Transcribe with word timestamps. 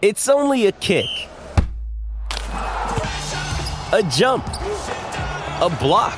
It's 0.00 0.28
only 0.28 0.66
a 0.66 0.72
kick, 0.72 1.06
a 2.52 4.08
jump, 4.12 4.46
a 4.46 5.76
block. 5.80 6.16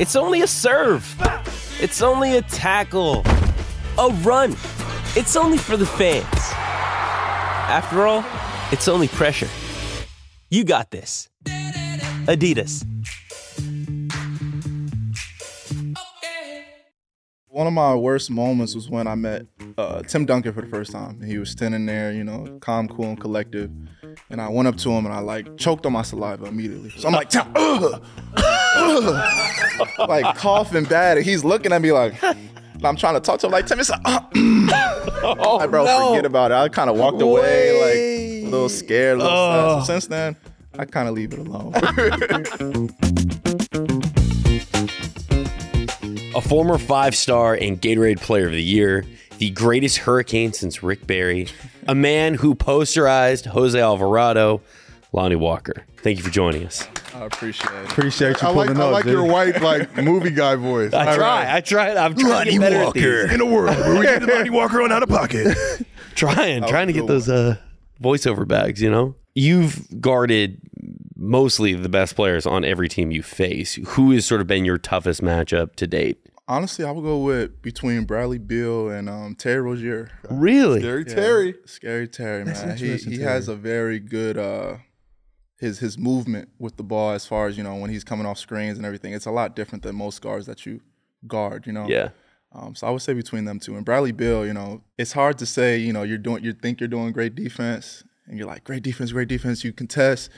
It's 0.00 0.16
only 0.16 0.40
a 0.40 0.46
serve. 0.46 1.04
It's 1.78 2.00
only 2.00 2.38
a 2.38 2.40
tackle, 2.40 3.24
a 3.98 4.08
run. 4.22 4.52
It's 5.16 5.36
only 5.36 5.58
for 5.58 5.76
the 5.76 5.84
fans. 5.84 6.24
After 7.68 8.06
all, 8.06 8.24
it's 8.72 8.88
only 8.88 9.08
pressure. 9.08 9.48
You 10.48 10.64
got 10.64 10.90
this. 10.90 11.28
Adidas. 12.24 12.86
One 17.48 17.66
of 17.66 17.74
my 17.74 17.94
worst 17.94 18.30
moments 18.30 18.74
was 18.74 18.88
when 18.88 19.06
I 19.06 19.14
met 19.14 19.44
uh, 19.78 20.02
Tim 20.02 20.24
Duncan 20.24 20.52
for 20.52 20.62
the 20.62 20.68
first 20.68 20.92
time. 20.92 21.20
He 21.22 21.38
was 21.38 21.50
standing 21.50 21.86
there, 21.86 22.12
you 22.12 22.24
know, 22.24 22.58
calm, 22.60 22.88
cool, 22.88 23.06
and 23.06 23.20
collective. 23.20 23.70
And 24.30 24.40
I 24.40 24.48
went 24.48 24.68
up 24.68 24.76
to 24.78 24.90
him 24.90 25.04
and 25.04 25.14
I 25.14 25.20
like 25.20 25.56
choked 25.56 25.84
on 25.86 25.92
my 25.92 26.02
saliva 26.02 26.46
immediately. 26.46 26.90
So 26.90 27.08
I'm 27.08 27.14
like, 27.14 27.28
Tim, 27.28 27.46
ugh, 27.54 28.02
ugh, 28.36 30.08
like 30.08 30.36
coughing 30.36 30.84
bad. 30.84 31.18
And 31.18 31.26
he's 31.26 31.44
looking 31.44 31.72
at 31.72 31.82
me 31.82 31.92
like, 31.92 32.14
I'm 32.82 32.96
trying 32.96 33.14
to 33.14 33.20
talk 33.20 33.40
to 33.40 33.46
him 33.46 33.52
like 33.52 33.66
Tim. 33.66 33.80
It's 33.80 33.90
like, 33.90 34.00
uh, 34.04 34.20
oh, 34.32 35.56
like, 35.60 35.70
bro, 35.70 35.84
no. 35.84 36.08
forget 36.08 36.24
about 36.24 36.50
it. 36.50 36.54
I 36.54 36.68
kind 36.68 36.88
of 36.88 36.96
walked 36.96 37.20
away 37.20 38.42
like 38.42 38.48
a 38.48 38.50
little 38.50 38.68
scared, 38.68 39.18
a 39.18 39.22
little 39.22 39.80
sad. 39.80 39.86
So 39.86 39.92
since 39.92 40.06
then, 40.06 40.36
I 40.78 40.84
kind 40.84 41.08
of 41.08 41.14
leave 41.14 41.32
it 41.32 41.40
alone. 41.40 41.72
A 46.34 46.40
former 46.42 46.76
five 46.76 47.14
star 47.16 47.54
and 47.54 47.80
Gatorade 47.80 48.20
Player 48.20 48.44
of 48.46 48.52
the 48.52 48.62
Year, 48.62 49.06
the 49.38 49.50
greatest 49.50 49.98
hurricane 49.98 50.52
since 50.52 50.82
Rick 50.82 51.06
Barry, 51.06 51.48
a 51.86 51.94
man 51.94 52.34
who 52.34 52.54
posterized 52.54 53.46
Jose 53.46 53.78
Alvarado, 53.78 54.60
Lonnie 55.12 55.36
Walker. 55.36 55.84
Thank 55.98 56.18
you 56.18 56.24
for 56.24 56.30
joining 56.30 56.64
us. 56.66 56.86
I 57.14 57.24
appreciate 57.24 57.72
it. 57.72 57.90
Appreciate 57.90 58.42
you 58.42 58.48
I 58.48 58.50
like 58.50 58.68
pulling 58.68 58.80
I 58.82 58.84
up, 58.86 58.92
like 58.92 59.04
dude. 59.04 59.12
your 59.14 59.24
white 59.24 59.60
like 59.62 59.96
movie 59.96 60.30
guy 60.30 60.54
voice. 60.56 60.92
I 60.92 61.06
All 61.08 61.16
try. 61.16 61.44
right. 61.44 61.54
I 61.56 61.60
tried. 61.60 61.96
I'm 61.96 62.14
trying 62.14 62.46
to 62.46 62.52
get 62.52 62.60
better 62.60 62.76
at 62.76 62.92
these. 62.94 63.32
in 63.32 63.40
a 63.40 63.46
world 63.46 63.76
where 63.76 63.98
we 63.98 64.04
get 64.04 64.22
Lonnie 64.22 64.50
Walker 64.50 64.82
on 64.82 64.92
out 64.92 65.02
of 65.02 65.08
pocket. 65.08 65.56
Trying, 66.14 66.66
trying 66.66 66.86
to 66.86 66.94
get 66.94 67.06
those 67.06 67.28
uh, 67.28 67.56
voiceover 68.02 68.48
bags. 68.48 68.80
You 68.80 68.90
know, 68.90 69.16
you've 69.34 70.00
guarded 70.00 70.58
mostly 71.14 71.74
the 71.74 71.90
best 71.90 72.16
players 72.16 72.46
on 72.46 72.64
every 72.64 72.88
team 72.88 73.10
you 73.10 73.22
face. 73.22 73.74
Who 73.88 74.12
has 74.12 74.24
sort 74.24 74.40
of 74.40 74.46
been 74.46 74.64
your 74.64 74.78
toughest 74.78 75.20
matchup 75.20 75.76
to 75.76 75.86
date? 75.86 76.18
Honestly, 76.48 76.84
I 76.84 76.92
would 76.92 77.02
go 77.02 77.18
with 77.18 77.60
between 77.60 78.04
Bradley 78.04 78.38
Beal 78.38 78.88
and 78.90 79.08
um, 79.08 79.34
Terry 79.34 79.60
Rozier. 79.60 80.10
Really? 80.30 80.80
Terry 80.80 81.04
Terry. 81.04 81.54
Scary 81.64 82.06
Terry, 82.06 82.44
man. 82.44 82.76
He 82.76 82.96
he 82.96 83.18
Terry. 83.18 83.22
has 83.22 83.48
a 83.48 83.56
very 83.56 83.98
good 83.98 84.38
uh 84.38 84.76
his 85.58 85.78
his 85.80 85.98
movement 85.98 86.50
with 86.58 86.76
the 86.76 86.82
ball 86.84 87.10
as 87.12 87.26
far 87.26 87.48
as, 87.48 87.56
you 87.58 87.64
know, 87.64 87.74
when 87.76 87.90
he's 87.90 88.04
coming 88.04 88.26
off 88.26 88.38
screens 88.38 88.76
and 88.76 88.86
everything. 88.86 89.12
It's 89.12 89.26
a 89.26 89.30
lot 89.30 89.56
different 89.56 89.82
than 89.82 89.96
most 89.96 90.20
guards 90.22 90.46
that 90.46 90.64
you 90.66 90.80
guard, 91.26 91.66
you 91.66 91.72
know. 91.72 91.88
Yeah. 91.88 92.10
Um, 92.52 92.74
so 92.74 92.86
I 92.86 92.90
would 92.90 93.02
say 93.02 93.12
between 93.12 93.44
them 93.44 93.58
two. 93.58 93.74
And 93.76 93.84
Bradley 93.84 94.12
Beal, 94.12 94.46
you 94.46 94.54
know, 94.54 94.82
it's 94.96 95.12
hard 95.12 95.38
to 95.38 95.46
say, 95.46 95.78
you 95.78 95.92
know, 95.92 96.04
you're 96.04 96.16
doing 96.18 96.44
you 96.44 96.52
think 96.52 96.80
you're 96.80 96.88
doing 96.88 97.10
great 97.12 97.34
defense 97.34 98.04
and 98.26 98.38
you're 98.38 98.46
like, 98.46 98.62
great 98.64 98.82
defense, 98.82 99.12
great 99.12 99.28
defense, 99.28 99.64
you 99.64 99.72
contest 99.72 100.30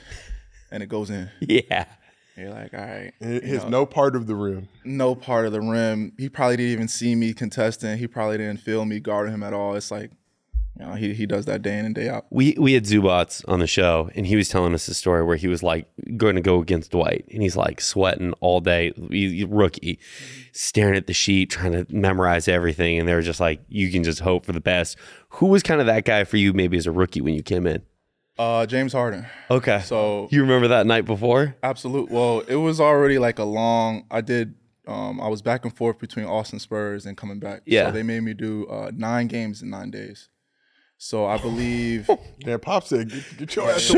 and 0.71 0.83
it 0.83 0.89
goes 0.89 1.11
in. 1.11 1.31
Yeah. 1.41 1.85
You're 2.39 2.51
like, 2.51 2.73
all 2.73 2.81
right. 2.81 3.13
It 3.21 3.45
you 3.45 3.57
know, 3.59 3.69
no 3.69 3.87
part 3.87 4.15
of 4.15 4.27
the 4.27 4.37
rim. 4.37 4.69
no 4.85 5.15
part 5.15 5.47
of 5.47 5.53
the 5.53 5.61
rim. 5.61 6.13
He 6.19 6.29
probably 6.29 6.57
didn't 6.57 6.73
even 6.73 6.89
see 6.89 7.15
me 7.15 7.33
contesting. 7.35 7.99
He 7.99 8.07
probably 8.07 8.39
didn't 8.39 8.61
feel 8.61 8.85
me 8.85 9.01
guarding 9.01 9.35
him 9.35 9.43
at 9.43 9.53
all. 9.53 9.75
It's 9.75 9.91
like, 9.91 10.13
you 10.79 10.87
know, 10.87 10.93
he 10.95 11.13
he 11.15 11.27
does 11.27 11.47
that 11.47 11.63
day 11.63 11.77
in 11.77 11.87
and 11.87 11.95
day 11.97 12.09
out. 12.09 12.27
we 12.31 12.55
we 12.57 12.75
had 12.75 12.85
Zubac 12.85 13.45
on 13.49 13.59
the 13.59 13.67
show, 13.67 14.11
and 14.15 14.25
he 14.25 14.37
was 14.37 14.49
telling 14.49 14.73
us 14.75 14.87
a 14.87 14.95
story 14.95 15.25
where 15.25 15.37
he 15.37 15.49
was 15.49 15.65
like 15.65 15.89
going 16.17 16.37
to 16.37 16.41
go 16.41 16.61
against 16.61 16.93
Dwight, 16.93 17.25
and 17.33 17.43
he's 17.43 17.57
like 17.57 17.81
sweating 17.81 18.33
all 18.35 18.61
day, 18.61 18.93
he- 19.11 19.45
rookie, 19.45 19.99
staring 20.53 20.95
at 20.97 21.09
the 21.09 21.13
sheet, 21.13 21.51
trying 21.51 21.73
to 21.73 21.85
memorize 21.93 22.47
everything, 22.47 22.97
and 23.01 23.09
they 23.09 23.15
were 23.15 23.23
just 23.23 23.41
like, 23.41 23.61
you 23.69 23.91
can 23.91 24.05
just 24.05 24.21
hope 24.21 24.47
for 24.47 24.53
the 24.53 24.61
best. 24.61 24.97
Who 25.31 25.47
was 25.47 25.65
kind 25.65 25.81
of 25.81 25.89
that 25.89 26.05
guy 26.05 26.23
for 26.23 26.37
you, 26.37 26.53
maybe 26.53 26.77
as 26.77 26.87
a 26.87 26.93
rookie 26.93 27.21
when 27.21 27.35
you 27.35 27.43
came 27.43 27.67
in? 27.67 27.83
Uh, 28.39 28.67
James 28.67 28.93
Harden. 28.93 29.27
Okay, 29.51 29.81
So 29.85 30.29
you 30.31 30.43
remember 30.43 30.69
that 30.69 30.87
night 30.87 31.05
before? 31.05 31.57
absolute. 31.63 32.11
Well, 32.11 32.41
it 32.41 32.57
was 32.57 32.81
already 32.81 33.19
like 33.19 33.39
a 33.39 33.45
long. 33.45 34.05
I 34.11 34.21
did. 34.21 34.55
Um, 34.87 35.21
I 35.21 35.29
was 35.29 35.43
back 35.43 35.65
and 35.65 35.77
forth 35.77 35.99
between 35.99 36.25
Austin 36.25 36.59
Spurs 36.59 37.05
and 37.05 37.17
coming 37.17 37.41
back. 37.41 37.63
Yeah. 37.67 37.87
So 37.87 37.93
they 37.93 38.03
made 38.03 38.23
me 38.23 38.33
do 38.35 38.67
uh, 38.69 38.91
nine 38.95 39.27
games 39.27 39.61
in 39.61 39.71
nine 39.71 39.91
days. 39.91 40.29
So 40.97 41.27
I 41.27 41.37
believe. 41.39 42.09
Damn, 42.41 42.61
Pop 42.61 42.85
said, 42.85 43.11
get, 43.11 43.25
get 43.39 43.57
your 43.57 43.71
ass 43.71 43.93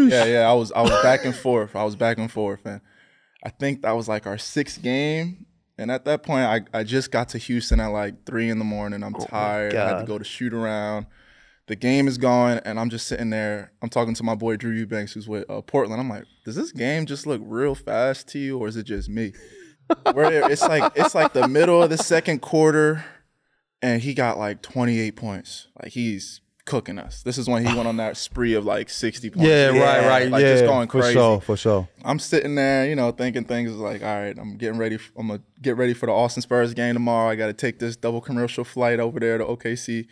yeah, 0.00 0.24
yeah. 0.24 0.50
I 0.50 0.52
was 0.54 0.72
I 0.72 0.82
was 0.82 0.90
back 1.02 1.24
and 1.24 1.34
forth. 1.34 1.76
I 1.76 1.84
was 1.84 1.96
back 1.96 2.18
and 2.18 2.30
forth, 2.30 2.64
and 2.64 2.80
I 3.44 3.50
think 3.50 3.82
that 3.82 3.92
was 3.92 4.08
like 4.08 4.26
our 4.26 4.38
sixth 4.38 4.82
game. 4.82 5.46
And 5.76 5.90
at 5.90 6.04
that 6.04 6.22
point, 6.22 6.44
I, 6.44 6.78
I 6.78 6.84
just 6.84 7.10
got 7.10 7.30
to 7.30 7.38
Houston 7.38 7.80
at 7.80 7.88
like 7.88 8.24
three 8.24 8.48
in 8.48 8.58
the 8.58 8.64
morning. 8.64 9.02
I'm 9.02 9.14
tired. 9.14 9.74
I 9.74 9.88
had 9.88 10.00
to 10.00 10.06
go 10.06 10.18
to 10.18 10.24
shoot 10.24 10.54
around. 10.54 11.06
The 11.66 11.76
game 11.76 12.08
is 12.08 12.18
going, 12.18 12.58
and 12.64 12.78
I'm 12.78 12.90
just 12.90 13.06
sitting 13.06 13.30
there. 13.30 13.72
I'm 13.80 13.88
talking 13.88 14.14
to 14.14 14.22
my 14.22 14.34
boy 14.34 14.56
Drew 14.56 14.72
Eubanks, 14.72 15.14
who's 15.14 15.28
with 15.28 15.48
uh, 15.48 15.62
Portland. 15.62 16.00
I'm 16.00 16.10
like, 16.10 16.24
does 16.44 16.56
this 16.56 16.72
game 16.72 17.06
just 17.06 17.26
look 17.26 17.40
real 17.44 17.74
fast 17.74 18.28
to 18.28 18.38
you, 18.38 18.58
or 18.58 18.68
is 18.68 18.76
it 18.76 18.84
just 18.84 19.08
me? 19.08 19.32
Where 20.12 20.50
it's 20.50 20.62
like 20.62 20.92
it's 20.94 21.14
like 21.14 21.32
the 21.32 21.48
middle 21.48 21.82
of 21.82 21.90
the 21.90 21.98
second 21.98 22.40
quarter, 22.40 23.04
and 23.80 24.02
he 24.02 24.14
got 24.14 24.38
like 24.38 24.62
28 24.62 25.16
points. 25.16 25.68
Like 25.82 25.92
he's 25.92 26.40
cooking 26.64 26.98
us. 26.98 27.22
This 27.22 27.38
is 27.38 27.48
when 27.48 27.66
he 27.66 27.74
went 27.74 27.86
on 27.86 27.98
that 27.98 28.16
spree 28.16 28.54
of 28.54 28.64
like 28.64 28.88
60 28.88 29.30
points. 29.30 29.48
Yeah, 29.48 29.68
right, 29.68 30.06
right. 30.06 30.30
Like 30.30 30.42
yeah, 30.42 30.54
just 30.54 30.64
going 30.64 30.88
crazy. 30.88 31.08
for 31.08 31.12
sure, 31.12 31.40
for 31.40 31.56
sure. 31.56 31.88
I'm 32.04 32.18
sitting 32.18 32.54
there, 32.54 32.86
you 32.86 32.96
know, 32.96 33.10
thinking 33.10 33.44
things 33.44 33.72
like, 33.72 34.02
all 34.02 34.20
right, 34.20 34.36
I'm 34.38 34.56
getting 34.56 34.78
ready. 34.78 34.98
I'm 35.16 35.28
gonna 35.28 35.42
get 35.60 35.76
ready 35.76 35.94
for 35.94 36.06
the 36.06 36.12
Austin 36.12 36.42
Spurs 36.42 36.74
game 36.74 36.94
tomorrow. 36.94 37.30
I 37.30 37.36
got 37.36 37.46
to 37.46 37.52
take 37.52 37.78
this 37.78 37.96
double 37.96 38.20
commercial 38.20 38.64
flight 38.64 39.00
over 39.00 39.20
there 39.20 39.38
to 39.38 39.44
OKC. 39.44 40.06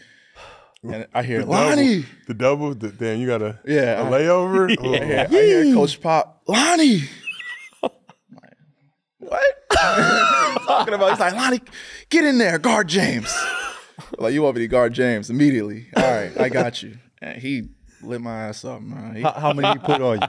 And 0.84 1.06
I 1.14 1.22
hear 1.22 1.42
Lonnie. 1.44 2.04
The 2.26 2.34
double, 2.34 2.74
the, 2.74 2.88
damn, 2.90 3.20
you 3.20 3.26
got 3.28 3.40
a, 3.42 3.58
Yeah, 3.64 4.02
a 4.02 4.04
I- 4.06 4.10
layover? 4.10 4.76
Oh, 4.80 4.92
I 4.94 5.04
hear, 5.04 5.26
I 5.30 5.32
hear 5.32 5.74
Coach 5.74 6.00
Pop, 6.00 6.42
Lonnie. 6.48 7.02
I'm 7.82 7.90
like, 8.42 8.56
what? 9.18 9.42
Talking 10.66 10.94
about, 10.94 11.10
he's 11.10 11.20
like, 11.20 11.34
Lonnie, 11.34 11.60
get 12.10 12.24
in 12.24 12.38
there, 12.38 12.58
guard 12.58 12.88
James. 12.88 13.32
like, 14.18 14.34
you 14.34 14.42
want 14.42 14.56
me 14.56 14.62
to 14.62 14.68
guard 14.68 14.92
James 14.92 15.30
immediately? 15.30 15.86
All 15.96 16.02
right, 16.02 16.32
I 16.38 16.48
got 16.48 16.82
you. 16.82 16.98
And 17.20 17.40
he 17.40 17.68
lit 18.02 18.20
my 18.20 18.48
ass 18.48 18.64
up, 18.64 18.82
man. 18.82 19.14
He- 19.16 19.22
How, 19.22 19.32
how 19.32 19.52
many 19.52 19.68
he 19.78 19.84
put 19.86 20.02
on 20.02 20.20
you? 20.20 20.26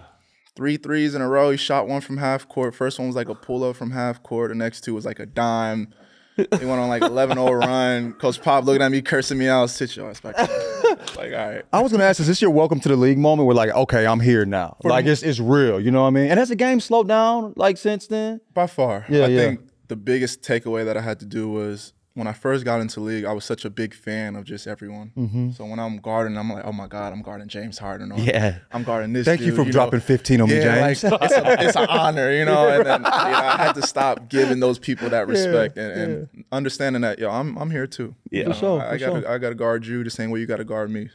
three 0.56 0.78
threes 0.78 1.16
in 1.16 1.22
a 1.24 1.28
row. 1.28 1.50
He 1.50 1.58
shot 1.58 1.88
one 1.88 2.02
from 2.02 2.18
half 2.18 2.48
court. 2.48 2.76
First 2.76 3.00
one 3.00 3.08
was 3.08 3.16
like 3.16 3.30
a 3.30 3.34
pull 3.36 3.64
up 3.64 3.76
from 3.76 3.90
half 3.90 4.22
court. 4.22 4.50
The 4.50 4.56
next 4.56 4.82
two 4.82 4.94
was 4.94 5.04
like 5.06 5.20
a 5.20 5.26
dime. 5.26 5.94
He 6.36 6.46
went 6.66 6.80
on 6.80 6.90
like 6.90 7.04
11 7.04 7.38
0 7.38 7.52
run. 7.52 8.14
Coach 8.14 8.42
Pop 8.42 8.66
looking 8.66 8.82
at 8.82 8.92
me, 8.92 9.02
cursing 9.02 9.38
me 9.38 9.48
out. 9.48 9.70
Sit 9.70 9.96
your 9.96 10.10
ass 10.10 10.20
back. 10.20 10.38
like, 11.16 11.32
all 11.34 11.50
right. 11.50 11.62
I 11.72 11.82
was 11.82 11.92
gonna 11.92 12.04
ask, 12.04 12.20
is 12.20 12.28
this 12.28 12.42
your 12.42 12.52
welcome 12.52 12.80
to 12.80 12.90
the 12.90 12.96
league 12.96 13.18
moment? 13.18 13.46
Where 13.46 13.56
like, 13.56 13.70
okay, 13.72 14.08
I'm 14.08 14.20
here 14.20 14.46
now. 14.46 14.78
like 14.84 15.06
it's 15.06 15.22
it's 15.22 15.40
real. 15.40 15.80
You 15.80 15.92
know 15.92 16.02
what 16.02 16.08
I 16.08 16.12
mean? 16.12 16.30
And 16.32 16.40
has 16.40 16.50
the 16.50 16.56
game 16.56 16.80
slowed 16.80 17.08
down 17.08 17.54
like 17.56 17.78
since 17.78 18.08
then? 18.08 18.42
By 18.54 18.68
far. 18.68 19.06
Yeah, 19.10 19.26
I 19.26 19.28
yeah. 19.28 19.40
think 19.40 19.62
the 19.88 19.96
biggest 19.96 20.42
takeaway 20.42 20.86
that 20.86 20.98
I 20.98 21.02
had 21.02 21.20
to 21.20 21.26
do 21.26 21.50
was 21.50 21.94
when 22.16 22.28
I 22.28 22.34
first 22.34 22.64
got 22.64 22.80
into 22.80 23.00
league, 23.00 23.26
I 23.26 23.34
was 23.34 23.44
such 23.44 23.66
a 23.66 23.70
big 23.72 23.94
fan 23.96 24.36
of 24.36 24.44
just 24.44 24.68
everyone. 24.68 25.12
Mm-hmm. 25.18 25.52
So 25.52 25.66
when 25.66 25.80
I'm 25.80 25.98
guarding, 25.98 26.38
I'm 26.38 26.52
like, 26.52 26.64
oh 26.64 26.72
my 26.72 26.86
God, 26.88 27.12
I'm 27.12 27.24
guarding 27.24 27.48
James 27.48 27.80
Harden. 27.80 28.12
Or 28.12 28.20
Yeah. 28.20 28.60
I'm 28.72 28.84
guarding 28.84 29.14
this 29.14 29.26
Thank 29.26 29.42
you 29.42 29.56
for 29.56 29.66
know. 29.66 29.72
dropping 29.72 30.00
15 30.00 30.42
on 30.42 30.48
me, 30.50 30.56
James. 30.62 31.04
like, 31.04 31.22
it's, 31.24 31.34
a, 31.36 31.64
it's 31.64 31.76
an 31.76 31.86
honor, 31.90 32.32
you 32.32 32.46
know. 32.46 32.68
And 32.70 32.86
then 32.86 33.00
you 33.02 33.10
know, 33.10 33.12
I 33.12 33.58
had 33.58 33.74
to 33.74 33.82
stop 33.82 34.30
giving 34.30 34.60
those 34.60 34.78
people 34.78 35.10
that 35.10 35.28
respect 35.34 35.78
and, 35.78 35.92
and 36.36 36.46
understanding 36.52 37.02
that 37.02 37.18
yo, 37.18 37.32
I'm 37.32 37.58
I'm 37.58 37.72
here 37.72 37.88
too. 37.88 38.14
Yeah. 38.30 38.40
You 38.40 38.44
For 38.44 38.50
know, 38.50 38.56
sure, 38.60 38.82
I, 38.82 38.92
I 38.92 38.98
gotta 38.98 39.22
sure. 39.22 39.32
I 39.32 39.38
gotta 39.40 39.56
guard 39.56 39.86
you 39.88 40.04
the 40.04 40.10
same 40.12 40.30
way 40.30 40.40
you 40.40 40.46
gotta 40.46 40.64
guard 40.66 40.92
me. 40.92 41.10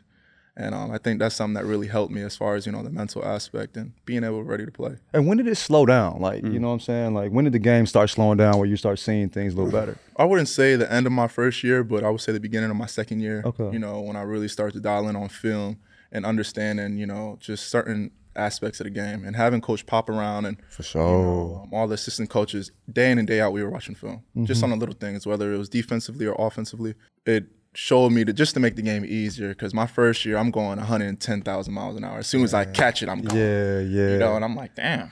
And 0.61 0.75
um, 0.75 0.91
I 0.91 0.99
think 0.99 1.21
that's 1.21 1.37
something 1.37 1.55
that 1.55 1.65
really 1.65 1.87
helped 1.87 2.13
me 2.13 2.21
as 2.23 2.37
far 2.37 2.57
as 2.57 2.67
you 2.67 2.73
know 2.73 2.83
the 2.83 2.91
mental 2.91 3.25
aspect 3.25 3.77
and 3.77 3.93
being 4.05 4.25
able 4.25 4.43
ready 4.43 4.67
to 4.67 4.73
play. 4.73 4.97
And 5.13 5.29
when 5.29 5.37
did 5.37 5.47
it 5.47 5.55
slow 5.55 5.87
down? 5.87 6.21
Like, 6.21 6.43
you 6.43 6.59
know 6.59 6.67
what 6.67 6.75
I'm 6.75 6.81
saying? 6.81 7.15
Like, 7.15 7.31
when 7.31 7.45
did 7.45 7.55
the 7.55 7.61
game 7.61 7.87
start 7.87 8.11
slowing 8.11 8.39
down 8.39 8.59
where 8.59 8.67
you 8.67 8.77
start 8.77 8.99
seeing 8.99 9.29
things 9.29 9.55
a 9.55 9.57
little 9.57 9.71
better? 9.71 9.97
I 10.17 10.25
wouldn't 10.25 10.49
say 10.49 10.75
the 10.75 10.93
end 10.93 11.07
of 11.07 11.13
my 11.13 11.29
first 11.29 11.63
year, 11.63 11.85
but 11.85 12.03
I 12.03 12.11
would 12.11 12.21
say 12.21 12.33
the 12.33 12.41
beginning 12.41 12.71
of 12.71 12.77
my 12.77 12.87
second 12.87 13.21
year. 13.21 13.43
Okay. 13.45 13.71
You 13.71 13.79
know, 13.79 14.01
when 14.01 14.17
I 14.17 14.23
really 14.23 14.49
started 14.49 14.73
to 14.73 14.81
dial 14.81 15.09
in 15.09 15.15
on 15.15 15.29
film 15.29 15.79
and 16.11 16.27
understanding, 16.27 16.99
you 16.99 17.07
know, 17.07 17.39
just 17.41 17.69
certain 17.71 18.11
aspects 18.35 18.81
of 18.81 18.85
the 18.85 18.91
game 18.91 19.25
and 19.25 19.37
having 19.37 19.61
Coach 19.61 19.87
Pop 19.87 20.09
around 20.09 20.45
and 20.47 20.57
For 20.71 20.83
sure. 20.83 21.63
um, 21.63 21.73
all 21.73 21.87
the 21.89 21.95
assistant 21.95 22.31
coaches 22.31 22.71
day 22.93 23.11
in 23.11 23.19
and 23.19 23.27
day 23.27 23.41
out 23.41 23.53
we 23.53 23.63
were 23.63 23.71
watching 23.71 23.97
film 23.97 24.23
just 24.45 24.63
on 24.63 24.71
the 24.71 24.77
little 24.77 24.95
things 24.95 25.27
whether 25.27 25.53
it 25.53 25.59
was 25.59 25.69
defensively 25.69 26.25
or 26.25 26.37
offensively 26.39 26.95
it 27.27 27.47
showed 27.75 28.11
me 28.11 28.25
to 28.25 28.33
just 28.33 28.55
to 28.55 28.61
make 28.61 28.77
the 28.77 28.83
game 28.83 29.05
easier 29.05 29.49
because 29.51 29.73
my 29.75 29.87
first 29.87 30.25
year 30.25 30.37
i'm 30.37 30.51
going 30.51 30.79
110000 30.79 31.73
miles 31.73 31.97
an 31.97 32.05
hour 32.05 32.19
as 32.19 32.27
soon 32.27 32.43
as 32.43 32.53
i 32.55 32.65
catch 32.65 33.03
it 33.03 33.09
i'm 33.09 33.21
going 33.21 33.39
Yeah, 33.39 33.81
yeah. 33.81 34.13
you 34.13 34.19
know 34.19 34.37
and 34.37 34.45
i'm 34.45 34.57
like 34.57 34.75
damn 34.75 35.11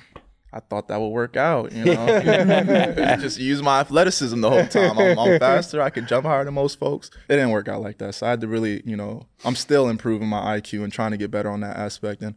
I 0.52 0.60
thought 0.60 0.88
that 0.88 0.98
would 0.98 1.08
work 1.08 1.36
out, 1.36 1.70
you 1.72 1.84
know. 1.84 2.06
just 3.20 3.38
use 3.38 3.62
my 3.62 3.80
athleticism 3.80 4.40
the 4.40 4.48
whole 4.48 4.66
time. 4.66 4.96
I'm, 4.98 5.18
I'm 5.18 5.38
faster. 5.40 5.82
I 5.82 5.90
can 5.90 6.06
jump 6.06 6.24
higher 6.24 6.46
than 6.46 6.54
most 6.54 6.78
folks. 6.78 7.10
It 7.28 7.34
didn't 7.36 7.50
work 7.50 7.68
out 7.68 7.82
like 7.82 7.98
that. 7.98 8.14
So 8.14 8.26
I 8.26 8.30
had 8.30 8.40
to 8.40 8.48
really, 8.48 8.80
you 8.86 8.96
know, 8.96 9.26
I'm 9.44 9.54
still 9.56 9.86
improving 9.88 10.28
my 10.28 10.58
IQ 10.58 10.82
and 10.84 10.90
trying 10.90 11.10
to 11.10 11.18
get 11.18 11.30
better 11.30 11.50
on 11.50 11.60
that 11.60 11.76
aspect. 11.76 12.22
And 12.22 12.36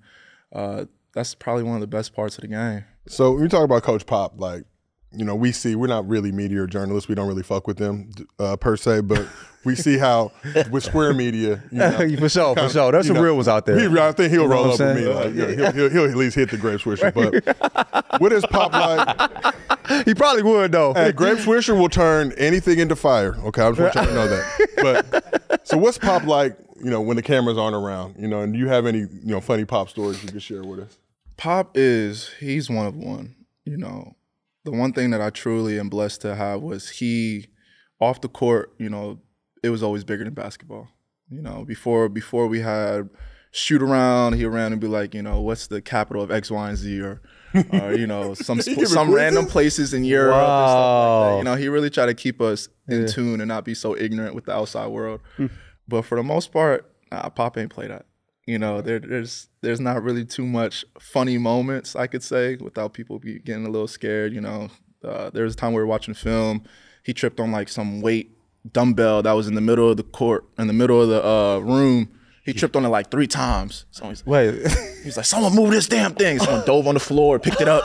uh, 0.52 0.86
that's 1.14 1.34
probably 1.34 1.64
one 1.64 1.76
of 1.76 1.82
the 1.82 1.88
best 1.88 2.14
parts 2.14 2.38
of 2.38 2.42
the 2.42 2.50
game. 2.50 2.84
So 3.08 3.32
when 3.32 3.44
we 3.44 3.48
talk 3.48 3.64
about 3.64 3.84
Coach 3.84 4.06
Pop, 4.06 4.34
like, 4.38 4.64
you 5.12 5.26
know, 5.26 5.36
we 5.36 5.52
see 5.52 5.76
we're 5.76 5.88
not 5.88 6.08
really 6.08 6.32
media 6.32 6.68
journalists. 6.68 7.08
We 7.08 7.16
don't 7.16 7.28
really 7.28 7.44
fuck 7.44 7.68
with 7.68 7.78
them 7.78 8.12
uh, 8.38 8.58
per 8.58 8.78
se, 8.78 9.02
but 9.02 9.28
we 9.66 9.76
see 9.76 9.98
how 9.98 10.32
with 10.72 10.84
Square 10.84 11.14
Media, 11.16 11.64
you 11.72 11.80
know, 11.80 11.92
for 12.20 12.30
sure, 12.30 12.54
for 12.54 12.62
kinda, 12.62 12.70
sure. 12.70 12.92
There's 12.92 13.08
some 13.08 13.16
know, 13.16 13.24
real 13.24 13.36
ones 13.36 13.48
out 13.48 13.66
there. 13.66 13.80
He, 13.80 14.00
I 14.00 14.12
think 14.12 14.32
he'll 14.32 14.44
You 14.44 14.48
know 14.48 14.54
roll 14.54 14.72
up 14.72 14.80
I'm 14.80 14.96
with 14.96 15.04
me. 15.04 15.08
Like, 15.12 15.34
yeah, 15.34 15.56
he'll, 15.56 15.72
he'll, 15.72 15.90
he'll 15.90 16.12
at 16.12 16.16
least 16.16 16.36
hit 16.36 16.52
the 16.52 16.58
grape 16.58 16.82
swisher. 16.82 17.14
But 17.14 18.22
what 18.22 18.32
is 18.32 18.46
Pop 18.46 18.72
like? 18.72 20.06
he 20.06 20.14
probably 20.14 20.44
would 20.44 20.72
though. 20.72 20.94
Hey, 20.94 21.12
grape 21.12 21.40
swisher 21.40 21.78
will 21.78 21.90
turn 21.90 22.32
anything 22.38 22.80
into 22.80 22.96
fire. 22.96 23.36
Okay, 23.46 23.64
I 23.64 23.72
just 23.72 23.82
want 23.82 23.96
you 23.96 24.02
to 24.02 24.14
know 24.14 24.28
that. 24.28 25.12
But 25.12 25.68
so 25.68 25.78
what's 25.78 25.98
Pop 25.98 26.24
like? 26.24 26.58
You 26.82 26.90
know, 26.90 27.02
when 27.02 27.18
the 27.18 27.24
cameras 27.24 27.58
aren't 27.58 27.76
around. 27.76 28.16
You 28.18 28.28
know, 28.28 28.42
and 28.42 28.54
do 28.54 28.60
you 28.60 28.68
have 28.68 28.86
any 28.86 29.00
you 29.00 29.10
know 29.24 29.42
funny 29.42 29.66
Pop 29.66 29.90
stories 29.90 30.24
you 30.24 30.30
can 30.30 30.40
share 30.40 30.64
with 30.64 30.80
us? 30.80 30.98
Pop 31.36 31.72
is 31.76 32.30
he's 32.40 32.70
one 32.70 32.86
of 32.86 32.96
one. 32.96 33.36
You 33.66 33.78
know, 33.78 34.16
the 34.66 34.72
one 34.72 34.94
thing 34.94 35.12
that 35.12 35.22
I 35.22 35.30
truly 35.30 35.80
am 35.80 35.90
blessed 35.90 36.22
to 36.22 36.36
have 36.36 36.62
was 36.62 36.90
he 36.90 37.48
off 38.00 38.22
the 38.22 38.30
court. 38.30 38.74
You 38.78 38.90
know, 38.90 39.20
it 39.64 39.70
was 39.70 39.84
always 39.84 40.04
bigger 40.04 40.24
than 40.24 40.34
basketball. 40.34 40.88
You 41.30 41.42
know, 41.42 41.64
before 41.64 42.10
before 42.10 42.48
we 42.48 42.62
had 42.62 43.10
shoot 43.52 43.82
around, 43.82 44.34
he 44.34 44.46
ran 44.46 44.72
and 44.72 44.82
be 44.82 44.88
like, 44.88 45.14
you 45.14 45.22
know, 45.22 45.42
what's 45.42 45.68
the 45.68 45.82
capital 45.82 46.22
of 46.22 46.32
X, 46.32 46.52
Y, 46.52 46.70
and 46.70 46.78
Z, 46.78 47.02
or, 47.02 47.22
or 47.72 47.94
you 47.94 48.08
know, 48.08 48.34
some 48.34 48.62
sp- 48.62 48.86
some 48.86 49.14
random 49.14 49.46
places 49.46 49.94
in 49.94 50.04
Europe. 50.04 50.36
And 50.36 50.44
stuff 50.44 51.22
like 51.22 51.32
that. 51.32 51.38
You 51.38 51.44
know, 51.44 51.56
he 51.56 51.70
really 51.70 51.90
tried 51.90 52.08
to 52.08 52.14
keep 52.14 52.42
us 52.42 52.70
in 52.88 53.08
tune 53.08 53.42
and 53.42 53.48
not 53.48 53.66
be 53.66 53.76
so 53.76 53.96
ignorant 53.96 54.36
with 54.36 54.46
the 54.46 54.54
outside 54.54 54.88
world. 54.88 55.22
Hmm. 55.38 55.48
But 55.88 56.04
for 56.04 56.16
the 56.16 56.24
most 56.24 56.52
part, 56.52 56.92
nah, 57.12 57.30
Pop 57.30 57.58
ain't 57.58 57.72
play 57.72 57.88
that. 57.88 58.06
You 58.50 58.58
know, 58.58 58.82
there, 58.82 58.98
there's 58.98 59.48
there's 59.62 59.80
not 59.80 60.02
really 60.02 60.26
too 60.26 60.46
much 60.46 60.84
funny 61.00 61.38
moments 61.38 61.96
I 61.96 62.08
could 62.08 62.24
say 62.24 62.56
without 62.56 62.94
people 62.94 63.20
be 63.20 63.38
getting 63.38 63.68
a 63.68 63.70
little 63.70 63.88
scared. 63.88 64.34
You 64.34 64.42
know, 64.42 64.70
uh, 65.04 65.30
there 65.30 65.44
was 65.44 65.54
a 65.54 65.58
time 65.58 65.74
we 65.74 65.80
were 65.80 65.86
watching 65.86 66.16
film. 66.16 66.64
He 67.04 67.14
tripped 67.14 67.40
on 67.40 67.52
like 67.52 67.70
some 67.70 68.02
weight 68.02 68.36
dumbbell 68.72 69.22
that 69.22 69.34
was 69.34 69.48
in 69.48 69.54
the 69.54 69.62
middle 69.62 69.92
of 69.92 69.98
the 69.98 70.04
court, 70.04 70.46
in 70.58 70.66
the 70.66 70.74
middle 70.74 71.00
of 71.00 71.10
the 71.10 71.24
uh, 71.24 71.60
room. 71.60 72.10
He 72.44 72.54
tripped 72.54 72.76
on 72.76 72.84
it 72.84 72.90
like 72.90 73.12
three 73.12 73.28
times. 73.28 73.86
So 73.92 74.10
he's, 74.10 74.26
Wait, 74.26 74.56
he's 75.04 75.16
like, 75.16 75.28
"Someone 75.28 75.54
move 75.56 75.70
this 75.70 75.88
damn 75.88 76.16
thing!" 76.16 76.40
Someone 76.40 76.66
dove 76.66 76.88
on 76.88 76.96
the 76.96 77.00
floor, 77.00 77.38
picked 77.38 77.62
it 77.62 77.68
up. 77.68 77.84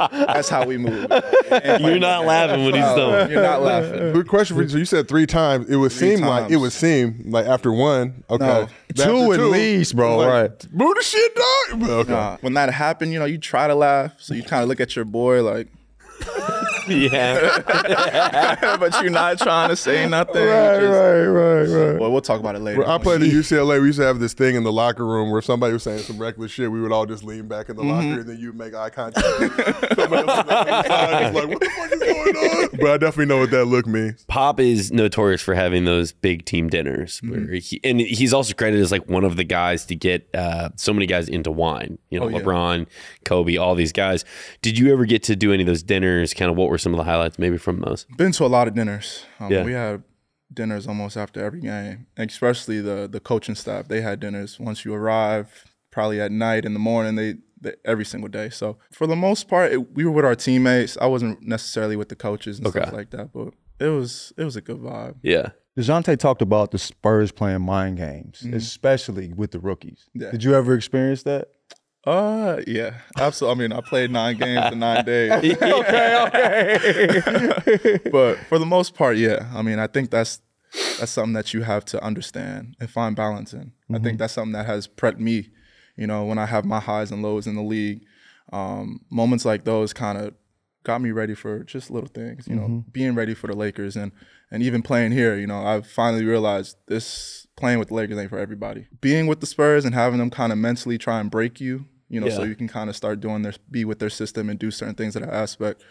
That's 0.00 0.48
how 0.48 0.64
we 0.66 0.78
move. 0.78 1.06
You're 1.80 1.98
not 1.98 2.24
laughing 2.26 2.64
when 2.64 2.74
he's 2.74 2.82
uh, 2.84 2.96
done. 2.96 3.30
You're 3.30 3.42
not 3.42 3.62
laughing. 3.62 4.12
Good 4.12 4.28
question 4.28 4.56
for 4.56 4.62
you. 4.62 4.68
So 4.68 4.78
you 4.78 4.84
said 4.84 5.08
three 5.08 5.26
times. 5.26 5.68
It 5.68 5.76
would 5.76 5.92
Three 5.92 6.16
seem 6.16 6.24
like 6.26 6.44
it 6.46 6.50
times. 6.50 6.60
would 6.62 6.72
seem 6.72 7.22
like 7.26 7.46
after 7.46 7.72
one. 7.72 8.24
Okay, 8.30 8.44
No. 8.46 8.62
After 8.62 9.04
Two 9.04 9.32
at 9.32 9.40
least, 9.40 9.94
bro, 9.96 10.16
like, 10.18 10.28
right. 10.28 10.72
Move 10.72 10.94
the 10.96 11.02
shit, 11.02 11.34
dog. 11.34 11.82
Okay. 11.90 12.12
Nah, 12.12 12.36
when 12.40 12.54
that 12.54 12.72
happened, 12.72 13.12
you 13.12 13.18
know, 13.18 13.24
you 13.24 13.38
try 13.38 13.66
to 13.66 13.74
laugh, 13.74 14.12
so 14.18 14.34
you 14.34 14.42
kind 14.42 14.62
of 14.62 14.68
look 14.68 14.80
at 14.80 14.96
your 14.96 15.04
boy 15.04 15.42
like, 15.42 15.68
Yeah. 16.88 18.76
but 18.78 19.00
you're 19.02 19.10
not 19.10 19.38
trying 19.38 19.68
to 19.70 19.76
say 19.76 20.08
nothing. 20.08 20.46
Right, 20.46 20.80
just- 20.80 20.92
right, 20.92 21.24
right, 21.24 21.62
right. 21.90 22.00
Well, 22.00 22.10
we'll 22.12 22.20
talk 22.20 22.40
about 22.40 22.54
it 22.56 22.60
later. 22.60 22.86
I 22.86 22.98
played 22.98 23.22
at 23.22 23.28
UCLA. 23.28 23.80
We 23.80 23.88
used 23.88 23.98
to 23.98 24.04
have 24.04 24.18
this 24.20 24.32
thing 24.34 24.54
in 24.56 24.62
the 24.62 24.72
locker 24.72 25.06
room 25.06 25.30
where 25.30 25.42
somebody 25.42 25.72
was 25.72 25.82
saying 25.82 26.00
some 26.00 26.18
reckless 26.18 26.50
shit, 26.50 26.70
we 26.70 26.80
would 26.80 26.92
all 26.92 27.06
just 27.06 27.24
lean 27.24 27.48
back 27.48 27.68
in 27.68 27.76
the 27.76 27.82
Mm-hmm. 27.82 27.90
locker 28.08 28.20
and 28.20 28.28
then 28.28 28.38
you'd 28.38 28.56
make 28.56 28.74
eye 28.74 28.90
contact. 28.90 29.26
somebody 29.94 30.28
else 30.28 30.46
was 30.46 30.54
on 30.56 30.66
the 30.66 30.82
side, 30.84 31.22
just 31.22 31.34
like, 31.34 31.48
what 31.48 31.60
the 31.60 31.70
fuck 31.70 31.92
is 31.92 32.00
going 32.00 32.36
on? 32.36 32.68
But 32.80 32.90
I 32.90 32.96
definitely 32.98 33.26
know 33.26 33.38
what 33.38 33.50
that 33.50 33.64
look 33.66 33.86
means. 33.86 34.24
Pop 34.28 34.60
is 34.60 34.92
notorious 34.92 35.40
for 35.42 35.54
having 35.54 35.84
those 35.86 36.12
big 36.12 36.44
team 36.44 36.68
dinners, 36.68 37.20
Mm-hmm. 37.20 37.46
where 37.46 37.54
he, 37.54 37.80
and 37.84 38.00
he's 38.00 38.32
also 38.32 38.54
credited 38.54 38.82
as 38.82 38.92
like 38.92 39.08
one 39.08 39.24
of 39.24 39.36
the 39.36 39.44
guys 39.44 39.84
to 39.86 39.94
get 39.96 40.28
uh, 40.34 40.68
so 40.76 40.92
many 40.92 41.06
guys 41.06 41.28
into 41.28 41.50
wine. 41.50 41.98
You 42.10 42.20
know, 42.20 42.26
Oh, 42.26 42.28
yeah. 42.28 42.38
LeBron, 42.40 42.86
Kobe, 43.24 43.56
all 43.56 43.74
these 43.74 43.92
guys. 43.92 44.24
Did 44.62 44.78
you 44.78 44.92
ever 44.92 45.04
get 45.06 45.22
to 45.24 45.36
do 45.36 45.52
any 45.52 45.62
of 45.62 45.66
those 45.66 45.82
dinners? 45.82 46.32
Kind 46.34 46.50
of 46.50 46.56
what 46.56 46.69
were 46.70 46.78
some 46.78 46.94
of 46.94 46.98
the 46.98 47.04
highlights, 47.04 47.38
maybe 47.38 47.58
from 47.58 47.80
those? 47.80 48.06
Been 48.16 48.32
to 48.32 48.44
a 48.44 48.48
lot 48.48 48.68
of 48.68 48.74
dinners. 48.74 49.24
Um, 49.38 49.52
Yeah. 49.52 49.64
We 49.64 49.72
had 49.72 50.02
dinners 50.52 50.86
almost 50.86 51.16
after 51.16 51.44
every 51.44 51.60
game, 51.60 52.06
especially 52.16 52.80
the 52.80 53.08
the 53.10 53.20
coaching 53.20 53.54
staff. 53.54 53.88
They 53.88 54.00
had 54.00 54.20
dinners 54.20 54.58
once 54.58 54.84
you 54.84 54.94
arrive, 54.94 55.64
probably 55.90 56.20
at 56.20 56.32
night 56.32 56.64
in 56.64 56.72
the 56.72 56.80
morning. 56.80 57.16
They, 57.16 57.34
they 57.60 57.74
every 57.84 58.04
single 58.04 58.28
day. 58.28 58.50
So 58.50 58.78
for 58.90 59.06
the 59.06 59.16
most 59.16 59.48
part, 59.48 59.72
it, 59.72 59.94
we 59.94 60.04
were 60.04 60.10
with 60.12 60.24
our 60.24 60.34
teammates. 60.34 60.96
I 61.00 61.06
wasn't 61.06 61.42
necessarily 61.42 61.96
with 61.96 62.08
the 62.08 62.16
coaches 62.16 62.58
and 62.58 62.68
stuff 62.68 62.92
like 62.92 63.10
that, 63.10 63.32
but 63.32 63.54
it 63.78 63.88
was 63.88 64.32
it 64.36 64.44
was 64.44 64.56
a 64.56 64.60
good 64.60 64.78
vibe. 64.78 65.16
Yeah. 65.22 65.50
Dejounte 65.78 66.18
talked 66.18 66.42
about 66.42 66.72
the 66.72 66.78
Spurs 66.78 67.30
playing 67.32 67.62
mind 67.62 67.96
games, 67.96 68.44
especially 68.52 69.32
with 69.32 69.52
the 69.52 69.60
rookies. 69.60 70.08
Yeah. 70.14 70.30
Did 70.32 70.42
you 70.44 70.54
ever 70.54 70.74
experience 70.74 71.22
that? 71.24 71.48
Uh, 72.06 72.60
yeah, 72.66 73.00
absolutely. 73.18 73.64
I 73.64 73.68
mean, 73.68 73.76
I 73.76 73.80
played 73.82 74.10
nine 74.10 74.36
games 74.38 74.72
in 74.72 74.78
nine 74.78 75.04
days. 75.04 75.56
Okay, 75.62 76.24
okay. 76.26 77.98
but 78.10 78.38
for 78.48 78.58
the 78.58 78.66
most 78.66 78.94
part, 78.94 79.16
yeah. 79.18 79.50
I 79.54 79.62
mean, 79.62 79.78
I 79.78 79.86
think 79.86 80.10
that's 80.10 80.40
that's 80.98 81.12
something 81.12 81.34
that 81.34 81.52
you 81.52 81.62
have 81.62 81.84
to 81.86 82.02
understand 82.02 82.76
and 82.80 82.88
find 82.88 83.14
balance 83.16 83.52
in. 83.52 83.72
I 83.92 83.98
think 83.98 84.18
that's 84.18 84.32
something 84.32 84.52
that 84.52 84.66
has 84.66 84.88
prepped 84.88 85.18
me. 85.18 85.48
You 85.96 86.06
know, 86.06 86.24
when 86.24 86.38
I 86.38 86.46
have 86.46 86.64
my 86.64 86.80
highs 86.80 87.10
and 87.10 87.22
lows 87.22 87.46
in 87.46 87.56
the 87.56 87.62
league, 87.62 88.02
um, 88.52 89.00
moments 89.10 89.44
like 89.44 89.64
those 89.64 89.92
kind 89.92 90.16
of 90.16 90.34
got 90.84 91.00
me 91.00 91.10
ready 91.10 91.34
for 91.34 91.62
just 91.64 91.90
little 91.90 92.08
things. 92.08 92.46
You 92.48 92.56
know, 92.56 92.62
mm-hmm. 92.62 92.90
being 92.90 93.14
ready 93.14 93.34
for 93.34 93.46
the 93.46 93.56
Lakers 93.56 93.96
and 93.96 94.12
and 94.50 94.62
even 94.62 94.82
playing 94.82 95.12
here. 95.12 95.36
You 95.36 95.46
know, 95.46 95.64
I've 95.64 95.86
finally 95.86 96.24
realized 96.24 96.76
this 96.86 97.46
playing 97.56 97.78
with 97.78 97.88
the 97.88 97.94
Lakers 97.94 98.18
ain't 98.18 98.30
for 98.30 98.38
everybody. 98.38 98.86
Being 99.00 99.26
with 99.26 99.40
the 99.40 99.46
Spurs 99.46 99.84
and 99.84 99.94
having 99.94 100.18
them 100.18 100.30
kind 100.30 100.52
of 100.52 100.58
mentally 100.58 100.98
try 100.98 101.20
and 101.20 101.30
break 101.30 101.60
you. 101.60 101.86
You 102.08 102.20
know, 102.20 102.28
so 102.28 102.42
you 102.42 102.56
can 102.56 102.66
kind 102.66 102.90
of 102.90 102.96
start 102.96 103.20
doing 103.20 103.42
their 103.42 103.54
be 103.70 103.84
with 103.84 104.00
their 104.00 104.10
system 104.10 104.50
and 104.50 104.58
do 104.58 104.72
certain 104.72 104.96
things 104.96 105.14
in 105.14 105.22
that 105.22 105.32
aspect. 105.32 105.84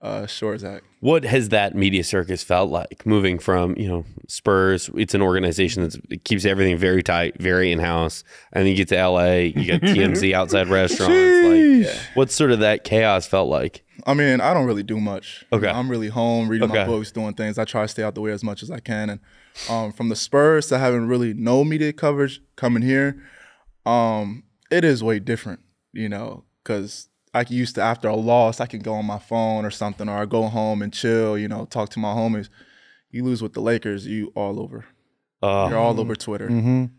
Uh, 0.00 0.26
sure 0.26 0.54
as. 0.54 0.64
What 1.00 1.24
has 1.24 1.48
that 1.48 1.74
media 1.74 2.04
circus 2.04 2.42
felt 2.42 2.70
like 2.70 3.04
moving 3.04 3.38
from, 3.38 3.76
you 3.76 3.88
know, 3.88 4.04
Spurs? 4.28 4.88
It's 4.94 5.14
an 5.14 5.22
organization 5.22 5.82
that 5.82 6.24
keeps 6.24 6.44
everything 6.44 6.76
very 6.76 7.02
tight, 7.02 7.40
very 7.40 7.72
in 7.72 7.80
house. 7.80 8.22
And 8.52 8.62
then 8.62 8.70
you 8.70 8.76
get 8.76 8.88
to 8.88 9.08
LA, 9.08 9.30
you 9.32 9.66
got 9.66 9.80
TMZ 9.82 10.32
outside 10.32 10.68
restaurants. 10.68 11.88
Like, 11.88 11.96
what's 12.14 12.34
sort 12.34 12.52
of 12.52 12.60
that 12.60 12.84
chaos 12.84 13.26
felt 13.26 13.48
like? 13.48 13.84
I 14.06 14.14
mean, 14.14 14.40
I 14.40 14.54
don't 14.54 14.66
really 14.66 14.84
do 14.84 15.00
much. 15.00 15.44
Okay. 15.52 15.68
I'm 15.68 15.90
really 15.90 16.08
home, 16.08 16.48
reading 16.48 16.68
my 16.68 16.86
books, 16.86 17.10
doing 17.10 17.34
things. 17.34 17.58
I 17.58 17.64
try 17.64 17.82
to 17.82 17.88
stay 17.88 18.04
out 18.04 18.14
the 18.14 18.20
way 18.20 18.30
as 18.30 18.44
much 18.44 18.62
as 18.62 18.70
I 18.70 18.78
can. 18.78 19.10
And 19.10 19.20
um, 19.68 19.92
from 19.92 20.08
the 20.08 20.16
Spurs 20.16 20.68
to 20.68 20.78
having 20.78 21.08
really 21.08 21.34
no 21.34 21.64
media 21.64 21.92
coverage 21.92 22.40
coming 22.54 22.82
here, 22.82 23.20
um, 23.84 24.44
it 24.70 24.84
is 24.84 25.02
way 25.02 25.18
different, 25.18 25.60
you 25.92 26.08
know, 26.08 26.44
because 26.62 27.08
I 27.34 27.44
used 27.48 27.74
to, 27.76 27.82
after 27.82 28.08
a 28.08 28.16
loss, 28.16 28.60
I 28.60 28.66
can 28.66 28.80
go 28.80 28.94
on 28.94 29.04
my 29.06 29.18
phone 29.18 29.64
or 29.64 29.70
something, 29.70 30.08
or 30.08 30.16
I 30.18 30.24
go 30.26 30.44
home 30.44 30.82
and 30.82 30.92
chill, 30.92 31.36
you 31.38 31.48
know, 31.48 31.64
talk 31.66 31.90
to 31.90 31.98
my 31.98 32.12
homies. 32.14 32.48
You 33.10 33.24
lose 33.24 33.42
with 33.42 33.52
the 33.54 33.60
Lakers, 33.60 34.06
you 34.06 34.32
all 34.34 34.60
over. 34.60 34.84
Uh, 35.42 35.68
You're 35.70 35.78
all 35.78 36.00
over 36.00 36.16
Twitter. 36.16 36.50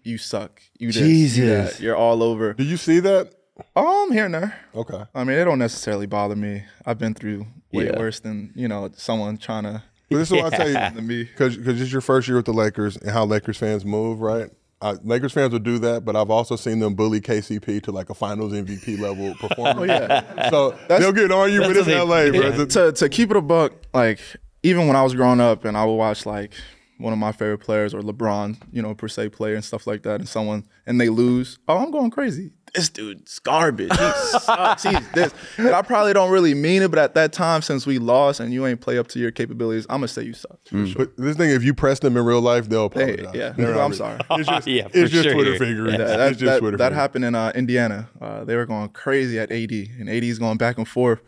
You 0.04 0.18
suck. 0.18 0.62
You 0.80 0.88
this, 0.88 0.98
you 0.98 1.04
Jesus. 1.08 1.74
that. 1.78 1.84
You're 1.84 1.96
all 1.98 2.24
over. 2.24 2.54
Do 2.54 2.64
you 2.64 2.78
see 2.78 3.00
that? 3.02 3.34
Um, 3.76 4.12
here 4.14 4.26
and 4.26 4.34
there. 4.34 4.58
Okay. 4.74 5.04
I 5.14 5.24
mean, 5.26 5.38
it 5.38 5.44
don't 5.44 5.60
necessarily 5.60 6.06
bother 6.06 6.36
me. 6.38 6.64
I've 6.86 6.98
been 6.98 7.14
through 7.14 7.46
way 7.74 7.88
Yeah. 7.88 8.00
worse 8.00 8.22
than 8.22 8.54
you 8.56 8.70
know 8.70 8.90
someone 8.96 9.38
trying 9.38 9.64
to 9.64 9.84
But 10.10 10.18
this 10.20 10.32
is 10.32 10.38
what 10.42 10.54
I 10.54 10.58
tell 10.58 10.68
you. 10.70 10.74
than 10.96 11.06
me. 11.06 11.26
because 11.26 11.58
it's 11.58 11.92
your 11.92 12.00
first 12.02 12.30
year 12.30 12.38
with 12.38 12.46
the 12.46 12.54
Lakers 12.54 12.96
and 12.96 13.12
how 13.12 13.26
Lakers 13.26 13.58
fans 13.58 13.84
move, 13.84 14.22
right? 14.22 14.50
Uh, 14.82 14.96
Lakers 15.04 15.34
fans 15.34 15.52
will 15.52 15.60
do 15.60 15.78
that, 15.80 16.06
but 16.06 16.16
I've 16.16 16.30
also 16.30 16.56
seen 16.56 16.80
them 16.80 16.94
bully 16.96 17.20
KCP 17.20 17.84
to 17.84 17.92
like 17.92 18.10
a 18.10 18.14
Finals 18.14 18.54
MVP 18.54 18.98
level 19.00 19.34
performance. 19.40 19.78
Oh 19.80 19.84
yeah. 19.84 20.50
So 20.50 20.72
they'll 20.88 21.12
get 21.12 21.32
on 21.32 21.52
you, 21.52 21.60
but 21.60 21.74
that's 21.74 21.88
it's 21.88 21.98
what 21.98 22.08
LA, 22.08 22.16
they- 22.24 22.30
bro. 22.32 22.40
yeah. 22.42 22.48
It's- 22.62 22.74
to 22.76 22.92
to 22.94 23.10
keep 23.10 23.30
it 23.32 23.36
a 23.38 23.42
buck, 23.42 23.74
like 23.94 24.20
even 24.64 24.88
when 24.88 24.96
I 24.96 25.04
was 25.04 25.14
growing 25.14 25.42
up 25.42 25.66
and 25.66 25.76
I 25.78 25.84
would 25.86 25.96
watch 25.96 26.26
like 26.26 26.54
one 26.98 27.14
of 27.14 27.20
my 27.20 27.32
favorite 27.32 27.60
players 27.60 27.94
or 27.94 28.02
LeBron, 28.02 28.58
you 28.74 28.82
know, 28.82 28.94
per 28.94 29.08
se 29.08 29.30
player 29.30 29.56
and 29.56 29.64
stuff 29.64 29.86
like 29.88 30.04
that, 30.04 30.20
and 30.20 30.28
someone 30.28 30.66
and 30.86 31.00
they 31.00 31.10
lose, 31.10 31.58
oh, 31.68 31.78
I'm 31.78 31.92
going 31.92 32.10
crazy. 32.12 32.52
This 32.74 32.90
dude's 32.90 33.40
garbage. 33.40 33.92
He 33.92 33.98
sucks. 34.40 34.84
He's 34.84 35.12
this. 35.12 35.34
And 35.58 35.70
I 35.70 35.82
probably 35.82 36.14
don't 36.14 36.30
really 36.32 36.54
mean 36.54 36.82
it, 36.84 36.90
but 36.92 37.00
at 37.00 37.16
that 37.16 37.34
time, 37.34 37.62
since 37.62 37.86
we 37.88 37.98
lost 38.00 38.40
and 38.40 38.54
you 38.54 38.66
ain't 38.68 38.80
play 38.82 38.98
up 38.98 39.08
to 39.10 39.20
your 39.20 39.32
capabilities, 39.32 39.86
I'm 39.90 39.98
gonna 39.98 40.08
say 40.08 40.24
you 40.24 40.34
suck. 40.34 40.60
For 40.66 40.86
sure. 40.86 41.06
But 41.06 41.18
this 41.18 41.36
thing, 41.38 41.50
if 41.50 41.64
you 41.64 41.74
press 41.74 42.00
them 42.00 42.16
in 42.18 42.24
real 42.26 42.42
life, 42.42 42.70
they'll 42.70 42.90
Hey, 42.90 43.14
apologize. 43.14 43.36
yeah, 43.36 43.50
They're 43.58 43.80
I'm 43.80 43.94
sorry. 43.94 44.20
It's 44.32 44.48
just, 44.50 44.68
Yeah, 44.68 44.88
it's 44.94 45.12
just 45.12 45.24
sure. 45.24 45.34
Twitter 45.34 45.54
Yeah, 45.54 45.58
fingering. 45.58 45.92
Yeah, 46.00 46.06
that, 46.06 46.32
it's 46.32 46.40
just 46.40 46.46
that, 46.54 46.60
Twitter 46.60 46.78
that 46.78 46.94
happened 46.94 47.26
in 47.26 47.36
uh, 47.36 47.52
Indiana. 47.56 48.10
Uh, 48.22 48.44
they 48.44 48.56
were 48.56 48.66
going 48.66 48.90
crazy 48.90 49.40
at 49.40 49.52
AD, 49.52 49.72
and 49.72 50.10
AD's 50.10 50.38
going 50.40 50.58
back 50.58 50.78
and 50.78 50.88
forth. 50.88 51.22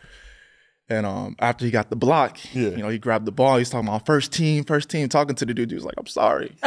And 0.89 1.05
um, 1.05 1.37
after 1.39 1.63
he 1.63 1.71
got 1.71 1.89
the 1.89 1.95
block, 1.95 2.37
Yeah. 2.53 2.69
you 2.71 2.77
know, 2.77 2.89
he 2.89 2.97
grabbed 2.99 3.25
the 3.25 3.31
ball. 3.31 3.57
He's 3.57 3.69
talking 3.69 3.87
about 3.87 4.05
first 4.05 4.33
team, 4.33 4.65
first 4.65 4.89
team, 4.89 5.07
talking 5.07 5.35
to 5.35 5.45
the 5.45 5.53
dude. 5.53 5.69
He 5.71 5.75
was 5.75 5.85
like, 5.85 5.95
"I'm 5.97 6.05
sorry." 6.07 6.53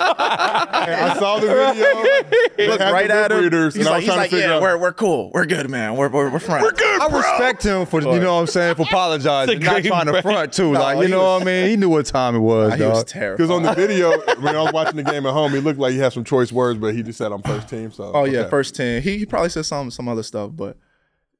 I 0.00 1.16
saw 1.18 1.38
the 1.38 1.46
video. 1.46 2.70
Look 2.70 2.80
right 2.80 3.10
at 3.10 3.32
him. 3.32 3.38
readers, 3.42 3.74
He's 3.74 3.86
and 3.86 3.88
I 3.88 3.92
like, 3.92 3.98
was 3.98 4.04
trying 4.06 4.18
like 4.18 4.30
to 4.30 4.36
figure 4.36 4.48
yeah, 4.48 4.56
out. 4.56 4.62
we're, 4.62 4.78
we're 4.78 4.92
cool. 4.92 5.30
We're 5.32 5.46
good, 5.46 5.68
man. 5.70 5.96
We're, 5.96 6.08
we're, 6.08 6.30
we're 6.30 6.38
friends. 6.38 6.62
We're 6.62 6.72
good, 6.72 7.00
I 7.00 7.08
respect 7.16 7.62
him 7.62 7.86
for 7.86 8.00
you 8.00 8.20
know 8.20 8.34
what 8.34 8.40
I'm 8.40 8.46
saying 8.46 8.74
for 8.76 8.82
apologizing, 8.88 9.60
not 9.60 9.82
trying 9.82 10.06
to 10.06 10.22
front 10.22 10.52
too. 10.52 10.72
No, 10.72 10.80
like 10.80 10.98
you 10.98 11.08
know 11.08 11.18
was- 11.34 11.40
what 11.40 11.42
I 11.42 11.44
mean. 11.44 11.68
He 11.70 11.76
knew 11.76 11.88
what 11.88 12.06
time 12.06 12.34
it 12.34 12.40
was. 12.40 12.74
He 12.74 12.82
was 12.82 13.04
terrible. 13.04 13.36
Because 13.36 13.50
on 13.50 13.62
the 13.62 13.74
video, 13.74 14.10
when 14.40 14.56
I 14.56 14.62
was 14.62 14.72
watching 14.72 14.96
the 14.96 15.02
game 15.04 15.26
at 15.26 15.32
home, 15.32 15.52
he 15.52 15.58
looked 15.60 15.78
like 15.78 15.92
he 15.92 15.98
had 15.98 16.12
some 16.12 16.24
choice 16.24 16.50
words, 16.52 16.78
but 16.78 16.94
he 16.94 17.02
just 17.02 17.18
said 17.18 17.32
I'm 17.32 17.42
first 17.42 17.68
team. 17.68 17.92
So 17.92 18.12
Oh 18.14 18.24
yeah, 18.24 18.48
first 18.48 18.74
team. 18.74 19.02
He, 19.02 19.18
he 19.18 19.26
probably 19.26 19.50
said 19.50 19.66
some 19.66 19.90
some 19.90 20.08
other 20.08 20.22
stuff, 20.22 20.50
but 20.54 20.76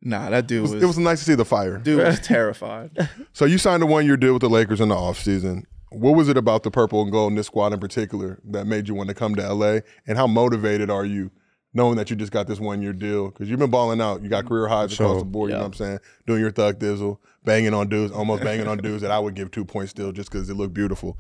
nah, 0.03 0.31
that 0.31 0.47
dude 0.47 0.63
was, 0.63 0.73
It 0.73 0.85
was 0.87 0.99
nice 0.99 1.19
to 1.21 1.25
see 1.25 1.35
the 1.35 1.45
fire. 1.45 1.79
dude 1.79 2.05
was 2.05 2.21
terrified. 2.21 2.91
So 3.33 3.45
you 3.45 3.59
signed 3.59 3.83
a 3.83 3.87
one 3.87 4.05
year 4.07 4.17
deal 4.17 4.33
with 4.33 4.43
the 4.43 4.51
Lakers 4.51 4.81
in 4.81 4.89
the 4.89 4.95
offseason. 4.95 5.63
What 5.91 6.13
was 6.15 6.29
it 6.29 6.37
about 6.37 6.63
the 6.63 6.71
purple 6.71 7.03
and 7.03 7.11
gold 7.11 7.33
in 7.33 7.37
this 7.37 7.47
squad 7.47 7.73
in 7.73 7.81
particular 7.81 8.39
that 8.45 8.67
made 8.67 8.87
you 8.87 8.95
want 8.95 9.09
to 9.09 9.15
come 9.15 9.35
to 9.35 9.53
LA? 9.53 9.81
And 10.07 10.17
how 10.17 10.27
motivated 10.27 10.89
are 10.89 11.05
you 11.05 11.33
knowing 11.75 11.97
that 11.97 12.11
you 12.11 12.17
just 12.17 12.31
got 12.31 12.47
this 12.47 12.61
one 12.61 12.81
year 12.81 12.93
deal? 12.93 13.31
Because 13.31 13.51
you've 13.51 13.59
been 13.59 13.71
balling 13.71 14.01
out. 14.01 14.23
You 14.23 14.29
got 14.29 14.47
career 14.47 14.69
highs 14.69 14.93
across 14.93 15.19
the 15.19 15.25
board, 15.25 15.51
you 15.51 15.57
know 15.57 15.63
what 15.63 15.67
I'm 15.67 15.75
saying? 15.75 15.99
Doing 16.29 16.41
your 16.41 16.53
thug 16.53 16.79
dizzle, 16.79 17.19
banging 17.45 17.75
on 17.75 17.89
dudes, 17.89 18.13
almost 18.13 18.45
banging 18.45 18.69
on 18.69 18.79
dudes 18.79 19.03
that 19.03 19.11
I 19.11 19.19
would 19.19 19.35
give 19.35 19.51
two 19.51 19.65
points 19.65 19.91
still 19.91 20.13
just 20.13 20.31
because 20.31 20.49
it 20.49 20.55
looked 20.55 20.75
beautiful. 20.75 21.17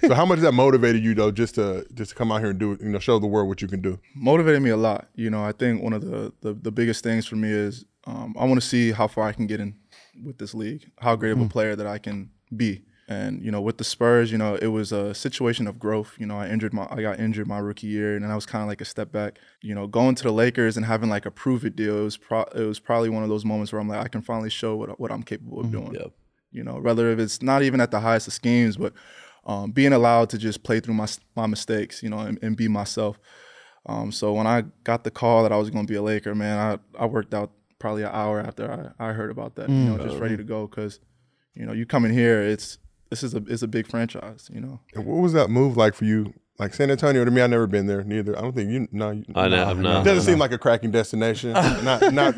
so 0.00 0.14
how 0.14 0.24
much 0.24 0.38
that 0.40 0.52
motivated 0.52 1.04
you 1.04 1.14
though, 1.14 1.30
just 1.30 1.56
to 1.56 1.86
just 1.92 2.10
to 2.10 2.16
come 2.16 2.32
out 2.32 2.40
here 2.40 2.50
and 2.50 2.58
do 2.58 2.72
it, 2.72 2.80
you 2.80 2.88
know, 2.88 2.98
show 2.98 3.18
the 3.18 3.26
world 3.26 3.48
what 3.48 3.60
you 3.60 3.68
can 3.68 3.82
do? 3.82 3.98
motivated 4.14 4.62
me 4.62 4.70
a 4.70 4.76
lot. 4.76 5.08
You 5.14 5.28
know, 5.28 5.44
I 5.44 5.52
think 5.52 5.82
one 5.82 5.92
of 5.92 6.02
the 6.02 6.32
the, 6.40 6.54
the 6.54 6.72
biggest 6.72 7.04
things 7.04 7.26
for 7.26 7.36
me 7.36 7.50
is 7.50 7.84
um, 8.06 8.34
I 8.38 8.44
want 8.46 8.60
to 8.60 8.66
see 8.66 8.92
how 8.92 9.06
far 9.06 9.24
I 9.24 9.32
can 9.32 9.46
get 9.46 9.60
in 9.60 9.74
with 10.24 10.38
this 10.38 10.54
league, 10.54 10.90
how 11.00 11.14
great 11.16 11.32
of 11.32 11.40
a 11.42 11.48
player 11.48 11.76
that 11.76 11.86
I 11.86 11.98
can 11.98 12.30
be. 12.56 12.84
And 13.06 13.42
you 13.44 13.50
know, 13.50 13.60
with 13.60 13.76
the 13.76 13.84
Spurs, 13.84 14.32
you 14.32 14.38
know, 14.38 14.54
it 14.54 14.68
was 14.68 14.90
a 14.90 15.14
situation 15.14 15.66
of 15.66 15.78
growth. 15.78 16.16
You 16.18 16.26
know, 16.26 16.38
I 16.38 16.48
injured 16.48 16.72
my 16.72 16.86
I 16.90 17.02
got 17.02 17.20
injured 17.20 17.46
my 17.46 17.58
rookie 17.58 17.86
year, 17.86 18.14
and 18.14 18.24
then 18.24 18.30
I 18.30 18.34
was 18.34 18.46
kind 18.46 18.62
of 18.62 18.68
like 18.68 18.80
a 18.80 18.86
step 18.86 19.12
back. 19.12 19.38
You 19.60 19.74
know, 19.74 19.86
going 19.86 20.14
to 20.14 20.22
the 20.22 20.32
Lakers 20.32 20.76
and 20.76 20.86
having 20.86 21.10
like 21.10 21.26
a 21.26 21.30
prove 21.30 21.64
it 21.66 21.76
deal, 21.76 21.98
it 21.98 22.04
was 22.04 22.16
pro- 22.16 22.48
it 22.54 22.64
was 22.64 22.80
probably 22.80 23.10
one 23.10 23.22
of 23.22 23.28
those 23.28 23.44
moments 23.44 23.72
where 23.72 23.80
I'm 23.80 23.88
like, 23.88 24.00
I 24.00 24.08
can 24.08 24.22
finally 24.22 24.50
show 24.50 24.76
what 24.76 24.98
what 24.98 25.12
I'm 25.12 25.22
capable 25.22 25.60
of 25.60 25.70
doing. 25.70 25.94
Yep. 25.94 26.12
You 26.50 26.64
know, 26.64 26.80
whether 26.80 27.10
if 27.10 27.18
it's 27.18 27.42
not 27.42 27.62
even 27.62 27.80
at 27.80 27.90
the 27.90 28.00
highest 28.00 28.26
of 28.28 28.32
schemes, 28.32 28.76
but 28.76 28.94
um, 29.44 29.72
being 29.72 29.92
allowed 29.92 30.30
to 30.30 30.38
just 30.38 30.62
play 30.62 30.80
through 30.80 30.94
my 30.94 31.08
my 31.36 31.46
mistakes, 31.46 32.02
you 32.02 32.08
know, 32.08 32.20
and, 32.20 32.38
and 32.42 32.56
be 32.56 32.68
myself. 32.68 33.18
Um, 33.86 34.12
so 34.12 34.32
when 34.32 34.46
I 34.46 34.62
got 34.82 35.04
the 35.04 35.10
call 35.10 35.42
that 35.42 35.52
I 35.52 35.56
was 35.56 35.68
going 35.68 35.86
to 35.86 35.90
be 35.90 35.96
a 35.96 36.02
Laker, 36.02 36.34
man, 36.34 36.80
I, 36.96 37.02
I 37.02 37.06
worked 37.06 37.34
out 37.34 37.50
probably 37.78 38.02
an 38.02 38.10
hour 38.12 38.40
after 38.40 38.94
I, 38.98 39.08
I 39.10 39.12
heard 39.12 39.30
about 39.30 39.56
that. 39.56 39.68
You 39.68 39.74
know, 39.74 39.98
just 39.98 40.18
ready 40.18 40.38
to 40.38 40.42
go 40.42 40.66
because, 40.66 41.00
you 41.54 41.66
know, 41.66 41.72
you 41.74 41.84
come 41.84 42.06
in 42.06 42.12
here, 42.12 42.40
it's 42.40 42.78
this 43.14 43.22
is 43.22 43.34
a 43.34 43.42
it's 43.46 43.62
a 43.62 43.68
big 43.68 43.86
franchise. 43.86 44.50
You 44.52 44.60
know, 44.60 44.80
And 44.94 45.06
what 45.06 45.16
was 45.22 45.32
that 45.34 45.50
move 45.50 45.76
like 45.76 45.94
for 45.94 46.04
you? 46.04 46.34
Like 46.58 46.72
San 46.72 46.88
Antonio 46.90 47.24
to 47.24 47.30
me, 47.32 47.40
I've 47.42 47.50
never 47.50 47.66
been 47.66 47.86
there 47.88 48.04
neither. 48.04 48.38
I 48.38 48.40
don't 48.42 48.54
think 48.54 48.70
you. 48.70 48.86
No, 48.92 49.10
you, 49.10 49.24
I 49.34 49.48
know, 49.48 49.64
I'm 49.64 49.80
It 49.80 49.82
not. 49.82 50.04
doesn't 50.04 50.22
seem 50.22 50.38
like 50.38 50.52
a 50.52 50.58
cracking 50.58 50.92
destination. 50.92 51.52
not 51.52 52.12
not 52.14 52.34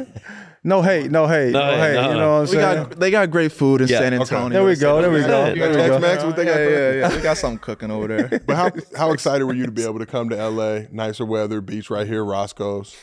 No 0.65 0.81
hate, 0.81 1.11
no 1.11 1.27
hate, 1.27 1.53
no, 1.53 1.61
No, 1.71 1.77
hate. 1.77 1.95
no, 1.95 2.09
you 2.11 2.15
know 2.17 2.31
what 2.31 2.35
I'm 2.37 2.41
we 2.41 2.47
saying? 2.47 2.83
got 2.89 2.99
they 2.99 3.11
got 3.11 3.31
great 3.31 3.53
food 3.53 3.83
in 3.83 3.89
Yeah, 3.89 3.99
San 3.99 4.15
okay. 4.15 4.23
Antonio. 4.23 4.49
There 4.59 4.65
we 4.65 4.75
go, 4.77 5.03
there 5.03 5.11
we 5.11 5.21
go. 5.21 5.27
go. 5.27 5.49
You 5.53 5.57
got 5.61 5.73
There 5.73 5.83
we 5.83 5.89
go. 5.89 6.01
Tex-Mex? 6.01 6.25
What 6.25 6.37
they 6.37 6.45
got 6.47 6.57
yeah, 6.61 6.69
yeah, 6.69 6.93
yeah. 6.93 7.09
They 7.09 7.21
got 7.23 7.37
something 7.37 7.59
cooking 7.59 7.91
over 7.91 8.09
there. 8.09 8.41
But 8.47 8.57
how 8.57 8.71
how 8.97 9.13
excited 9.13 9.45
were 9.45 9.55
you 9.55 9.67
to 9.67 9.73
be 9.73 9.85
able 9.85 9.99
to 9.99 10.07
come 10.07 10.31
to 10.31 10.49
LA? 10.49 10.87
Nicer 10.91 11.27
weather, 11.27 11.61
beach 11.61 11.91
right 11.91 12.07
here, 12.07 12.25
Roscoe's, 12.25 12.97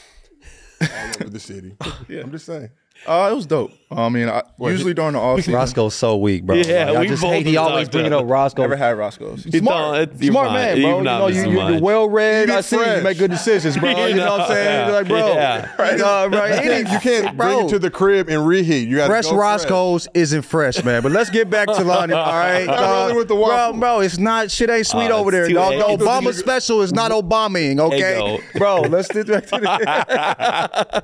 all 0.82 0.88
over 1.22 1.30
the 1.30 1.40
city. 1.40 1.76
yeah, 2.10 2.22
I'm 2.22 2.32
just 2.32 2.48
saying. 2.48 2.70
Uh, 3.06 3.30
it 3.32 3.36
was 3.36 3.46
dope. 3.46 3.72
I 3.92 4.10
mean, 4.10 4.28
I, 4.28 4.42
usually 4.60 4.96
during 4.96 5.14
the 5.14 5.20
off 5.20 5.38
season, 5.40 5.54
Roscoe's 5.54 5.94
so 5.94 6.18
weak, 6.18 6.44
bro. 6.46 6.56
Yeah, 6.56 6.86
Like, 6.86 6.96
I 6.98 7.00
we 7.02 7.08
just 7.10 7.22
both 7.22 7.34
hate 7.34 7.46
he 7.46 7.58
always 7.58 7.86
talked 7.86 7.92
bringing 7.92 8.12
about 8.14 8.24
up 8.24 8.30
Roscoe. 8.32 8.62
never 8.64 8.76
had 8.76 8.98
Roscoe's. 8.98 9.46
You 9.46 9.60
Smart, 9.60 10.10
don't- 10.10 10.24
smart 10.24 10.52
man, 10.54 10.82
bro. 10.82 10.98
You 10.98 11.04
not 11.04 11.20
know, 11.20 11.28
been 11.28 11.36
you, 11.36 11.44
so 11.44 11.50
you, 11.50 11.70
you're 11.74 11.82
well 11.82 12.10
read. 12.10 12.48
You 12.48 12.54
I 12.54 12.58
get 12.58 12.66
see 12.66 12.78
you 12.78 13.02
make 13.04 13.18
good 13.20 13.30
decisions, 13.30 13.78
bro. 13.78 13.90
You 14.08 14.16
know 14.16 14.32
what 14.32 14.42
I'm 14.42 14.48
saying? 14.48 14.88
Yeah. 14.88 14.94
Like, 14.96 15.08
bro, 15.08 15.34
Yeah. 15.34 15.76
right, 15.80 16.02
uh, 16.02 16.30
right. 16.32 16.64
You 16.64 16.70
can't, 16.72 16.92
you 16.92 17.00
can't 17.00 17.38
bro, 17.38 17.56
bring 17.56 17.66
it 17.68 17.70
to 17.70 17.80
the 17.80 17.92
crib 17.92 18.30
and 18.30 18.48
reheat. 18.48 18.88
You 18.88 18.96
got 18.96 19.08
Fresh 19.08 19.26
to 19.26 19.32
go 19.32 19.38
Roscoe's 19.38 20.08
isn't 20.16 20.42
fresh, 20.44 20.84
man. 20.84 21.04
But 21.04 21.12
let's 21.12 21.30
get 21.30 21.52
back 21.52 21.68
to 21.68 21.84
Lonnie, 21.84 22.14
all 22.14 22.26
right? 22.34 22.66
Not 22.84 23.06
really 23.08 23.18
with 23.18 23.28
the 23.28 23.36
bro, 23.36 23.74
bro, 23.74 24.00
it's 24.00 24.18
not 24.18 24.50
shit 24.50 24.70
ain't 24.72 24.88
sweet 24.88 25.12
Uh, 25.12 25.18
over 25.20 25.30
there, 25.30 25.48
too 25.48 25.54
dog. 25.54 25.74
The 25.74 25.86
eggy. 25.88 26.04
Obama 26.04 26.34
special 26.34 26.82
is 26.82 26.92
not 26.94 27.12
Obamaing, 27.12 27.80
okay? 27.80 28.40
Bro, 28.56 28.82
let's 28.90 29.10
get 29.10 29.28
back 29.28 29.46
to 29.48 29.60
the 29.60 31.04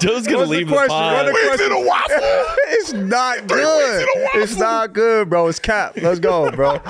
Joe's 0.00 0.26
gonna 0.26 0.46
What's 0.76 0.92
leave 0.92 1.26
the 1.26 1.32
question? 1.32 1.68
the 1.70 1.84
question? 1.86 2.20
It's 2.68 2.92
not 2.92 3.46
good. 3.46 4.06
It's 4.34 4.56
not 4.56 4.92
good, 4.92 5.30
bro. 5.30 5.48
It's 5.48 5.58
cap. 5.58 5.96
Let's 5.96 6.20
go, 6.20 6.50
bro. 6.50 6.78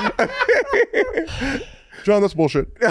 John, 2.05 2.21
that's 2.21 2.35
bullshit. 2.35 2.69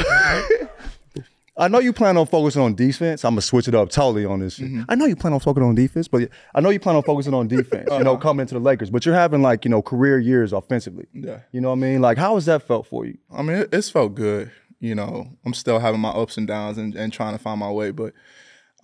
I 1.57 1.69
know 1.69 1.79
you 1.79 1.93
plan 1.93 2.17
on 2.17 2.27
focusing 2.27 2.61
on 2.61 2.75
defense. 2.75 3.23
I'm 3.23 3.31
gonna 3.31 3.41
switch 3.41 3.67
it 3.67 3.75
up 3.75 3.89
totally 3.89 4.25
on 4.25 4.39
this. 4.39 4.55
shit. 4.55 4.65
Mm-hmm. 4.65 4.83
I 4.89 4.95
know 4.95 5.05
you 5.05 5.15
plan 5.15 5.33
on 5.33 5.39
focusing 5.39 5.67
on 5.67 5.75
defense, 5.75 6.07
but 6.07 6.29
I 6.53 6.59
know 6.59 6.69
you 6.69 6.81
plan 6.81 6.97
on 6.97 7.03
focusing 7.03 7.33
on 7.33 7.47
defense. 7.47 7.87
You 7.91 8.03
know, 8.03 8.13
uh-huh. 8.13 8.21
coming 8.21 8.41
into 8.41 8.55
the 8.55 8.59
Lakers, 8.59 8.89
but 8.89 9.05
you're 9.05 9.15
having 9.15 9.41
like 9.41 9.63
you 9.63 9.71
know 9.71 9.81
career 9.81 10.19
years 10.19 10.51
offensively. 10.51 11.07
Yeah. 11.13 11.39
You 11.51 11.61
know 11.61 11.69
what 11.69 11.77
I 11.77 11.79
mean? 11.79 12.01
Like, 12.01 12.17
how 12.17 12.35
has 12.35 12.45
that 12.45 12.63
felt 12.63 12.87
for 12.87 13.05
you? 13.05 13.17
I 13.33 13.41
mean, 13.41 13.57
it, 13.57 13.69
it's 13.73 13.89
felt 13.89 14.15
good. 14.15 14.51
You 14.79 14.95
know, 14.95 15.29
I'm 15.45 15.53
still 15.53 15.79
having 15.79 16.01
my 16.01 16.09
ups 16.09 16.37
and 16.37 16.45
downs 16.45 16.77
and, 16.77 16.93
and 16.93 17.13
trying 17.13 17.37
to 17.37 17.41
find 17.41 17.59
my 17.59 17.71
way, 17.71 17.91
but 17.91 18.13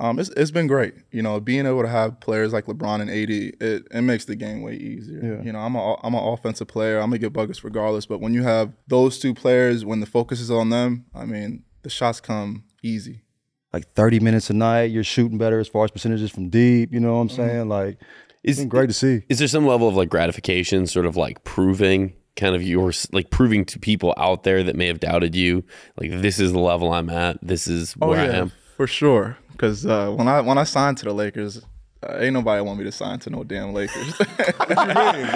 um, 0.02 0.18
it's 0.18 0.30
it's 0.30 0.50
been 0.50 0.66
great. 0.66 0.96
You 1.12 1.22
know, 1.22 1.40
being 1.40 1.68
able 1.68 1.84
to 1.84 1.88
have 1.88 2.20
players 2.20 2.52
like 2.54 2.66
LeBron 2.66 3.02
and 3.02 3.10
AD, 3.10 3.30
it, 3.30 3.88
it 3.92 4.02
makes 4.02 4.26
the 4.26 4.36
game 4.36 4.64
way 4.64 4.74
easier. 4.76 5.42
You 5.44 5.52
know, 5.52 5.60
I'm 5.60 5.76
a 5.76 5.96
I'm 6.04 6.16
an 6.16 6.24
offensive 6.24 6.68
player. 6.68 6.98
I'm 6.98 7.10
gonna 7.12 7.20
get 7.20 7.34
buckets 7.34 7.64
regardless. 7.64 8.08
But 8.08 8.20
when 8.20 8.34
you 8.34 8.42
have 8.42 8.74
those 8.88 9.20
two 9.20 9.36
players, 9.36 9.86
when 9.86 10.00
the 10.00 10.08
focus 10.08 10.40
is 10.40 10.50
on 10.50 10.72
them, 10.72 11.06
I 11.14 11.26
mean, 11.26 11.64
the 11.84 11.90
shots 11.90 12.20
come 12.20 12.64
easy. 12.82 13.22
Like 13.74 13.94
30 13.94 14.20
minutes 14.20 14.50
a 14.50 14.54
night, 14.54 14.92
you're 14.92 15.04
shooting 15.04 15.38
better 15.38 15.60
as 15.60 15.68
far 15.68 15.86
as 15.86 15.92
percentages 15.92 16.32
from 16.32 16.50
deep. 16.50 16.92
You 16.92 17.00
know 17.00 17.14
what 17.16 17.22
I'm 17.22 17.30
saying? 17.30 17.70
Like, 17.70 18.00
it's 18.44 18.60
been 18.60 18.68
great 18.68 18.88
to 18.88 18.94
see. 18.94 19.22
Is 19.30 19.40
there 19.40 19.48
some 19.48 19.66
level 19.66 19.88
of 19.88 19.96
like 19.96 20.10
gratification, 20.10 20.88
sort 20.88 21.06
of 21.06 21.16
like 21.16 21.44
proving 21.44 22.14
kind 22.36 22.56
of 22.56 22.64
your 22.64 22.92
like 23.12 23.30
proving 23.30 23.66
to 23.66 23.80
people 23.80 24.14
out 24.18 24.44
there 24.44 24.64
that 24.64 24.76
may 24.76 24.88
have 24.88 25.00
doubted 25.00 25.36
you, 25.36 25.64
like 25.98 26.10
this 26.22 26.40
is 26.40 26.52
the 26.54 26.60
level 26.60 26.92
I'm 26.92 27.10
at, 27.10 27.38
this 27.42 27.68
is 27.68 27.94
where 27.94 28.20
I 28.20 28.26
am. 28.36 28.52
for 28.76 28.88
sure. 28.88 29.38
Because 29.62 29.86
uh, 29.86 30.10
when 30.10 30.28
I 30.28 30.42
when 30.42 30.58
I 30.58 30.64
signed 30.64 30.98
to 30.98 31.06
the 31.06 31.14
Lakers, 31.14 31.62
uh, 32.02 32.18
ain't 32.18 32.34
nobody 32.34 32.64
want 32.64 32.80
me 32.80 32.86
to 32.86 32.92
sign 32.92 33.20
to 33.20 33.30
no 33.30 33.44
damn 33.44 33.74
Lakers. 33.74 34.16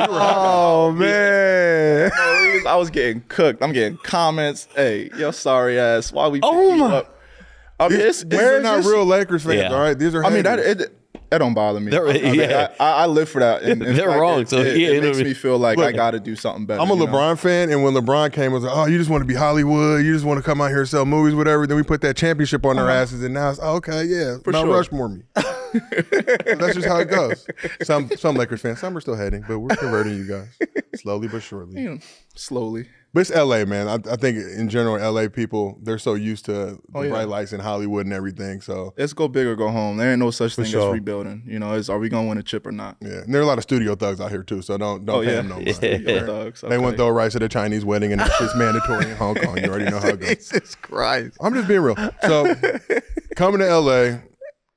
Oh 0.09 0.91
man. 0.91 2.11
I 2.67 2.75
was 2.75 2.89
getting 2.89 3.21
cooked. 3.27 3.61
I'm 3.61 3.71
getting 3.71 3.97
comments. 3.97 4.67
Hey, 4.75 5.11
yo, 5.15 5.29
sorry 5.29 5.79
ass. 5.79 6.11
Why 6.11 6.27
we? 6.27 6.39
Oh 6.41 6.51
pick 6.69 6.71
you 6.71 6.77
my- 6.77 6.95
up? 6.95 7.19
I 7.79 7.89
mean, 7.89 7.99
it's, 7.99 8.23
These 8.23 8.39
where 8.39 8.55
are 8.55 8.57
is 8.57 8.63
not 8.63 8.77
this- 8.77 8.87
real 8.87 9.05
Lakers 9.05 9.43
fans, 9.43 9.57
Yeah. 9.57 9.73
all 9.73 9.79
right? 9.79 9.97
These 9.99 10.15
are. 10.15 10.25
I 10.25 10.31
mean, 10.31 10.43
that 10.43 10.57
it, 10.57 10.97
that 11.35 11.39
don't 11.39 11.53
bother 11.53 11.79
me. 11.81 11.91
They're- 11.91 12.07
I, 12.07 12.13
mean, 12.13 12.35
yeah. 12.35 12.73
I, 12.79 13.03
I 13.03 13.05
live 13.07 13.29
for 13.29 13.39
that. 13.39 13.63
And, 13.63 13.83
in 13.83 13.95
They're 13.95 14.07
fact, 14.07 14.19
wrong, 14.19 14.41
It, 14.41 14.49
so 14.49 14.57
it, 14.57 14.77
yeah, 14.77 14.87
it 14.87 14.93
you 14.95 15.01
know 15.01 15.07
makes 15.07 15.19
me 15.19 15.33
feel 15.33 15.57
like 15.57 15.77
Look, 15.77 15.87
I 15.87 15.91
got 15.91 16.11
to 16.11 16.19
do 16.19 16.35
something 16.35 16.65
better. 16.65 16.81
I'm 16.81 16.89
a 16.89 16.93
you 16.93 16.99
know? 16.99 17.07
LeBron 17.07 17.37
fan, 17.37 17.69
and 17.69 17.83
when 17.83 17.93
LeBron 17.93 18.31
came, 18.31 18.51
I 18.51 18.53
was 18.53 18.63
like, 18.63 18.75
"Oh, 18.75 18.85
you 18.85 18.97
just 18.97 19.09
want 19.09 19.21
to 19.21 19.27
be 19.27 19.33
Hollywood. 19.33 20.05
You 20.05 20.13
just 20.13 20.25
want 20.25 20.37
to 20.37 20.43
come 20.43 20.61
out 20.61 20.69
here 20.69 20.85
sell 20.85 21.05
movies, 21.05 21.35
whatever." 21.35 21.67
Then 21.67 21.77
we 21.77 21.83
put 21.83 22.01
that 22.01 22.15
championship 22.15 22.65
on 22.65 22.77
their 22.77 22.85
uh-huh. 22.85 23.01
asses, 23.01 23.23
and 23.23 23.33
now 23.33 23.49
it's 23.49 23.59
oh, 23.61 23.75
okay, 23.75 24.05
yeah, 24.05 24.37
Mount 24.45 24.65
sure. 24.65 24.73
Rushmore 24.73 25.09
me. 25.09 25.23
That's 25.35 26.75
just 26.75 26.87
how 26.87 26.99
it 26.99 27.09
goes. 27.09 27.45
Some 27.83 28.09
some 28.15 28.35
Lakers 28.35 28.61
fans, 28.61 28.79
some 28.79 28.95
are 28.95 29.01
still 29.01 29.15
heading, 29.15 29.43
but 29.47 29.59
we're 29.59 29.75
converting 29.75 30.15
you 30.15 30.27
guys 30.27 30.57
slowly 30.95 31.27
but 31.27 31.41
surely. 31.41 31.81
You 31.81 31.99
slowly. 32.35 32.87
But 33.15 33.21
it's 33.21 33.29
LA, 33.33 33.63
man. 33.63 33.87
I, 33.87 33.93
I 34.11 34.17
think 34.17 34.37
in 34.37 34.67
general, 34.67 34.99
LA 34.99 35.29
people 35.29 35.79
they're 35.81 35.97
so 35.97 36.15
used 36.15 36.43
to 36.45 36.51
the 36.51 36.79
Oh, 36.93 37.01
yeah. 37.01 37.11
bright 37.11 37.29
lights 37.29 37.53
in 37.53 37.61
Hollywood 37.61 38.05
and 38.05 38.13
everything. 38.13 38.59
So 38.59 38.93
let's 38.97 39.13
go 39.13 39.29
big 39.29 39.47
or 39.47 39.55
go 39.55 39.69
home. 39.69 39.95
There 39.95 40.11
ain't 40.11 40.19
no 40.19 40.31
such 40.31 40.57
thing 40.57 40.65
sure. 40.65 40.89
as 40.89 40.93
rebuilding. 40.93 41.43
You 41.47 41.59
know, 41.59 41.75
it's 41.75 41.87
are 41.87 41.97
we 41.97 42.09
gonna 42.09 42.27
win 42.27 42.37
a 42.39 42.43
chip 42.43 42.67
or 42.67 42.73
not? 42.73 42.97
yeah, 43.01 43.19
and 43.21 43.33
there 43.33 43.39
are 43.39 43.45
a 43.45 43.47
lot 43.47 43.57
of 43.57 43.63
studio 43.63 43.95
thugs 43.95 44.19
out 44.19 44.31
here 44.31 44.43
too. 44.43 44.61
So 44.61 44.77
don't 44.77 45.05
don't 45.05 45.15
Oh 45.15 45.21
pay 45.21 45.27
yeah, 45.29 45.35
them 45.37 45.47
no 45.47 45.55
mind. 45.55 45.75
Studio 45.75 46.25
thugs. 46.25 46.59
They 46.59 46.77
want 46.77 46.87
okay. 46.89 46.97
throw 46.97 47.09
rights 47.09 47.37
at 47.37 47.41
a 47.43 47.47
Chinese 47.47 47.85
wedding, 47.85 48.11
and 48.11 48.19
it's 48.19 48.37
just 48.37 48.53
mandatory 48.57 49.09
in 49.09 49.15
Hong 49.15 49.35
Kong. 49.35 49.59
You 49.59 49.69
already 49.69 49.89
know 49.89 49.99
how 50.01 50.09
it 50.09 50.19
goes. 50.19 50.29
Jesus 50.35 50.75
Christ. 50.75 51.37
I'm 51.39 51.53
just 51.53 51.69
being 51.69 51.79
real. 51.79 51.95
So 52.23 52.53
coming 53.37 53.61
to 53.61 53.79
LA, 53.79 54.17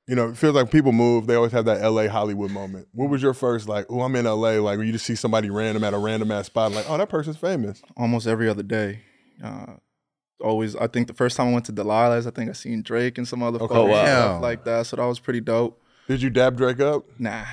you 0.09 0.15
know, 0.15 0.31
it 0.31 0.39
feels 0.39 0.55
like 0.55 0.71
people 0.71 0.91
move. 0.91 1.27
They 1.27 1.35
always 1.35 1.53
have 1.53 1.67
that 1.67 1.87
LA 1.87 2.09
Hollywood 2.09 2.51
moment. 2.51 2.89
What 2.93 3.11
was 3.11 3.23
your 3.23 3.35
first 3.35 3.69
like? 3.69 3.85
Oh, 3.91 4.01
I'm 4.01 4.17
in 4.17 4.25
LA. 4.25 4.53
Like 4.53 4.79
when 4.79 4.87
you 4.87 4.93
just 4.93 5.05
see 5.05 5.15
somebody 5.15 5.51
random 5.51 5.85
at 5.85 5.93
a 5.93 5.99
random 5.99 6.33
ass 6.33 6.47
spot, 6.47 6.73
like, 6.73 6.87
oh, 6.89 6.97
that 6.97 7.11
person's 7.11 7.37
famous. 7.37 7.83
almost 7.95 8.27
every 8.27 8.49
other 8.49 8.63
day. 8.63 9.03
Uh, 9.45 9.75
always, 10.41 10.75
I 10.75 10.87
think 10.87 11.09
the 11.09 11.15
first 11.15 11.37
time 11.37 11.49
I 11.49 11.53
went 11.53 11.67
to 11.67 11.73
Delilah's, 11.73 12.27
I 12.27 12.31
think 12.31 12.49
I 12.49 12.55
seen 12.55 12.81
Drake 12.81 13.19
and 13.19 13.29
some 13.29 13.43
other 13.43 13.59
folks 13.59 13.75
wow. 13.75 14.05
stuff 14.05 14.43
like 14.43 14.65
that. 14.65 14.87
So 14.87 14.97
that 14.97 15.05
was 15.05 15.21
pretty 15.21 15.41
dope. 15.41 15.79
Did 16.09 16.23
you 16.23 16.31
dab 16.31 16.57
Drake 16.57 16.81
up? 16.81 17.05
Nah, 17.19 17.45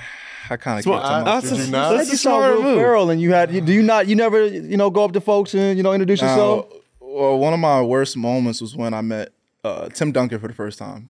I 0.50 0.56
kind 0.56 0.80
of 0.80 0.84
Smart. 0.84 1.04
kept 1.04 1.10
to 1.10 1.16
I- 1.16 1.36
myself. 1.36 1.58
Did 1.58 1.66
you 1.66 1.72
not? 1.74 1.92
That's 1.92 2.08
you 2.08 2.14
a 2.14 2.18
saw 2.18 2.38
smart 2.40 2.56
Will 2.56 2.64
move. 2.64 2.78
Ferrell 2.78 3.10
and 3.10 3.20
you 3.20 3.34
had 3.34 3.54
you, 3.54 3.60
do 3.60 3.74
you 3.74 3.84
not 3.84 4.08
you 4.08 4.16
never 4.16 4.46
you 4.46 4.78
know 4.78 4.90
go 4.90 5.04
up 5.04 5.12
to 5.12 5.20
folks 5.20 5.54
and 5.54 5.76
you 5.76 5.84
know 5.84 5.92
introduce 5.92 6.22
yourself? 6.22 6.72
Well, 7.02 7.38
one 7.38 7.54
of 7.54 7.60
my 7.60 7.82
worst 7.82 8.16
moments 8.16 8.62
was 8.62 8.78
when 8.78 8.94
I 8.94 9.02
met 9.02 9.34
uh, 9.66 9.90
Tim 9.90 10.14
Duncan 10.14 10.40
for 10.40 10.48
the 10.48 10.54
first 10.54 10.80
time. 10.80 11.10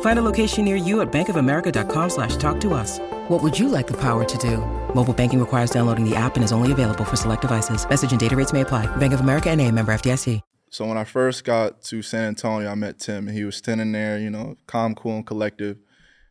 Find 0.00 0.18
a 0.18 0.22
location 0.22 0.64
near 0.64 0.76
you 0.76 1.00
at 1.02 1.12
bankofamerica.com 1.12 2.10
slash 2.10 2.36
talk 2.36 2.58
to 2.60 2.72
us. 2.74 2.98
What 3.28 3.42
would 3.42 3.58
you 3.58 3.68
like 3.68 3.86
the 3.86 3.96
power 4.00 4.24
to 4.24 4.38
do? 4.38 4.58
Mobile 4.94 5.12
banking 5.14 5.40
requires 5.40 5.70
downloading 5.70 6.08
the 6.08 6.16
app 6.16 6.36
and 6.36 6.44
is 6.44 6.52
only 6.52 6.72
available 6.72 7.04
for 7.04 7.16
select 7.16 7.42
devices. 7.42 7.86
Message 7.88 8.10
and 8.12 8.20
data 8.20 8.34
rates 8.34 8.52
may 8.54 8.62
apply. 8.62 8.86
Bank 8.96 9.12
of 9.12 9.20
America 9.20 9.50
and 9.50 9.60
a 9.60 9.70
member 9.70 9.92
FDIC. 9.92 10.40
So 10.68 10.84
when 10.84 10.98
I 10.98 11.04
first 11.04 11.44
got 11.44 11.80
to 11.84 12.02
San 12.02 12.24
Antonio, 12.28 12.68
I 12.68 12.74
met 12.74 12.98
Tim, 12.98 13.28
and 13.28 13.36
he 13.36 13.44
was 13.44 13.56
standing 13.56 13.92
there, 13.92 14.18
you 14.18 14.30
know, 14.30 14.56
calm, 14.66 14.94
cool, 14.94 15.16
and 15.16 15.26
collective. 15.26 15.78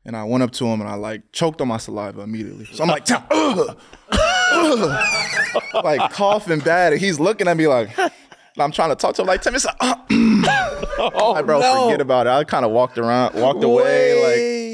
And 0.03 0.15
I 0.15 0.23
went 0.25 0.43
up 0.43 0.51
to 0.51 0.65
him 0.67 0.81
and 0.81 0.89
I 0.89 0.95
like 0.95 1.31
choked 1.31 1.61
on 1.61 1.67
my 1.69 1.77
saliva 1.77 2.21
immediately. 2.21 2.65
So 2.65 2.83
I'm 2.83 2.89
like, 2.89 3.05
Tim, 3.05 3.23
ugh, 3.31 3.79
ugh, 4.11 5.43
like 5.83 6.11
coughing 6.11 6.59
bad, 6.59 6.93
and 6.93 7.01
he's 7.01 7.19
looking 7.19 7.47
at 7.47 7.57
me 7.57 7.65
like. 7.67 7.97
and 7.97 8.11
I'm 8.59 8.71
trying 8.71 8.89
to 8.89 8.95
talk 8.95 9.15
to 9.15 9.21
him 9.23 9.27
like 9.27 9.41
Tim. 9.41 9.55
It's 9.55 9.65
like, 9.65 9.77
uh, 10.47 11.31
like, 11.33 11.45
bro, 11.45 11.83
forget 11.85 12.01
about 12.01 12.27
it. 12.27 12.31
I 12.31 12.43
kind 12.43 12.65
of 12.65 12.71
walked 12.71 12.97
around, 12.97 13.35
walked 13.35 13.63
away, 13.63 14.21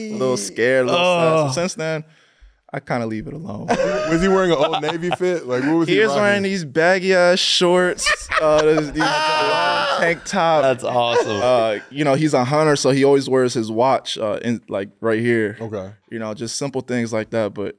like 0.09 0.15
a 0.15 0.17
little 0.17 0.37
scared, 0.37 0.87
a 0.87 0.91
little 0.91 1.47
sad. 1.47 1.53
So 1.53 1.61
since 1.61 1.73
then, 1.75 2.03
I 2.73 2.79
kind 2.79 3.03
of 3.03 3.09
leave 3.09 3.27
it 3.27 3.33
alone. 3.33 3.67
Was 4.09 4.21
he 4.21 4.27
wearing 4.29 4.51
an 4.51 4.57
old 4.57 4.81
Navy 4.81 5.09
fit? 5.11 5.45
Like 5.45 5.63
what 5.63 5.75
was 5.75 5.87
he? 5.89 5.95
He 5.95 5.99
was 6.05 6.15
wearing 6.15 6.43
these 6.43 6.63
baggy 6.63 7.13
ass 7.13 7.37
shorts, 7.39 8.07
uh, 8.41 8.61
these, 8.63 8.91
these 8.93 8.99
long 9.01 9.87
tank 9.99 10.23
top. 10.25 10.61
That's 10.63 10.83
awesome. 10.85 11.41
uh, 11.41 11.79
you 11.89 12.05
know, 12.05 12.13
he's 12.13 12.33
a 12.33 12.45
hunter, 12.45 12.77
so 12.77 12.91
he 12.91 13.03
always 13.03 13.27
wears 13.29 13.53
his 13.53 13.69
watch, 13.69 14.17
uh, 14.17 14.39
in 14.41 14.61
like 14.69 14.89
right 15.01 15.19
here. 15.19 15.57
Okay. 15.59 15.91
You 16.09 16.19
know, 16.19 16.33
just 16.33 16.55
simple 16.55 16.79
things 16.81 17.11
like 17.11 17.31
that. 17.31 17.53
But 17.53 17.77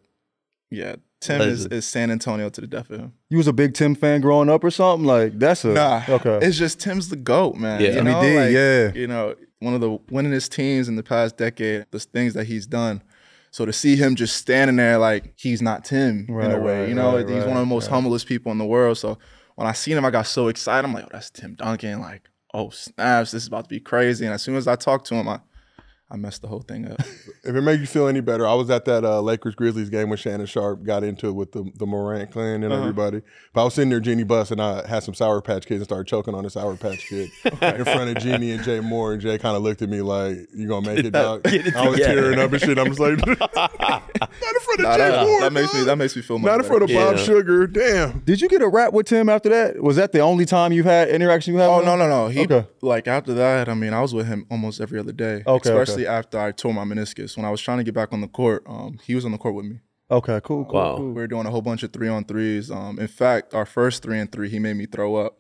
yeah, 0.71 0.97
Tim 1.23 1.41
is, 1.41 1.67
is 1.67 1.87
San 1.87 2.11
Antonio 2.11 2.51
to 2.51 2.61
the 2.61 2.67
death 2.67 2.91
of 2.91 3.01
him. 3.01 3.13
You 3.31 3.39
was 3.39 3.47
a 3.47 3.53
big 3.53 3.75
Tim 3.75 3.95
fan 3.95 4.21
growing 4.21 4.51
up 4.51 4.63
or 4.65 4.71
something? 4.71 5.07
Like 5.07 5.39
that's 5.39 5.65
a 5.65 5.69
Nah, 5.69 6.03
okay. 6.09 6.39
It's 6.43 6.59
just 6.59 6.81
Tim's 6.81 7.09
the 7.09 7.17
goat, 7.17 7.57
man. 7.57 7.81
Yeah. 7.81 7.93
you 7.93 7.99
And 7.99 8.09
he 8.09 8.15
know, 8.15 8.23
did, 8.23 8.37
like, 8.37 8.53
yeah. 8.53 9.01
You 9.01 9.07
know, 9.07 9.35
one 9.61 9.75
of 9.75 9.81
the 9.81 9.99
winningest 10.11 10.51
teams 10.51 10.89
in 10.89 10.97
the 10.97 11.03
past 11.03 11.37
decade. 11.37 11.87
The 11.91 12.01
things 12.01 12.35
that 12.35 12.45
he's 12.47 12.67
done. 12.67 13.03
So 13.53 13.65
to 13.67 13.73
see 13.73 13.97
him 13.97 14.17
just 14.17 14.37
standing 14.37 14.77
there 14.77 14.99
like 14.99 15.35
he's 15.37 15.61
not 15.63 15.85
Tim 15.85 16.27
right, 16.29 16.47
in 16.47 16.53
a 16.53 16.59
way, 16.59 16.81
right, 16.81 16.89
you 16.89 16.95
know, 16.95 17.17
right, 17.17 17.29
he's 17.29 17.39
right, 17.39 17.49
one 17.49 17.57
of 17.57 17.63
the 17.63 17.67
most 17.67 17.89
humblest 17.89 18.27
people 18.27 18.51
in 18.51 18.59
the 18.59 18.65
world. 18.65 18.99
So 18.99 19.19
when 19.57 19.67
I 19.67 19.73
seen 19.73 19.97
him, 19.97 20.05
I 20.05 20.11
got 20.11 20.27
so 20.27 20.49
excited. 20.49 20.89
I'm 20.89 20.95
like, 20.95 21.05
oh, 21.05 21.11
that's 21.13 21.31
Tim 21.31 21.55
Duncan. 21.55 22.01
Like, 22.01 22.31
oh 22.55 22.71
snaps, 22.71 23.31
this 23.31 23.43
is 23.43 23.49
about 23.49 23.65
to 23.65 23.69
be 23.69 23.81
crazy. 23.81 24.25
And 24.25 24.35
as 24.35 24.43
soon 24.43 24.57
as 24.57 24.67
I 24.67 24.77
talked 24.77 25.07
to 25.09 25.15
him, 25.15 25.29
I 25.29 25.41
I 26.13 26.17
messed 26.17 26.43
the 26.43 26.49
whole 26.49 26.61
thing 26.61 26.91
up. 26.91 27.01
If 27.45 27.57
it 27.57 27.61
makes 27.63 27.81
you 27.81 27.89
feel 27.89 28.07
any 28.07 28.21
better, 28.21 28.47
I 28.47 28.55
was 28.55 28.71
at 28.71 28.85
that 28.85 29.05
uh, 29.05 29.21
Lakers 29.21 29.57
Grizzlies 29.57 29.91
game 29.91 30.09
when 30.09 30.17
Shannon 30.17 30.47
Sharpe 30.47 30.85
got 30.85 31.03
into 31.03 31.27
it 31.27 31.33
with 31.33 31.51
the, 31.51 31.69
the 31.75 31.87
Morant 31.87 32.31
clan 32.31 32.63
and 32.63 32.73
everybody. 32.73 33.21
But 33.53 33.63
I 33.63 33.65
was 33.65 33.75
sitting 33.75 33.91
there, 33.91 33.99
Jeanie 33.99 34.23
Buss, 34.23 34.53
and 34.53 34.63
I 34.63 34.87
had 34.87 35.03
some 35.03 35.13
Sour 35.13 35.41
Patch 35.43 35.67
Kids 35.67 35.79
and 35.81 35.85
started 35.85 36.07
choking 36.07 36.37
on 36.37 36.45
the 36.45 36.51
Sour 36.51 36.77
Patch 36.77 37.09
Kid 37.09 37.31
in 37.45 37.85
front 37.85 38.17
of 38.17 38.23
Jeanie 38.23 38.53
and 38.53 38.63
Jay 38.63 38.79
Moore. 38.79 39.15
And 39.15 39.21
Jay 39.21 39.39
kind 39.39 39.57
of 39.57 39.65
looked 39.65 39.83
at 39.83 39.89
me 39.89 40.03
like, 40.03 40.37
"You 40.55 40.69
gonna 40.69 40.87
make 40.95 41.05
it, 41.05 41.11
dog?" 41.11 41.41
I 41.49 41.89
was 41.89 41.99
tearing 41.99 42.39
up 42.39 42.53
and 42.53 42.61
shit. 42.63 42.79
I'm 42.79 42.87
just 42.95 43.01
like, 43.01 43.19
"Not 43.27 44.03
in 44.13 44.61
front 44.61 44.79
of 44.79 44.85
Nah, 44.85 44.97
Jay 44.97 45.09
that, 45.11 45.27
Moore, 45.27 45.41
that 45.41 45.53
makes 45.53 45.73
dog. 45.73 45.81
me 45.81 45.87
that 45.87 45.97
makes 45.97 46.15
me 46.15 46.23
feel 46.23 46.39
much 46.39 46.47
Not 46.47 46.55
in 46.55 46.59
better. 46.61 46.69
front 46.69 46.83
of 46.85 46.89
Bob 46.91 47.17
Yeah. 47.17 47.23
Sugar. 47.25 47.67
Damn. 47.67 48.21
Did 48.21 48.41
you 48.41 48.49
get 48.49 48.63
a 48.63 48.69
rap 48.69 48.93
with 48.93 49.07
Tim 49.07 49.29
after 49.29 49.49
that? 49.49 49.83
Was 49.83 49.97
that 49.97 50.13
the 50.13 50.21
only 50.21 50.45
time 50.45 50.73
you've 50.73 50.87
had 50.87 51.09
interaction 51.09 51.55
you 51.55 51.61
had? 51.61 51.69
Oh 51.69 51.79
with 51.79 51.87
no 51.87 51.95
him? 51.95 51.99
no 51.99 52.09
no! 52.09 52.29
He 52.29 52.43
Okay. 52.45 52.67
like 52.83 53.09
after 53.09 53.35
that. 53.35 53.69
I 53.69 53.75
mean, 53.75 53.93
I 53.93 54.01
was 54.01 54.15
with 54.15 54.29
him 54.29 54.47
almost 54.49 54.81
every 54.81 55.01
other 55.01 55.13
day. 55.13 55.43
Okay, 55.47 55.71
especially 55.71 56.02
after 56.07 56.39
I 56.39 56.53
tore 56.53 56.75
my 56.75 56.85
meniscus. 56.85 57.37
When 57.37 57.47
I 57.47 57.51
was 57.51 57.61
trying 57.61 57.79
to 57.79 57.85
get 57.85 57.95
back 57.95 58.13
on 58.13 58.21
the 58.21 58.29
court, 58.29 58.65
um, 58.67 58.99
he 59.05 59.15
was 59.15 59.25
on 59.25 59.33
the 59.33 59.39
court 59.39 59.55
with 59.55 59.67
me. 59.67 59.81
Okay, 60.11 60.41
cool, 60.45 60.65
cool. 60.67 60.75
Wow. 60.75 60.97
cool. 60.97 61.09
We 61.09 61.15
were 61.15 61.27
doing 61.27 61.47
a 61.47 61.51
whole 61.51 61.63
bunch 61.63 61.83
of 61.83 61.93
three 61.93 62.09
on 62.09 62.25
threes. 62.25 62.71
Um, 62.71 62.99
in 62.99 63.09
fact, 63.09 63.55
our 63.55 63.65
first 63.65 64.03
three 64.03 64.19
and 64.19 64.31
three, 64.31 64.51
he 64.51 64.59
made 64.59 64.77
me 64.77 64.87
throw 64.87 65.17
up. 65.17 65.39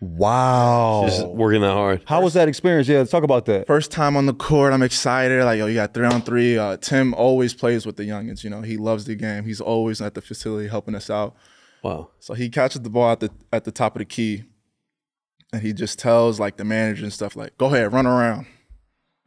Wow. 0.00 1.04
Just 1.06 1.26
working 1.26 1.60
that 1.62 1.72
hard. 1.72 2.02
How 2.06 2.20
was 2.22 2.34
that 2.34 2.48
experience? 2.48 2.88
Yeah, 2.88 2.98
let's 2.98 3.10
talk 3.10 3.24
about 3.24 3.46
that. 3.46 3.66
First 3.66 3.90
time 3.90 4.16
on 4.16 4.26
the 4.26 4.34
court, 4.34 4.72
I'm 4.72 4.82
excited. 4.82 5.44
Like, 5.44 5.58
yo, 5.58 5.66
you 5.66 5.74
got 5.74 5.94
three 5.94 6.06
on 6.06 6.22
three. 6.22 6.56
Uh, 6.56 6.76
Tim 6.76 7.14
always 7.14 7.54
plays 7.54 7.84
with 7.84 7.96
the 7.96 8.04
youngins. 8.04 8.44
You 8.44 8.50
know, 8.50 8.62
he 8.62 8.76
loves 8.76 9.06
the 9.06 9.14
game. 9.14 9.44
He's 9.44 9.60
always 9.60 10.00
at 10.00 10.14
the 10.14 10.22
facility 10.22 10.68
helping 10.68 10.94
us 10.94 11.10
out. 11.10 11.36
Wow. 11.82 12.10
So 12.18 12.34
he 12.34 12.48
catches 12.48 12.82
the 12.82 12.90
ball 12.90 13.12
at 13.12 13.20
the 13.20 13.30
at 13.52 13.64
the 13.64 13.72
top 13.72 13.94
of 13.96 14.00
the 14.00 14.04
key, 14.04 14.44
and 15.52 15.62
he 15.62 15.72
just 15.72 15.98
tells 15.98 16.40
like 16.40 16.56
the 16.56 16.64
manager 16.64 17.04
and 17.04 17.12
stuff 17.12 17.36
like, 17.36 17.56
"Go 17.58 17.66
ahead, 17.66 17.92
run 17.92 18.06
around." 18.06 18.46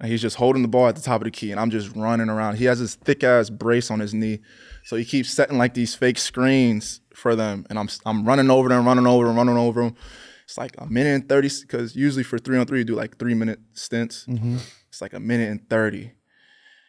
And 0.01 0.09
he's 0.09 0.21
just 0.21 0.37
holding 0.37 0.63
the 0.63 0.67
ball 0.67 0.87
at 0.87 0.95
the 0.95 1.01
top 1.01 1.21
of 1.21 1.25
the 1.25 1.31
key, 1.31 1.51
and 1.51 1.59
I'm 1.59 1.69
just 1.69 1.95
running 1.95 2.27
around. 2.27 2.57
He 2.57 2.65
has 2.65 2.79
this 2.79 2.95
thick 2.95 3.23
ass 3.23 3.51
brace 3.51 3.91
on 3.91 3.99
his 3.99 4.15
knee, 4.15 4.39
so 4.83 4.95
he 4.95 5.05
keeps 5.05 5.29
setting 5.29 5.59
like 5.59 5.75
these 5.75 5.93
fake 5.93 6.17
screens 6.17 7.01
for 7.13 7.35
them, 7.35 7.67
and 7.69 7.77
I'm 7.77 7.87
I'm 8.05 8.25
running 8.25 8.49
over 8.49 8.67
them, 8.67 8.85
running 8.85 9.05
over 9.05 9.27
them, 9.27 9.37
running 9.37 9.57
over 9.57 9.83
them. 9.83 9.95
It's 10.45 10.57
like 10.57 10.73
a 10.79 10.87
minute 10.87 11.13
and 11.13 11.29
thirty 11.29 11.49
because 11.61 11.95
usually 11.95 12.23
for 12.23 12.39
three 12.39 12.57
on 12.57 12.65
three 12.65 12.79
you 12.79 12.83
do 12.83 12.95
like 12.95 13.19
three 13.19 13.35
minute 13.35 13.59
stints. 13.73 14.25
Mm-hmm. 14.25 14.57
It's 14.89 15.01
like 15.01 15.13
a 15.13 15.19
minute 15.19 15.51
and 15.51 15.69
thirty. 15.69 16.13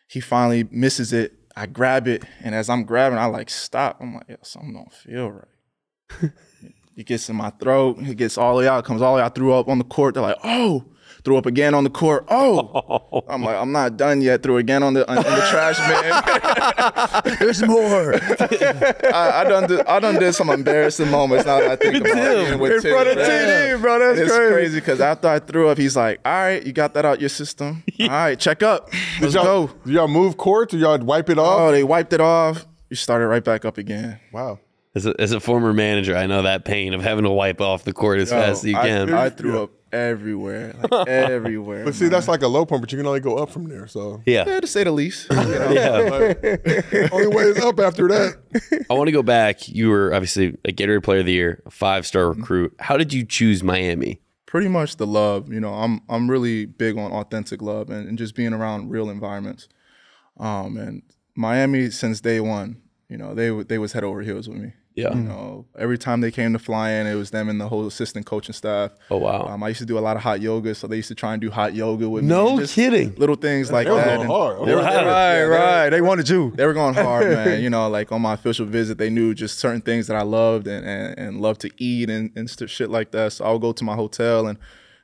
He 0.09 0.21
finally 0.21 0.65
misses 0.71 1.13
it. 1.13 1.35
I 1.55 1.67
grab 1.67 2.09
it, 2.09 2.25
and 2.41 2.55
as 2.55 2.71
I'm 2.71 2.85
grabbing, 2.85 3.19
I 3.19 3.27
like 3.27 3.51
stop. 3.51 3.99
I'm 4.01 4.15
like, 4.15 4.25
yeah, 4.27 4.37
something 4.43 4.73
don't 4.73 4.93
feel 4.93 5.31
right. 5.31 6.31
It 6.97 7.07
gets 7.07 7.29
in 7.29 7.37
my 7.37 7.51
throat. 7.51 7.99
It 8.01 8.17
gets 8.17 8.37
all 8.37 8.55
the 8.55 8.61
way 8.61 8.69
out. 8.69 8.81
It 8.81 8.85
comes 8.85 9.01
all 9.01 9.15
the 9.15 9.17
way 9.17 9.23
out. 9.23 9.33
I 9.33 9.35
threw 9.35 9.53
up 9.55 9.69
on 9.69 9.79
the 9.79 9.85
court. 9.85 10.15
They're 10.15 10.23
like, 10.23 10.37
oh. 10.45 10.85
Threw 11.25 11.37
up 11.37 11.47
again 11.47 11.73
on 11.75 11.85
the 11.85 11.91
court. 11.91 12.25
Oh. 12.29 13.23
I'm 13.29 13.45
like, 13.45 13.57
I'm 13.57 13.71
not 13.71 13.97
done 13.97 14.23
yet. 14.23 14.43
Threw 14.43 14.57
again 14.57 14.83
on 14.83 14.95
the 14.95 15.09
in 15.09 15.15
the 15.17 15.47
trash 15.51 15.79
bin. 17.25 17.37
There's 17.39 17.63
more. 17.63 18.15
I, 19.15 19.43
I 19.43 19.45
done 19.45 19.69
did, 19.69 19.81
I 19.87 20.01
done 20.01 20.17
did 20.19 20.33
some 20.35 20.51
embarrassing 20.51 21.11
moments 21.11 21.47
now 21.47 21.61
that 21.61 21.71
I 21.71 21.77
think 21.77 21.97
about 22.05 22.17
it. 22.17 22.47
even 22.49 22.59
with 22.59 22.85
In 22.85 22.93
front 22.93 23.09
of 23.09 23.15
Tim. 23.15 23.25
TD, 23.27 23.81
bro. 23.81 23.99
That's 24.01 24.19
It's 24.21 24.33
crazy. 24.37 24.53
crazy 24.53 24.81
because 24.81 25.01
after 25.01 25.29
I 25.29 25.39
threw 25.39 25.69
up, 25.69 25.79
he's 25.79 25.97
like, 25.97 26.21
all 26.25 26.33
right, 26.33 26.65
you 26.67 26.73
got 26.73 26.95
that 26.95 27.05
out 27.05 27.21
your 27.21 27.29
system. 27.29 27.85
All 28.01 28.09
right, 28.09 28.39
check 28.39 28.63
up. 28.63 28.89
Let's 29.21 29.33
Did 29.33 29.35
y'all, 29.35 29.67
go. 29.69 29.75
did 29.85 29.95
y'all 29.95 30.09
move 30.09 30.37
courts 30.37 30.75
or 30.75 30.79
y'all 30.79 30.99
wipe 30.99 31.31
it 31.31 31.39
off? 31.39 31.61
Oh, 31.61 31.71
they 31.71 31.85
wiped 31.85 32.13
it 32.13 32.21
off. 32.21 32.67
You 32.91 32.97
started 32.97 33.29
right 33.29 33.45
back 33.45 33.65
up 33.65 33.79
again. 33.79 34.19
wow. 34.33 34.59
As 34.95 35.07
a, 35.07 35.15
as 35.19 35.33
a 35.33 35.41
former 35.41 35.73
manager, 35.73 36.15
I 36.15 36.27
know 36.27 36.43
that 36.43 36.67
pain 36.67 36.93
of 36.93 37.01
having 37.01 37.25
to 37.25 37.31
wipe 37.31 37.63
off 37.63 37.85
the 37.85 37.95
court 37.95 38.19
as 38.19 38.29
fast 38.29 38.63
as 38.63 38.71
you 38.71 38.77
I, 38.77 38.83
can. 38.89 39.15
I 39.15 39.31
threw 39.31 39.63
up 39.63 39.71
everywhere, 39.93 40.75
like 40.91 41.09
everywhere. 41.09 41.85
But 41.85 41.95
see, 41.95 42.09
that's 42.09 42.29
like 42.29 42.43
a 42.43 42.49
low 42.49 42.65
point, 42.67 42.83
but 42.83 42.93
you 42.93 42.99
can 42.99 43.07
only 43.07 43.21
go 43.21 43.37
up 43.37 43.51
from 43.51 43.69
there. 43.69 43.87
So 43.87 44.23
yeah. 44.27 44.45
yeah, 44.47 44.61
to 44.61 44.67
say 44.67 44.85
the 44.85 44.93
least. 44.93 45.29
You 45.43 45.59
know? 45.59 45.73
Yeah. 45.73 47.09
only 47.13 47.27
way 47.27 47.45
is 47.45 47.59
up 47.59 47.79
after 47.81 48.09
that. 48.09 48.87
I 48.91 48.95
want 48.95 49.09
to 49.09 49.13
go 49.13 49.23
back. 49.23 49.69
You 49.69 49.91
were 49.91 50.15
obviously 50.15 50.57
a 50.65 50.73
Gatorade 50.73 51.03
Player 51.03 51.21
of 51.21 51.27
the 51.27 51.33
Year, 51.33 51.63
a 51.67 51.71
five 51.71 52.07
star 52.07 52.33
recruit. 52.33 52.75
How 52.79 52.97
did 52.97 53.13
you 53.13 53.25
choose 53.25 53.63
Miami? 53.63 54.21
pretty 54.53 54.69
much 54.69 54.99
the 54.99 55.07
love. 55.07 55.51
You 55.51 55.61
know, 55.61 55.73
I'm 55.73 56.03
I'm 56.11 56.31
really 56.31 56.67
big 56.67 56.99
on 56.99 57.11
authentic 57.11 57.63
love 57.63 57.89
and, 57.89 58.07
and 58.07 58.19
just 58.19 58.35
being 58.35 58.53
around 58.53 58.91
real 58.91 59.09
environments. 59.09 59.67
Um, 60.39 60.77
and 60.77 61.03
Miami 61.35 61.91
since 61.91 62.21
day 62.21 62.39
one, 62.39 62.83
you 63.09 63.17
know, 63.19 63.35
they 63.35 63.51
they 63.65 63.79
was 63.79 63.93
head 63.93 64.05
over 64.05 64.23
heels 64.23 64.49
with 64.49 64.59
me. 64.59 64.73
Yeah. 64.95 65.15
You 65.15 65.23
know, 65.23 65.65
every 65.79 65.97
time 65.97 66.21
they 66.21 66.31
came 66.31 66.53
to 66.53 66.59
fly 66.59 66.91
in, 66.91 67.07
it 67.07 67.15
was 67.15 67.31
them 67.31 67.49
and 67.49 67.59
the 67.59 67.67
whole 67.67 67.87
assistant 67.87 68.27
coaching 68.27 68.53
staff. 68.53 68.91
Oh, 69.11 69.17
wow. 69.17 69.47
Um, 69.47 69.63
I 69.63 69.69
used 69.69 69.81
to 69.81 69.87
do 69.87 69.97
a 69.97 70.01
lot 70.01 70.17
of 70.19 70.23
hot 70.23 70.43
yoga, 70.43 70.75
so 70.75 70.87
they 70.87 70.97
used 70.97 71.09
to 71.09 71.15
try 71.15 71.33
and 71.33 71.41
do 71.41 71.51
hot 71.51 71.75
yoga 71.75 72.11
with 72.11 72.25
me. 72.25 72.29
No 72.29 72.59
kidding. 72.67 73.15
Little 73.15 73.37
things 73.37 73.73
like 73.73 73.87
They 73.87 73.91
were 73.91 73.97
that. 73.97 74.17
going 74.17 74.27
hard. 74.29 74.57
They 74.57 74.61
were, 74.61 74.67
they 74.67 74.75
were- 74.75 74.83
right, 74.83 75.35
yeah, 75.39 75.41
right. 75.45 75.89
They 75.89 76.03
wanted 76.03 76.29
you. 76.29 76.53
they 76.57 76.67
were 76.67 76.75
going 76.75 76.93
hard, 76.93 77.27
man. 77.31 77.63
You 77.63 77.71
know, 77.71 77.89
like 77.89 78.13
on 78.13 78.21
my 78.21 78.35
official 78.35 78.67
visit, 78.67 78.99
they 78.99 79.09
knew 79.09 79.33
just 79.33 79.59
certain 79.59 79.81
things 79.81 80.09
that 80.09 80.17
I 80.19 80.23
loved 80.25 80.67
and, 80.67 80.85
and, 80.85 81.19
and 81.19 81.41
loved 81.41 81.63
to 81.63 81.71
eat 81.79 82.11
and, 82.11 82.31
and 82.37 82.51
shit 82.69 82.91
like 82.91 83.13
that. 83.13 83.33
So 83.33 83.47
I'll 83.47 83.59
go 83.59 83.73
to 83.73 83.85
my 83.85 83.95
hotel 83.95 84.47
and, 84.47 84.59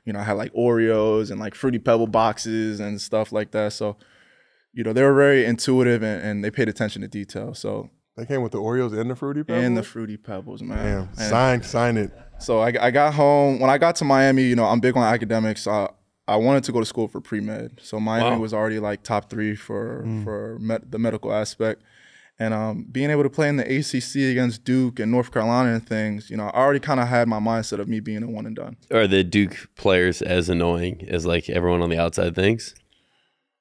you 0.05 0.13
know, 0.13 0.19
I 0.19 0.23
had 0.23 0.33
like 0.33 0.53
Oreos 0.53 1.31
and 1.31 1.39
like 1.39 1.55
Fruity 1.55 1.79
Pebble 1.79 2.05
boxes 2.05 2.79
and 2.79 3.01
stuff 3.01 3.31
like 3.31 3.49
that. 3.51 3.73
So, 3.73 3.97
you 4.73 4.83
know, 4.83 4.93
they 4.93 5.03
were 5.03 5.13
very 5.15 5.45
intuitive 5.45 6.03
and, 6.03 6.21
and 6.23 6.43
they 6.43 6.51
paid 6.51 6.69
attention 6.69 7.01
to 7.01 7.07
detail. 7.07 7.53
So, 7.53 7.89
They 8.17 8.25
came 8.25 8.41
with 8.41 8.51
the 8.51 8.59
Oreos 8.59 8.97
and 8.99 9.09
the 9.09 9.15
Fruity 9.15 9.43
Pebbles? 9.43 9.63
and 9.65 9.77
the 9.77 9.83
Fruity 9.83 10.17
Pebbles, 10.17 10.61
man. 10.61 10.77
Damn. 10.77 11.01
And- 11.09 11.17
Sign, 11.17 11.63
sign 11.63 11.97
it. 11.97 12.11
so 12.39 12.59
I, 12.59 12.73
I 12.87 12.91
got 12.91 13.13
home 13.13 13.59
when 13.59 13.69
I 13.69 13.77
got 13.77 13.95
to 13.97 14.05
Miami. 14.05 14.43
You 14.43 14.55
know, 14.55 14.65
I'm 14.65 14.79
big 14.79 14.95
on 14.97 15.03
academics. 15.03 15.67
I 15.67 15.89
I 16.27 16.35
wanted 16.35 16.63
to 16.65 16.71
go 16.71 16.79
to 16.79 16.85
school 16.85 17.07
for 17.07 17.21
pre 17.21 17.39
med. 17.39 17.79
So 17.81 17.99
Miami 17.99 18.35
Wow. 18.35 18.39
was 18.39 18.53
already 18.53 18.77
like 18.79 19.01
top 19.03 19.29
three 19.31 19.55
for 19.55 20.05
for 20.23 20.57
med, 20.59 20.91
the 20.91 20.99
medical 20.99 21.33
aspect. 21.33 21.81
And 22.41 22.53
um, 22.53 22.85
being 22.89 23.09
able 23.09 23.23
to 23.23 23.29
play 23.29 23.49
in 23.49 23.57
the 23.57 23.65
ACC 23.65 24.31
against 24.31 24.63
Duke 24.63 24.99
and 25.01 25.11
North 25.11 25.29
Carolina 25.33 25.73
and 25.73 25.85
things, 25.85 26.29
you 26.29 26.37
know, 26.37 26.45
I 26.45 26.59
already 26.61 26.79
kind 26.79 26.99
of 27.01 27.07
had 27.09 27.27
my 27.27 27.39
mindset 27.39 27.79
of 27.79 27.89
me 27.89 27.99
being 27.99 28.23
a 28.23 28.27
one 28.29 28.45
and 28.45 28.55
done. 28.55 28.77
Are 28.93 29.07
the 29.07 29.23
Duke 29.25 29.67
players 29.75 30.21
as 30.21 30.47
annoying 30.49 31.05
as 31.09 31.25
like 31.25 31.49
everyone 31.49 31.81
on 31.81 31.89
the 31.89 31.99
outside 31.99 32.35
thinks? 32.35 32.75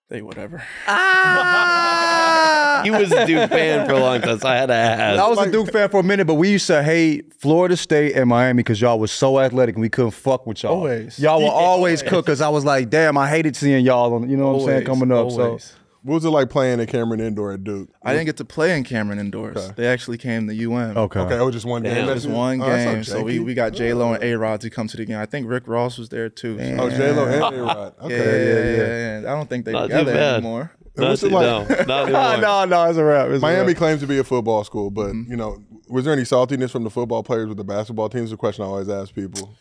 They 0.08 0.22
whatever. 0.22 0.62
Ah! 0.86 2.80
He 2.84 2.92
was 2.92 3.10
a 3.10 3.26
Duke 3.26 3.50
fan 3.50 3.86
for 3.88 3.94
a 3.94 3.98
long 4.00 4.20
time, 4.20 4.38
so 4.38 4.46
I 4.48 4.54
had 4.56 4.66
to 4.66 4.74
ask. 4.74 5.18
I 5.20 5.28
was 5.28 5.38
a 5.40 5.50
Duke 5.50 5.72
fan 5.72 5.88
for 5.88 5.98
a 5.98 6.02
minute, 6.04 6.26
but 6.28 6.34
we 6.34 6.50
used 6.52 6.68
to 6.68 6.80
hate 6.80 7.34
Florida 7.34 7.76
State 7.76 8.14
and 8.14 8.28
Miami 8.28 8.58
because 8.58 8.80
y'all 8.80 9.00
was 9.00 9.10
so 9.10 9.40
athletic 9.40 9.74
and 9.74 9.82
we 9.82 9.88
couldn't 9.88 10.12
fuck 10.12 10.46
with 10.46 10.62
y'all. 10.62 10.74
Always. 10.74 11.18
Y'all 11.18 11.42
were 11.42 11.48
always 11.50 12.02
cook 12.02 12.26
because 12.26 12.40
I 12.40 12.48
was 12.48 12.64
like, 12.64 12.88
damn, 12.88 13.18
I 13.18 13.28
hated 13.28 13.56
seeing 13.56 13.84
y'all 13.84 14.14
on, 14.14 14.30
you 14.30 14.36
know 14.36 14.52
what 14.52 14.60
I'm 14.60 14.66
saying, 14.68 14.84
coming 14.86 15.10
up. 15.10 15.26
always. 15.26 15.64
So 15.64 15.74
What 16.02 16.14
was 16.14 16.24
it 16.24 16.30
like 16.30 16.48
playing 16.48 16.80
at 16.80 16.88
Cameron 16.88 17.20
Indoor 17.20 17.52
at 17.52 17.64
Duke? 17.64 17.90
I 18.02 18.12
didn't 18.12 18.26
get 18.26 18.36
to 18.38 18.44
play 18.44 18.76
in 18.76 18.84
Cameron 18.84 19.18
indoors. 19.18 19.56
Okay. 19.56 19.74
They 19.76 19.86
actually 19.88 20.16
came 20.16 20.46
to 20.48 20.54
UM. 20.72 20.96
Okay. 20.96 21.20
Okay, 21.20 21.36
it 21.36 21.42
was 21.42 21.52
just 21.54 21.66
one 21.66 21.82
game. 21.82 21.94
Damn. 21.94 22.06
Just 22.14 22.26
it? 22.26 22.30
one 22.30 22.60
Oh, 22.62 22.66
that's 22.68 22.84
not 22.84 22.94
game. 22.94 23.04
So 23.04 23.22
we, 23.22 23.40
we 23.40 23.54
got 23.54 23.72
J 23.72 23.92
Lo 23.94 24.12
and 24.12 24.22
A 24.22 24.34
Rod 24.36 24.60
to 24.60 24.70
come 24.70 24.86
to 24.88 24.96
the 24.96 25.04
game. 25.04 25.18
I 25.18 25.26
think 25.26 25.48
Rick 25.48 25.66
Ross 25.66 25.98
was 25.98 26.08
there 26.08 26.28
too. 26.28 26.56
so- 26.58 26.76
Oh, 26.84 26.88
J 26.90 27.12
Lo 27.12 27.24
and 27.26 27.54
A 27.56 27.62
Rod. 27.62 27.94
Okay. 28.02 28.14
yeah, 28.14 28.84
yeah, 28.86 29.20
yeah. 29.22 29.32
I 29.32 29.36
don't 29.36 29.50
think 29.50 29.64
they're 29.64 29.74
Not 29.74 29.82
together 29.88 30.12
anymore. 30.16 30.72
What's 30.94 31.22
it 31.22 31.30
like? 31.32 31.86
no, 31.86 32.06
no, 32.40 32.64
no, 32.64 32.84
it's 32.84 32.98
a 32.98 33.04
wrap. 33.04 33.28
It's 33.28 33.38
a 33.38 33.40
Miami 33.46 33.68
wrap. 33.68 33.76
claims 33.76 34.00
to 34.00 34.06
be 34.06 34.18
a 34.18 34.24
football 34.24 34.64
school, 34.64 34.90
but 34.90 35.08
Mm-hmm. 35.12 35.30
you 35.30 35.36
know, 35.36 35.58
was 35.88 36.04
there 36.04 36.12
any 36.12 36.22
saltiness 36.22 36.70
from 36.70 36.84
the 36.84 36.90
football 36.90 37.22
players 37.22 37.48
with 37.48 37.56
the 37.56 37.64
basketball 37.64 38.08
teams? 38.08 38.24
It's 38.24 38.32
a 38.32 38.36
question 38.36 38.64
I 38.64 38.68
always 38.68 38.88
ask 38.88 39.14
people. 39.14 39.54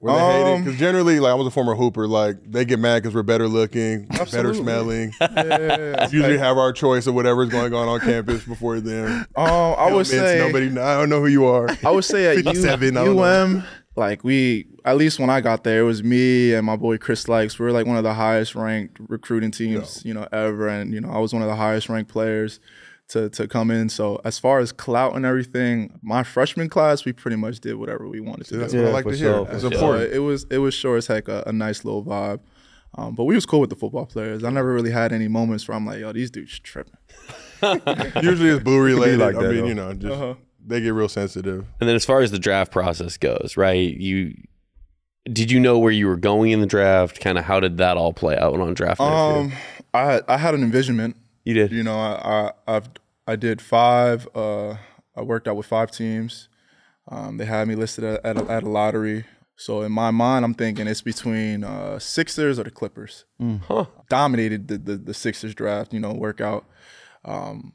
Were 0.00 0.12
they 0.12 0.18
hating? 0.18 0.54
Um, 0.58 0.64
Because 0.64 0.78
generally, 0.78 1.18
like 1.20 1.30
I 1.32 1.34
was 1.34 1.46
a 1.46 1.50
former 1.50 1.74
hooper, 1.74 2.06
like 2.06 2.36
they 2.46 2.64
get 2.64 2.78
mad 2.78 3.02
because 3.02 3.14
we're 3.14 3.22
better 3.24 3.48
looking, 3.48 4.06
better 4.06 4.22
Absolutely. 4.22 4.62
smelling. 4.62 5.12
Yeah. 5.20 6.02
Usually 6.10 6.38
have 6.38 6.56
our 6.56 6.72
choice 6.72 7.06
of 7.06 7.14
whatever's 7.14 7.48
going 7.48 7.74
on 7.74 7.88
on 7.88 8.00
campus 8.00 8.44
before 8.44 8.80
them. 8.80 9.26
Um, 9.36 9.46
I 9.78 9.92
would 9.92 10.06
say 10.06 10.38
nobody. 10.38 10.66
I 10.78 10.98
don't 10.98 11.08
know 11.08 11.20
who 11.20 11.26
you 11.26 11.46
are. 11.46 11.68
I 11.84 11.90
would 11.90 12.04
say 12.04 12.26
at 12.26 12.36
U- 12.38 12.42
57, 12.44 12.96
I 12.96 13.04
don't 13.04 13.16
know. 13.16 13.22
UM, 13.24 13.64
like 13.96 14.22
we, 14.22 14.66
at 14.84 14.96
least 14.96 15.18
when 15.18 15.30
I 15.30 15.40
got 15.40 15.64
there, 15.64 15.80
it 15.80 15.84
was 15.84 16.04
me 16.04 16.54
and 16.54 16.64
my 16.64 16.76
boy 16.76 16.98
Chris 16.98 17.24
Lykes. 17.24 17.58
We 17.58 17.64
were 17.64 17.72
like 17.72 17.86
one 17.86 17.96
of 17.96 18.04
the 18.04 18.14
highest 18.14 18.54
ranked 18.54 18.98
recruiting 19.08 19.50
teams, 19.50 20.04
you 20.04 20.14
know, 20.14 20.28
ever. 20.32 20.68
And, 20.68 20.94
you 20.94 21.00
know, 21.00 21.10
I 21.10 21.18
was 21.18 21.32
one 21.32 21.42
of 21.42 21.48
the 21.48 21.56
highest 21.56 21.88
ranked 21.88 22.10
players 22.12 22.60
to, 23.08 23.28
to 23.30 23.48
come 23.48 23.70
in. 23.70 23.88
So 23.88 24.20
as 24.24 24.38
far 24.38 24.58
as 24.58 24.70
clout 24.72 25.14
and 25.16 25.24
everything, 25.24 25.98
my 26.02 26.22
freshman 26.22 26.68
class, 26.68 27.04
we 27.04 27.12
pretty 27.12 27.36
much 27.36 27.60
did 27.60 27.74
whatever 27.76 28.06
we 28.08 28.20
wanted 28.20 28.46
to 28.48 28.56
That's 28.58 28.72
do. 28.72 28.80
what 28.82 28.88
I 28.88 28.92
like 28.92 29.04
to 29.06 29.10
hear. 29.16 29.32
sure, 29.34 29.46
for 29.46 29.52
It's 29.52 29.60
sure. 29.62 29.72
Important. 29.72 30.12
it 30.12 30.18
was 30.20 30.44
it 30.50 30.58
was 30.58 30.74
sure 30.74 30.96
as 30.96 31.06
heck 31.06 31.28
a, 31.28 31.42
a 31.46 31.52
nice 31.52 31.84
little 31.84 32.04
vibe. 32.04 32.40
Um, 32.94 33.14
but 33.14 33.24
we 33.24 33.34
was 33.34 33.44
cool 33.46 33.60
with 33.60 33.70
the 33.70 33.76
football 33.76 34.06
players. 34.06 34.42
I 34.44 34.50
never 34.50 34.72
really 34.72 34.90
had 34.90 35.12
any 35.12 35.28
moments 35.28 35.68
where 35.68 35.76
I'm 35.76 35.84
like, 35.86 36.00
yo, 36.00 36.12
these 36.12 36.30
dudes 36.30 36.58
tripping. 36.60 36.94
Usually 38.22 38.50
it's 38.50 38.62
blue 38.64 38.80
related. 38.80 39.18
like 39.20 39.36
I 39.36 39.42
that, 39.42 39.48
mean, 39.52 39.60
though. 39.60 39.66
you 39.66 39.74
know, 39.74 39.92
just 39.94 40.12
Uh-huh. 40.14 40.34
they 40.66 40.80
get 40.80 40.94
real 40.94 41.08
sensitive. 41.08 41.66
And 41.80 41.88
then 41.88 41.96
as 41.96 42.04
far 42.04 42.20
as 42.20 42.30
the 42.30 42.38
draft 42.38 42.72
process 42.72 43.16
goes, 43.16 43.56
right? 43.56 43.94
You 43.94 44.34
did 45.30 45.50
you 45.50 45.60
know 45.60 45.78
where 45.78 45.92
you 45.92 46.06
were 46.06 46.16
going 46.16 46.52
in 46.52 46.60
the 46.60 46.66
draft? 46.66 47.20
Kind 47.20 47.36
of 47.36 47.44
how 47.44 47.60
did 47.60 47.76
that 47.78 47.96
all 47.98 48.12
play 48.14 48.36
out 48.38 48.58
on 48.58 48.72
draft 48.74 49.00
night? 49.00 49.38
Um, 49.38 49.52
I 49.92 50.20
I 50.26 50.36
had 50.38 50.54
an 50.54 50.62
envisionment. 50.62 51.16
You 51.48 51.54
did. 51.54 51.72
You 51.72 51.82
know, 51.82 51.98
I, 51.98 52.52
I 52.66 52.76
I've 52.76 52.90
I 53.26 53.36
did 53.36 53.62
five. 53.62 54.28
Uh, 54.34 54.76
I 55.16 55.22
worked 55.22 55.48
out 55.48 55.56
with 55.56 55.64
five 55.64 55.90
teams. 55.90 56.48
Um, 57.08 57.38
they 57.38 57.46
had 57.46 57.66
me 57.66 57.74
listed 57.74 58.04
at, 58.04 58.22
at, 58.24 58.36
a, 58.36 58.50
at 58.50 58.62
a 58.64 58.68
lottery. 58.68 59.24
So 59.56 59.80
in 59.80 59.90
my 59.90 60.10
mind, 60.10 60.44
I'm 60.44 60.52
thinking 60.52 60.86
it's 60.86 61.00
between 61.00 61.64
uh, 61.64 61.98
Sixers 61.98 62.58
or 62.58 62.64
the 62.64 62.70
Clippers. 62.70 63.24
Huh. 63.66 63.86
Dominated 64.10 64.68
the, 64.68 64.76
the 64.76 64.96
the 64.98 65.14
Sixers 65.14 65.54
draft. 65.54 65.94
You 65.94 66.00
know, 66.00 66.12
workout. 66.12 66.66
Um, 67.24 67.72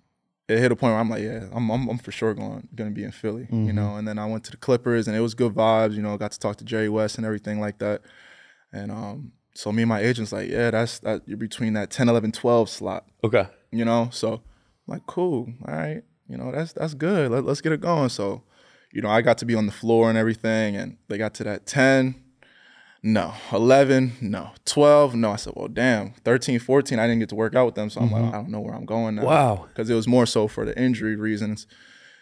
it 0.47 0.59
hit 0.59 0.71
a 0.71 0.75
point 0.75 0.91
where 0.91 0.99
I'm 0.99 1.09
like, 1.09 1.23
yeah, 1.23 1.47
I'm 1.51 1.71
I'm, 1.71 1.89
I'm 1.89 1.97
for 1.97 2.11
sure 2.11 2.35
going 2.35 2.67
going 2.75 2.91
to 2.91 2.95
be 2.95 3.03
in 3.03 3.11
Philly. 3.11 3.47
You 3.51 3.73
know, 3.73 3.95
and 3.95 4.07
then 4.07 4.19
I 4.19 4.27
went 4.27 4.43
to 4.45 4.51
the 4.51 4.57
Clippers, 4.57 5.07
and 5.07 5.17
it 5.17 5.21
was 5.21 5.33
good 5.33 5.53
vibes. 5.55 5.95
You 5.95 6.03
know, 6.03 6.15
got 6.15 6.31
to 6.31 6.39
talk 6.39 6.57
to 6.57 6.63
Jerry 6.63 6.89
West 6.89 7.17
and 7.17 7.25
everything 7.25 7.59
like 7.59 7.79
that. 7.79 8.01
And 8.71 8.91
um, 8.91 9.31
so 9.55 9.71
me 9.71 9.81
and 9.81 9.89
my 9.89 10.01
agent's 10.01 10.31
like, 10.31 10.49
yeah, 10.49 10.69
that's 10.69 10.99
that 10.99 11.23
you're 11.25 11.37
between 11.37 11.73
that 11.73 11.89
10, 11.89 12.07
11, 12.09 12.31
12 12.31 12.69
slot 12.69 13.05
Okay. 13.23 13.47
You 13.73 13.85
know. 13.85 14.09
So 14.11 14.33
I'm 14.33 14.41
like, 14.87 15.05
cool, 15.07 15.47
all 15.67 15.73
right, 15.73 16.03
you 16.27 16.37
know, 16.37 16.51
that's 16.51 16.73
that's 16.73 16.93
good. 16.93 17.31
Let, 17.31 17.43
let's 17.45 17.61
get 17.61 17.71
it 17.71 17.81
going. 17.81 18.09
So, 18.09 18.43
you 18.91 19.01
know, 19.01 19.09
I 19.09 19.21
got 19.21 19.37
to 19.39 19.45
be 19.45 19.55
on 19.55 19.65
the 19.65 19.71
floor 19.71 20.09
and 20.09 20.17
everything, 20.17 20.75
and 20.75 20.97
they 21.07 21.17
got 21.17 21.33
to 21.35 21.43
that 21.45 21.65
10, 21.65 22.15
no, 23.01 23.33
11, 23.51 24.13
no, 24.21 24.51
12, 24.65 25.15
no. 25.15 25.31
I 25.31 25.35
said, 25.35 25.53
well, 25.55 25.67
damn, 25.67 26.13
13, 26.23 26.59
14, 26.59 26.99
I 26.99 27.07
didn't 27.07 27.19
get 27.19 27.29
to 27.29 27.35
work 27.35 27.55
out 27.55 27.65
with 27.65 27.75
them, 27.75 27.89
so 27.89 28.01
I'm 28.01 28.11
like, 28.11 28.23
I 28.23 28.31
don't 28.31 28.49
know 28.49 28.61
where 28.61 28.73
I'm 28.73 28.85
going 28.85 29.15
now. 29.15 29.25
Wow. 29.25 29.65
because 29.67 29.89
it 29.89 29.93
was 29.93 30.07
more 30.07 30.25
so 30.25 30.47
for 30.47 30.65
the 30.65 30.77
injury 30.79 31.15
reasons. 31.15 31.67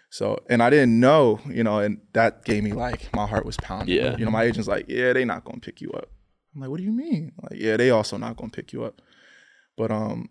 So, 0.09 0.39
and 0.49 0.61
I 0.61 0.69
didn't 0.69 0.99
know, 0.99 1.39
you 1.47 1.63
know, 1.63 1.79
and 1.79 2.01
that 2.13 2.43
gave 2.43 2.63
me 2.63 2.73
like 2.73 3.15
my 3.15 3.25
heart 3.25 3.45
was 3.45 3.55
pounding. 3.57 3.95
Yeah. 3.95 4.17
You 4.17 4.25
know, 4.25 4.31
my 4.31 4.43
agent's 4.43 4.67
like, 4.67 4.85
yeah, 4.89 5.13
they 5.13 5.23
not 5.23 5.45
gonna 5.45 5.61
pick 5.61 5.79
you 5.79 5.89
up. 5.91 6.09
I'm 6.53 6.61
like, 6.61 6.69
what 6.69 6.79
do 6.79 6.83
you 6.83 6.91
mean? 6.91 7.31
Like, 7.41 7.59
yeah, 7.59 7.77
they 7.77 7.91
also 7.91 8.17
not 8.17 8.35
gonna 8.35 8.49
pick 8.49 8.73
you 8.73 8.83
up. 8.83 9.01
But 9.77 9.89
um, 9.89 10.29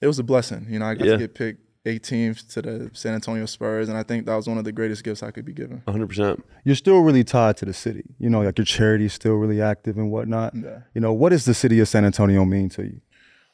it 0.00 0.06
was 0.06 0.18
a 0.18 0.22
blessing. 0.22 0.66
You 0.68 0.78
know, 0.78 0.86
I 0.86 0.94
got 0.94 1.06
Yeah. 1.06 1.12
to 1.12 1.18
get 1.18 1.34
picked 1.34 1.60
18th 1.86 2.52
to 2.54 2.62
the 2.62 2.90
San 2.92 3.14
Antonio 3.14 3.46
Spurs, 3.46 3.88
and 3.88 3.96
I 3.96 4.02
think 4.02 4.26
that 4.26 4.34
was 4.34 4.46
one 4.46 4.58
of 4.58 4.64
the 4.64 4.72
greatest 4.72 5.04
gifts 5.04 5.22
I 5.22 5.30
could 5.30 5.44
be 5.44 5.52
given. 5.52 5.82
100%. 5.86 6.42
You're 6.64 6.74
still 6.76 7.00
really 7.00 7.24
tied 7.24 7.56
to 7.58 7.64
the 7.64 7.72
city. 7.72 8.04
You 8.18 8.28
know, 8.28 8.42
like 8.42 8.58
your 8.58 8.64
charity 8.64 9.06
is 9.06 9.12
still 9.14 9.34
really 9.34 9.62
active 9.62 9.96
and 9.96 10.10
whatnot. 10.10 10.54
Yeah. 10.54 10.80
You 10.94 11.00
know, 11.00 11.12
what 11.12 11.30
does 11.30 11.44
the 11.46 11.54
city 11.54 11.80
of 11.80 11.88
San 11.88 12.04
Antonio 12.04 12.44
mean 12.44 12.68
to 12.70 12.82
you? 12.82 13.00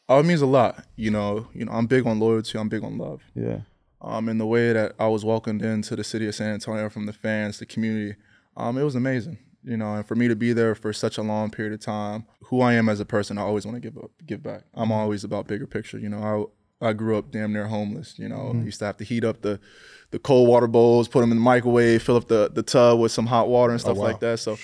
Oh, 0.08 0.18
it 0.20 0.24
means 0.26 0.42
a 0.42 0.46
lot. 0.46 0.84
You 0.96 1.10
know, 1.10 1.48
you 1.54 1.64
know, 1.64 1.72
I'm 1.72 1.86
big 1.86 2.06
on 2.06 2.18
loyalty. 2.18 2.58
I'm 2.58 2.68
big 2.68 2.82
on 2.84 2.98
love. 2.98 3.22
Yeah. 3.34 3.60
um, 4.02 4.28
and 4.28 4.38
the 4.38 4.46
way 4.46 4.70
that 4.72 4.94
I 4.98 5.06
was 5.08 5.24
welcomed 5.24 5.62
into 5.62 5.96
the 5.96 6.04
city 6.04 6.26
of 6.28 6.34
San 6.34 6.52
Antonio 6.52 6.90
from 6.90 7.06
the 7.06 7.12
fans, 7.14 7.58
the 7.58 7.64
community, 7.66 8.16
um, 8.56 8.76
it 8.76 8.82
was 8.82 8.94
amazing. 8.94 9.38
You 9.64 9.76
know, 9.76 9.94
and 9.94 10.06
for 10.06 10.14
me 10.14 10.28
to 10.28 10.36
be 10.36 10.52
there 10.52 10.74
for 10.74 10.92
such 10.92 11.16
a 11.18 11.22
long 11.22 11.50
period 11.50 11.72
of 11.72 11.80
time, 11.80 12.26
who 12.44 12.60
I 12.60 12.74
am 12.74 12.88
as 12.88 13.00
a 13.00 13.04
person, 13.04 13.38
I 13.38 13.42
always 13.42 13.64
want 13.64 13.76
to 13.76 13.80
give 13.80 13.96
up, 13.96 14.10
give 14.26 14.42
back. 14.42 14.64
I'm 14.74 14.92
always 14.92 15.24
about 15.24 15.46
bigger 15.46 15.66
picture. 15.66 15.98
You 15.98 16.08
know, 16.10 16.50
I 16.80 16.88
I 16.90 16.92
grew 16.92 17.16
up 17.16 17.30
damn 17.30 17.52
near 17.52 17.66
homeless. 17.66 18.18
You 18.18 18.28
know, 18.28 18.52
used 18.64 18.78
to 18.80 18.84
have 18.86 18.96
to 18.98 19.04
heat 19.04 19.24
up 19.24 19.40
the 19.40 19.58
the 20.10 20.18
cold 20.18 20.48
water 20.48 20.66
bowls, 20.66 21.08
put 21.08 21.20
them 21.22 21.32
in 21.32 21.38
the 21.38 21.42
microwave, 21.42 22.02
fill 22.02 22.16
up 22.16 22.28
the 22.28 22.50
the 22.52 22.62
tub 22.62 22.98
with 23.00 23.12
some 23.12 23.26
hot 23.26 23.48
water 23.48 23.72
and 23.72 23.80
stuff 23.80 23.96
like 24.12 24.20
that. 24.20 24.38
So, 24.38 24.56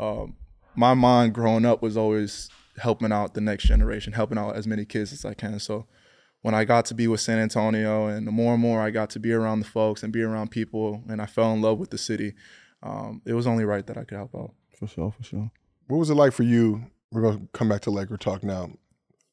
um, 0.00 0.36
my 0.74 0.94
mind 0.94 1.34
growing 1.34 1.64
up 1.66 1.82
was 1.82 1.96
always 1.96 2.48
helping 2.78 3.12
out 3.12 3.34
the 3.34 3.40
next 3.40 3.64
generation, 3.64 4.12
helping 4.12 4.38
out 4.38 4.56
as 4.56 4.66
many 4.66 4.84
kids 4.84 5.12
as 5.12 5.24
I 5.24 5.34
can. 5.34 5.58
So 5.58 5.86
when 6.42 6.54
I 6.54 6.64
got 6.64 6.84
to 6.86 6.94
be 6.94 7.08
with 7.08 7.20
San 7.20 7.38
Antonio 7.38 8.06
and 8.06 8.26
the 8.26 8.30
more 8.30 8.54
and 8.54 8.62
more 8.62 8.80
I 8.80 8.90
got 8.90 9.10
to 9.10 9.18
be 9.18 9.32
around 9.32 9.60
the 9.60 9.66
folks 9.66 10.02
and 10.02 10.12
be 10.12 10.22
around 10.22 10.50
people 10.50 11.02
and 11.08 11.20
I 11.20 11.26
fell 11.26 11.52
in 11.52 11.60
love 11.60 11.78
with 11.78 11.90
the 11.90 11.98
city, 11.98 12.34
um, 12.82 13.22
it 13.24 13.34
was 13.34 13.46
only 13.46 13.64
right 13.64 13.86
that 13.86 13.98
I 13.98 14.04
could 14.04 14.16
help 14.16 14.34
out. 14.34 14.52
For 14.78 14.86
sure, 14.86 15.10
for 15.10 15.22
sure. 15.22 15.50
What 15.88 15.98
was 15.98 16.10
it 16.10 16.14
like 16.14 16.32
for 16.32 16.44
you? 16.44 16.84
We're 17.10 17.22
gonna 17.22 17.40
come 17.52 17.68
back 17.68 17.80
to 17.82 17.90
Laker 17.90 18.16
talk 18.16 18.44
now. 18.44 18.70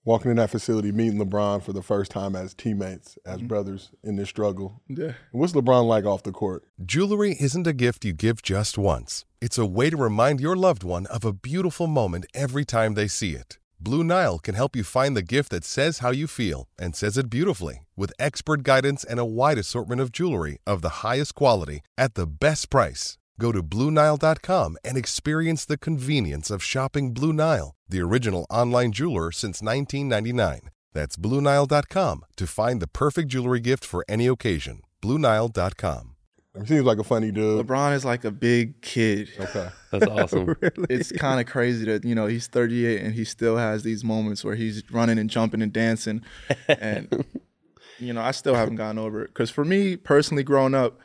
Walking 0.05 0.29
in 0.29 0.37
that 0.37 0.51
facility, 0.51 0.91
meeting 0.91 1.19
LeBron 1.19 1.63
for 1.63 1.73
the 1.73 1.81
first 1.81 2.11
time 2.11 2.35
as 2.35 2.53
teammates, 2.53 3.17
as 3.25 3.41
brothers 3.41 3.89
in 4.03 4.17
this 4.17 4.29
struggle. 4.29 4.79
Yeah. 4.87 5.13
What's 5.31 5.53
LeBron 5.53 5.87
like 5.87 6.05
off 6.05 6.21
the 6.21 6.31
court? 6.31 6.63
Jewelry 6.85 7.35
isn't 7.39 7.65
a 7.65 7.73
gift 7.73 8.05
you 8.05 8.13
give 8.13 8.43
just 8.43 8.77
once. 8.77 9.25
It's 9.41 9.57
a 9.57 9.65
way 9.65 9.89
to 9.89 9.97
remind 9.97 10.39
your 10.39 10.55
loved 10.55 10.83
one 10.83 11.07
of 11.07 11.25
a 11.25 11.33
beautiful 11.33 11.87
moment 11.87 12.27
every 12.35 12.65
time 12.65 12.93
they 12.93 13.07
see 13.07 13.31
it. 13.31 13.57
Blue 13.79 14.03
Nile 14.03 14.37
can 14.39 14.55
help 14.55 14.75
you 14.75 14.83
find 14.83 15.17
the 15.17 15.21
gift 15.21 15.49
that 15.49 15.65
says 15.65 15.99
how 15.99 16.11
you 16.11 16.27
feel 16.27 16.67
and 16.79 16.95
says 16.95 17.17
it 17.17 17.29
beautifully 17.29 17.85
with 17.95 18.13
expert 18.19 18.63
guidance 18.63 19.03
and 19.03 19.19
a 19.19 19.25
wide 19.25 19.57
assortment 19.57 20.01
of 20.01 20.11
jewelry 20.11 20.59
of 20.67 20.81
the 20.81 21.01
highest 21.03 21.33
quality 21.35 21.81
at 21.97 22.13
the 22.13 22.27
best 22.27 22.69
price. 22.69 23.17
Go 23.39 23.51
to 23.51 23.61
BlueNile.com 23.61 24.77
and 24.83 24.97
experience 24.97 25.65
the 25.65 25.77
convenience 25.77 26.49
of 26.49 26.63
shopping 26.63 27.13
Blue 27.13 27.33
Nile, 27.33 27.75
the 27.89 28.01
original 28.01 28.45
online 28.49 28.91
jeweler 28.91 29.31
since 29.31 29.61
1999. 29.61 30.69
That's 30.93 31.17
BlueNile.com 31.17 32.25
to 32.37 32.47
find 32.47 32.81
the 32.81 32.87
perfect 32.87 33.29
jewelry 33.29 33.59
gift 33.59 33.83
for 33.83 34.05
any 34.07 34.27
occasion. 34.27 34.81
BlueNile.com. 35.01 36.11
He 36.57 36.65
seems 36.67 36.85
like 36.85 36.99
a 36.99 37.03
funny 37.03 37.31
dude. 37.31 37.67
LeBron 37.67 37.93
is 37.93 38.05
like 38.05 38.23
a 38.23 38.31
big 38.31 38.81
kid. 38.81 39.29
Okay. 39.37 39.67
That's 39.91 40.07
awesome. 40.07 40.55
It's 40.89 41.11
kind 41.11 41.41
of 41.41 41.47
crazy 41.47 41.83
that, 41.85 42.05
you 42.05 42.15
know, 42.15 42.27
he's 42.27 42.47
38 42.47 43.01
and 43.01 43.13
he 43.13 43.25
still 43.25 43.57
has 43.57 43.83
these 43.83 44.05
moments 44.05 44.45
where 44.45 44.55
he's 44.55 44.81
running 44.89 45.19
and 45.19 45.29
jumping 45.29 45.61
and 45.61 45.73
dancing. 45.73 46.21
And, 46.69 47.25
you 47.99 48.13
know, 48.13 48.21
I 48.21 48.31
still 48.31 48.55
haven't 48.55 48.77
gotten 48.77 48.97
over 48.97 49.23
it. 49.23 49.27
Because 49.27 49.49
for 49.49 49.65
me 49.65 49.97
personally, 49.97 50.43
growing 50.43 50.73
up, 50.73 50.97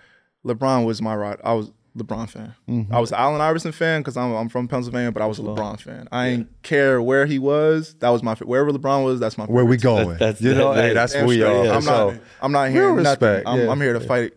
LeBron 0.47 0.87
was 0.87 1.03
my 1.03 1.17
ride. 1.17 1.41
I 1.43 1.53
was 1.55 1.73
LeBron 1.97 2.29
fan. 2.31 2.55
Mm-hmm. 2.69 2.95
I 2.95 3.01
was 3.01 3.11
an 3.11 3.19
Allen 3.19 3.41
Iverson 3.41 3.73
fan 3.73 4.01
because 4.01 4.17
I'm, 4.17 4.33
I'm 4.33 4.49
from 4.49 4.69
Pennsylvania, 4.69 5.11
but 5.13 5.23
I 5.23 5.27
was 5.27 5.39
a 5.39 5.43
LeBron 5.43 5.81
fan. 5.81 6.07
I 6.13 6.31
didn't 6.31 6.63
care 6.63 7.03
where 7.03 7.27
he 7.27 7.39
was. 7.39 7.95
That 8.01 8.11
was 8.11 8.23
my 8.23 8.35
fa- 8.37 8.47
wherever 8.47 8.71
LeBron 8.71 9.05
was. 9.05 9.19
That's 9.21 9.37
my 9.37 9.45
favorite. 9.45 9.55
Where 9.55 9.65
we 9.65 9.77
favorite 9.79 9.97
team. 9.97 10.05
going? 10.07 10.19
that's- 10.19 10.41
you 10.41 10.55
know, 10.55 10.73
that- 10.75 10.83
hey, 10.85 10.95
that's 10.95 11.13
Damn 11.13 11.23
who 11.23 11.29
we 11.29 11.43
are. 11.43 11.67
I'm 11.75 11.83
so, 11.83 12.11
not. 12.11 12.21
I'm 12.41 12.53
not 12.53 12.71
hearing 12.71 12.95
Real 12.95 13.05
respect, 13.05 13.47
I'm, 13.49 13.61
yeah, 13.61 13.71
I'm 13.71 13.81
here 13.81 13.93
to 13.95 14.01
fight. 14.01 14.33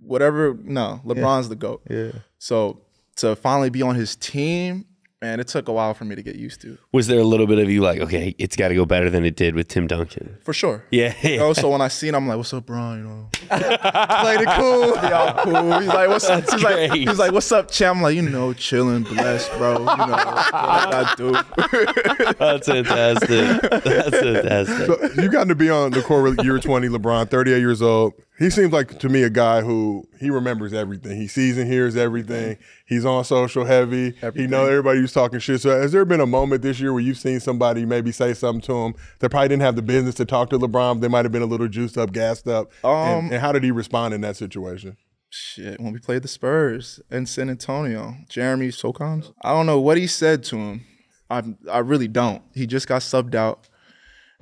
Whatever. 0.00 0.56
No, 0.62 1.00
LeBron's 1.04 1.48
the 1.48 1.56
goat. 1.56 1.82
yeah. 1.90 2.12
So 2.38 2.80
to 3.16 3.34
finally 3.36 3.70
be 3.70 3.82
on 3.82 3.94
his 3.94 4.14
team, 4.16 4.86
man, 5.22 5.40
it 5.40 5.48
took 5.48 5.68
a 5.68 5.72
while 5.72 5.94
for 5.94 6.04
me 6.04 6.14
to 6.14 6.22
get 6.22 6.36
used 6.36 6.60
to. 6.60 6.76
Was 6.92 7.06
there 7.06 7.18
a 7.18 7.24
little 7.24 7.46
bit 7.46 7.58
of 7.58 7.70
you 7.70 7.80
like, 7.80 8.00
okay, 8.00 8.34
it's 8.38 8.56
got 8.56 8.68
to 8.68 8.74
go 8.74 8.84
better 8.84 9.08
than 9.08 9.24
it 9.24 9.36
did 9.36 9.54
with 9.54 9.68
Tim 9.68 9.86
Duncan? 9.86 10.36
For 10.42 10.52
sure. 10.52 10.84
Yeah. 10.90 11.14
You 11.22 11.38
know, 11.38 11.52
so 11.52 11.70
when 11.70 11.80
I 11.80 11.88
seen 11.88 12.10
him, 12.10 12.16
I'm 12.16 12.28
like, 12.28 12.36
"What's 12.36 12.52
up, 12.52 12.66
Bron?" 12.66 12.98
You 12.98 13.04
know, 13.04 13.28
Played 13.48 14.40
it 14.40 14.48
cool. 14.56 14.86
y'all 15.10 15.42
cool. 15.44 15.78
He's 15.80 15.88
like, 15.88 16.08
"What's 16.08 16.28
up?" 16.28 16.50
He's 16.50 16.62
like, 16.62 16.92
"He's 16.92 17.18
like, 17.18 17.32
what's 17.32 17.50
up, 17.52 17.70
champ?" 17.70 17.96
I'm 17.96 18.02
like, 18.02 18.14
"You 18.16 18.22
know, 18.22 18.52
chilling, 18.52 19.02
blessed, 19.04 19.50
bro. 19.58 19.78
You 19.78 19.84
know, 19.84 19.84
what 19.86 20.50
I 20.52 21.14
do." 21.16 21.32
That's 22.38 22.66
fantastic. 22.66 23.60
That's 23.84 24.10
fantastic. 24.10 24.86
So 24.86 25.22
you 25.22 25.30
got 25.30 25.48
to 25.48 25.54
be 25.54 25.70
on 25.70 25.90
the 25.92 26.02
court. 26.02 26.42
You 26.42 26.52
were 26.52 26.60
20, 26.60 26.88
LeBron, 26.88 27.30
38 27.30 27.58
years 27.58 27.82
old. 27.82 28.14
He 28.38 28.50
seems 28.50 28.72
like 28.72 28.98
to 28.98 29.08
me 29.08 29.22
a 29.22 29.30
guy 29.30 29.62
who 29.62 30.06
he 30.20 30.28
remembers 30.28 30.74
everything. 30.74 31.18
He 31.18 31.26
sees 31.26 31.56
and 31.56 31.66
hears 31.66 31.96
everything. 31.96 32.58
He's 32.86 33.06
on 33.06 33.24
social 33.24 33.64
heavy. 33.64 34.14
He 34.34 34.46
know 34.46 34.66
everybody 34.66 35.00
who's 35.00 35.12
talking 35.12 35.38
shit. 35.38 35.62
So 35.62 35.70
has 35.70 35.92
there 35.92 36.04
been 36.04 36.20
a 36.20 36.26
moment 36.26 36.62
this 36.62 36.78
year 36.78 36.92
where 36.92 37.02
you've 37.02 37.18
seen 37.18 37.40
somebody 37.40 37.86
maybe 37.86 38.12
say 38.12 38.34
something 38.34 38.60
to 38.62 38.74
him 38.74 38.94
that 39.20 39.30
probably 39.30 39.48
didn't 39.48 39.62
have 39.62 39.76
the 39.76 39.82
business 39.82 40.14
to 40.16 40.26
talk 40.26 40.50
to 40.50 40.58
LeBron? 40.58 41.00
They 41.00 41.08
might 41.08 41.24
have 41.24 41.32
been 41.32 41.42
a 41.42 41.46
little 41.46 41.68
juiced 41.68 41.96
up, 41.96 42.12
gassed 42.12 42.46
up. 42.46 42.70
Um, 42.84 42.92
and, 42.92 43.32
and 43.32 43.40
how 43.40 43.52
did 43.52 43.64
he 43.64 43.70
respond 43.70 44.12
in 44.12 44.20
that 44.20 44.36
situation? 44.36 44.98
Shit, 45.30 45.80
when 45.80 45.92
we 45.92 45.98
played 45.98 46.22
the 46.22 46.28
Spurs 46.28 47.00
in 47.10 47.26
San 47.26 47.50
Antonio, 47.50 48.14
Jeremy 48.28 48.68
Sochan. 48.68 49.32
I 49.42 49.52
don't 49.52 49.66
know 49.66 49.80
what 49.80 49.96
he 49.96 50.06
said 50.06 50.44
to 50.44 50.56
him. 50.56 50.86
I 51.28 51.42
I 51.70 51.78
really 51.78 52.08
don't. 52.08 52.42
He 52.54 52.66
just 52.66 52.86
got 52.86 53.02
subbed 53.02 53.34
out, 53.34 53.66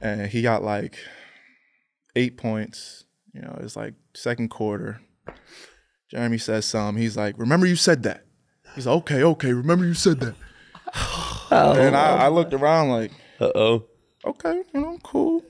and 0.01 0.27
he 0.27 0.43
got 0.43 0.63
like 0.63 0.99
eight 2.15 2.37
points. 2.37 3.04
You 3.35 3.43
know, 3.43 3.59
it's 3.61 3.77
like 3.77 3.95
second 4.15 4.49
quarter. 4.49 5.01
Jeremy 6.09 6.39
says 6.39 6.65
something. 6.65 7.03
He's 7.03 7.17
like, 7.17 7.35
"Remember 7.39 7.67
you 7.67 7.77
said 7.77 8.05
that." 8.05 8.25
He's 8.75 8.87
like, 8.87 8.97
"Okay, 8.99 9.23
okay. 9.25 9.53
Remember 9.53 9.85
you 9.85 9.95
said 9.95 10.21
that." 10.21 10.35
and 11.51 11.97
I, 11.97 12.25
I 12.25 12.29
looked 12.29 12.55
around 12.55 12.91
like, 12.91 13.11
Uh 13.41 13.51
oh. 13.55 13.85
okay, 14.25 14.63
you 14.73 14.81
know, 14.81 14.91
I'm 14.91 14.99
cool. 15.01 15.43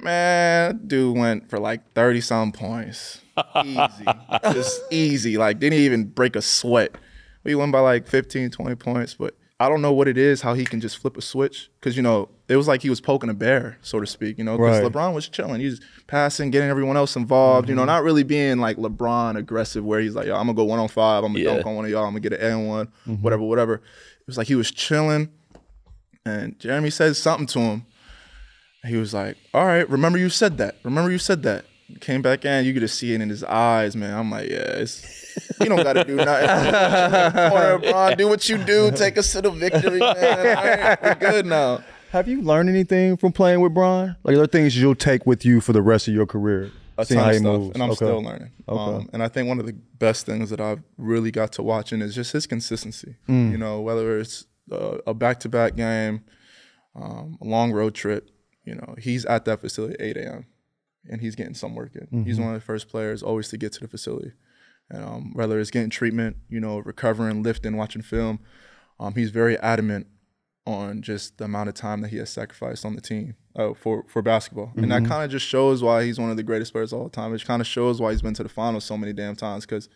Man, 0.00 0.80
dude 0.86 1.16
went 1.16 1.48
for 1.48 1.58
like 1.58 1.92
30 1.94 2.20
some 2.20 2.52
points. 2.52 3.22
Easy. 3.64 4.04
Just 4.52 4.80
easy. 4.90 5.38
Like, 5.38 5.58
didn't 5.58 5.78
even 5.78 6.04
break 6.04 6.36
a 6.36 6.42
sweat. 6.42 6.96
We 7.44 7.54
won 7.54 7.70
by 7.70 7.80
like 7.80 8.06
15, 8.06 8.50
20 8.50 8.74
points, 8.74 9.14
but 9.14 9.36
I 9.60 9.68
don't 9.68 9.80
know 9.82 9.92
what 9.92 10.08
it 10.08 10.18
is, 10.18 10.42
how 10.42 10.54
he 10.54 10.64
can 10.64 10.80
just 10.80 10.98
flip 10.98 11.16
a 11.16 11.22
switch. 11.22 11.70
Cause, 11.80 11.96
you 11.96 12.02
know, 12.02 12.28
it 12.48 12.56
was 12.56 12.68
like 12.68 12.82
he 12.82 12.90
was 12.90 13.00
poking 13.00 13.28
a 13.28 13.34
bear, 13.34 13.76
so 13.82 13.98
to 13.98 14.06
speak, 14.06 14.38
you 14.38 14.44
know, 14.44 14.56
because 14.56 14.80
Right. 14.80 14.92
LeBron 14.92 15.14
was 15.14 15.28
chilling. 15.28 15.60
He's 15.60 15.80
passing, 16.06 16.50
getting 16.50 16.68
everyone 16.68 16.96
else 16.96 17.16
involved, 17.16 17.68
you 17.68 17.74
know, 17.74 17.82
mm-hmm. 17.82 17.86
not 17.88 18.04
really 18.04 18.22
being 18.22 18.58
like 18.58 18.76
LeBron 18.76 19.36
aggressive 19.36 19.84
where 19.84 20.00
he's 20.00 20.14
like, 20.14 20.26
yo, 20.26 20.34
I'm 20.36 20.46
gonna 20.46 20.54
go 20.54 20.64
one 20.64 20.78
on 20.78 20.88
five, 20.88 21.24
I'm 21.24 21.32
gonna 21.32 21.44
Yeah. 21.44 21.54
dunk 21.54 21.66
on 21.66 21.76
one 21.76 21.84
of 21.84 21.90
y'all, 21.90 22.04
I'm 22.04 22.10
gonna 22.10 22.20
get 22.20 22.32
an 22.34 22.40
N 22.40 22.66
one, 22.66 22.86
mm-hmm. 22.86 23.14
whatever, 23.22 23.42
whatever. 23.42 23.74
It 23.74 24.26
was 24.26 24.38
like 24.38 24.46
he 24.46 24.54
was 24.54 24.70
chilling. 24.70 25.30
And 26.24 26.58
Jeremy 26.58 26.90
said 26.90 27.14
something 27.16 27.46
to 27.48 27.60
him. 27.60 27.86
He 28.84 28.96
was 28.96 29.14
like, 29.14 29.36
"All 29.54 29.64
right, 29.64 29.88
remember 29.88 30.18
you 30.18 30.28
said 30.28 30.58
that. 30.58 30.76
Remember 30.84 31.10
you 31.10 31.18
said 31.18 31.42
that." 31.44 31.64
Came 32.00 32.20
back 32.20 32.44
in, 32.44 32.64
you 32.64 32.72
could 32.72 32.80
just 32.80 32.98
see 32.98 33.14
it 33.14 33.20
in 33.20 33.28
his 33.28 33.44
eyes, 33.44 33.94
man. 33.94 34.12
I'm 34.12 34.28
like, 34.28 34.50
yeah, 34.50 34.56
it's, 34.56 35.04
you 35.60 35.66
don't 35.66 35.84
got 35.84 35.92
to 35.92 36.02
do 36.02 36.16
nothing. 36.16 37.50
Corner, 37.50 37.78
Bron, 37.78 38.16
do 38.16 38.26
what 38.26 38.48
you 38.48 38.58
do. 38.58 38.90
Take 38.90 39.16
us 39.16 39.30
to 39.32 39.40
the 39.42 39.52
victory, 39.52 40.00
man. 40.00 40.56
All 40.56 40.64
right, 40.64 41.02
we're 41.02 41.14
good 41.14 41.46
now. 41.46 41.84
Have 42.16 42.28
you 42.28 42.40
learned 42.40 42.70
anything 42.70 43.18
from 43.18 43.30
playing 43.32 43.60
with 43.60 43.74
Bron? 43.74 44.16
Like, 44.24 44.32
are 44.34 44.38
there 44.38 44.46
things 44.46 44.74
you'll 44.80 44.94
take 44.94 45.26
with 45.26 45.44
you 45.44 45.60
for 45.60 45.74
the 45.74 45.82
rest 45.82 46.08
of 46.08 46.14
your 46.14 46.24
career? 46.24 46.70
a 46.98 47.04
ton 47.04 47.18
of 47.28 47.34
stuff, 47.36 47.42
moves. 47.42 47.74
and 47.74 47.82
I'm 47.82 47.90
Okay. 47.90 47.96
still 47.96 48.22
learning. 48.22 48.52
Okay. 48.66 48.96
Um, 48.96 49.10
and 49.12 49.22
I 49.22 49.28
think 49.28 49.48
one 49.48 49.60
of 49.60 49.66
the 49.66 49.74
best 49.74 50.24
things 50.24 50.48
that 50.48 50.62
I've 50.62 50.82
really 50.96 51.30
got 51.30 51.52
to 51.52 51.62
watch 51.62 51.92
watching 51.92 52.00
is 52.00 52.14
just 52.14 52.32
his 52.32 52.46
consistency. 52.46 53.16
Mm. 53.28 53.50
You 53.50 53.58
know, 53.58 53.82
whether 53.82 54.18
it's 54.18 54.46
uh, 54.72 54.96
a 55.06 55.12
back-to-back 55.12 55.76
game, 55.76 56.22
um, 56.94 57.36
a 57.42 57.44
long 57.44 57.70
road 57.72 57.94
trip. 57.94 58.30
You 58.64 58.76
know, 58.76 58.94
he's 58.98 59.26
at 59.26 59.44
that 59.44 59.60
facility 59.60 59.94
at 60.00 60.00
8 60.00 60.16
a.m. 60.16 60.46
and 61.10 61.20
he's 61.20 61.34
getting 61.34 61.52
some 61.52 61.74
work 61.74 61.94
in. 61.94 62.06
Mm-hmm. 62.06 62.22
He's 62.22 62.40
one 62.40 62.48
of 62.48 62.54
the 62.54 62.64
first 62.64 62.88
players 62.88 63.22
always 63.22 63.48
to 63.50 63.58
get 63.58 63.72
to 63.74 63.80
the 63.80 63.88
facility. 63.88 64.32
And 64.88 65.04
um, 65.04 65.32
whether 65.34 65.60
it's 65.60 65.70
getting 65.70 65.90
treatment, 65.90 66.36
you 66.48 66.60
know, 66.60 66.78
recovering, 66.78 67.42
lifting, 67.42 67.76
watching 67.76 68.00
film, 68.00 68.40
um, 68.98 69.14
he's 69.14 69.30
very 69.30 69.58
adamant 69.58 70.06
on 70.66 71.00
just 71.00 71.38
the 71.38 71.44
amount 71.44 71.68
of 71.68 71.74
time 71.74 72.00
that 72.00 72.08
he 72.08 72.16
has 72.16 72.28
sacrificed 72.28 72.84
on 72.84 72.94
the 72.96 73.00
team 73.00 73.36
uh, 73.54 73.72
for 73.74 74.04
for 74.08 74.20
basketball, 74.22 74.72
and 74.76 74.90
that 74.90 75.04
kind 75.04 75.24
of 75.24 75.30
just 75.30 75.46
shows 75.46 75.82
why 75.82 76.04
he's 76.04 76.18
one 76.18 76.30
of 76.30 76.36
the 76.36 76.42
greatest 76.42 76.72
players 76.72 76.92
of 76.92 77.00
all 77.00 77.08
time. 77.08 77.34
It 77.34 77.44
kind 77.44 77.60
of 77.62 77.66
shows 77.66 78.00
why 78.00 78.10
he's 78.12 78.22
been 78.22 78.34
to 78.34 78.42
the 78.42 78.48
finals 78.48 78.84
so 78.84 78.96
many 78.98 79.12
damn 79.12 79.36
times 79.36 79.64
because 79.64 79.88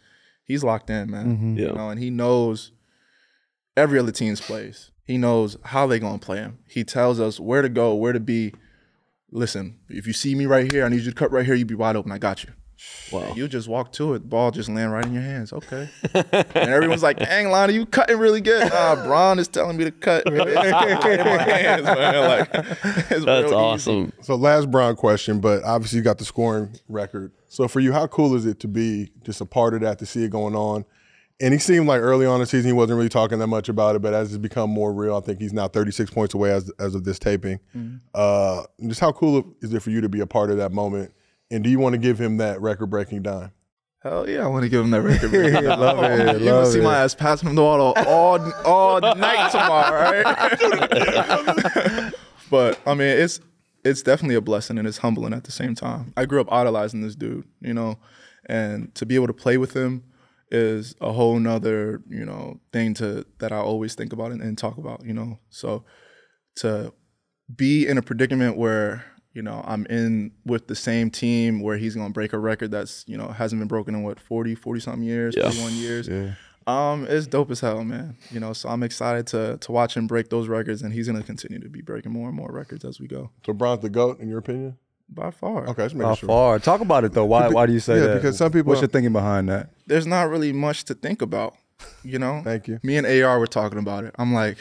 he's 0.44 0.62
locked 0.64 0.88
in, 0.88 1.11
man. 1.11 1.56
Yeah. 1.59 1.68
You 1.68 1.72
know, 1.74 1.90
and 1.90 2.00
he 2.00 2.11
knows 2.11 2.72
every 3.76 3.98
other 3.98 4.12
team's 4.12 4.40
plays. 4.40 4.90
He 5.04 5.18
knows 5.18 5.56
how 5.64 5.87
they're 5.87 5.98
gonna 5.98 6.18
play 6.18 6.38
him. 6.38 6.59
He 6.68 6.85
tells 6.85 7.18
us 7.18 7.40
where 7.40 7.62
to 7.62 7.68
go, 7.68 7.94
where 7.94 8.12
to 8.12 8.20
be. 8.20 8.54
Listen, 9.33 9.78
if 9.88 10.06
you 10.06 10.12
see 10.12 10.35
me 10.35 10.46
right 10.46 10.70
here, 10.72 10.85
I 10.85 10.88
need 10.88 11.02
you 11.02 11.11
to 11.11 11.16
cut 11.16 11.30
right 11.30 11.46
here. 11.46 11.54
You 11.54 11.64
be 11.64 11.74
wide 11.74 11.96
open. 11.96 12.12
I 12.12 12.18
got 12.18 12.44
you. 12.44 12.50
Wow. 13.12 13.33
You 13.35 13.49
just 13.49 13.69
walk 13.69 13.93
to 13.95 14.14
it. 14.14 14.29
Ball 14.29 14.51
just 14.51 14.69
land 14.69 14.93
right 14.93 15.05
in 15.05 15.12
your 15.12 15.23
hands. 15.23 15.53
Okay. 15.53 15.88
and 16.14 16.55
everyone's 16.55 17.03
like, 17.03 17.19
dang, 17.19 17.51
Lonnie, 17.51 17.75
you 17.75 17.85
cutting 17.87 18.19
really 18.19 18.40
good. 18.40 18.73
Nah, 18.73 19.05
Bron 19.05 19.38
is 19.38 19.49
telling 19.49 19.77
me 19.77 19.85
to 19.85 19.90
cut. 19.90 20.27
In 20.29 20.37
my 20.38 20.45
hands, 20.55 21.85
man. 21.85 22.29
Like, 22.29 22.49
it's 22.55 23.11
real 23.11 23.25
That's 23.25 23.47
easy. 23.47 23.55
awesome. 23.55 24.12
So 24.23 24.37
last 24.37 24.71
Bron 24.71 24.95
question, 24.97 25.40
but 25.40 25.64
obviously 25.64 25.99
you 25.99 26.05
got 26.05 26.19
the 26.19 26.25
scoring 26.25 26.71
record. 26.88 27.33
So 27.49 27.66
for 27.66 27.81
you, 27.81 27.93
how 27.93 28.07
cool 28.07 28.35
is 28.37 28.47
it 28.47 28.61
to 28.61 28.69
be 28.69 29.11
just 29.25 29.40
a 29.40 29.47
part 29.47 29.75
of 29.75 29.81
that, 29.81 29.99
to 29.99 30.07
see 30.07 30.23
it 30.25 30.31
going 30.31 30.55
on? 30.55 30.85
And 31.43 31.55
he 31.55 31.59
seemed 31.59 31.87
like 31.88 32.03
early 32.03 32.27
on 32.27 32.35
in 32.35 32.40
the 32.40 32.47
season 32.47 32.66
he 32.69 32.73
wasn't 32.75 32.99
really 32.99 33.09
talking 33.09 33.38
that 33.38 33.47
much 33.47 33.69
about 33.71 33.97
it, 33.97 34.03
but 34.03 34.12
as 34.12 34.29
it's 34.29 34.37
become 34.38 34.69
more 34.71 34.93
real, 34.93 35.16
I 35.16 35.21
think 35.21 35.40
he's 35.40 35.55
now 35.55 35.69
36 35.69 36.11
points 36.11 36.35
away 36.35 36.53
as 36.53 36.71
as 36.79 36.95
of 36.95 37.05
this 37.05 37.19
taping. 37.19 37.59
Uh, 38.14 38.64
just 38.87 39.01
how 39.01 39.11
cool 39.11 39.55
is 39.62 39.73
it 39.73 39.81
for 39.83 39.88
you 39.90 40.03
to 40.03 40.09
be 40.11 40.21
a 40.21 40.27
part 40.27 40.51
of 40.51 40.59
that 40.59 40.71
moment? 40.71 41.12
And 41.51 41.65
do 41.65 41.71
you 41.71 41.79
want 41.79 41.95
to 41.95 41.99
give 41.99 42.21
him 42.21 42.37
that 42.39 42.61
record 42.61 42.87
breaking 42.87 43.23
dime? 43.23 43.53
Hell 44.03 44.29
yeah, 44.29 44.45
I 44.45 44.47
want 44.47 44.63
to 44.63 44.69
give 44.71 44.83
him 44.83 44.91
that 44.93 45.03
record. 45.03 45.33
man. 45.33 45.65
love 45.65 46.03
it, 46.03 46.41
You 46.41 46.47
gonna 46.47 46.67
see 46.67 46.81
my 46.81 47.03
ass 47.03 47.15
passing 47.15 47.51
him 47.51 47.55
the 47.55 47.63
ball 47.63 47.93
all, 48.07 48.53
all 48.65 49.01
night 49.17 49.51
tomorrow, 49.51 50.23
right? 50.23 52.13
but 52.51 52.81
I 52.87 52.95
mean, 52.95 53.09
it's 53.09 53.41
it's 53.85 54.03
definitely 54.03 54.37
a 54.37 54.41
blessing 54.41 54.79
and 54.79 54.89
it's 54.89 54.99
humbling 54.99 55.35
at 55.35 55.45
the 55.45 55.53
same 55.53 55.75
time. 55.75 56.15
I 56.17 56.25
grew 56.25 56.41
up 56.41 56.51
idolizing 56.51 57.03
this 57.03 57.15
dude, 57.15 57.47
you 57.61 57.75
know, 57.75 57.99
and 58.47 58.95
to 58.95 59.05
be 59.05 59.17
able 59.17 59.27
to 59.27 59.35
play 59.35 59.59
with 59.59 59.75
him 59.75 60.05
is 60.51 60.95
a 61.01 61.13
whole 61.13 61.39
nother, 61.39 62.03
you 62.09 62.25
know, 62.25 62.59
thing 62.73 62.95
to 62.95 63.27
that 63.39 63.53
I 63.53 63.59
always 63.59 63.95
think 63.95 64.13
about 64.13 64.33
and, 64.33 64.41
and 64.41 64.57
talk 64.57 64.79
about, 64.79 65.05
you 65.05 65.13
know. 65.13 65.39
So 65.51 65.85
to 66.57 66.93
be 67.55 67.87
in 67.87 67.99
a 67.99 68.03
predicament 68.03 68.57
where 68.57 69.05
you 69.33 69.43
know 69.43 69.62
I'm 69.66 69.87
in 69.87 70.33
with 70.45 70.66
the 70.66 70.75
same 70.75 71.11
team 71.11 71.61
where 71.61 71.77
he's 71.77 71.95
gonna 71.95 72.11
break 72.11 72.33
a 72.33 72.38
record 72.38 72.71
that's 72.71 73.05
you 73.07 73.16
know 73.16 73.29
hasn't 73.29 73.61
been 73.61 73.69
broken 73.69 73.95
in 73.95 74.03
what 74.03 74.19
40 74.21 74.55
40 74.55 74.81
something 74.81 75.03
years 75.03 75.35
Yeah. 75.37 75.51
41 75.51 75.73
years 75.75 76.09
um 76.66 77.07
it's 77.09 77.27
dope 77.27 77.51
as 77.51 77.61
hell 77.61 77.83
man 77.85 78.16
you 78.31 78.38
know 78.40 78.53
so 78.53 78.69
I'm 78.69 78.83
excited 78.83 79.27
to 79.29 79.57
to 79.59 79.73
watch 79.73 79.97
him 79.97 80.07
break 80.07 80.29
those 80.31 80.49
records 80.49 80.83
and 80.83 80.93
he's 80.93 81.07
gonna 81.07 81.23
continue 81.23 81.59
to 81.61 81.69
be 81.69 81.81
breaking 81.81 82.12
more 82.12 82.29
and 82.29 82.37
more 82.37 82.51
records 82.53 82.85
as 82.85 83.01
we 83.01 83.07
go 83.09 83.31
So 83.47 83.53
Bron's 83.53 83.81
the 83.83 83.88
goat 83.90 84.21
in 84.21 84.29
your 84.29 84.38
opinion? 84.38 84.77
by 85.12 85.31
far 85.33 85.66
Okay, 85.69 85.83
just 85.85 85.95
making 85.97 86.09
How 86.09 86.14
sure. 86.14 86.29
far? 86.29 86.59
Talk 86.61 86.81
about 86.81 87.03
it 87.03 87.12
though. 87.14 87.25
Why? 87.25 87.49
Why 87.49 87.66
do 87.66 87.73
you 87.73 87.81
say 87.81 87.95
Yeah, 87.97 88.07
that? 88.07 88.14
because 88.14 88.37
some 88.38 88.53
people- 88.53 88.69
What's 88.71 88.81
your 88.81 88.87
thinking 88.88 89.12
behind 89.12 89.49
that? 89.49 89.71
there's 89.88 90.07
not 90.07 90.29
really 90.31 90.53
much 90.53 90.85
to 90.85 90.95
think 90.95 91.21
about 91.23 91.55
you 92.05 92.19
know 92.19 92.43
Thank 92.45 92.69
you. 92.69 92.79
me 92.85 92.97
and 92.97 93.07
AR 93.07 93.38
were 93.40 93.47
talking 93.49 93.79
about 93.79 94.05
it 94.05 94.14
I'm 94.19 94.33
like 94.35 94.59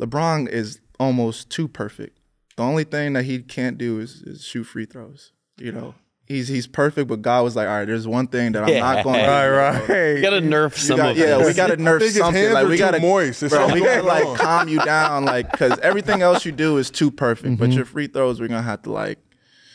LeBron 0.00 0.48
is 0.48 0.80
almost 0.98 1.50
too 1.50 1.68
perfect 1.68 2.15
the 2.56 2.62
only 2.62 2.84
thing 2.84 3.12
that 3.14 3.24
he 3.24 3.38
can't 3.40 3.78
do 3.78 4.00
is, 4.00 4.22
is 4.22 4.42
shoot 4.44 4.64
free 4.64 4.86
throws 4.86 5.32
you 5.58 5.72
know 5.72 5.94
he's 6.26 6.48
he's 6.48 6.66
perfect 6.66 7.08
but 7.08 7.22
God 7.22 7.42
was 7.44 7.54
like 7.56 7.68
all 7.68 7.74
right 7.78 7.84
there's 7.84 8.06
one 8.06 8.26
thing 8.26 8.52
that 8.52 8.64
I'm 8.64 8.78
not 8.78 9.04
going 9.04 9.20
to 9.24 9.86
Right, 9.88 10.16
You 10.16 10.22
gotta 10.22 10.40
nerf 10.40 10.74
some 10.76 10.96
got- 10.96 11.10
of 11.12 11.16
yeah, 11.18 11.38
this. 11.38 11.46
we 11.48 11.54
got 11.54 11.68
to 11.68 11.76
nerf 11.76 12.00
think 12.00 12.12
something. 12.12 12.42
hands 12.42 12.54
Like 12.54 12.66
we 12.68 12.76
got 12.76 12.90
to 12.92 13.00
moist. 13.00 13.42
It's 13.42 13.54
bro. 13.54 13.72
We 13.72 13.80
got 13.80 13.94
to 13.94 14.00
on. 14.00 14.06
like 14.06 14.38
calm 14.40 14.68
you 14.68 14.80
down, 14.84 15.24
like 15.24 15.50
because 15.50 15.78
everything 15.80 16.22
else 16.22 16.44
you 16.44 16.52
do 16.52 16.76
is 16.78 16.90
too 16.90 17.10
perfect. 17.10 17.48
Mm-hmm. 17.54 17.60
But 17.64 17.70
your 17.72 17.84
free 17.84 18.06
throws, 18.08 18.40
we're 18.40 18.48
gonna 18.48 18.62
have 18.62 18.82
to 18.82 18.92
like 18.92 19.18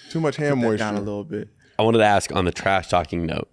Too 0.09 0.19
much 0.19 0.35
hand 0.35 0.61
put 0.61 0.71
that 0.71 0.77
down 0.77 0.95
a 0.95 0.99
little 0.99 1.23
bit. 1.23 1.47
I 1.79 1.83
wanted 1.83 1.99
to 1.99 2.05
ask 2.05 2.31
on 2.35 2.45
the 2.45 2.51
trash 2.51 2.89
talking 2.89 3.25
note. 3.25 3.47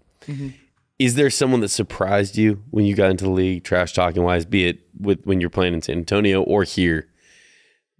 Is 0.99 1.15
there 1.15 1.31
someone 1.31 1.61
that 1.61 1.69
surprised 1.69 2.37
you 2.37 2.63
when 2.71 2.85
you 2.85 2.95
got 2.97 3.11
into 3.11 3.25
the 3.25 3.31
league, 3.31 3.63
trash 3.65 3.93
talking 3.93 4.23
wise, 4.25 4.45
be 4.45 4.67
it 4.67 4.81
with 4.99 5.21
when 5.25 5.41
you're 5.41 5.49
playing 5.51 5.73
in 5.75 5.81
San 5.83 5.99
Antonio 5.99 6.43
or 6.43 6.65
here? 6.65 7.09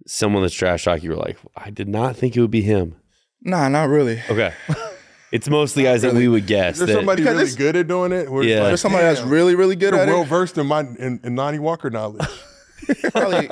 Someone 0.07 0.41
that's 0.41 0.53
trash 0.53 0.85
talk 0.85 1.03
you 1.03 1.11
were 1.11 1.15
like, 1.17 1.37
I 1.55 1.69
did 1.69 1.87
not 1.87 2.15
think 2.15 2.35
it 2.35 2.41
would 2.41 2.51
be 2.51 2.61
him. 2.61 2.95
Nah, 3.41 3.67
not 3.69 3.89
really. 3.89 4.21
Okay. 4.29 4.53
it's 5.31 5.47
mostly 5.49 5.83
guys 5.83 6.01
that 6.01 6.13
we 6.13 6.27
would 6.27 6.47
guess. 6.47 6.73
Is 6.73 6.79
there 6.79 6.87
that- 6.87 6.93
somebody 6.93 7.23
really 7.23 7.35
it's- 7.43 7.55
good 7.55 7.75
at 7.75 7.87
doing 7.87 8.11
it? 8.11 8.29
Where 8.31 8.41
it's 8.43 8.49
Yeah. 8.49 8.59
like, 8.59 8.67
There's 8.69 8.81
somebody 8.81 9.03
that's 9.03 9.19
damn, 9.21 9.29
really, 9.29 9.55
really 9.55 9.75
good 9.75 9.93
you're 9.93 10.01
at 10.01 10.07
well 10.07 10.23
it. 10.23 10.27
versed 10.27 10.57
in 10.57 10.67
my 10.67 10.81
in, 10.81 11.19
in 11.23 11.35
Lonnie 11.35 11.59
Walker 11.59 11.89
knowledge. 11.89 12.25
Probably, 13.11 13.49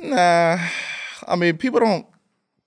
nah. 0.00 0.58
I 1.28 1.36
mean, 1.36 1.58
people 1.58 1.80
don't 1.80 2.06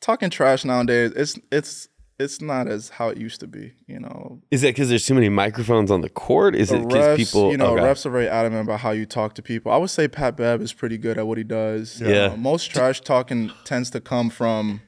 talking 0.01 0.29
trash 0.29 0.63
nowadays. 0.65 1.11
It's 1.15 1.39
it's 1.51 1.87
it's 2.17 2.41
not 2.41 2.67
as 2.67 2.89
how 2.89 3.09
it 3.09 3.17
used 3.17 3.39
to 3.41 3.47
be. 3.47 3.73
You 3.87 3.99
know, 3.99 4.41
Is 4.51 4.61
that 4.61 4.69
because 4.69 4.89
there's 4.89 5.05
too 5.05 5.13
many 5.13 5.29
microphones 5.29 5.91
on 5.91 6.01
the 6.01 6.09
court? 6.09 6.55
Is 6.55 6.69
the 6.69 6.77
it 6.77 6.87
because 6.87 7.17
people? 7.17 7.51
you 7.51 7.57
know, 7.57 7.73
okay. 7.77 7.83
refs 7.83 8.05
are 8.05 8.09
very 8.09 8.27
adamant 8.29 8.63
about 8.67 8.79
how 8.79 8.91
you 8.91 9.05
talk 9.05 9.35
to 9.35 9.41
people. 9.41 9.71
I 9.71 9.77
would 9.77 9.89
say 9.89 10.07
Pat 10.07 10.37
Bev 10.37 10.61
is 10.61 10.73
pretty 10.73 10.97
good 10.97 11.17
at 11.17 11.27
what 11.27 11.37
he 11.37 11.43
does. 11.43 12.01
Yeah. 12.01 12.31
Uh, 12.33 12.37
most 12.37 12.71
trash 12.71 13.01
talking 13.01 13.51
tends 13.63 13.89
to 13.91 14.01
come 14.01 14.29
from 14.29 14.81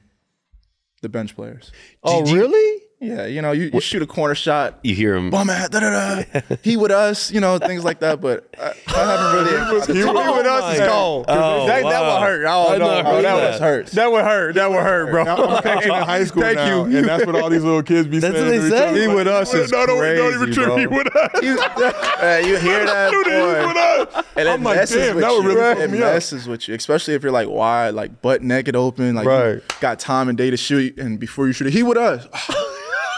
the 1.02 1.08
bench 1.08 1.34
players. 1.36 1.70
Oh, 2.02 2.24
do 2.24 2.30
you- 2.30 2.36
really? 2.40 2.82
Yeah, 3.00 3.26
you 3.26 3.40
know, 3.42 3.52
you, 3.52 3.70
you 3.72 3.80
shoot 3.80 4.02
a 4.02 4.06
corner 4.08 4.34
shot, 4.34 4.80
You 4.82 4.92
hear 4.92 5.14
him. 5.14 5.30
bum 5.30 5.48
at 5.50 5.70
da 5.70 5.78
da 5.78 6.16
da. 6.24 6.40
He 6.62 6.76
with 6.76 6.90
us, 6.90 7.30
you 7.30 7.40
know, 7.40 7.56
things 7.56 7.84
like 7.84 8.00
that. 8.00 8.20
But 8.20 8.48
I, 8.60 8.72
I 8.88 8.92
haven't 8.98 9.34
really. 9.44 9.56
encountered 9.56 9.96
He 9.96 10.02
too 10.02 10.08
oh 10.08 10.12
many- 10.14 10.32
with 10.36 10.46
us 10.46 10.74
is 10.74 10.80
my 10.80 10.86
cold. 10.88 11.26
Oh, 11.28 11.66
that, 11.68 11.82
that 11.84 12.00
would 12.02 12.22
hurt. 12.28 12.44
Oh, 12.48 12.66
I've 12.72 12.78
no, 12.80 12.86
not 12.88 13.04
bro, 13.04 13.12
that 13.14 13.22
that. 13.22 13.34
would 13.52 13.60
hurt. 13.60 13.86
That 13.86 14.10
would 14.10 14.24
hurt. 14.24 14.54
That 14.56 14.70
would 14.70 14.82
hurt, 14.82 15.10
bro. 15.12 15.22
I'm 15.26 15.62
coaching 15.62 15.92
in 15.94 16.02
high 16.02 16.24
school 16.24 16.42
Thank 16.42 16.56
now, 16.56 16.86
you. 16.86 16.98
and 16.98 17.06
that's 17.08 17.24
what 17.24 17.36
all 17.40 17.48
these 17.50 17.62
little 17.62 17.84
kids 17.84 18.08
be 18.08 18.18
That's 18.18 18.34
saying. 18.34 18.62
what 18.62 18.68
they 18.68 18.76
say. 18.94 19.00
He 19.00 19.06
with 19.06 19.28
us 19.28 19.54
no, 19.54 19.60
is 19.60 19.70
don't, 19.70 19.86
don't 19.86 20.04
even 20.34 20.38
crazy, 20.38 20.52
trip. 20.54 20.66
bro. 20.66 20.76
He 20.78 20.86
with 20.88 21.14
us. 21.16 21.42
You, 21.42 21.56
Hey, 22.18 22.48
you 22.48 22.56
hear 22.58 22.84
that, 22.84 23.10
Dude, 23.12 23.26
he 23.28 23.32
with 23.32 23.76
us. 23.76 24.24
And 24.36 24.48
it 24.48 24.50
I'm 24.50 24.62
like, 24.64 24.76
messes 24.76 24.96
damn, 24.96 25.14
with 25.14 25.22
that 25.24 25.30
would 25.34 25.44
you. 25.44 25.48
really 25.50 25.74
fuck 25.74 25.78
it 25.84 25.90
messes 25.92 26.48
with 26.48 26.66
you, 26.66 26.74
especially 26.74 27.14
if 27.14 27.22
you're 27.22 27.30
like 27.30 27.48
wide, 27.48 27.90
like 27.94 28.20
butt 28.22 28.42
naked 28.42 28.74
open, 28.74 29.14
like 29.14 29.62
got 29.80 30.00
time 30.00 30.28
and 30.28 30.36
day 30.36 30.50
to 30.50 30.56
shoot, 30.56 30.98
and 30.98 31.20
before 31.20 31.46
you 31.46 31.52
shoot 31.52 31.68
it, 31.68 31.72
he 31.72 31.84
with 31.84 31.96
us, 31.96 32.26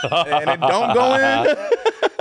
and 0.02 0.50
it 0.50 0.60
don't 0.60 0.94
go 0.94 1.14
in. 1.14 1.56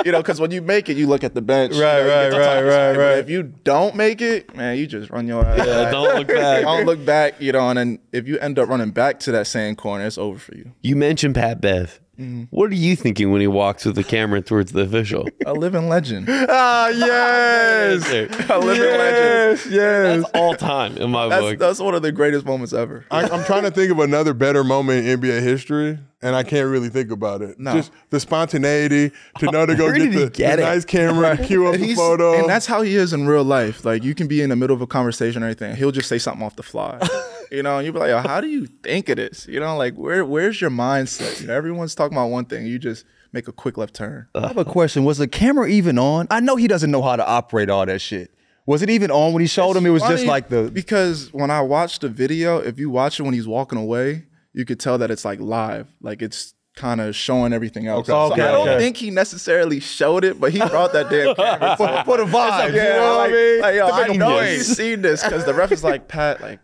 You 0.06 0.14
know, 0.14 0.20
because 0.20 0.40
when 0.40 0.52
you 0.52 0.62
make 0.62 0.88
it, 0.88 0.96
you 0.96 1.08
look 1.08 1.26
at 1.26 1.34
the 1.34 1.42
bench. 1.42 1.76
you 1.76 1.84
Right, 1.84 2.06
know, 2.06 2.30
you 2.30 2.38
right, 2.38 2.62
right, 2.62 2.64
right, 2.64 2.98
right. 2.98 3.18
If 3.18 3.30
you 3.30 3.44
don't 3.44 3.96
make 3.96 4.22
it, 4.22 4.56
man, 4.56 4.78
you 4.78 4.88
just 4.88 5.10
run 5.10 5.28
your 5.28 5.46
ass. 5.46 5.58
Yeah, 5.58 5.84
back. 5.84 5.92
don't 5.92 6.16
look 6.18 6.28
back. 6.30 6.62
don't 6.64 6.86
look 6.86 7.06
back. 7.06 7.42
You 7.42 7.52
know, 7.52 7.68
and 7.68 7.78
then 7.78 8.00
if 8.14 8.26
you 8.26 8.40
end 8.40 8.58
up 8.60 8.70
running 8.70 8.92
back 8.92 9.20
to 9.22 9.34
that 9.34 9.46
same 9.46 9.76
corner, 9.76 10.06
it's 10.06 10.18
over 10.18 10.40
for 10.40 10.56
you. 10.56 10.72
You 10.82 10.96
mentioned 10.96 11.36
Pat 11.36 11.60
Bev. 11.60 12.00
Mm-hmm. 12.18 12.44
What 12.50 12.72
are 12.72 12.76
you 12.76 12.96
thinking 12.96 13.32
when 13.32 13.42
he 13.42 13.48
walks 13.48 13.84
with 13.86 13.96
the 13.96 14.04
camera 14.06 14.42
towards 14.42 14.72
the 14.72 14.82
official? 14.84 15.28
A 15.46 15.52
living 15.54 15.90
legend. 15.90 16.30
Ah, 16.50 16.88
yes. 16.90 18.10
A 18.10 18.58
living 18.60 18.98
legend. 18.98 19.60
Yes, 19.60 19.66
yes. 19.70 20.22
That's 20.24 20.32
all 20.34 20.54
time 20.56 20.98
in 20.98 21.12
my 21.12 21.28
That's, 21.28 21.42
book. 21.42 21.60
that's 21.60 21.80
one 21.80 21.94
of 21.96 22.02
the 22.02 22.12
greatest 22.14 22.46
moments 22.46 22.72
ever. 22.74 23.06
I, 23.12 23.24
I'm 23.30 23.44
trying 23.46 23.64
to 23.64 23.72
think 23.72 23.92
of 23.92 24.00
another 24.00 24.34
better 24.34 24.64
moment 24.64 25.06
in 25.08 25.20
NBA 25.20 25.42
history, 25.42 26.00
and 26.22 26.36
I 26.36 26.44
can't 26.44 26.70
really 26.70 26.90
think 26.90 27.12
about 27.12 27.42
it. 27.42 27.60
No. 27.60 27.74
Just 27.74 27.92
the 28.10 28.20
spontaneity 28.20 29.12
to 29.40 29.52
know 29.52 29.66
to 29.66 29.76
go 29.76 29.86
Where 29.86 29.98
get 29.98 30.12
the, 30.12 30.30
get 30.30 30.56
the 30.58 30.64
nice 30.64 30.86
camera, 30.86 31.38
to 31.38 31.44
cue 31.48 31.68
up 31.68 31.76
the 31.76 31.94
photo. 31.96 32.34
And 32.40 32.50
that's 32.50 32.66
how 32.66 32.82
he 32.82 32.96
is 32.96 33.14
in 33.14 33.28
real 33.28 33.44
life. 33.44 33.86
Like 33.86 34.04
you 34.04 34.14
can 34.14 34.28
be 34.28 34.42
in 34.42 34.50
the 34.50 34.56
middle 34.56 34.76
of 34.76 34.82
a 34.82 34.88
conversation 34.88 35.44
or 35.44 35.46
anything. 35.46 35.76
He'll 35.76 35.92
just 35.92 36.10
say 36.10 36.18
something 36.18 36.46
off 36.46 36.56
the 36.56 36.64
fly. 36.64 37.00
you 37.52 37.64
know, 37.64 37.78
and 37.78 37.86
you'll 37.86 37.94
be 37.94 38.00
like, 38.00 38.10
Yo, 38.10 38.20
how 38.20 38.42
do 38.42 38.48
you 38.48 38.68
think 38.84 39.10
of 39.10 39.18
this? 39.18 39.48
You 39.48 39.60
know, 39.60 39.78
like 39.78 39.96
where 39.96 40.26
where's 40.26 40.60
your 40.60 40.72
mindset? 40.72 41.40
You 41.42 41.48
know, 41.48 41.56
everyone's 41.56 41.96
talking 41.96 42.18
about 42.18 42.28
one 42.28 42.46
thing. 42.46 42.66
You 42.66 42.80
just 42.80 43.06
make 43.32 43.48
a 43.48 43.54
quick 43.54 43.78
left 43.78 43.94
turn. 43.94 44.28
I 44.36 44.48
have 44.48 44.58
a 44.58 44.66
question. 44.66 45.06
Was 45.06 45.20
the 45.20 45.28
camera 45.28 45.68
even 45.68 45.98
on? 45.98 46.28
I 46.30 46.40
know 46.42 46.56
he 46.56 46.68
doesn't 46.68 46.92
know 46.92 47.02
how 47.02 47.16
to 47.16 47.28
operate 47.28 47.70
all 47.70 47.86
that 47.86 48.00
shit. 48.00 48.34
Was 48.66 48.84
it 48.84 48.90
even 48.92 49.10
on 49.10 49.34
when 49.34 49.42
he 49.42 49.48
showed 49.48 49.76
him? 49.76 49.86
It 49.86 49.90
was 49.90 50.04
just 50.04 50.26
like 50.26 50.50
the. 50.50 50.70
because 50.72 51.34
when 51.34 51.50
I 51.50 51.62
watched 51.62 52.02
the 52.02 52.10
video, 52.10 52.60
if 52.60 52.78
you 52.78 52.92
watch 52.92 53.20
it 53.20 53.24
when 53.24 53.34
he's 53.34 53.48
walking 53.48 53.80
away, 53.80 54.26
you 54.54 54.66
could 54.66 54.80
tell 54.80 54.98
that 54.98 55.12
it's 55.12 55.26
like 55.26 55.40
live. 55.40 55.88
Like 56.02 56.22
it's 56.22 56.54
kind 56.76 57.02
of 57.02 57.16
showing 57.16 57.54
everything 57.54 57.88
else. 57.88 58.10
Okay. 58.10 58.12
So 58.12 58.34
Okay, 58.34 58.42
I 58.42 58.52
don't 58.52 58.80
think 58.80 58.98
he 58.98 59.12
necessarily 59.12 59.80
showed 59.80 60.24
it, 60.24 60.40
but 60.40 60.52
he 60.52 60.60
brought 60.60 60.94
that 60.94 61.10
damn 61.10 61.36
camera. 61.36 61.76
For, 61.78 62.04
for 62.06 62.18
the 62.18 62.26
vibe. 62.26 62.74
yeah, 62.74 62.94
you 62.96 63.00
know 63.00 63.18
like, 63.18 63.18
what 63.18 63.30
I 63.30 63.34
mean? 63.34 63.62
like, 63.62 63.76
yo, 63.76 63.88
I 63.88 64.08
know 64.16 64.42
you've 64.42 64.64
seen 64.64 65.02
this 65.02 65.24
because 65.24 65.46
the 65.46 65.54
ref 65.54 65.72
is 65.72 65.84
like, 65.84 66.08
Pat, 66.08 66.42
like, 66.42 66.60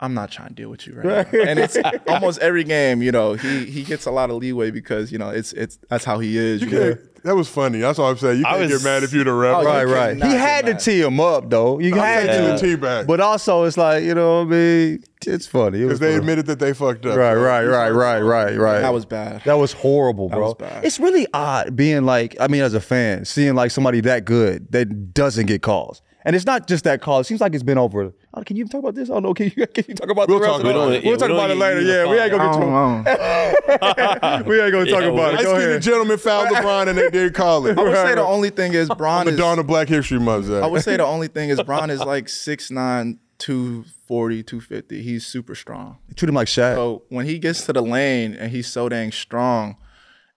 I'm 0.00 0.14
not 0.14 0.30
trying 0.30 0.48
to 0.48 0.54
deal 0.54 0.70
with 0.70 0.86
you 0.86 0.94
right 0.94 1.32
now. 1.32 1.40
And 1.40 1.58
it's 1.58 1.76
almost 2.08 2.38
every 2.40 2.62
game, 2.62 3.02
you 3.02 3.10
know, 3.10 3.34
he 3.34 3.64
he 3.64 3.82
gets 3.82 4.06
a 4.06 4.12
lot 4.12 4.30
of 4.30 4.36
leeway 4.36 4.70
because 4.70 5.10
you 5.10 5.18
know 5.18 5.30
it's 5.30 5.52
it's 5.52 5.78
that's 5.88 6.04
how 6.04 6.20
he 6.20 6.36
is. 6.36 6.62
You 6.62 6.68
you 6.70 6.98
that 7.24 7.34
was 7.36 7.48
funny. 7.48 7.78
That's 7.80 7.98
all 7.98 8.10
I'm 8.10 8.16
saying. 8.18 8.38
You 8.40 8.44
I 8.46 8.58
can't 8.58 8.70
was- 8.70 8.82
get 8.82 8.88
mad 8.88 9.02
if 9.02 9.12
you're 9.12 9.24
the 9.24 9.32
ref. 9.32 9.56
Oh, 9.56 9.64
Right, 9.64 9.82
you 9.86 9.94
right. 9.94 10.14
He 10.16 10.20
get 10.22 10.30
had 10.40 10.66
to 10.66 10.72
mad. 10.72 10.80
tee 10.80 11.00
him 11.00 11.20
up 11.20 11.50
though. 11.50 11.78
You 11.78 11.92
I'm 11.94 11.98
had 11.98 12.26
taking 12.26 12.46
to. 12.46 12.52
the 12.52 12.58
tee 12.58 12.74
back. 12.76 13.06
But 13.06 13.20
also, 13.20 13.64
it's 13.64 13.76
like 13.76 14.04
you 14.04 14.14
know, 14.14 14.38
what 14.44 14.48
I 14.48 14.50
mean, 14.50 15.04
it's 15.26 15.46
funny. 15.46 15.82
It 15.82 15.84
was 15.86 15.98
Because 15.98 16.00
they 16.00 16.06
funny. 16.08 16.18
admitted 16.18 16.46
that 16.46 16.58
they 16.58 16.72
fucked 16.72 17.06
up. 17.06 17.16
Right, 17.16 17.34
So 17.34 17.40
right, 17.42 17.62
you 17.62 17.68
right, 17.70 17.76
start- 17.90 17.94
right, 17.94 18.20
right, 18.20 18.56
right. 18.58 18.80
That 18.80 18.92
was 18.94 19.04
bad. 19.04 19.42
That 19.44 19.54
was 19.58 19.72
horrible, 19.72 20.28
bro. 20.28 20.40
was 20.40 20.54
bad. 20.54 20.84
It's 20.84 20.98
really 21.00 21.26
odd 21.34 21.74
being 21.76 22.04
like, 22.04 22.36
I 22.40 22.48
mean, 22.48 22.62
as 22.62 22.74
a 22.74 22.80
fan, 22.80 23.24
seeing 23.24 23.54
like 23.54 23.70
somebody 23.70 24.00
that 24.02 24.24
good 24.24 24.70
that 24.72 25.12
doesn't 25.14 25.46
get 25.46 25.62
calls. 25.62 26.02
And 26.24 26.34
it's 26.34 26.44
not 26.44 26.66
just 26.66 26.84
that 26.84 27.00
call. 27.00 27.20
It 27.20 27.24
seems 27.24 27.40
like 27.40 27.54
it's 27.54 27.62
been 27.62 27.78
over. 27.78 28.12
Oh, 28.34 28.42
can 28.42 28.56
you 28.56 28.66
talk 28.66 28.80
about 28.80 28.94
this? 28.96 29.08
Oh, 29.08 29.12
I 29.12 29.16
don't 29.16 29.22
know. 29.22 29.34
Can 29.34 29.52
you, 29.56 29.66
can 29.74 29.84
you 29.88 29.94
talk 29.94 30.10
about 30.10 30.28
We'll 30.28 30.38
the 30.40 30.44
rest 30.46 30.52
talk 30.56 30.60
of 30.62 30.66
it? 30.66 30.70
about 30.74 30.92
it. 30.92 31.04
We'll 31.04 31.12
Yeah, 31.12 31.16
talk 31.18 31.28
we 31.28 31.34
about 31.34 31.50
it 31.50 31.54
don't 31.54 31.58
later. 31.60 31.80
need 31.80 31.86
you 31.86 31.92
to 31.92 31.98
Yeah, 31.98 32.10
we 32.10 32.18
ain't 32.18 32.30
gonna 32.32 32.44
get 32.50 32.60
know. 32.60 34.42
to 34.42 34.48
We 34.48 34.60
ain't 34.60 34.72
gonna 34.72 34.90
talk 34.90 35.00
Yeah, 35.02 35.08
about 35.08 35.32
it. 35.32 35.36
Light 35.36 35.44
Go 35.44 35.54
skinned 35.54 35.70
ahead. 35.70 35.82
gentleman 35.82 36.18
fouled 36.18 36.48
LeBron 36.54 36.88
and 36.88 36.98
they 36.98 37.10
did 37.10 37.34
call 37.34 37.66
it. 37.66 37.78
I 37.78 37.82
would 37.82 37.94
say 37.94 38.14
the 38.16 38.26
only 38.26 38.50
thing 38.50 38.74
is 38.74 38.88
Bron 38.90 39.26
the 39.26 39.32
is. 39.32 39.38
dawn 39.38 39.58
of 39.58 39.66
Black 39.66 39.88
History 39.88 40.18
Month, 40.18 40.46
Zach. 40.46 40.62
I 40.62 40.66
would 40.66 40.82
say 40.82 40.96
the 40.96 41.06
only 41.06 41.28
thing 41.28 41.50
is 41.50 41.62
Bron 41.62 41.88
is 41.90 42.00
like 42.00 42.26
6'9", 42.26 43.18
240, 43.38 44.42
250. 44.42 45.02
He's 45.02 45.26
super 45.26 45.54
strong. 45.54 45.98
Treat 46.16 46.28
him 46.28 46.34
like 46.34 46.48
Shaq. 46.48 46.74
So 46.74 47.02
when 47.08 47.26
he 47.26 47.38
gets 47.38 47.64
to 47.66 47.72
the 47.72 47.82
lane 47.82 48.34
and 48.34 48.50
he's 48.50 48.66
so 48.66 48.88
dang 48.88 49.12
strong, 49.12 49.76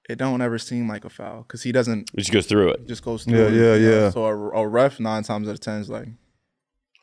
it 0.09 0.17
don't 0.17 0.41
ever 0.41 0.57
seem 0.57 0.87
like 0.87 1.05
a 1.05 1.09
foul 1.09 1.43
because 1.43 1.63
he 1.63 1.71
doesn't 1.71 2.09
It 2.13 2.17
just 2.17 2.31
goes 2.31 2.45
through 2.45 2.69
it. 2.71 2.87
just 2.87 3.03
goes 3.03 3.23
through. 3.23 3.37
Yeah, 3.37 3.47
it, 3.47 3.53
yeah, 3.53 3.75
you 3.75 3.89
know? 3.89 4.01
yeah. 4.03 4.09
So 4.09 4.25
a, 4.25 4.35
a 4.35 4.67
ref 4.67 4.99
nine 4.99 5.23
times 5.23 5.47
out 5.47 5.53
of 5.53 5.59
ten 5.59 5.79
is 5.79 5.89
like, 5.89 6.07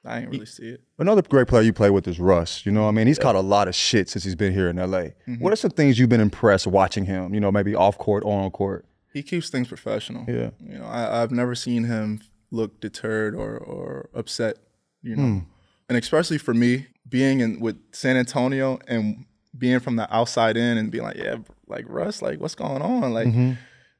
I 0.05 0.21
ain't 0.21 0.31
really 0.31 0.47
see 0.47 0.69
it. 0.71 0.83
Another 0.99 1.23
great 1.23 1.49
player 1.49 1.63
you 1.63 1.73
play 1.73 1.91
with 1.91 2.07
is 2.09 2.19
Russ. 2.19 2.65
You 2.65 2.73
know, 2.73 2.83
what 2.83 2.89
I 2.89 2.93
mean, 2.93 3.07
he's 3.07 3.19
caught 3.19 3.35
a 3.35 3.41
lot 3.41 3.69
of 3.69 3.75
shit 3.75 4.09
since 4.09 4.25
he's 4.25 4.35
been 4.35 4.53
here 4.53 4.69
in 4.69 4.77
LA. 4.77 4.85
Mm-hmm. 4.87 5.35
What 5.37 5.53
are 5.53 5.57
some 5.57 5.71
things 5.71 5.99
you've 5.99 6.09
been 6.09 6.21
impressed 6.21 6.67
watching 6.67 7.05
him? 7.05 7.35
You 7.35 7.41
know, 7.41 7.53
maybe 7.53 7.75
off 7.75 7.99
court 7.99 8.23
or 8.25 8.41
on 8.41 8.51
court. 8.51 8.87
He 9.13 9.23
keeps 9.23 9.51
things 9.51 9.69
professional. 9.69 10.25
Yeah. 10.29 10.51
You 10.61 10.79
know, 10.79 10.87
I, 10.87 11.23
I've 11.23 11.31
never 11.31 11.55
seen 11.55 11.85
him 11.85 12.21
look 12.51 12.81
deterred 12.81 13.35
or 13.35 13.57
or 13.59 14.09
upset. 14.15 14.57
You 15.03 15.17
know, 15.17 15.43
and 15.89 15.97
especially 15.99 16.39
for 16.39 16.55
me 16.55 16.89
being 17.09 17.41
in 17.41 17.61
with 17.61 17.77
San 17.93 18.17
Antonio 18.17 18.79
and 18.87 19.25
being 19.57 19.81
from 19.81 19.97
the 19.97 20.13
outside 20.15 20.57
in 20.57 20.79
and 20.79 20.91
being 20.91 21.05
like, 21.05 21.17
yeah, 21.17 21.37
like 21.67 21.85
Russ, 21.89 22.23
like 22.23 22.41
what's 22.41 22.55
going 22.55 22.83
on? 22.83 23.13
Like, 23.13 23.29
mm-hmm. 23.29 23.53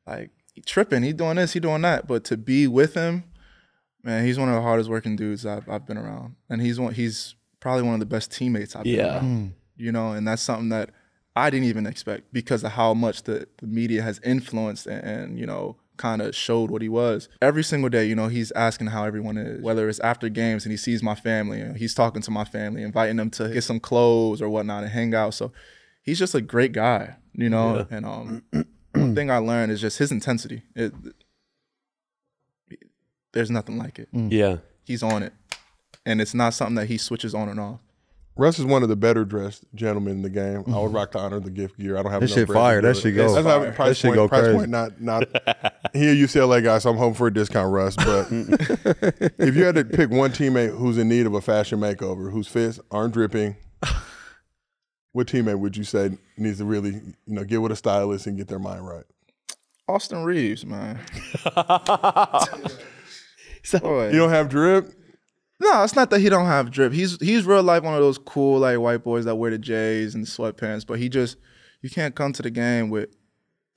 like 0.07 0.31
he 0.55 0.61
tripping, 0.61 1.03
he 1.03 1.13
doing 1.13 1.37
this, 1.37 1.53
he 1.53 1.61
doing 1.61 1.83
that. 1.83 2.07
But 2.07 2.25
to 2.25 2.37
be 2.37 2.67
with 2.67 2.95
him, 2.95 3.25
man, 4.03 4.25
he's 4.25 4.39
one 4.39 4.49
of 4.49 4.55
the 4.55 4.63
hardest 4.63 4.91
working 4.91 5.17
dudes 5.17 5.47
I've 5.47 5.69
I've 5.69 5.87
been 5.87 5.99
around, 5.99 6.37
and 6.49 6.61
he's 6.61 6.79
one 6.79 6.95
he's 6.95 7.35
probably 7.61 7.83
one 7.83 7.95
of 7.95 8.01
the 8.01 8.07
best 8.07 8.33
teammates 8.33 8.77
I've 8.77 8.85
been 8.85 8.95
Yeah. 8.95 9.17
around. 9.17 9.25
Mm. 9.25 9.53
You 9.77 9.93
know, 9.93 10.13
and 10.13 10.27
that's 10.27 10.43
something 10.43 10.71
that 10.71 10.91
I 11.37 11.51
didn't 11.51 11.69
even 11.69 11.87
expect 11.87 12.33
because 12.33 12.65
of 12.65 12.73
how 12.73 12.95
much 12.95 13.23
the, 13.23 13.47
the 13.59 13.67
media 13.67 14.03
has 14.03 14.21
influenced 14.25 14.87
and, 14.87 15.05
and 15.05 15.39
you 15.39 15.47
know 15.47 15.77
kind 15.99 16.23
of 16.23 16.35
showed 16.35 16.71
what 16.71 16.81
he 16.81 16.89
was. 16.89 17.29
Every 17.43 17.63
single 17.63 17.91
day, 17.91 18.07
you 18.07 18.15
know, 18.15 18.29
he's 18.29 18.51
asking 18.53 18.87
how 18.89 19.05
everyone 19.05 19.37
is. 19.37 19.63
Whether 19.63 19.89
it's 19.89 20.01
after 20.01 20.29
games 20.29 20.65
and 20.65 20.73
he 20.73 20.79
sees 20.79 21.03
my 21.03 21.15
family, 21.15 21.61
and 21.61 21.77
he's 21.77 21.95
talking 21.95 22.23
to 22.23 22.31
my 22.31 22.45
family, 22.45 22.83
inviting 22.83 23.17
them 23.17 23.31
to 23.33 23.49
get 23.49 23.65
some 23.65 23.81
clothes 23.81 24.41
or 24.41 24.49
whatnot 24.49 24.85
and 24.85 24.93
hang 24.93 25.15
out. 25.15 25.35
So 25.35 25.53
he's 26.03 26.19
just 26.19 26.35
a 26.35 26.41
great 26.41 26.73
guy, 26.73 27.17
you 27.35 27.51
know. 27.51 27.87
And 27.91 28.07
um, 28.07 28.45
one 28.93 29.15
thing 29.15 29.31
I 29.31 29.39
learned 29.39 29.73
is 29.73 29.81
just 29.81 29.99
his 29.99 30.11
intensity. 30.11 30.63
It, 30.75 30.95
there's 33.33 33.51
nothing 33.51 33.77
like 33.77 33.99
it. 33.99 34.09
Yeah. 34.13 34.59
He's 34.85 35.03
on 35.03 35.23
it, 35.23 35.35
and 36.07 36.21
it's 36.21 36.33
not 36.33 36.55
something 36.55 36.77
that 36.77 36.87
he 36.87 36.97
switches 36.97 37.35
on 37.35 37.51
and 37.51 37.61
off. 37.61 37.81
Russ 38.39 38.61
is 38.61 38.65
one 38.65 38.85
of 38.85 38.89
the 38.89 38.95
better 38.95 39.25
dressed 39.25 39.65
gentlemen 39.75 40.13
in 40.13 40.23
the 40.23 40.31
game. 40.31 40.43
I 40.45 40.51
would 40.51 40.67
mm-hmm. 40.67 40.95
rock 40.95 41.11
to 41.11 41.19
honor 41.19 41.41
the 41.41 41.51
gift 41.51 41.77
gear. 41.77 41.99
I 41.99 42.05
don't 42.05 42.13
have 42.13 42.21
That 42.21 42.27
enough 42.27 42.39
shit 42.39 42.47
bread 42.47 42.57
fire. 42.57 42.81
That 42.81 42.97
it. 42.97 43.01
shit 43.01 43.17
go. 43.17 43.35
That's 43.35 43.45
how 43.45 43.61
fire. 43.61 43.73
price 43.73 43.89
That 43.89 43.95
shit 43.97 44.09
point. 44.11 44.17
go 44.17 44.29
price 44.29 44.43
crazy. 44.43 44.57
point. 44.57 44.71
Not 44.71 45.01
not. 45.01 45.25
He 45.95 46.07
a 46.07 46.15
UCLA 46.15 46.63
guy, 46.63 46.79
so 46.79 46.91
I'm 46.91 46.99
hoping 46.99 47.15
for 47.15 47.29
a 47.29 47.33
discount, 47.33 47.73
Russ. 47.73 47.97
But 47.97 48.29
if 49.39 49.57
you 49.57 49.65
had 49.65 49.75
to 49.75 49.85
pick 49.85 50.11
one 50.11 50.31
teammate 50.31 50.77
who's 50.77 50.99
in 50.99 51.09
need 51.09 51.27
of 51.27 51.35
a 51.35 51.41
fashion 51.41 51.81
makeover, 51.81 52.31
whose 52.31 52.47
fits 52.47 52.79
aren't 52.91 53.15
dripping, 53.15 53.57
what 55.13 55.27
teammate 55.27 55.59
would 55.59 55.77
you 55.77 55.85
say 55.85 56.11
needs 56.37 56.59
to 56.59 56.67
really, 56.67 56.91
you 56.91 57.15
know, 57.27 57.43
get 57.43 57.63
with 57.63 57.73
a 57.73 57.77
stylist 57.77 58.27
and 58.27 58.37
get 58.37 58.49
their 58.49 58.59
mind 58.59 58.87
right? 58.87 59.05
Austin 59.89 60.23
Reaves, 60.23 60.67
man. 60.67 61.01
Boy. 63.81 64.11
You 64.11 64.19
don't 64.19 64.31
have 64.31 64.51
drip. 64.51 64.93
No, 65.61 65.83
it's 65.83 65.97
not 65.97 66.11
that 66.11 66.21
he 66.21 66.29
don't 66.29 66.47
have 66.47 66.71
drip. 66.71 66.93
He's 66.93 67.21
he's 67.21 67.45
real 67.45 67.63
life 67.63 67.83
one 67.83 67.95
of 67.95 68.01
those 68.01 68.19
cool 68.19 68.61
like 68.61 68.79
white 68.79 69.03
boys 69.03 69.25
that 69.25 69.37
wear 69.37 69.51
the 69.51 69.59
J's 69.59 70.15
and 70.15 70.25
sweatpants. 70.25 70.87
But 70.87 70.99
he 70.99 71.09
just 71.09 71.37
you 71.83 71.91
can't 71.91 72.15
come 72.15 72.33
to 72.35 72.43
the 72.43 72.51
game 72.51 72.91
with 72.91 73.09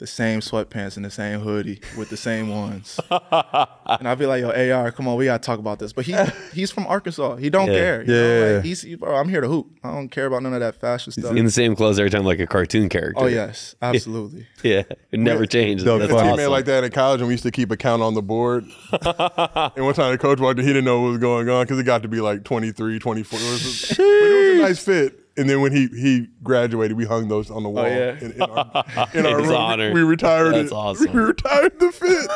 the 0.02 0.08
same 0.08 0.40
sweatpants 0.40 0.96
and 0.96 1.06
the 1.06 1.12
same 1.12 1.42
hoodie 1.42 1.80
with 1.96 2.10
the 2.10 2.18
same 2.18 2.50
ones. 2.50 3.00
and 3.12 4.08
I'll 4.08 4.16
be 4.16 4.26
like, 4.26 4.42
yo, 4.42 4.50
AR, 4.50 4.92
come 4.92 5.08
on, 5.08 5.16
we 5.16 5.26
gotta 5.26 5.38
talk 5.44 5.60
about 5.60 5.78
this. 5.78 5.94
But 5.94 6.08
he 6.08 6.16
he's 6.54 6.72
from 6.72 6.88
Arkansas. 6.88 7.36
He 7.36 7.52
don't 7.52 7.68
Yeah. 7.68 7.74
care. 7.80 8.02
you 8.02 8.08
know? 8.08 8.40
Yeah. 8.50 8.56
Like, 8.56 8.66
he's 8.66 8.82
he- 8.82 8.96
bro, 8.96 9.16
I'm 9.16 9.30
here 9.30 9.42
to 9.42 9.48
hoop. 9.48 9.68
I 9.84 9.92
don't 9.92 10.10
care 10.10 10.26
about 10.26 10.42
none 10.42 10.56
of 10.56 10.60
that 10.60 10.76
fashion 10.82 11.12
stuff. 11.12 11.36
In 11.36 11.46
the 11.46 11.52
same 11.52 11.76
clothes 11.76 12.00
every 12.00 12.10
time, 12.10 12.24
like 12.26 12.40
a 12.40 12.48
cartoon 12.48 12.90
character. 12.90 13.24
oh 13.24 13.28
yes, 13.28 13.76
absolutely. 13.84 14.48
Yeah. 14.64 14.82
It 15.12 15.20
never 15.20 15.46
changes. 15.46 15.86
Doug 15.86 16.00
That's 16.02 16.12
a 16.12 16.16
Funny. 16.16 16.30
teammate 16.36 16.50
like 16.50 16.66
that 16.66 16.84
in 16.84 16.92
college, 16.92 17.22
and 17.22 17.28
we 17.28 17.36
used 17.36 17.44
to 17.44 17.52
keep 17.52 17.70
a 17.70 17.78
count 17.78 18.02
on 18.02 18.16
the 18.16 18.24
board. 18.24 18.66
and 18.92 19.86
one 19.86 19.94
time 19.94 20.12
the 20.12 20.18
coach 20.20 20.40
walked 20.40 20.58
in, 20.60 20.66
he 20.66 20.72
didn't 20.74 20.86
know 20.86 21.00
what 21.02 21.10
was 21.10 21.18
going 21.20 21.48
on 21.48 21.64
because 21.64 21.78
it 21.78 21.84
got 21.84 22.02
to 22.02 22.08
be 22.08 22.22
like 22.22 22.44
23, 22.44 22.98
24. 22.98 23.40
It 23.40 23.44
was, 23.44 23.92
a, 23.92 23.96
but 23.96 24.04
it 24.04 24.50
was 24.50 24.60
a 24.60 24.62
nice 24.64 24.84
fit. 24.84 25.18
And 25.42 25.50
then 25.50 25.60
when 25.62 25.72
he 25.72 25.88
he 25.88 26.28
graduated, 26.44 26.96
we 26.96 27.06
hung 27.06 27.28
those 27.28 27.50
on 27.50 27.64
the 27.64 27.70
oh, 27.70 27.72
wall 27.72 27.88
yeah. 27.88 28.18
in, 28.20 28.32
in 28.34 28.42
our, 28.44 28.86
in 29.16 29.26
our 29.26 29.40
His 29.40 29.48
room. 29.48 29.58
honor. 29.58 29.92
We 29.92 30.02
retired 30.04 30.54
That's 30.54 30.72
it. 30.72 30.76
awesome. 30.76 31.12
We 31.12 31.20
retired 31.20 31.80
the 31.80 31.92
fit. 31.92 32.30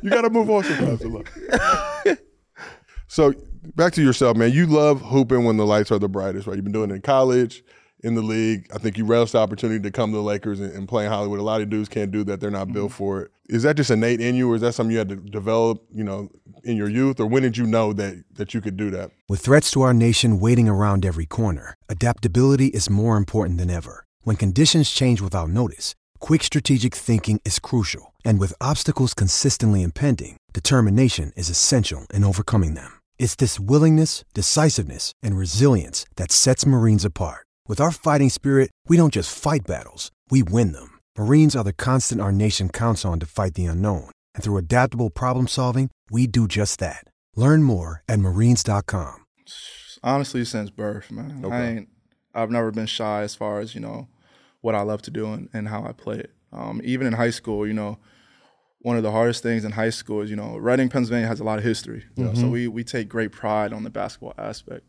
you 0.02 0.08
got 0.08 0.22
to 0.22 0.30
move 0.30 0.48
on 0.48 0.64
sometimes. 0.64 1.02
so 3.06 3.34
back 3.76 3.92
to 3.92 4.02
yourself, 4.02 4.38
man. 4.38 4.50
You 4.50 4.64
love 4.64 5.02
hooping 5.02 5.44
when 5.44 5.58
the 5.58 5.66
lights 5.66 5.92
are 5.92 5.98
the 5.98 6.08
brightest, 6.08 6.46
right? 6.46 6.56
You've 6.56 6.64
been 6.64 6.72
doing 6.72 6.90
it 6.90 6.94
in 6.94 7.02
college. 7.02 7.62
In 8.02 8.14
the 8.14 8.22
league. 8.22 8.68
I 8.74 8.78
think 8.78 8.96
you 8.98 9.04
relish 9.04 9.32
the 9.32 9.38
opportunity 9.38 9.80
to 9.82 9.90
come 9.90 10.10
to 10.12 10.16
the 10.16 10.22
Lakers 10.22 10.60
and, 10.60 10.72
and 10.72 10.88
play 10.88 11.04
in 11.04 11.10
Hollywood. 11.10 11.40
A 11.40 11.42
lot 11.42 11.60
of 11.60 11.70
dudes 11.70 11.88
can't 11.88 12.10
do 12.10 12.24
that; 12.24 12.40
they're 12.40 12.50
not 12.50 12.64
mm-hmm. 12.66 12.74
built 12.74 12.92
for 12.92 13.22
it. 13.22 13.30
Is 13.48 13.62
that 13.62 13.76
just 13.76 13.90
innate 13.90 14.20
in 14.20 14.34
you, 14.34 14.50
or 14.50 14.56
is 14.56 14.60
that 14.60 14.74
something 14.74 14.92
you 14.92 14.98
had 14.98 15.08
to 15.08 15.16
develop, 15.16 15.84
you 15.92 16.04
know, 16.04 16.28
in 16.64 16.76
your 16.76 16.88
youth, 16.88 17.18
or 17.20 17.26
when 17.26 17.42
did 17.42 17.56
you 17.56 17.66
know 17.66 17.92
that 17.92 18.24
that 18.34 18.54
you 18.54 18.60
could 18.60 18.76
do 18.76 18.90
that? 18.90 19.10
With 19.28 19.40
threats 19.40 19.70
to 19.72 19.82
our 19.82 19.94
nation 19.94 20.40
waiting 20.40 20.68
around 20.68 21.04
every 21.04 21.26
corner, 21.26 21.74
adaptability 21.88 22.66
is 22.68 22.90
more 22.90 23.16
important 23.16 23.58
than 23.58 23.70
ever. 23.70 24.04
When 24.22 24.36
conditions 24.36 24.90
change 24.90 25.20
without 25.20 25.48
notice, 25.48 25.94
quick 26.20 26.42
strategic 26.42 26.94
thinking 26.94 27.40
is 27.44 27.58
crucial. 27.58 28.14
And 28.24 28.38
with 28.38 28.52
obstacles 28.60 29.14
consistently 29.14 29.82
impending, 29.82 30.36
determination 30.52 31.32
is 31.36 31.48
essential 31.48 32.06
in 32.12 32.24
overcoming 32.24 32.74
them. 32.74 33.00
It's 33.18 33.34
this 33.36 33.58
willingness, 33.58 34.24
decisiveness, 34.34 35.12
and 35.22 35.36
resilience 35.36 36.04
that 36.16 36.30
sets 36.30 36.66
Marines 36.66 37.04
apart. 37.04 37.47
With 37.68 37.82
our 37.82 37.90
fighting 37.90 38.30
spirit, 38.30 38.70
we 38.88 38.96
don't 38.96 39.12
just 39.12 39.30
fight 39.38 39.66
battles, 39.66 40.10
we 40.30 40.42
win 40.42 40.72
them. 40.72 40.98
Marines 41.18 41.54
are 41.54 41.64
the 41.64 41.74
constant 41.74 42.18
our 42.18 42.32
nation 42.32 42.70
counts 42.70 43.04
on 43.04 43.20
to 43.20 43.26
fight 43.26 43.52
the 43.52 43.66
unknown. 43.66 44.10
And 44.34 44.42
through 44.42 44.56
adaptable 44.56 45.10
problem 45.10 45.46
solving, 45.46 45.90
we 46.10 46.26
do 46.26 46.48
just 46.48 46.80
that. 46.80 47.04
Learn 47.36 47.62
more 47.62 48.02
at 48.08 48.20
marines.com. 48.20 49.26
honestly 50.02 50.46
since 50.46 50.70
birth, 50.70 51.10
man. 51.10 51.44
I 51.44 51.66
ain't. 51.66 51.88
I've 52.34 52.50
never 52.50 52.70
been 52.70 52.86
shy 52.86 53.20
as 53.20 53.34
far 53.34 53.60
as 53.60 53.74
you 53.74 53.82
know 53.82 54.08
what 54.62 54.74
I 54.74 54.80
love 54.80 55.02
to 55.02 55.10
do 55.10 55.26
and, 55.26 55.50
and 55.52 55.68
how 55.68 55.84
I 55.84 55.92
play 55.92 56.20
it. 56.20 56.32
Um, 56.52 56.80
even 56.84 57.06
in 57.06 57.12
high 57.12 57.30
school, 57.30 57.66
you 57.66 57.74
know, 57.74 57.98
one 58.80 58.96
of 58.96 59.02
the 59.02 59.10
hardest 59.10 59.42
things 59.42 59.66
in 59.66 59.72
high 59.72 59.90
school 59.90 60.22
is 60.22 60.30
you 60.30 60.36
know 60.36 60.56
Reading, 60.56 60.88
Pennsylvania 60.88 61.26
has 61.26 61.40
a 61.40 61.44
lot 61.44 61.58
of 61.58 61.64
history. 61.64 62.06
You 62.16 62.24
know, 62.24 62.34
so 62.34 62.48
we 62.48 62.66
we 62.66 62.82
take 62.82 63.10
great 63.10 63.32
pride 63.32 63.74
on 63.74 63.82
the 63.82 63.90
basketball 63.90 64.32
aspect. 64.38 64.86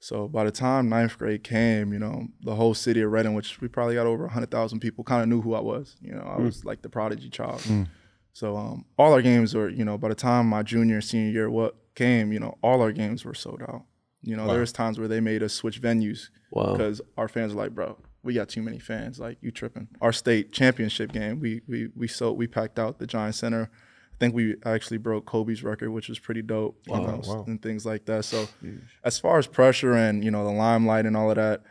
So 0.00 0.28
by 0.28 0.44
the 0.44 0.50
time 0.50 0.88
ninth 0.88 1.18
grade 1.18 1.42
came, 1.42 1.92
you 1.92 1.98
know, 1.98 2.28
the 2.42 2.54
whole 2.54 2.74
city 2.74 3.00
of 3.00 3.10
Reading, 3.10 3.34
which 3.34 3.60
we 3.60 3.68
probably 3.68 3.94
got 3.94 4.06
over 4.06 4.28
hundred 4.28 4.50
thousand 4.50 4.80
people, 4.80 5.02
kind 5.04 5.22
of 5.22 5.28
knew 5.28 5.40
who 5.40 5.54
I 5.54 5.60
was. 5.60 5.96
You 6.00 6.14
know, 6.14 6.22
I 6.22 6.40
was 6.40 6.64
like 6.64 6.82
the 6.82 6.88
prodigy 6.88 7.30
child. 7.30 7.62
So 8.32 8.56
um, 8.56 8.84
all 8.98 9.12
our 9.14 9.22
games 9.22 9.54
were, 9.54 9.68
you 9.70 9.84
know, 9.84 9.96
by 9.96 10.08
the 10.10 10.14
time 10.14 10.46
my 10.46 10.62
junior 10.62 10.96
and 10.96 11.04
senior 11.04 11.30
year 11.32 11.50
what 11.50 11.74
came, 11.94 12.32
you 12.32 12.38
know, 12.38 12.58
all 12.62 12.82
our 12.82 12.92
games 12.92 13.24
were 13.24 13.32
sold 13.34 13.62
out. 13.62 13.84
You 14.22 14.36
know, 14.36 14.46
there 14.48 14.60
was 14.60 14.72
times 14.72 14.98
where 14.98 15.08
they 15.08 15.20
made 15.20 15.42
us 15.42 15.54
switch 15.54 15.80
venues 15.80 16.28
Wow. 16.50 16.72
because 16.72 17.00
our 17.16 17.28
fans 17.28 17.54
were 17.54 17.62
like, 17.62 17.74
bro, 17.74 17.96
we 18.22 18.34
got 18.34 18.48
too 18.48 18.60
many 18.62 18.78
fans. 18.78 19.18
Like 19.18 19.38
you 19.40 19.50
tripping. 19.50 19.88
Our 20.02 20.12
state 20.12 20.52
championship 20.52 21.12
game, 21.12 21.40
we 21.40 21.62
we 21.66 21.88
we 21.96 22.08
sold, 22.08 22.36
we 22.36 22.46
packed 22.46 22.78
out 22.78 22.98
the 22.98 23.06
Giant 23.06 23.36
Center. 23.36 23.70
I 24.16 24.18
think 24.18 24.34
we 24.34 24.54
actually 24.64 24.96
broke 24.98 25.26
Kobe's 25.26 25.62
record, 25.62 25.90
which 25.90 26.08
was 26.08 26.18
pretty 26.18 26.40
dope. 26.42 26.78
you 26.86 26.94
know, 26.94 27.44
and 27.46 27.60
things 27.60 27.84
like 27.84 28.06
that. 28.06 28.24
So 28.24 28.48
as 29.04 29.18
far 29.18 29.38
as 29.38 29.46
pressure 29.46 29.92
and 29.94 30.24
you 30.24 30.30
know 30.30 30.44
the 30.44 30.52
limelight 30.52 31.04
and 31.06 31.16
all 31.16 31.28
of 31.30 31.36
that, 31.36 31.62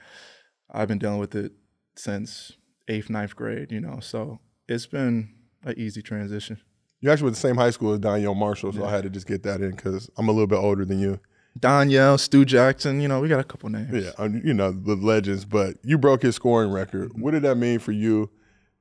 I've 0.71 0.87
been 0.87 0.99
dealing 0.99 1.19
with 1.19 1.33
it 1.35 1.53
since 1.95 2.51
eighth, 2.87 3.09
ninth 3.09 3.35
grade. 3.35 3.71
You 3.71 3.81
know, 3.81 3.99
so 3.99 4.39
it's 4.67 4.85
been 4.85 5.33
an 5.63 5.73
easy 5.77 6.01
transition. 6.03 6.61
You 7.01 7.11
actually 7.11 7.25
went 7.25 7.35
the 7.35 7.41
same 7.41 7.55
high 7.55 7.71
school 7.71 7.93
as 7.93 7.99
Donyell 7.99 8.35
Marshall, 8.35 8.73
so 8.73 8.85
I 8.85 8.91
had 8.91 9.03
to 9.03 9.09
just 9.09 9.27
get 9.27 9.43
that 9.43 9.61
in 9.61 9.71
because 9.71 10.09
I'm 10.17 10.27
a 10.27 10.31
little 10.31 10.47
bit 10.47 10.57
older 10.57 10.85
than 10.85 10.99
you. 10.99 11.19
Donyell, 11.59 12.19
Stu 12.19 12.45
Jackson, 12.45 12.99
you 12.99 13.07
know, 13.07 13.21
we 13.21 13.27
got 13.29 13.39
a 13.39 13.43
couple 13.43 13.69
names. 13.69 13.91
Yeah, 14.05 14.11
um, 14.17 14.41
you 14.43 14.53
know 14.53 14.71
the 14.71 14.95
legends, 14.95 15.45
but 15.45 15.77
you 15.83 15.97
broke 15.97 16.21
his 16.21 16.35
scoring 16.35 16.71
record. 16.71 17.11
What 17.19 17.31
did 17.31 17.43
that 17.43 17.55
mean 17.55 17.79
for 17.79 17.91
you? 17.91 18.29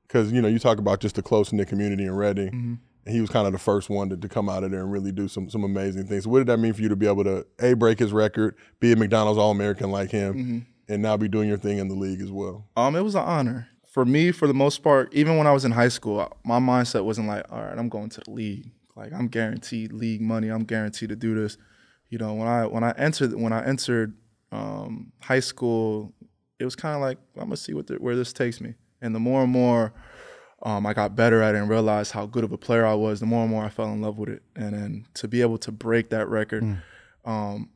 Because 0.07 0.31
you 0.31 0.41
know 0.41 0.47
you 0.47 0.59
talk 0.59 0.77
about 0.77 0.99
just 0.99 1.15
the 1.15 1.23
close 1.23 1.51
knit 1.53 1.67
community 1.67 2.03
in 2.03 2.11
Reading, 2.11 2.49
and 2.49 2.79
he 3.07 3.21
was 3.21 3.29
kind 3.29 3.45
of 3.45 3.53
the 3.53 3.59
first 3.59 3.89
one 3.89 4.09
to, 4.09 4.17
to 4.17 4.27
come 4.27 4.49
out 4.49 4.63
of 4.63 4.71
there 4.71 4.81
and 4.81 4.91
really 4.91 5.11
do 5.11 5.27
some 5.27 5.49
some 5.49 5.63
amazing 5.63 6.07
things. 6.07 6.27
What 6.27 6.39
did 6.39 6.47
that 6.47 6.57
mean 6.57 6.73
for 6.73 6.81
you 6.81 6.89
to 6.89 6.95
be 6.95 7.07
able 7.07 7.23
to 7.23 7.45
a 7.59 7.73
break 7.73 7.99
his 7.99 8.11
record, 8.11 8.55
be 8.79 8.91
a 8.91 8.95
McDonald's 8.95 9.37
All 9.37 9.51
American 9.51 9.91
like 9.91 10.11
him, 10.11 10.65
and 10.87 11.01
now 11.01 11.17
be 11.17 11.27
doing 11.27 11.47
your 11.47 11.57
thing 11.57 11.77
in 11.77 11.87
the 11.87 11.95
league 11.95 12.21
as 12.21 12.31
well? 12.31 12.67
Um, 12.75 12.95
it 12.95 13.01
was 13.01 13.15
an 13.15 13.23
honor 13.23 13.67
for 13.91 14.05
me. 14.05 14.31
For 14.31 14.47
the 14.47 14.53
most 14.53 14.83
part, 14.83 15.13
even 15.13 15.37
when 15.37 15.47
I 15.47 15.51
was 15.51 15.65
in 15.65 15.71
high 15.71 15.89
school, 15.89 16.31
my 16.43 16.59
mindset 16.59 17.05
wasn't 17.05 17.27
like, 17.27 17.45
all 17.51 17.61
right, 17.61 17.77
I'm 17.77 17.89
going 17.89 18.09
to 18.09 18.21
the 18.21 18.31
league. 18.31 18.71
Like 18.95 19.13
I'm 19.13 19.27
guaranteed 19.27 19.91
league 19.91 20.21
money. 20.21 20.49
I'm 20.49 20.63
guaranteed 20.63 21.09
to 21.09 21.15
do 21.15 21.35
this. 21.35 21.57
You 22.09 22.17
know, 22.17 22.33
when 22.33 22.47
I 22.47 22.65
when 22.65 22.83
I 22.83 22.93
entered 22.97 23.33
when 23.33 23.53
I 23.53 23.65
entered 23.65 24.15
um, 24.51 25.11
high 25.21 25.41
school, 25.41 26.13
it 26.59 26.65
was 26.65 26.75
kind 26.75 26.95
of 26.95 27.01
like 27.01 27.17
I'm 27.35 27.45
gonna 27.45 27.57
see 27.57 27.73
what 27.73 27.87
the, 27.87 27.95
where 27.95 28.15
this 28.15 28.33
takes 28.33 28.61
me. 28.61 28.75
And 29.01 29.13
the 29.13 29.19
more 29.19 29.43
and 29.43 29.51
more 29.51 29.93
um, 30.65 30.85
I 30.87 30.93
got 30.93 31.15
better 31.15 31.43
at 31.43 31.53
it 31.53 31.59
and 31.59 31.69
realized 31.69 32.11
how 32.11 32.25
good 32.25 32.43
of 32.43 32.51
a 32.51 32.57
player 32.57 32.85
I 32.85 32.95
was, 32.95 33.19
the 33.19 33.27
more 33.27 33.43
and 33.43 33.51
more 33.51 33.63
I 33.63 33.69
fell 33.69 33.93
in 33.93 34.01
love 34.01 34.17
with 34.17 34.29
it. 34.29 34.41
And 34.55 34.73
then 34.73 35.05
to 35.13 35.27
be 35.27 35.41
able 35.41 35.59
to 35.59 35.71
break 35.71 36.09
that 36.09 36.27
record, 36.27 36.63
um, 37.23 37.69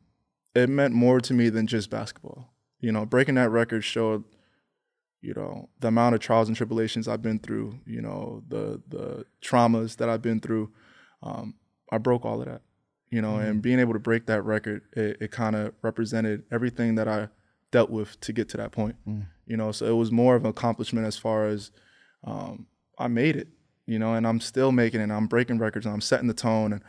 it 0.56 0.68
meant 0.68 0.92
more 0.92 1.20
to 1.20 1.32
me 1.32 1.50
than 1.50 1.68
just 1.68 1.88
basketball. 1.88 2.52
You 2.80 2.90
know, 2.90 3.06
breaking 3.06 3.36
that 3.36 3.50
record 3.50 3.84
showed, 3.84 4.24
you 5.20 5.34
know, 5.34 5.68
the 5.78 5.88
amount 5.88 6.16
of 6.16 6.20
trials 6.20 6.48
and 6.48 6.56
tribulations 6.56 7.06
I've 7.06 7.22
been 7.22 7.38
through. 7.38 7.78
You 7.86 8.02
know, 8.02 8.42
the 8.48 8.82
the 8.88 9.24
traumas 9.40 9.96
that 9.98 10.08
I've 10.08 10.22
been 10.22 10.40
through. 10.40 10.72
Um, 11.22 11.54
I 11.92 11.98
broke 11.98 12.24
all 12.24 12.40
of 12.40 12.48
that. 12.48 12.62
You 13.10 13.22
know, 13.22 13.36
and 13.36 13.62
being 13.62 13.78
able 13.78 13.92
to 13.92 13.98
break 14.00 14.26
that 14.26 14.42
record, 14.42 14.82
it, 14.94 15.16
it 15.20 15.30
kind 15.30 15.54
of 15.54 15.74
represented 15.82 16.42
everything 16.50 16.96
that 16.96 17.06
I 17.06 17.28
dealt 17.70 17.90
with 17.90 18.18
to 18.20 18.32
get 18.32 18.48
to 18.48 18.56
that 18.56 18.72
point. 18.72 18.96
You 19.46 19.56
know, 19.56 19.70
so 19.70 19.86
it 19.86 19.96
was 19.96 20.10
more 20.10 20.34
of 20.34 20.44
an 20.44 20.50
accomplishment 20.50 21.06
as 21.06 21.16
far 21.16 21.46
as 21.46 21.70
um, 22.24 22.66
I 23.00 23.08
made 23.08 23.36
it. 23.36 23.48
You 23.86 23.98
know, 23.98 24.14
and 24.14 24.26
I'm 24.26 24.40
still 24.40 24.70
making 24.70 25.00
it. 25.00 25.04
And 25.04 25.12
I'm 25.12 25.26
breaking 25.26 25.58
records 25.58 25.84
and 25.84 25.92
I'm 25.92 26.00
setting 26.00 26.28
the 26.28 26.34
tone. 26.34 26.74
And 26.74 26.82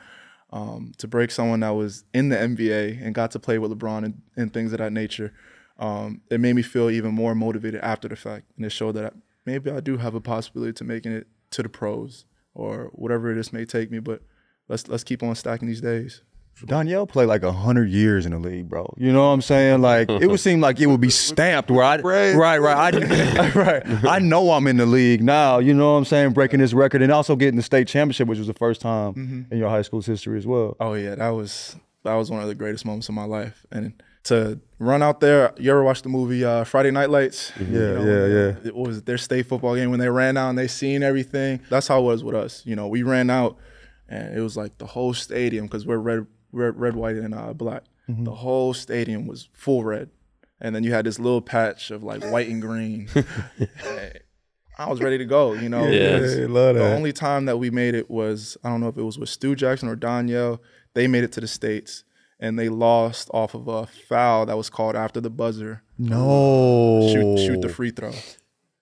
um, 0.52 0.92
to 0.98 1.08
break 1.08 1.32
someone 1.32 1.62
that 1.62 1.72
was 1.72 2.04
in 2.14 2.30
the 2.30 2.36
NBA 2.36 3.04
and 3.04 3.16
got 3.16 3.32
to 3.32 3.40
play 3.40 3.58
with 3.58 3.72
LeBron 3.72 4.06
and, 4.06 4.22
and 4.36 4.54
things 4.54 4.72
of 4.72 4.80
that 4.80 4.94
nature, 4.94 5.34
um, 5.80 6.22
it 6.30 6.40
made 6.40 6.54
me 6.54 6.62
feel 6.62 6.90
even 6.90 7.14
more 7.14 7.34
motivated 7.34 7.82
after 7.82 8.08
the 8.08 8.16
fact. 8.16 8.52
And 8.56 8.66
it 8.66 8.72
showed 8.72 8.96
that 8.96 9.16
maybe 9.46 9.72
I 9.72 9.80
do 9.80 9.98
have 9.98 10.14
a 10.14 10.22
possibility 10.22 10.74
to 10.74 10.84
making 10.84 11.14
it 11.14 11.28
to 11.52 11.64
the 11.64 11.70
pros 11.70 12.26
or 12.54 12.92
whatever 12.94 13.34
this 13.34 13.52
may 13.52 13.66
take 13.66 13.90
me. 13.90 14.00
But 14.00 14.22
let's 14.68 14.88
let's 14.88 15.04
keep 15.04 15.24
on 15.24 15.34
stacking 15.36 15.68
these 15.68 15.82
days. 15.82 16.22
Donyell 16.64 17.10
played 17.10 17.26
like 17.26 17.42
a 17.44 17.52
hundred 17.52 17.90
years 17.90 18.26
in 18.26 18.34
the 18.34 18.40
league, 18.40 18.70
bro. 18.70 18.94
You 18.98 19.12
know 19.12 19.22
what 19.28 19.34
I'm 19.34 19.42
saying? 19.42 19.82
Like 19.82 20.10
it 20.10 20.28
would 20.28 20.40
seem 20.40 20.62
like 20.62 20.80
it 20.80 20.86
would 20.88 21.02
be 21.02 21.10
stamped 21.28 21.72
where 21.72 21.84
I 21.84 21.98
Right. 21.98 22.36
right, 22.36 22.58
right, 22.60 22.94
I, 22.96 23.52
right. 23.56 24.06
I 24.06 24.20
know 24.20 24.52
I'm 24.52 24.68
in 24.68 24.78
the 24.78 24.86
league 24.86 25.24
now. 25.24 25.58
You 25.60 25.74
know 25.74 25.94
what 25.94 25.98
I'm 26.00 26.06
saying? 26.06 26.34
Breaking 26.34 26.60
this 26.60 26.74
record 26.74 27.02
and 27.02 27.12
also 27.12 27.36
getting 27.36 27.56
the 27.58 27.64
state 27.64 27.88
championship, 27.88 28.28
which 28.28 28.38
was 28.38 28.48
the 28.48 28.54
first 28.54 28.80
time 28.82 29.48
in 29.50 29.58
your 29.58 29.70
high 29.70 29.82
school's 29.82 30.06
history 30.06 30.38
as 30.38 30.46
well. 30.46 30.78
Oh 30.80 30.94
yeah, 30.94 31.16
that 31.16 31.30
was 31.30 31.76
that 32.04 32.14
was 32.14 32.30
one 32.30 32.42
of 32.42 32.48
the 32.48 32.56
greatest 32.56 32.86
moments 32.86 33.10
of 33.10 33.16
my 33.16 33.26
life. 33.26 33.66
And 33.72 34.02
to 34.26 34.60
run 34.78 35.02
out 35.02 35.20
there, 35.20 35.54
you 35.58 35.72
ever 35.72 35.84
watch 35.84 36.04
the 36.04 36.10
movie 36.10 36.46
uh, 36.46 36.64
Friday 36.64 36.92
Night 36.92 37.10
Lights? 37.10 37.52
Yeah, 37.60 38.04
yeah, 38.04 38.26
yeah. 38.28 38.56
It 38.64 38.76
was 38.76 39.02
their 39.04 39.18
state 39.18 39.48
football 39.48 39.76
game 39.76 39.90
when 39.90 40.00
they 40.00 40.10
ran 40.10 40.38
out 40.38 40.50
and 40.50 40.58
they 40.60 40.68
seen 40.68 41.02
everything. 41.02 41.60
That's 41.72 41.88
how 41.88 42.02
it 42.02 42.04
was 42.04 42.24
with 42.24 42.36
us. 42.36 42.62
You 42.66 42.76
know, 42.76 42.88
we 42.88 43.02
ran 43.02 43.32
out 43.32 43.58
and 44.08 44.38
it 44.38 44.42
was 44.42 44.56
like 44.56 44.78
the 44.78 44.86
whole 44.86 45.14
stadium 45.16 45.66
because 45.66 45.88
we're 45.88 45.98
red, 45.98 46.28
red, 46.52 46.80
red, 46.80 46.96
white, 46.96 47.16
and 47.16 47.34
uh, 47.34 47.54
black. 47.54 47.84
Mm-hmm. 48.10 48.24
The 48.26 48.32
whole 48.36 48.74
stadium 48.74 49.28
was 49.28 49.50
full 49.54 49.84
red, 49.84 50.10
and 50.60 50.76
then 50.76 50.84
you 50.84 50.92
had 50.92 51.06
this 51.06 51.20
little 51.20 51.42
patch 51.42 51.92
of 51.92 52.04
like 52.04 52.24
white 52.26 52.50
and 52.50 52.62
green. 52.62 53.08
I 54.78 54.90
was 54.90 55.02
ready 55.02 55.18
to 55.18 55.26
go. 55.26 55.54
You 55.54 55.70
know, 55.70 55.86
Yeah. 55.88 56.14
because 56.18 56.38
Yeah, 56.38 56.48
the 56.48 56.96
only 56.96 57.14
time 57.14 57.46
that 57.46 57.58
we 57.58 57.70
made 57.70 57.94
it 57.96 58.10
was 58.10 58.58
I 58.64 58.70
don't 58.70 58.82
know 58.82 58.88
if 58.88 58.98
it 58.98 59.04
was 59.04 59.20
with 59.20 59.30
Stu 59.30 59.56
Jackson 59.56 59.88
or 59.90 59.96
Donyell. 59.96 60.60
They 60.94 61.08
made 61.08 61.24
it 61.24 61.32
to 61.34 61.42
the 61.42 61.48
states. 61.48 62.04
And 62.44 62.58
they 62.58 62.70
lost 62.70 63.30
off 63.36 63.54
of 63.54 63.68
a 63.68 63.86
foul 63.86 64.48
that 64.48 64.58
was 64.58 64.68
called 64.72 64.96
after 64.96 65.22
the 65.22 65.30
buzzer 65.30 65.84
No, 66.00 67.08
shoot 67.14 67.38
shoot 67.38 67.62
the 67.62 67.70
free 67.70 67.92
throw. 67.92 68.14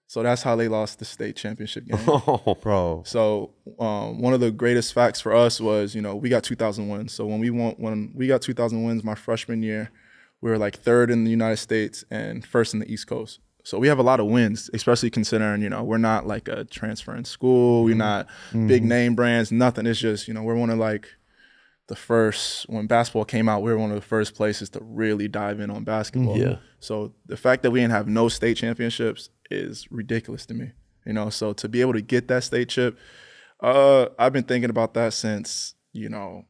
So 0.09 0.23
that's 0.23 0.41
how 0.41 0.55
they 0.55 0.67
lost 0.67 0.97
the 0.97 1.05
state 1.05 1.35
championship 1.35 1.85
game. 1.85 1.99
Oh, 2.07 2.57
bro. 2.59 3.03
so 3.05 3.51
um, 3.79 4.19
one 4.19 4.33
of 4.33 4.39
the 4.39 4.49
greatest 4.49 4.91
facts 4.91 5.21
for 5.21 5.35
us 5.35 5.61
was, 5.61 5.93
you 5.93 6.01
know, 6.01 6.15
we 6.15 6.29
got 6.29 6.43
2,000 6.43 6.89
wins. 6.89 7.13
So 7.13 7.27
when 7.27 7.39
we 7.39 7.51
won, 7.51 7.75
when 7.77 8.11
we 8.15 8.25
got 8.25 8.41
2,000 8.41 8.83
wins 8.83 9.03
my 9.03 9.13
freshman 9.13 9.61
year, 9.61 9.91
we 10.41 10.49
were 10.49 10.57
like 10.57 10.79
third 10.79 11.11
in 11.11 11.25
the 11.25 11.29
United 11.29 11.57
States 11.57 12.03
and 12.09 12.43
first 12.43 12.73
in 12.73 12.79
the 12.79 12.91
East 12.91 13.05
Coast. 13.05 13.37
So 13.63 13.77
we 13.77 13.87
have 13.87 13.99
a 13.99 14.03
lot 14.03 14.19
of 14.19 14.25
wins, 14.25 14.67
especially 14.73 15.11
considering, 15.11 15.61
you 15.61 15.69
know, 15.69 15.83
we're 15.83 15.99
not 15.99 16.25
like 16.25 16.47
a 16.47 16.63
transferring 16.65 17.25
school, 17.25 17.83
we're 17.83 17.91
mm-hmm. 17.91 17.99
not 17.99 18.27
mm-hmm. 18.47 18.65
big 18.65 18.83
name 18.83 19.13
brands, 19.13 19.51
nothing. 19.51 19.85
It's 19.85 19.99
just, 19.99 20.27
you 20.27 20.33
know, 20.33 20.41
we're 20.41 20.55
one 20.55 20.71
of 20.71 20.79
like 20.79 21.07
the 21.85 21.95
first 21.95 22.67
when 22.67 22.87
basketball 22.87 23.25
came 23.25 23.47
out, 23.47 23.61
we 23.61 23.71
were 23.71 23.77
one 23.77 23.91
of 23.91 23.95
the 23.95 24.01
first 24.01 24.33
places 24.33 24.71
to 24.71 24.79
really 24.81 25.27
dive 25.27 25.59
in 25.59 25.69
on 25.69 25.83
basketball. 25.83 26.35
Mm-hmm. 26.35 26.49
Yeah. 26.49 26.57
So 26.79 27.13
the 27.27 27.37
fact 27.37 27.61
that 27.61 27.69
we 27.69 27.79
didn't 27.79 27.91
have 27.91 28.07
no 28.07 28.27
state 28.27 28.57
championships 28.57 29.29
is 29.49 29.87
ridiculous 29.91 30.45
to 30.47 30.53
me. 30.53 30.71
You 31.05 31.13
know, 31.13 31.29
so 31.29 31.53
to 31.53 31.69
be 31.69 31.81
able 31.81 31.93
to 31.93 32.01
get 32.01 32.27
that 32.27 32.43
state 32.43 32.69
chip, 32.69 32.97
uh, 33.61 34.07
I've 34.17 34.33
been 34.33 34.43
thinking 34.43 34.69
about 34.69 34.93
that 34.93 35.13
since, 35.13 35.75
you 35.91 36.09
know, 36.09 36.45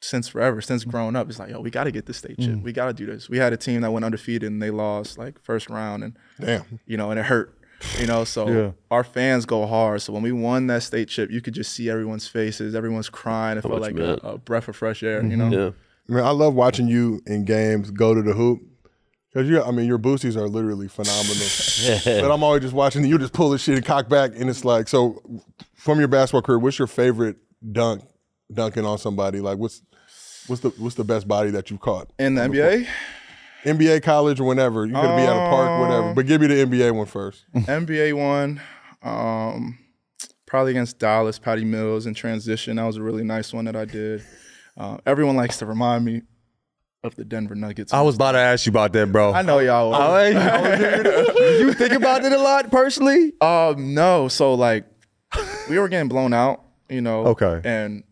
since 0.00 0.28
forever, 0.28 0.60
since 0.60 0.84
mm. 0.84 0.90
growing 0.90 1.16
up. 1.16 1.28
It's 1.28 1.38
like, 1.38 1.50
yo, 1.50 1.60
we 1.60 1.70
got 1.70 1.84
to 1.84 1.90
get 1.90 2.06
the 2.06 2.14
state 2.14 2.38
chip. 2.38 2.56
Mm. 2.56 2.62
We 2.62 2.72
got 2.72 2.86
to 2.86 2.92
do 2.92 3.06
this. 3.06 3.28
We 3.28 3.38
had 3.38 3.52
a 3.52 3.56
team 3.56 3.82
that 3.82 3.90
went 3.90 4.04
undefeated 4.04 4.50
and 4.50 4.62
they 4.62 4.70
lost 4.70 5.18
like 5.18 5.40
first 5.42 5.70
round, 5.70 6.04
and 6.04 6.18
Damn. 6.40 6.80
you 6.86 6.96
know, 6.96 7.10
and 7.10 7.20
it 7.20 7.26
hurt. 7.26 7.56
You 7.98 8.06
know, 8.06 8.24
so 8.24 8.48
Yeah. 8.48 8.70
our 8.90 9.04
fans 9.04 9.46
go 9.46 9.66
hard. 9.66 10.02
So 10.02 10.12
when 10.12 10.22
we 10.22 10.32
won 10.32 10.66
that 10.66 10.82
state 10.82 11.08
chip, 11.08 11.30
you 11.30 11.40
could 11.40 11.54
just 11.54 11.72
see 11.72 11.88
everyone's 11.88 12.28
faces. 12.28 12.74
Everyone's 12.74 13.08
crying. 13.08 13.56
It 13.56 13.62
felt 13.62 13.80
like 13.80 13.96
a, 13.96 14.14
a 14.22 14.38
breath 14.38 14.68
of 14.68 14.76
fresh 14.76 15.02
air. 15.02 15.22
You 15.22 15.30
mm-hmm. 15.30 15.50
know, 15.50 15.64
Yeah. 15.64 15.70
Man, 16.14 16.24
I 16.24 16.30
love 16.30 16.54
watching 16.54 16.88
you 16.88 17.22
in 17.26 17.44
games 17.44 17.90
go 17.90 18.14
to 18.14 18.20
the 18.20 18.32
hoop. 18.32 18.60
Because 19.32 19.48
you, 19.48 19.62
I 19.62 19.70
mean, 19.70 19.86
your 19.86 19.98
boosties 19.98 20.36
are 20.36 20.48
literally 20.48 20.88
phenomenal. 20.88 21.46
but 22.22 22.34
I'm 22.34 22.42
always 22.42 22.62
just 22.62 22.74
watching 22.74 23.04
you 23.04 23.16
just 23.16 23.32
pull 23.32 23.50
this 23.50 23.62
shit 23.62 23.76
and 23.76 23.84
cock 23.84 24.08
back, 24.08 24.32
and 24.34 24.50
it's 24.50 24.64
like, 24.64 24.88
so 24.88 25.22
from 25.74 25.98
your 25.98 26.08
basketball 26.08 26.42
career, 26.42 26.58
what's 26.58 26.78
your 26.78 26.88
favorite 26.88 27.36
dunk, 27.70 28.02
dunking 28.52 28.84
on 28.84 28.98
somebody? 28.98 29.40
Like, 29.40 29.58
what's 29.58 29.82
what's 30.48 30.62
the 30.62 30.70
what's 30.78 30.96
the 30.96 31.04
best 31.04 31.28
body 31.28 31.50
that 31.50 31.70
you've 31.70 31.80
caught? 31.80 32.10
In 32.18 32.34
the 32.34 32.42
NBA, 32.42 32.86
NBA, 33.64 34.02
college, 34.02 34.40
or 34.40 34.44
whenever 34.44 34.84
you 34.84 34.94
could 34.94 35.16
be 35.16 35.22
at 35.22 35.36
a 35.36 35.50
park, 35.50 35.80
whatever. 35.80 36.14
But 36.14 36.26
give 36.26 36.40
me 36.40 36.48
the 36.48 36.66
NBA 36.66 36.92
one 36.92 37.06
first. 37.06 37.44
NBA 37.54 38.14
one, 38.14 38.60
um, 39.02 39.78
probably 40.44 40.72
against 40.72 40.98
Dallas, 40.98 41.38
Patty 41.38 41.64
Mills 41.64 42.06
in 42.06 42.14
transition. 42.14 42.76
That 42.76 42.84
was 42.84 42.96
a 42.96 43.02
really 43.02 43.22
nice 43.22 43.52
one 43.52 43.66
that 43.66 43.76
I 43.76 43.84
did. 43.84 44.24
Uh, 44.76 44.98
everyone 45.06 45.36
likes 45.36 45.58
to 45.58 45.66
remind 45.66 46.04
me 46.04 46.22
of 47.02 47.14
the 47.16 47.24
Denver 47.24 47.54
Nuggets. 47.54 47.92
I 47.92 48.02
was 48.02 48.16
about 48.16 48.32
to 48.32 48.38
ask 48.38 48.66
you 48.66 48.70
about 48.70 48.92
that, 48.92 49.10
bro. 49.10 49.32
I 49.32 49.42
know 49.42 49.58
y'all. 49.58 49.90
Were. 49.90 50.32
hey, 50.32 51.60
you 51.60 51.72
think 51.72 51.92
about 51.92 52.24
it 52.24 52.32
a 52.32 52.38
lot 52.38 52.70
personally? 52.70 53.32
Um, 53.40 53.94
no. 53.94 54.28
So 54.28 54.54
like, 54.54 54.84
we 55.68 55.78
were 55.78 55.88
getting 55.88 56.08
blown 56.08 56.32
out, 56.32 56.64
you 56.88 57.00
know. 57.00 57.26
Okay. 57.26 57.60
And 57.64 58.04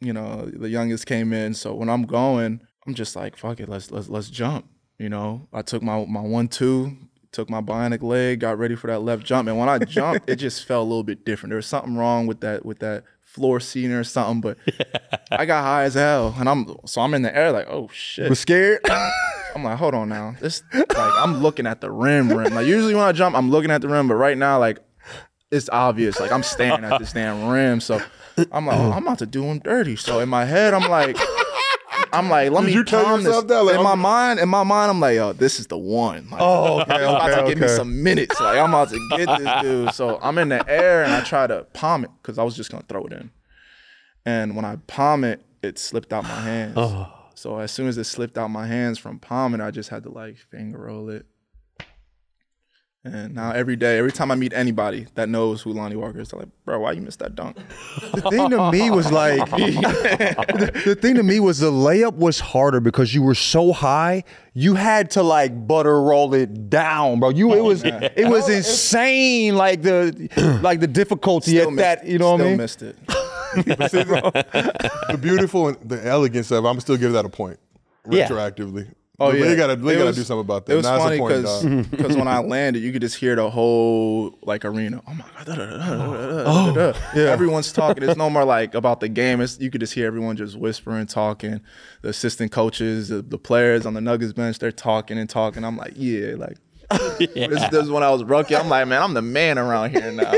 you 0.00 0.12
know, 0.12 0.46
the 0.46 0.68
youngest 0.68 1.06
came 1.06 1.32
in. 1.32 1.54
So 1.54 1.74
when 1.74 1.88
I'm 1.88 2.02
going, 2.02 2.60
I'm 2.86 2.94
just 2.94 3.14
like, 3.14 3.36
fuck 3.36 3.60
it, 3.60 3.68
let's 3.68 3.90
let's 3.90 4.08
let's 4.08 4.30
jump. 4.30 4.68
You 4.98 5.08
know, 5.08 5.48
I 5.52 5.62
took 5.62 5.82
my 5.82 6.04
my 6.06 6.20
one 6.20 6.48
two, 6.48 6.96
took 7.32 7.50
my 7.50 7.60
bionic 7.60 8.02
leg, 8.02 8.40
got 8.40 8.58
ready 8.58 8.74
for 8.74 8.86
that 8.88 9.00
left 9.00 9.24
jump, 9.24 9.48
and 9.48 9.58
when 9.58 9.68
I 9.68 9.78
jumped, 9.78 10.28
it 10.28 10.36
just 10.36 10.64
felt 10.64 10.86
a 10.86 10.88
little 10.88 11.02
bit 11.02 11.24
different. 11.24 11.50
There 11.50 11.56
was 11.56 11.66
something 11.66 11.96
wrong 11.96 12.26
with 12.26 12.40
that 12.40 12.64
with 12.64 12.78
that 12.80 13.04
floor 13.24 13.60
seating 13.60 13.92
or 13.92 14.04
something, 14.04 14.40
but 14.40 14.58
I 15.30 15.46
got 15.46 15.62
high 15.62 15.84
as 15.84 15.94
hell, 15.94 16.34
and 16.38 16.48
I'm 16.48 16.76
so 16.84 17.00
I'm 17.00 17.14
in 17.14 17.22
the 17.22 17.34
air 17.34 17.50
like, 17.50 17.66
oh 17.68 17.88
shit. 17.92 18.28
Was 18.28 18.40
scared? 18.40 18.80
I'm 19.54 19.64
like, 19.64 19.78
hold 19.78 19.94
on 19.94 20.08
now. 20.08 20.34
This 20.40 20.62
like 20.72 20.88
I'm 20.96 21.42
looking 21.42 21.66
at 21.66 21.80
the 21.80 21.90
rim 21.90 22.32
rim. 22.32 22.54
Like 22.54 22.66
usually 22.66 22.94
when 22.94 23.04
I 23.04 23.12
jump, 23.12 23.36
I'm 23.36 23.50
looking 23.50 23.70
at 23.70 23.80
the 23.80 23.88
rim, 23.88 24.08
but 24.08 24.14
right 24.14 24.36
now, 24.36 24.58
like 24.58 24.78
it's 25.50 25.68
obvious. 25.70 26.20
Like 26.20 26.32
I'm 26.32 26.42
staring 26.42 26.84
at 26.84 26.98
this 26.98 27.12
damn 27.12 27.48
rim. 27.48 27.80
So 27.80 28.00
I'm 28.50 28.66
like, 28.66 28.78
oh, 28.78 28.92
I'm 28.92 29.02
about 29.02 29.18
to 29.18 29.26
do 29.26 29.44
him 29.44 29.58
dirty. 29.58 29.96
So 29.96 30.20
in 30.20 30.28
my 30.28 30.44
head, 30.44 30.72
I'm 30.74 30.90
like, 30.90 31.16
I'm 32.12 32.28
like, 32.28 32.50
let 32.50 32.64
me 32.64 32.72
you 32.72 32.84
tell 32.84 33.04
calm 33.04 33.22
this. 33.22 33.42
that? 33.44 33.62
Like, 33.64 33.76
in 33.76 33.82
my 33.82 33.90
I'm- 33.90 33.98
mind, 33.98 34.40
in 34.40 34.48
my 34.48 34.62
mind, 34.64 34.90
I'm 34.90 35.00
like, 35.00 35.16
yo, 35.16 35.32
this 35.32 35.58
is 35.60 35.66
the 35.66 35.78
one. 35.78 36.28
Like, 36.30 36.40
Oh, 36.40 36.80
okay, 36.82 36.92
he's 36.94 37.02
about 37.02 37.30
okay, 37.30 37.42
to 37.42 37.48
give 37.48 37.58
me 37.60 37.68
some 37.68 38.02
minutes. 38.02 38.38
Like 38.40 38.58
I'm 38.58 38.70
about 38.70 38.90
to 38.90 39.08
get 39.16 39.28
this 39.38 39.62
dude. 39.62 39.92
So 39.94 40.18
I'm 40.22 40.38
in 40.38 40.48
the 40.50 40.68
air 40.68 41.02
and 41.04 41.12
I 41.12 41.22
try 41.22 41.46
to 41.46 41.64
palm 41.72 42.04
it 42.04 42.10
because 42.22 42.38
I 42.38 42.42
was 42.44 42.56
just 42.56 42.70
gonna 42.70 42.84
throw 42.88 43.04
it 43.06 43.12
in. 43.12 43.30
And 44.24 44.54
when 44.56 44.64
I 44.64 44.76
palm 44.86 45.24
it, 45.24 45.42
it 45.62 45.78
slipped 45.78 46.12
out 46.12 46.24
my 46.24 46.40
hands. 46.40 46.74
Oh. 46.78 47.12
So 47.34 47.58
as 47.58 47.72
soon 47.72 47.88
as 47.88 47.98
it 47.98 48.04
slipped 48.04 48.38
out 48.38 48.48
my 48.48 48.66
hands 48.68 48.98
from 48.98 49.18
palming, 49.18 49.60
I 49.60 49.70
just 49.72 49.88
had 49.88 50.04
to 50.04 50.10
like 50.10 50.36
finger 50.36 50.78
roll 50.78 51.08
it. 51.10 51.26
And 53.04 53.34
now 53.34 53.50
every 53.50 53.74
day, 53.74 53.98
every 53.98 54.12
time 54.12 54.30
I 54.30 54.36
meet 54.36 54.52
anybody 54.52 55.08
that 55.16 55.28
knows 55.28 55.60
who 55.60 55.72
Lonnie 55.72 55.96
Walker 55.96 56.20
is, 56.20 56.28
they're 56.28 56.38
like, 56.38 56.50
bro, 56.64 56.78
why 56.78 56.92
you 56.92 57.00
missed 57.00 57.18
that 57.18 57.34
dunk? 57.34 57.56
the 58.12 58.22
thing 58.30 58.48
to 58.50 58.70
me 58.70 58.90
was 58.90 59.10
like 59.10 59.50
the, 59.50 60.82
the 60.84 60.94
thing 60.94 61.16
to 61.16 61.24
me 61.24 61.40
was 61.40 61.58
the 61.58 61.72
layup 61.72 62.14
was 62.14 62.38
harder 62.38 62.78
because 62.78 63.12
you 63.12 63.22
were 63.22 63.34
so 63.34 63.72
high 63.72 64.22
you 64.54 64.74
had 64.74 65.10
to 65.10 65.22
like 65.22 65.66
butter 65.66 66.00
roll 66.00 66.32
it 66.34 66.70
down 66.70 67.18
bro 67.18 67.30
you 67.30 67.52
it 67.54 67.58
oh, 67.58 67.64
was 67.64 67.82
it 67.84 68.28
was 68.28 68.48
insane 68.48 69.56
like 69.56 69.82
the 69.82 70.60
like 70.62 70.78
the 70.78 70.86
difficulty 70.86 71.52
Still 71.52 71.68
at 71.68 71.72
missed- 71.72 72.02
that 72.02 72.06
you 72.06 72.18
know 72.18 72.32
what 72.32 72.40
I 72.42 72.44
mean 72.44 72.56
missed 72.58 72.82
it. 72.82 72.96
the 73.54 75.18
beautiful 75.20 75.68
and 75.68 75.76
the 75.88 76.06
elegance 76.06 76.50
of, 76.50 76.64
I'm 76.64 76.80
still 76.80 76.96
give 76.96 77.12
that 77.12 77.24
a 77.24 77.28
point 77.28 77.58
Yeah. 78.08 78.28
Retroactively. 79.22 79.28
Oh 79.28 79.30
But 79.30 79.38
yeah, 79.38 79.44
They 79.46 79.56
gotta, 79.56 79.76
they 79.76 79.92
It 79.92 79.96
gotta 79.96 80.06
was- 80.06 80.16
do 80.16 80.22
something 80.22 80.40
about 80.40 80.66
that. 80.66 80.72
It 80.72 80.76
was 80.76 80.84
Nah, 80.86 80.98
funny 80.98 81.18
because 81.20 81.64
because 81.86 82.16
when 82.22 82.28
I 82.28 82.38
landed, 82.40 82.82
you 82.82 82.92
could 82.92 83.02
just 83.02 83.16
hear 83.16 83.36
the 83.36 83.48
whole 83.50 84.38
like 84.42 84.64
arena. 84.64 85.02
Oh 85.06 85.14
my 85.14 85.24
god! 85.36 85.46
da, 85.46 85.54
da, 85.54 85.66
da, 85.66 85.76
da, 85.78 85.96
da, 85.96 86.44
da, 86.44 86.72
da, 86.72 86.92
da. 86.92 86.98
Oh. 87.14 87.18
Everyone's 87.20 87.72
talking. 87.72 88.02
It's 88.02 88.16
no 88.16 88.28
more 88.30 88.44
like 88.44 88.74
about 88.74 89.00
the 89.00 89.08
game. 89.08 89.40
It's 89.40 89.58
you 89.60 89.70
could 89.70 89.80
just 89.80 89.94
hear 89.94 90.06
everyone 90.06 90.36
just 90.36 90.56
whispering, 90.56 91.06
talking. 91.06 91.60
The 92.02 92.08
assistant 92.10 92.52
coaches, 92.52 93.08
the, 93.08 93.22
the 93.22 93.38
players 93.38 93.86
on 93.86 93.94
the 93.94 94.00
Nuggets 94.00 94.32
bench, 94.32 94.58
they're 94.58 94.72
talking 94.72 95.18
and 95.18 95.28
talking. 95.30 95.64
I'm 95.64 95.76
like, 95.76 95.92
yeah, 95.96 96.34
like. 96.36 96.56
This, 97.18 97.68
this 97.70 97.84
is 97.84 97.90
when 97.90 98.02
I 98.02 98.10
was 98.10 98.22
rookie. 98.22 98.54
I'm 98.54 98.68
like, 98.68 98.86
man, 98.86 99.00
I'm 99.02 99.14
the 99.14 99.22
man 99.22 99.58
around 99.58 99.90
here 99.92 100.12
now. 100.12 100.32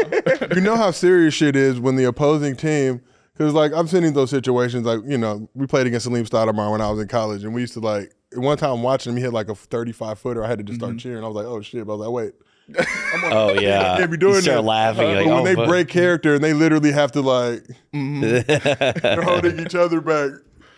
you 0.55 0.61
know 0.61 0.76
how 0.76 0.93
serious 0.93 1.35
shit 1.35 1.57
is 1.57 1.80
when 1.80 1.97
the 1.97 2.05
opposing 2.05 2.55
team, 2.55 3.01
because 3.37 3.53
like 3.55 3.72
I've 3.72 3.91
seen 3.91 4.05
in 4.05 4.14
those 4.14 4.30
situations, 4.30 4.85
like 4.87 5.01
you 5.07 5.18
know, 5.18 5.49
we 5.55 5.66
played 5.66 5.87
against 5.87 6.05
Salim 6.05 6.24
Stoudemire 6.24 6.70
when 6.72 6.80
I 6.80 6.91
was 6.91 7.01
in 7.01 7.09
college, 7.09 7.45
and 7.45 7.55
we 7.55 7.61
used 7.61 7.74
to 7.74 7.80
like 7.80 8.12
one 8.35 8.57
time 8.57 8.82
watching 8.82 9.12
him, 9.12 9.16
he 9.18 9.22
hit 9.22 9.32
like 9.32 9.49
a 9.49 9.55
35 9.55 10.18
footer. 10.18 10.45
I 10.45 10.49
had 10.49 10.59
to 10.59 10.64
just 10.64 10.80
Mm-hmm. 10.80 10.87
start 10.91 10.99
cheering. 11.01 11.24
I 11.24 11.26
was 11.28 11.37
like, 11.37 11.47
oh 11.47 11.61
shit! 11.61 11.87
But 11.87 11.95
I 11.95 11.97
was 11.97 12.07
like, 12.07 12.14
wait. 12.14 12.32
Oh 13.26 13.53
yeah, 13.61 13.99
can't 13.99 14.11
be 14.11 14.16
doing 14.16 14.37
you 14.37 14.41
start 14.41 14.57
that. 14.57 14.62
laughing. 14.62 15.05
Like, 15.14 15.24
But 15.26 15.26
when 15.26 15.41
oh, 15.41 15.45
they 15.45 15.55
fuck. 15.55 15.68
break 15.68 15.89
character 15.89 16.35
and 16.35 16.43
they 16.43 16.53
literally 16.55 16.93
have 16.93 17.12
to 17.12 17.20
like, 17.20 17.62
Mm-hmm. 17.93 18.20
they're 19.03 19.22
holding 19.22 19.61
each 19.61 19.74
other 19.74 20.01
back. 20.01 20.30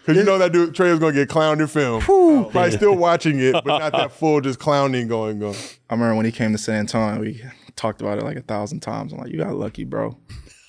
Cause 0.04 0.16
you 0.16 0.22
know 0.24 0.38
that 0.38 0.52
dude 0.52 0.74
Trey 0.74 0.90
is 0.90 0.98
gonna 0.98 1.12
get 1.12 1.28
clowned 1.28 1.60
in 1.60 1.66
film. 1.66 2.00
Probably 2.02 2.70
still 2.72 2.94
watching 2.96 3.38
it, 3.40 3.52
but 3.52 3.66
not 3.66 3.92
that 3.92 4.12
full 4.12 4.40
just 4.40 4.58
clowning 4.60 5.08
going 5.08 5.42
on. 5.42 5.54
I 5.90 5.94
remember 5.94 6.14
when 6.16 6.24
he 6.26 6.32
came 6.32 6.52
to 6.52 6.58
San 6.58 6.76
Antonio, 6.80 7.20
we 7.20 7.42
talked 7.76 8.00
about 8.00 8.18
it 8.18 8.24
like 8.24 8.36
a 8.36 8.42
thousand 8.42 8.80
times. 8.80 9.12
I'm 9.12 9.18
like, 9.18 9.30
you 9.32 9.38
got 9.38 9.54
lucky, 9.54 9.84
bro. 9.84 10.16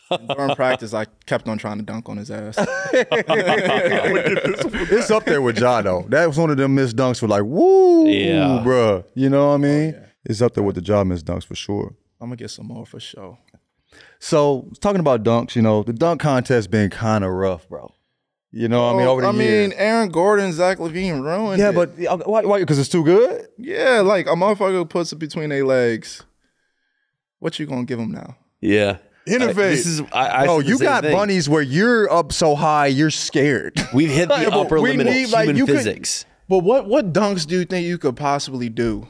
During 0.10 0.56
practice, 0.56 0.94
I 0.94 1.06
kept 1.26 1.48
on 1.50 1.58
trying 1.58 1.78
to 1.80 1.84
dunk 1.84 2.08
on 2.10 2.18
his 2.18 2.32
ass. 2.32 2.56
it's 4.90 5.12
up 5.12 5.26
there 5.26 5.42
with 5.42 5.60
Ja 5.60 5.82
though 5.82 6.06
that 6.10 6.26
was 6.28 6.38
one 6.38 6.50
of 6.50 6.58
them 6.58 6.76
missed 6.76 6.96
dunks 6.96 7.20
for 7.20 7.28
like 7.28 7.44
woo 7.46 8.08
Yeah. 8.10 8.62
bruh 8.66 9.04
you 9.16 9.30
know 9.30 9.48
what 9.50 9.54
I 9.56 9.58
mean 9.58 9.96
it's 10.26 10.42
up 10.42 10.54
there 10.54 10.64
with 10.64 10.76
the 10.76 10.82
Ja 10.82 11.04
missed 11.04 11.26
dunks 11.26 11.46
for 11.46 11.56
sure 11.56 11.96
I'm 12.20 12.28
gonna 12.30 12.36
get 12.38 12.50
some 12.52 12.68
more 12.68 12.86
for 12.86 13.00
sure. 13.00 13.38
so 14.20 14.70
talking 14.82 15.00
about 15.00 15.24
dunks 15.24 15.56
you 15.56 15.62
know 15.62 15.84
the 15.84 15.94
dunk 15.94 16.22
contest 16.22 16.72
been 16.72 16.90
kind 16.90 17.24
of 17.24 17.32
rough 17.32 17.68
bro 17.70 17.92
you 18.52 18.68
know 18.70 18.84
what 18.88 18.96
I 18.96 18.98
mean 18.98 19.08
over 19.08 19.22
the 19.22 19.28
Oh, 19.28 19.32
I 19.32 19.34
years 19.34 19.70
mean, 19.72 19.78
Aaron 19.80 20.10
Gordon, 20.10 20.54
Zach 20.54 20.78
LaVine 20.78 21.22
ruined 21.22 21.60
yeah 21.60 21.70
it. 21.70 21.76
but 21.76 21.92
uh, 22.08 22.18
why 22.26 22.44
why 22.44 22.60
because 22.60 22.80
it's 22.80 22.90
too 22.90 23.04
good 23.04 23.48
yeah, 23.58 24.02
like 24.02 24.26
a 24.28 24.32
motherfucker 24.32 24.88
puts 24.90 25.12
it 25.12 25.18
between 25.18 25.50
their 25.50 25.66
legs. 25.66 26.24
What 27.40 27.60
you 27.60 27.66
gonna 27.66 27.84
give 27.86 28.00
him 28.00 28.12
now? 28.12 28.38
yeah. 28.62 28.98
Innovate. 29.28 29.66
I, 29.66 29.70
this 29.70 29.86
is. 29.86 30.02
I, 30.12 30.28
I 30.28 30.48
Oh, 30.48 30.60
you 30.60 30.78
got 30.80 31.04
thing. 31.04 31.14
bunnies 31.14 31.48
where 31.50 31.62
you're 31.62 32.12
up 32.12 32.32
so 32.32 32.56
high, 32.56 32.88
you're 32.88 33.12
scared. 33.12 33.80
We've 33.94 34.10
hit 34.10 34.30
the 34.30 34.52
upper 34.54 34.80
limit 34.80 35.06
need, 35.08 35.26
of 35.26 35.32
like, 35.32 35.46
human 35.50 35.66
could- 35.66 35.76
physics. 35.78 36.26
But 36.50 36.60
what 36.60 36.88
what 36.88 37.12
dunks 37.12 37.46
do 37.46 37.60
you 37.60 37.66
think 37.66 37.86
you 37.88 37.98
could 37.98 38.16
possibly 38.16 38.70
do? 38.70 39.08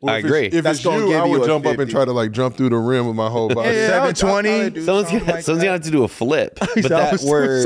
Well, 0.00 0.14
I 0.14 0.18
if 0.18 0.24
it's- 0.26 0.30
agree. 0.38 0.58
If 0.58 0.62
That's 0.64 0.78
it's 0.78 0.84
you, 0.84 1.08
give 1.08 1.20
I 1.20 1.24
would 1.26 1.42
a 1.42 1.46
jump 1.46 1.66
up 1.66 1.76
and 1.78 1.90
try 1.90 2.04
to 2.04 2.12
like 2.12 2.30
jump 2.30 2.56
through 2.56 2.68
the 2.68 2.76
rim 2.76 3.08
with 3.08 3.16
my 3.16 3.28
whole 3.28 3.48
body. 3.48 3.70
I 3.70 4.12
720? 4.12 4.84
Someone's 4.84 5.10
gonna, 5.10 5.24
like 5.24 5.42
someone's 5.42 5.64
gonna 5.64 5.72
have 5.72 5.82
to 5.82 5.90
do 5.90 6.04
a 6.04 6.08
flip, 6.08 6.56
but 6.60 6.74
that 6.84 7.20
were 7.24 7.64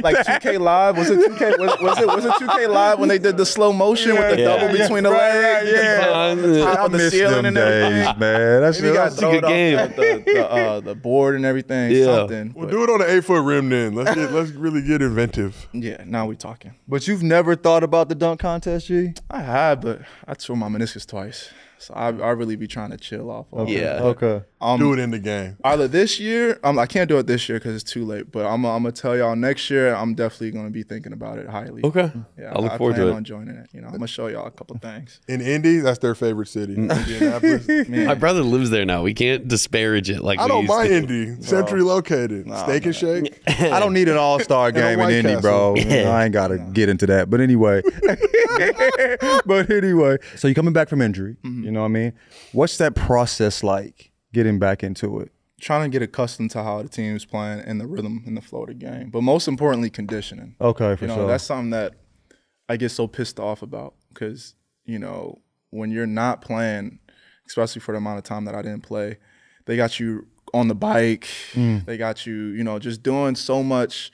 like 0.00 0.16
2K 0.24 0.58
Live. 0.60 0.96
Was 0.96 1.10
it 1.10 1.18
2K? 1.18 1.58
Was, 1.58 1.78
was 1.82 1.98
it 1.98 2.06
was 2.06 2.24
it 2.24 2.32
2K 2.32 2.68
Live 2.70 2.98
when 2.98 3.10
they 3.10 3.18
did 3.18 3.36
the 3.36 3.44
slow 3.44 3.74
motion 3.74 4.14
with 4.14 4.30
the 4.36 4.38
Yeah. 4.40 4.44
double 4.56 4.74
Yeah. 4.74 4.82
between 4.84 5.02
the 5.02 5.10
Right, 5.10 5.28
legs? 5.34 5.72
right, 5.72 5.84
yeah. 5.84 6.64
Tied 6.64 6.78
on 6.78 6.92
the 6.92 6.98
miss 6.98 7.12
ceiling 7.12 7.34
them 7.34 7.44
and 7.46 7.56
days, 7.56 7.84
everything. 7.92 8.18
man. 8.20 8.60
That's 8.62 8.78
Maybe 8.80 8.88
you 8.88 8.94
got 8.94 9.08
a 9.08 9.10
thrown 9.10 9.32
good 9.34 9.44
game. 9.44 9.76
The, 9.76 10.22
the, 10.24 10.32
the, 10.32 10.50
uh, 10.50 10.80
the 10.80 10.94
board 10.94 11.34
and 11.36 11.44
everything. 11.44 11.90
Yeah. 11.90 12.04
Something. 12.06 12.52
Well, 12.54 12.64
But, 12.66 12.70
do 12.72 12.84
it 12.84 12.88
on 12.90 13.02
an 13.02 13.10
eight 13.10 13.24
foot 13.24 13.42
rim 13.44 13.68
then. 13.68 13.94
Let's 13.94 14.14
get, 14.14 14.32
let's 14.32 14.50
really 14.52 14.80
get 14.80 15.02
inventive. 15.02 15.68
yeah. 15.74 16.02
Now 16.06 16.26
we're 16.26 16.34
talking. 16.36 16.74
But 16.88 17.06
you've 17.06 17.22
never 17.22 17.54
thought 17.54 17.84
about 17.84 18.08
the 18.08 18.14
dunk 18.14 18.40
contest, 18.40 18.86
G? 18.86 19.12
I 19.30 19.42
have, 19.42 19.82
but 19.82 20.00
I 20.26 20.32
tore 20.32 20.56
my 20.56 20.68
meniscus 20.68 21.06
twice, 21.06 21.50
so 21.78 21.94
I 21.94 22.06
I 22.08 22.30
really 22.30 22.56
be 22.56 22.66
trying 22.66 22.90
to 22.90 22.96
chill 22.96 23.30
off. 23.30 23.46
of 23.52 23.68
it. 23.68 23.72
Yeah. 23.72 24.00
Okay. 24.02 24.42
Um, 24.58 24.80
do 24.80 24.94
it 24.94 24.98
in 24.98 25.10
the 25.10 25.18
game. 25.18 25.58
Either 25.64 25.86
this 25.86 26.18
year, 26.18 26.58
um, 26.64 26.78
I 26.78 26.86
can't 26.86 27.08
do 27.10 27.18
it 27.18 27.26
this 27.26 27.46
year 27.48 27.58
because 27.58 27.74
it's 27.74 27.90
too 27.90 28.06
late. 28.06 28.32
But 28.32 28.46
I'm, 28.46 28.64
I'm 28.64 28.82
gonna 28.82 28.92
tell 28.92 29.14
y'all 29.16 29.36
next 29.36 29.68
year. 29.68 29.94
I'm 29.94 30.14
definitely 30.14 30.52
gonna 30.52 30.70
be 30.70 30.82
thinking 30.82 31.12
about 31.12 31.38
it 31.38 31.46
highly. 31.48 31.82
okay. 31.84 32.10
Yeah, 32.38 32.52
I'll 32.54 32.62
look 32.62 32.72
I 32.72 32.78
forward 32.78 32.94
plan 32.94 33.06
to 33.08 33.12
it. 33.12 33.16
on 33.16 33.24
joining 33.24 33.56
it. 33.56 33.68
You 33.72 33.82
know, 33.82 33.88
I'm 33.88 33.92
gonna 33.94 34.06
show 34.06 34.28
y'all 34.28 34.46
a 34.46 34.50
couple 34.50 34.78
things. 34.78 35.20
In 35.28 35.42
Indy, 35.42 35.78
that's 35.80 35.98
their 35.98 36.14
favorite 36.14 36.48
city. 36.48 36.74
Indianapolis. 36.76 37.68
My 37.88 38.14
brother 38.14 38.40
lives 38.42 38.70
there 38.70 38.86
now. 38.86 39.02
We 39.02 39.12
can't 39.12 39.46
disparage 39.46 40.08
it 40.08 40.22
like 40.22 40.38
I 40.38 40.44
we 40.44 40.48
don't 40.48 40.62
used 40.62 40.68
mind. 40.74 40.92
Indy. 40.92 41.42
Centrally 41.42 41.82
located. 41.84 42.46
Steak 42.60 42.86
and 42.86 42.96
shake. 42.96 43.38
I 43.46 43.78
don't 43.78 43.92
need 43.92 44.08
an 44.08 44.16
all 44.16 44.40
star 44.40 44.72
game 44.72 44.94
in 44.94 44.98
White 45.00 45.12
Indy, 45.12 45.38
bro. 45.40 45.76
I 45.76 46.24
ain't 46.24 46.32
got 46.32 46.48
to 46.48 46.58
get 46.72 46.88
into 46.88 47.06
that. 47.08 47.28
But 47.28 47.40
anyway. 47.42 47.82
but 49.44 49.70
anyway. 49.70 50.16
So 50.36 50.48
you're 50.48 50.54
coming 50.54 50.72
back 50.72 50.88
from 50.88 51.02
injury. 51.02 51.36
You 51.66 51.72
know 51.72 51.80
what 51.80 51.86
I 51.86 51.88
mean? 51.88 52.12
What's 52.52 52.78
that 52.78 52.94
process 52.94 53.64
like 53.64 54.12
getting 54.32 54.60
back 54.60 54.84
into 54.84 55.18
it? 55.18 55.32
Trying 55.60 55.82
to 55.82 55.88
get 55.88 56.00
accustomed 56.00 56.52
to 56.52 56.62
how 56.62 56.80
the 56.80 56.88
team's 56.88 57.24
playing 57.24 57.58
and 57.58 57.80
the 57.80 57.88
rhythm 57.88 58.22
and 58.24 58.36
the 58.36 58.40
flow 58.40 58.62
of 58.62 58.68
the 58.68 58.74
game, 58.74 59.10
but 59.10 59.22
most 59.22 59.48
importantly, 59.48 59.90
conditioning. 59.90 60.54
Okay, 60.60 60.94
for 60.94 61.04
you 61.04 61.08
know, 61.08 61.16
sure. 61.16 61.26
that's 61.26 61.42
something 61.42 61.70
that 61.70 61.94
I 62.68 62.76
get 62.76 62.90
so 62.90 63.08
pissed 63.08 63.40
off 63.40 63.62
about 63.62 63.94
because 64.10 64.54
you 64.84 65.00
know 65.00 65.40
when 65.70 65.90
you're 65.90 66.06
not 66.06 66.40
playing, 66.40 67.00
especially 67.48 67.80
for 67.80 67.90
the 67.90 67.98
amount 67.98 68.18
of 68.18 68.24
time 68.24 68.44
that 68.44 68.54
I 68.54 68.62
didn't 68.62 68.82
play, 68.82 69.16
they 69.64 69.76
got 69.76 69.98
you 69.98 70.28
on 70.54 70.68
the 70.68 70.74
bike. 70.76 71.26
Mm. 71.54 71.84
They 71.84 71.96
got 71.96 72.26
you, 72.26 72.34
you 72.34 72.62
know, 72.62 72.78
just 72.78 73.02
doing 73.02 73.34
so 73.34 73.64
much 73.64 74.12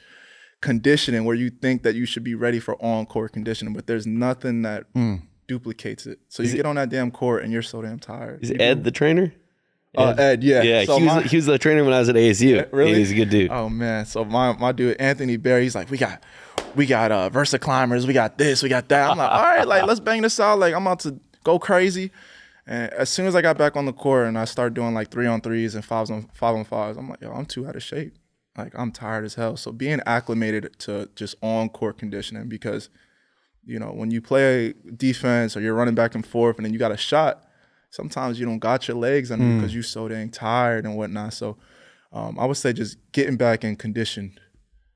conditioning 0.62 1.26
where 1.26 1.36
you 1.36 1.50
think 1.50 1.82
that 1.82 1.96
you 1.96 2.06
should 2.06 2.24
be 2.24 2.34
ready 2.34 2.60
for 2.60 2.82
on-court 2.82 3.32
conditioning, 3.32 3.74
but 3.74 3.86
there's 3.86 4.06
nothing 4.06 4.62
that 4.62 4.90
Mm. 4.94 5.22
Duplicates 5.52 6.06
it. 6.06 6.18
So 6.28 6.42
you 6.42 6.54
get 6.54 6.66
on 6.66 6.76
that 6.76 6.88
damn 6.88 7.10
court 7.10 7.42
and 7.44 7.52
you're 7.52 7.62
so 7.62 7.82
damn 7.82 7.98
tired. 7.98 8.42
Is 8.42 8.50
You 8.50 8.56
Ed 8.58 8.84
the 8.84 8.90
trainer? 8.90 9.32
Uh, 9.94 10.14
Ed, 10.16 10.42
yeah. 10.42 10.62
Yeah, 10.62 10.84
So 10.86 10.96
he, 10.98 11.04
was, 11.04 11.14
my- 11.16 11.22
he 11.22 11.36
was 11.36 11.46
the 11.46 11.58
trainer 11.58 11.84
when 11.84 11.92
I 11.92 11.98
was 11.98 12.08
at 12.08 12.14
ASU. 12.14 12.66
really? 12.72 12.94
He's 12.94 13.12
a 13.12 13.14
good 13.14 13.28
dude. 13.28 13.50
Oh 13.50 13.68
man, 13.68 14.06
so 14.06 14.24
my 14.24 14.56
my 14.56 14.72
dude 14.72 14.96
Anthony 14.98 15.36
Barry, 15.36 15.64
he's 15.64 15.74
like, 15.74 15.90
we 15.90 15.98
got 15.98 16.22
we 16.74 16.86
got 16.86 17.12
uh 17.12 17.28
Versa 17.28 17.58
climbers, 17.58 18.06
we 18.06 18.14
got 18.14 18.38
this, 18.38 18.62
we 18.62 18.70
got 18.70 18.88
that. 18.88 19.10
I'm 19.10 19.18
like, 19.18 19.30
all 19.30 19.42
right, 19.42 19.66
like 19.68 19.84
let's 19.84 20.00
bang 20.00 20.22
this 20.22 20.40
out. 20.40 20.58
Like 20.58 20.74
I'm 20.74 20.86
about 20.86 21.00
to 21.00 21.20
go 21.44 21.58
crazy. 21.58 22.10
And 22.66 22.90
as 22.94 23.10
soon 23.10 23.26
as 23.26 23.34
I 23.34 23.42
got 23.42 23.58
back 23.58 23.76
on 23.76 23.84
the 23.84 23.92
court 23.92 24.28
and 24.28 24.38
I 24.38 24.46
started 24.46 24.72
doing 24.72 24.94
like 24.94 25.10
three 25.10 25.26
on 25.26 25.40
threes 25.42 25.74
and 25.74 25.84
fives 25.84 26.10
on 26.10 26.30
five 26.32 26.54
on 26.54 26.64
fives, 26.64 26.96
I'm 26.96 27.08
like, 27.10 27.20
yo, 27.20 27.30
I'm 27.32 27.44
too 27.44 27.66
out 27.66 27.76
of 27.76 27.82
shape. 27.82 28.14
Like 28.56 28.72
I'm 28.74 28.92
tired 28.92 29.24
as 29.26 29.34
hell. 29.34 29.56
So 29.58 29.72
being 29.72 30.00
acclimated 30.06 30.78
to 30.80 31.10
just 31.16 31.34
on 31.42 31.68
court 31.68 31.98
conditioning 31.98 32.48
because, 32.48 32.88
you 33.64 33.78
know, 33.78 33.92
when 33.92 34.10
you 34.10 34.20
play 34.20 34.74
defense 34.96 35.56
or 35.56 35.60
you're 35.60 35.74
running 35.74 35.94
back 35.94 36.14
and 36.14 36.26
forth 36.26 36.56
and 36.56 36.64
then 36.66 36.72
you 36.72 36.78
got 36.78 36.92
a 36.92 36.96
shot, 36.96 37.44
sometimes 37.90 38.38
you 38.40 38.46
don't 38.46 38.58
got 38.58 38.88
your 38.88 38.96
legs 38.96 39.30
under 39.30 39.44
you 39.44 39.56
because 39.56 39.74
you're 39.74 39.82
so 39.82 40.08
dang 40.08 40.30
tired 40.30 40.84
and 40.84 40.96
whatnot. 40.96 41.32
So 41.34 41.56
um, 42.12 42.38
I 42.38 42.44
would 42.46 42.56
say 42.56 42.72
just 42.72 42.98
getting 43.12 43.36
back 43.36 43.64
in 43.64 43.76
condition 43.76 44.38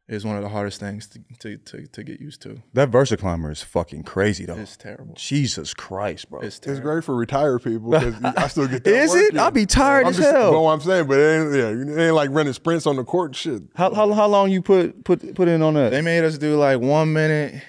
is 0.08 0.24
one 0.24 0.36
of 0.36 0.42
the 0.42 0.48
hardest 0.48 0.78
things 0.78 1.08
to 1.08 1.18
to, 1.40 1.56
to, 1.58 1.86
to 1.88 2.04
get 2.04 2.20
used 2.20 2.40
to. 2.42 2.62
That 2.74 2.90
Versa 2.90 3.16
climber 3.16 3.50
is 3.50 3.62
fucking 3.62 4.04
crazy 4.04 4.46
though. 4.46 4.56
It's 4.56 4.76
terrible. 4.76 5.14
Jesus 5.14 5.74
Christ, 5.74 6.30
bro. 6.30 6.40
It's 6.40 6.60
It's 6.60 6.78
great 6.80 7.02
for 7.02 7.14
retired 7.16 7.62
people 7.64 7.90
because 7.90 8.14
I 8.24 8.46
still 8.48 8.68
get 8.68 8.84
that. 8.84 8.94
Is 8.94 9.10
work 9.10 9.22
it? 9.22 9.32
in. 9.34 9.38
I'll 9.40 9.50
be 9.50 9.66
tired 9.66 10.04
I'm 10.06 10.10
as 10.10 10.16
just, 10.16 10.30
hell. 10.30 10.52
But 10.52 10.60
what 10.60 10.72
I'm 10.72 10.80
saying, 10.80 11.08
but 11.08 11.18
it 11.18 11.40
ain't, 11.40 11.54
yeah, 11.54 11.92
it 11.94 12.06
ain't 12.06 12.14
like 12.14 12.30
running 12.30 12.52
sprints 12.52 12.86
on 12.86 12.96
the 12.96 13.04
court. 13.04 13.30
and 13.30 13.36
Shit. 13.36 13.62
How, 13.74 13.92
how 13.92 14.12
how 14.12 14.26
long 14.28 14.50
you 14.50 14.62
put 14.62 15.02
put 15.04 15.34
put 15.34 15.48
in 15.48 15.60
on 15.62 15.74
that? 15.74 15.90
They 15.90 16.02
made 16.02 16.22
us 16.24 16.38
do 16.38 16.56
like 16.56 16.78
one 16.80 17.12
minute 17.12 17.62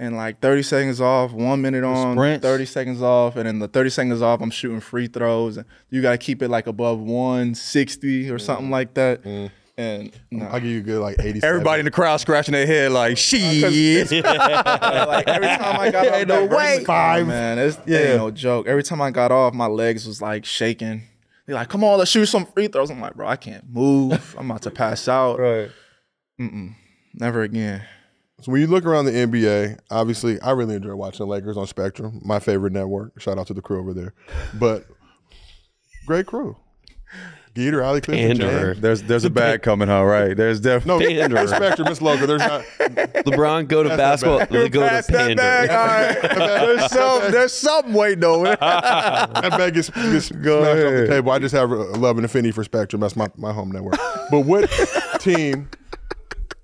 and 0.00 0.16
like 0.16 0.40
30 0.40 0.62
seconds 0.62 1.00
off, 1.00 1.32
one 1.32 1.60
minute 1.60 1.84
on, 1.84 2.16
sprints? 2.16 2.42
30 2.42 2.64
seconds 2.64 3.02
off, 3.02 3.36
and 3.36 3.46
then 3.46 3.58
the 3.58 3.68
30 3.68 3.90
seconds 3.90 4.22
off, 4.22 4.40
I'm 4.40 4.50
shooting 4.50 4.80
free 4.80 5.08
throws. 5.08 5.58
And 5.58 5.66
you 5.90 6.00
got 6.00 6.12
to 6.12 6.18
keep 6.18 6.40
it 6.42 6.48
like 6.48 6.66
above 6.66 7.00
160 7.00 8.30
or 8.30 8.34
mm-hmm. 8.34 8.38
something 8.38 8.70
like 8.70 8.94
that. 8.94 9.22
Mm-hmm. 9.22 9.54
And 9.76 10.12
no. 10.30 10.46
I'll 10.46 10.58
give 10.58 10.70
you 10.70 10.78
a 10.78 10.82
good 10.82 11.00
like 11.00 11.16
80. 11.20 11.42
Everybody 11.42 11.80
in 11.80 11.84
the 11.84 11.90
crowd 11.90 12.16
scratching 12.16 12.52
their 12.52 12.66
head 12.66 12.92
like, 12.92 13.18
shit. 13.18 14.10
like 14.24 15.28
every 15.28 15.48
time 15.48 15.80
I 15.80 15.90
got 15.90 16.08
off 16.14 16.26
no 16.26 16.46
way. 16.46 16.48
vertical- 16.48 16.84
Five. 16.86 17.26
man, 17.26 17.58
it's 17.58 17.78
Yeah. 17.86 17.98
ain't 17.98 18.16
no 18.16 18.30
joke. 18.30 18.66
Every 18.66 18.82
time 18.82 19.02
I 19.02 19.10
got 19.10 19.30
off, 19.30 19.52
my 19.52 19.66
legs 19.66 20.06
was 20.06 20.22
like 20.22 20.46
shaking. 20.46 21.02
They're 21.46 21.56
like, 21.56 21.68
"Come 21.68 21.84
on, 21.84 21.98
let's 21.98 22.10
shoot 22.10 22.26
some 22.26 22.46
free 22.46 22.68
throws." 22.68 22.90
I'm 22.90 23.00
like, 23.00 23.14
"Bro, 23.14 23.26
I 23.28 23.36
can't 23.36 23.64
move. 23.68 24.34
I'm 24.38 24.50
about 24.50 24.62
to 24.62 24.70
pass 24.70 25.08
out. 25.08 25.38
right. 25.38 25.70
Mm-mm. 26.40 26.74
Never 27.14 27.42
again." 27.42 27.82
So 28.42 28.52
when 28.52 28.60
you 28.62 28.66
look 28.66 28.86
around 28.86 29.04
the 29.04 29.12
NBA, 29.12 29.78
obviously, 29.90 30.40
I 30.40 30.52
really 30.52 30.74
enjoy 30.74 30.94
watching 30.94 31.26
the 31.26 31.30
Lakers 31.30 31.56
on 31.58 31.66
Spectrum, 31.66 32.20
my 32.24 32.38
favorite 32.40 32.72
network. 32.72 33.20
Shout 33.20 33.38
out 33.38 33.46
to 33.48 33.54
the 33.54 33.60
crew 33.62 33.80
over 33.80 33.92
there. 33.92 34.14
But 34.54 34.86
great 36.06 36.26
crew. 36.26 36.56
Geeter, 37.54 37.82
Allie 37.84 38.00
Clifton, 38.00 38.38
Panderer. 38.38 38.74
There's 38.80 39.02
there's 39.02 39.24
a 39.24 39.30
bag 39.30 39.62
coming, 39.62 39.88
huh? 39.88 40.04
Right. 40.04 40.36
There's 40.36 40.60
definitely 40.60 41.14
No, 41.14 41.20
Panderer. 41.22 41.42
it's 41.42 41.50
Spectrum. 41.52 41.88
It's 41.88 42.00
local. 42.00 42.28
There's 42.28 42.40
not. 42.40 42.62
LeBron 42.78 43.66
go 43.66 43.82
to 43.82 43.88
basketball. 43.90 44.46
They 44.46 44.68
go 44.68 44.82
to 44.82 44.88
Pass 44.88 45.06
that 45.08 45.36
bag. 45.36 45.70
All 45.70 45.86
right. 45.86 46.22
there's 46.38 46.90
some 46.92 47.32
there's 47.32 47.52
something 47.52 47.92
waiting 47.92 48.22
over 48.24 48.44
there. 48.44 48.56
That 48.60 49.50
bag 49.58 49.74
gets, 49.74 49.90
gets 49.90 50.26
smashed 50.26 50.32
off 50.32 50.42
the 50.42 50.86
ahead. 50.86 51.08
table. 51.08 51.32
I 51.32 51.40
just 51.40 51.54
have 51.54 51.72
a 51.72 51.74
love 51.74 52.16
and 52.18 52.24
affinity 52.24 52.52
for 52.52 52.62
Spectrum. 52.62 53.00
That's 53.00 53.16
my, 53.16 53.26
my 53.36 53.52
home 53.52 53.72
network. 53.72 53.96
But 54.30 54.40
what 54.40 54.70
team 55.18 55.68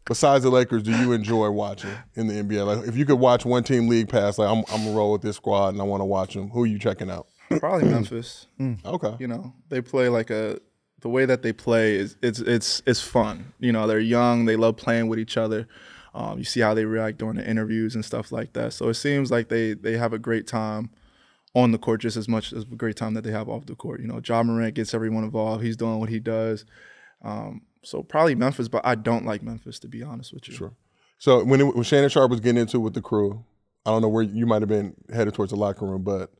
besides 0.06 0.44
the 0.44 0.50
Lakers 0.50 0.82
do 0.82 0.92
you 0.92 1.12
enjoy 1.12 1.50
watching 1.50 1.90
in 2.14 2.26
the 2.26 2.34
NBA? 2.34 2.66
Like, 2.66 2.88
if 2.88 2.96
you 2.96 3.04
could 3.04 3.18
watch 3.18 3.44
one 3.44 3.64
team 3.64 3.88
league 3.88 4.08
pass, 4.08 4.38
like 4.38 4.48
I'm, 4.48 4.64
I'm 4.72 4.84
gonna 4.84 4.96
roll 4.96 5.12
with 5.12 5.22
this 5.22 5.36
squad 5.36 5.74
and 5.74 5.80
I 5.80 5.84
want 5.84 6.00
to 6.00 6.06
watch 6.06 6.34
them. 6.34 6.48
Who 6.50 6.62
are 6.62 6.66
you 6.66 6.78
checking 6.78 7.10
out? 7.10 7.26
Probably 7.58 7.84
Memphis. 7.90 8.46
Okay. 8.60 9.16
You 9.18 9.26
know, 9.26 9.52
they 9.68 9.80
play 9.80 10.08
like 10.08 10.30
a 10.30 10.58
the 11.00 11.08
way 11.08 11.26
that 11.26 11.42
they 11.42 11.52
play 11.52 11.96
is 11.96 12.16
it's 12.22 12.40
it's 12.40 12.82
it's 12.86 13.00
fun. 13.00 13.52
You 13.58 13.72
know, 13.72 13.86
they're 13.86 14.00
young, 14.00 14.46
they 14.46 14.56
love 14.56 14.76
playing 14.76 15.08
with 15.08 15.18
each 15.18 15.36
other. 15.36 15.68
Um, 16.14 16.38
you 16.38 16.44
see 16.44 16.60
how 16.60 16.72
they 16.72 16.86
react 16.86 17.18
during 17.18 17.36
the 17.36 17.48
interviews 17.48 17.94
and 17.94 18.02
stuff 18.04 18.32
like 18.32 18.54
that. 18.54 18.72
So 18.72 18.88
it 18.88 18.94
seems 18.94 19.30
like 19.30 19.48
they 19.48 19.74
they 19.74 19.98
have 19.98 20.12
a 20.12 20.18
great 20.18 20.46
time 20.46 20.90
on 21.54 21.72
the 21.72 21.78
court 21.78 22.00
just 22.00 22.16
as 22.16 22.28
much 22.28 22.52
as 22.52 22.62
a 22.64 22.66
great 22.66 22.96
time 22.96 23.14
that 23.14 23.24
they 23.24 23.30
have 23.30 23.48
off 23.48 23.66
the 23.66 23.74
court. 23.74 24.00
You 24.00 24.06
know, 24.06 24.20
Ja 24.26 24.42
Morant 24.42 24.74
gets 24.74 24.94
everyone 24.94 25.24
involved. 25.24 25.62
He's 25.62 25.76
doing 25.76 26.00
what 26.00 26.08
he 26.08 26.20
does. 26.20 26.64
Um, 27.22 27.62
so 27.86 28.02
probably 28.02 28.34
Memphis, 28.34 28.66
but 28.68 28.84
I 28.84 28.96
don't 28.96 29.24
like 29.24 29.42
Memphis 29.42 29.78
to 29.80 29.88
be 29.88 30.02
honest 30.02 30.32
with 30.32 30.48
you. 30.48 30.54
Sure. 30.54 30.72
So 31.18 31.44
when 31.44 31.60
it, 31.60 31.74
when 31.74 31.84
Shannon 31.84 32.10
Sharpe 32.10 32.30
was 32.30 32.40
getting 32.40 32.60
into 32.60 32.78
it 32.78 32.80
with 32.80 32.94
the 32.94 33.00
crew, 33.00 33.44
I 33.86 33.90
don't 33.90 34.02
know 34.02 34.08
where 34.08 34.24
you 34.24 34.44
might 34.44 34.62
have 34.62 34.68
been 34.68 34.94
headed 35.12 35.34
towards 35.34 35.52
the 35.52 35.56
locker 35.56 35.86
room, 35.86 36.02
but 36.02 36.32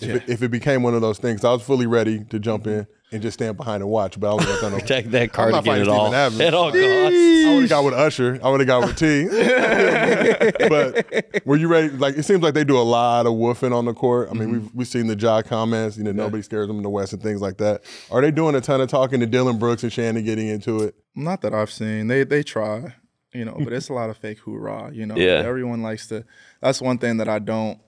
if, 0.00 0.02
it, 0.08 0.22
if 0.28 0.42
it 0.42 0.50
became 0.50 0.82
one 0.82 0.94
of 0.94 1.00
those 1.02 1.18
things, 1.18 1.44
I 1.44 1.52
was 1.52 1.62
fully 1.62 1.86
ready 1.86 2.24
to 2.30 2.38
jump 2.38 2.66
in 2.66 2.86
and 3.10 3.20
just 3.20 3.34
stand 3.34 3.58
behind 3.58 3.82
and 3.82 3.90
watch. 3.90 4.18
But 4.18 4.30
I 4.30 4.34
was 4.34 4.60
going 4.60 4.72
to 4.72 4.80
Protect 4.80 5.10
that 5.10 5.18
I'm 5.20 5.26
not 5.26 5.32
cardigan 5.32 5.64
fighting 5.64 5.82
at 5.82 5.88
all. 5.88 6.14
Adams. 6.14 6.40
At 6.40 6.54
all 6.54 6.70
costs. 6.72 6.82
I 6.84 7.52
would 7.54 7.60
have 7.62 7.68
got 7.68 7.84
with 7.84 7.94
Usher. 7.94 8.40
I 8.42 8.48
would 8.48 8.60
have 8.60 8.66
got 8.66 8.86
with 8.86 8.96
T. 8.96 9.24
but 10.68 11.46
were 11.46 11.56
you 11.56 11.68
ready? 11.68 11.90
Like 11.90 12.16
it 12.16 12.22
seems 12.24 12.42
like 12.42 12.54
they 12.54 12.64
do 12.64 12.78
a 12.78 12.80
lot 12.82 13.26
of 13.26 13.32
woofing 13.34 13.74
on 13.76 13.84
the 13.84 13.94
court. 13.94 14.28
I 14.30 14.34
mean, 14.34 14.42
Mm-hmm. 14.42 14.52
we've 14.52 14.74
we've 14.74 14.88
seen 14.88 15.06
the 15.06 15.16
jaw 15.16 15.42
comments. 15.42 15.96
You 15.98 16.04
know, 16.04 16.12
nobody 16.12 16.42
scares 16.42 16.68
them 16.68 16.76
in 16.78 16.82
the 16.82 16.90
West 16.90 17.12
and 17.12 17.22
things 17.22 17.40
like 17.40 17.58
that. 17.58 17.82
Are 18.10 18.20
they 18.20 18.30
doing 18.30 18.54
a 18.54 18.60
ton 18.60 18.80
of 18.80 18.88
talking 18.88 19.20
to 19.20 19.26
Dillon 19.26 19.58
Brooks 19.58 19.82
and 19.82 19.92
Shannon 19.92 20.24
getting 20.24 20.48
into 20.48 20.82
it? 20.82 20.94
Not 21.14 21.42
that 21.42 21.52
I've 21.54 21.70
seen. 21.70 22.06
They 22.08 22.24
they 22.24 22.42
try, 22.42 22.94
you 23.32 23.44
know, 23.44 23.56
but 23.62 23.72
it's 23.74 23.88
a 23.88 23.92
lot 23.92 24.08
of 24.10 24.16
fake 24.16 24.38
hoorah. 24.38 24.90
You 24.92 25.06
know, 25.06 25.16
Yeah. 25.16 25.42
everyone 25.44 25.82
likes 25.82 26.06
to. 26.08 26.24
That's 26.60 26.80
one 26.80 26.98
thing 26.98 27.18
that 27.18 27.28
I 27.28 27.38
don't 27.38 27.78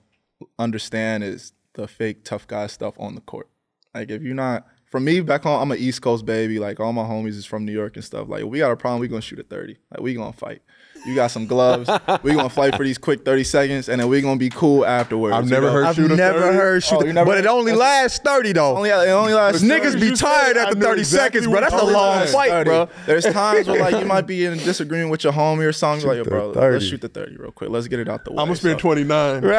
understand 0.59 1.23
is 1.23 1.53
the 1.75 1.87
fake 1.87 2.23
tough 2.23 2.47
guy 2.47 2.67
stuff 2.67 2.95
on 2.99 3.15
the 3.15 3.21
court. 3.21 3.49
Like 3.93 4.09
if 4.09 4.21
you're 4.21 4.35
not, 4.35 4.65
for 4.89 4.99
me 4.99 5.21
back 5.21 5.43
home, 5.43 5.61
I'm 5.61 5.71
an 5.71 5.77
East 5.77 6.01
Coast 6.01 6.25
baby. 6.25 6.59
Like 6.59 6.79
all 6.79 6.93
my 6.93 7.03
homies 7.03 7.29
is 7.35 7.45
from 7.45 7.65
New 7.65 7.71
York 7.71 7.95
and 7.95 8.03
stuff. 8.03 8.27
Like 8.27 8.43
we 8.45 8.59
got 8.59 8.71
a 8.71 8.77
problem, 8.77 9.01
we 9.01 9.07
gonna 9.07 9.21
shoot 9.21 9.39
a 9.39 9.43
thirty. 9.43 9.77
Like 9.91 10.01
we 10.01 10.13
gonna 10.13 10.33
fight. 10.33 10.61
You 11.05 11.13
got 11.15 11.27
some 11.31 11.45
gloves. 11.45 11.89
we 12.23 12.33
gonna 12.33 12.49
fight 12.49 12.75
for 12.75 12.83
these 12.83 12.97
quick 12.97 13.23
thirty 13.23 13.43
seconds, 13.43 13.89
and 13.89 14.01
then 14.01 14.07
we 14.07 14.21
gonna 14.21 14.37
be 14.39 14.49
cool 14.49 14.85
afterwards. 14.85 15.35
I've 15.35 15.47
never 15.49 15.67
you 15.67 15.67
never 15.67 15.67
know? 15.67 15.73
heard 15.73 15.85
I've 15.85 15.95
shoot 15.95 16.11
never 16.15 16.39
30? 16.41 16.55
heard 16.57 16.83
shoot, 16.83 16.95
Oh, 17.01 17.05
you 17.05 17.13
never 17.13 17.25
but 17.29 17.37
it 17.37 17.45
only 17.45 17.73
lasts 17.73 18.19
thirty 18.19 18.53
though. 18.53 18.75
Only, 18.75 18.89
it 18.89 18.93
only 19.09 19.33
lasts 19.33 19.61
Niggas 19.61 19.99
be 20.01 20.11
tired 20.15 20.57
after 20.57 20.79
thirty 20.79 21.01
exactly 21.01 21.41
seconds, 21.41 21.51
bro. 21.51 21.61
That's 21.61 21.73
a 21.73 21.85
long 21.85 22.19
saying. 22.27 22.33
fight, 22.33 22.63
bro. 22.65 22.89
There's 23.05 23.25
times 23.25 23.67
where 23.67 23.79
like 23.79 23.95
you 23.99 24.05
might 24.05 24.25
be 24.25 24.45
in 24.47 24.57
disagreement 24.57 25.11
with 25.11 25.23
your 25.23 25.33
homie 25.33 25.65
or 25.67 25.71
something. 25.73 26.05
You're 26.07 26.17
like, 26.17 26.25
yo, 26.25 26.29
bro, 26.29 26.51
the 26.53 26.59
let's 26.59 26.85
30. 26.85 26.85
shoot 26.89 27.01
the 27.01 27.09
30 27.09 27.37
real 27.37 27.51
quick. 27.51 27.69
Let's 27.69 27.87
get 27.87 27.99
it 27.99 28.09
out 28.09 28.25
the 28.25 28.31
way. 28.31 28.37
I'm 28.39 28.45
gonna 28.47 28.55
spend 28.55 28.79
So- 28.79 28.87
29. 28.87 29.41
bro, 29.41 29.51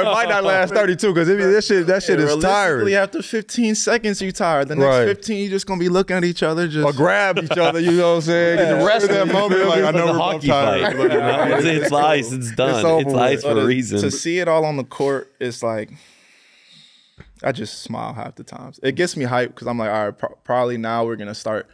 it 0.00 0.04
might 0.04 0.28
not 0.28 0.44
last 0.44 0.74
thirty 0.74 0.96
two 0.96 1.14
because 1.14 1.28
that 1.28 1.64
shit 1.64 1.86
that 1.86 2.02
shit 2.02 2.18
is 2.20 2.26
Realistically, 2.26 2.92
tired. 2.92 3.02
after 3.02 3.22
15 3.22 3.74
seconds, 3.74 4.20
you 4.20 4.32
tired. 4.32 4.68
The 4.68 4.76
next 4.76 4.86
Right. 4.86 5.04
15, 5.06 5.38
you 5.38 5.48
just 5.50 5.66
gonna 5.66 5.80
be 5.80 5.88
looking 5.88 6.16
at 6.16 6.24
each 6.24 6.42
other. 6.42 6.68
Just 6.68 6.84
Or 6.84 6.92
grab 6.92 7.38
each 7.38 7.56
other, 7.56 7.80
you 7.80 7.92
know 7.92 8.10
what 8.10 8.14
I'm 8.16 8.20
saying? 8.22 8.58
Get 8.58 8.78
the 8.78 8.84
rest 8.84 9.04
of 9.04 9.10
That 9.10 9.26
that 9.28 9.32
moment, 9.32 9.60
moment. 9.64 9.82
like, 9.84 9.94
I 9.94 9.98
know 9.98 10.12
the 10.42 10.48
we're 10.48 10.54
both 10.54 10.68
hockey 10.68 10.80
tired. 10.82 10.82
fight. 10.82 11.48
Look 11.50 11.64
it's, 11.64 11.84
it's 11.84 11.92
ice. 11.92 12.32
It's 12.32 12.52
done. 12.54 12.74
It's, 12.76 12.84
over 12.84 13.04
with. 13.06 13.16
ice 13.16 13.42
for 13.42 13.50
a 13.60 13.64
reason. 13.66 14.00
To 14.00 14.10
see 14.10 14.38
it 14.38 14.48
all 14.48 14.64
on 14.64 14.76
the 14.76 14.84
court, 14.84 15.32
it's 15.40 15.62
like 15.62 15.90
I 17.44 17.52
just 17.52 17.82
smile 17.82 18.12
half 18.14 18.36
the 18.36 18.44
times. 18.44 18.78
It 18.82 18.94
gets 18.94 19.16
me 19.16 19.24
hyped 19.24 19.48
because 19.48 19.66
I'm 19.66 19.78
like, 19.78 19.90
all 19.90 20.04
right, 20.06 20.16
pro- 20.18 20.36
probably 20.44 20.76
now 20.76 21.04
we're 21.04 21.16
gonna 21.16 21.34
start 21.34 21.68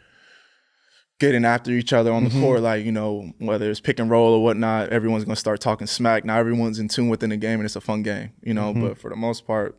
getting 1.21 1.45
after 1.45 1.73
each 1.73 1.93
other 1.93 2.13
on 2.13 2.25
the 2.25 2.31
Mm-hmm. 2.31 2.41
court. 2.41 2.61
Like 2.63 2.85
you 2.85 2.93
know, 2.93 3.33
whether 3.39 3.71
it's 3.71 3.81
pick 3.81 3.99
and 3.99 4.11
roll 4.11 4.35
or 4.35 4.43
whatnot, 4.43 4.91
everyone's 4.91 5.25
gonna 5.25 5.37
start 5.37 5.61
talking 5.61 5.87
smack. 5.87 6.25
Now 6.25 6.39
everyone's 6.39 6.79
in 6.79 6.89
tune 6.89 7.09
within 7.09 7.31
the 7.31 7.37
game, 7.37 7.59
and 7.61 7.65
it's 7.65 7.77
a 7.77 7.81
fun 7.81 8.03
game. 8.03 8.31
You 8.43 8.55
know, 8.55 8.73
Mm-hmm. 8.73 8.87
but 8.89 8.99
for 8.99 9.11
the 9.11 9.17
most 9.17 9.47
part. 9.47 9.77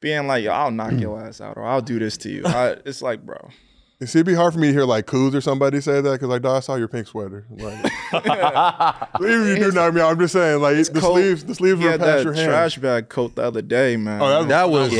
Being 0.00 0.26
like, 0.26 0.42
yo, 0.42 0.50
I'll 0.50 0.72
knock 0.72 0.94
your 0.98 1.22
ass 1.22 1.40
out, 1.40 1.56
or 1.56 1.64
I'll 1.64 1.80
do 1.80 2.00
this 2.00 2.16
to 2.18 2.28
you. 2.28 2.42
I, 2.44 2.70
it's 2.84 3.02
like, 3.02 3.24
bro, 3.24 3.50
You 4.02 4.06
see, 4.08 4.18
it'd 4.18 4.26
be 4.26 4.34
hard 4.34 4.52
for 4.52 4.58
me 4.58 4.66
to 4.66 4.72
hear 4.72 4.84
like 4.84 5.06
Kuz 5.06 5.32
or 5.32 5.40
somebody 5.40 5.80
say 5.80 6.00
that 6.00 6.10
because 6.12 6.28
like, 6.28 6.42
dog, 6.42 6.56
I 6.56 6.60
saw 6.60 6.74
your 6.74 6.88
pink 6.88 7.06
sweater. 7.06 7.46
Like, 7.50 7.92
even 9.20 9.46
you 9.46 9.56
do 9.56 9.70
know 9.72 9.92
me, 9.92 10.00
I'm 10.00 10.18
just 10.18 10.32
saying 10.32 10.60
like 10.60 10.76
the 10.76 11.00
coat- 11.00 11.12
sleeves, 11.12 11.44
the 11.44 11.54
sleeves 11.54 11.78
he 11.78 11.84
were 11.84 11.92
past 11.98 12.00
that 12.00 12.24
your 12.24 12.32
hand. 12.32 12.48
trash 12.50 12.78
bag 12.78 13.08
coat 13.08 13.36
the 13.36 13.42
other 13.44 13.62
day, 13.62 13.96
man. 13.96 14.20
Oh, 14.20 14.28
that 14.28 14.38
was- 14.40 14.48
That 14.48 14.70
was 14.70 14.92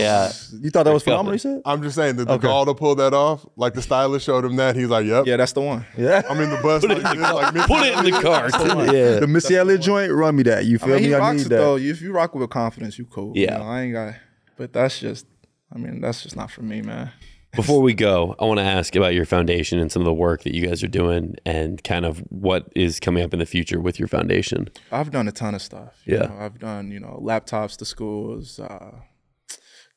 Yeah. 0.53 0.61
You 0.61 0.71
thought 0.71 0.85
that 0.85 0.93
was 0.95 1.03
Felt 1.03 1.15
phenomenal? 1.15 1.35
You 1.35 1.39
said? 1.39 1.63
I'm 1.65 1.83
just 1.83 1.97
saying 1.97 2.17
that 2.17 2.27
the 2.27 2.35
Okay. 2.35 2.47
gall 2.47 2.65
to 2.67 2.75
pull 2.75 2.95
that 2.95 3.13
off, 3.13 3.45
like 3.57 3.75
the 3.75 3.83
stylist 3.83 4.25
showed 4.25 4.45
him 4.45 4.55
that. 4.57 4.77
He's 4.77 4.89
like, 4.89 5.05
"Yep, 5.05 5.27
yeah, 5.27 5.37
that's 5.37 5.53
the 5.53 5.63
one. 5.63 5.85
Yeah. 5.99 6.23
I'm 6.31 6.41
in 6.41 6.51
the 6.51 6.59
bus." 6.59 6.85
like, 6.85 6.99
this, 7.03 7.05
like, 7.05 7.67
Put 7.67 7.87
it 7.87 7.99
in 7.99 8.05
the 8.05 8.21
car. 8.23 8.51
cart. 8.51 8.95
yeah. 8.95 9.19
The 9.19 9.27
Missy 9.27 9.57
Elliott 9.57 9.81
joint, 9.81 10.13
run 10.13 10.37
me 10.37 10.45
that. 10.45 10.65
You 10.65 10.77
I 10.81 10.87
feel 10.87 10.95
mean, 10.95 11.03
he 11.05 11.09
me? 11.11 11.15
I 11.17 11.33
need 11.33 11.41
it 11.43 11.49
that. 11.49 11.57
though. 11.57 11.77
If 11.77 12.01
you 12.01 12.13
rock 12.13 12.35
with 12.37 12.49
confidence, 12.51 12.99
you 12.99 13.05
cool. 13.07 13.33
You 13.35 13.47
Yeah. 13.47 13.59
know, 13.59 13.65
I 13.65 13.81
ain't 13.83 13.93
got. 13.95 14.15
But 14.57 14.73
that's 14.73 15.01
just. 15.01 15.27
I 15.75 15.79
mean, 15.79 16.01
that's 16.01 16.23
just 16.23 16.37
not 16.37 16.51
for 16.51 16.63
me, 16.63 16.83
man. 16.83 17.11
Before 17.55 17.83
we 17.83 17.93
go, 17.93 18.35
I 18.39 18.47
want 18.47 18.59
to 18.61 18.65
ask 18.65 18.97
about 18.97 19.13
your 19.13 19.27
foundation 19.27 19.79
and 19.79 19.93
some 19.93 20.01
of 20.01 20.07
the 20.07 20.15
work 20.15 20.43
that 20.45 20.55
you 20.55 20.67
guys 20.67 20.83
are 20.83 20.89
doing 20.89 21.37
and 21.45 21.85
kind 21.85 22.07
of 22.07 22.19
what 22.31 22.67
is 22.75 22.99
coming 22.99 23.23
up 23.23 23.35
in 23.35 23.41
the 23.41 23.47
future 23.47 23.79
with 23.79 23.99
your 23.99 24.09
foundation. 24.09 24.71
I've 24.91 25.11
done 25.11 25.29
a 25.29 25.33
ton 25.33 25.55
of 25.55 25.61
stuff. 25.61 26.01
you 26.07 26.15
Yeah. 26.17 26.23
know. 26.29 26.37
I've 26.41 26.59
done 26.59 26.91
you 26.91 26.99
know 26.99 27.21
laptops 27.23 27.77
to 27.79 27.85
schools, 27.85 28.59
uh, 28.59 29.01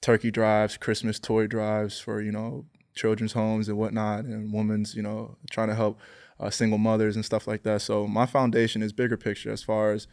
turkey 0.01 0.32
drives, 0.32 0.76
Christmas 0.76 1.18
toy 1.18 1.47
drives 1.47 1.97
for 1.99 2.22
you 2.22 2.32
know 2.34 2.66
children's 2.93 3.32
homes 3.32 3.70
and 3.70 3.78
whatnot, 3.78 4.26
and 4.26 4.53
women's 4.53 4.93
you 4.93 5.01
know 5.01 5.38
trying 5.49 5.70
to 5.70 5.76
help 5.76 5.97
uh, 6.41 6.49
single 6.49 6.78
mothers 6.78 7.16
and 7.16 7.24
stuff 7.24 7.47
like 7.47 7.64
that. 7.64 7.82
So 7.82 8.06
my 8.06 8.26
foundation 8.26 8.82
is 8.84 8.91
bigger 8.91 9.16
picture 9.16 9.51
as 9.51 9.64
far 9.64 9.93
as 9.93 10.08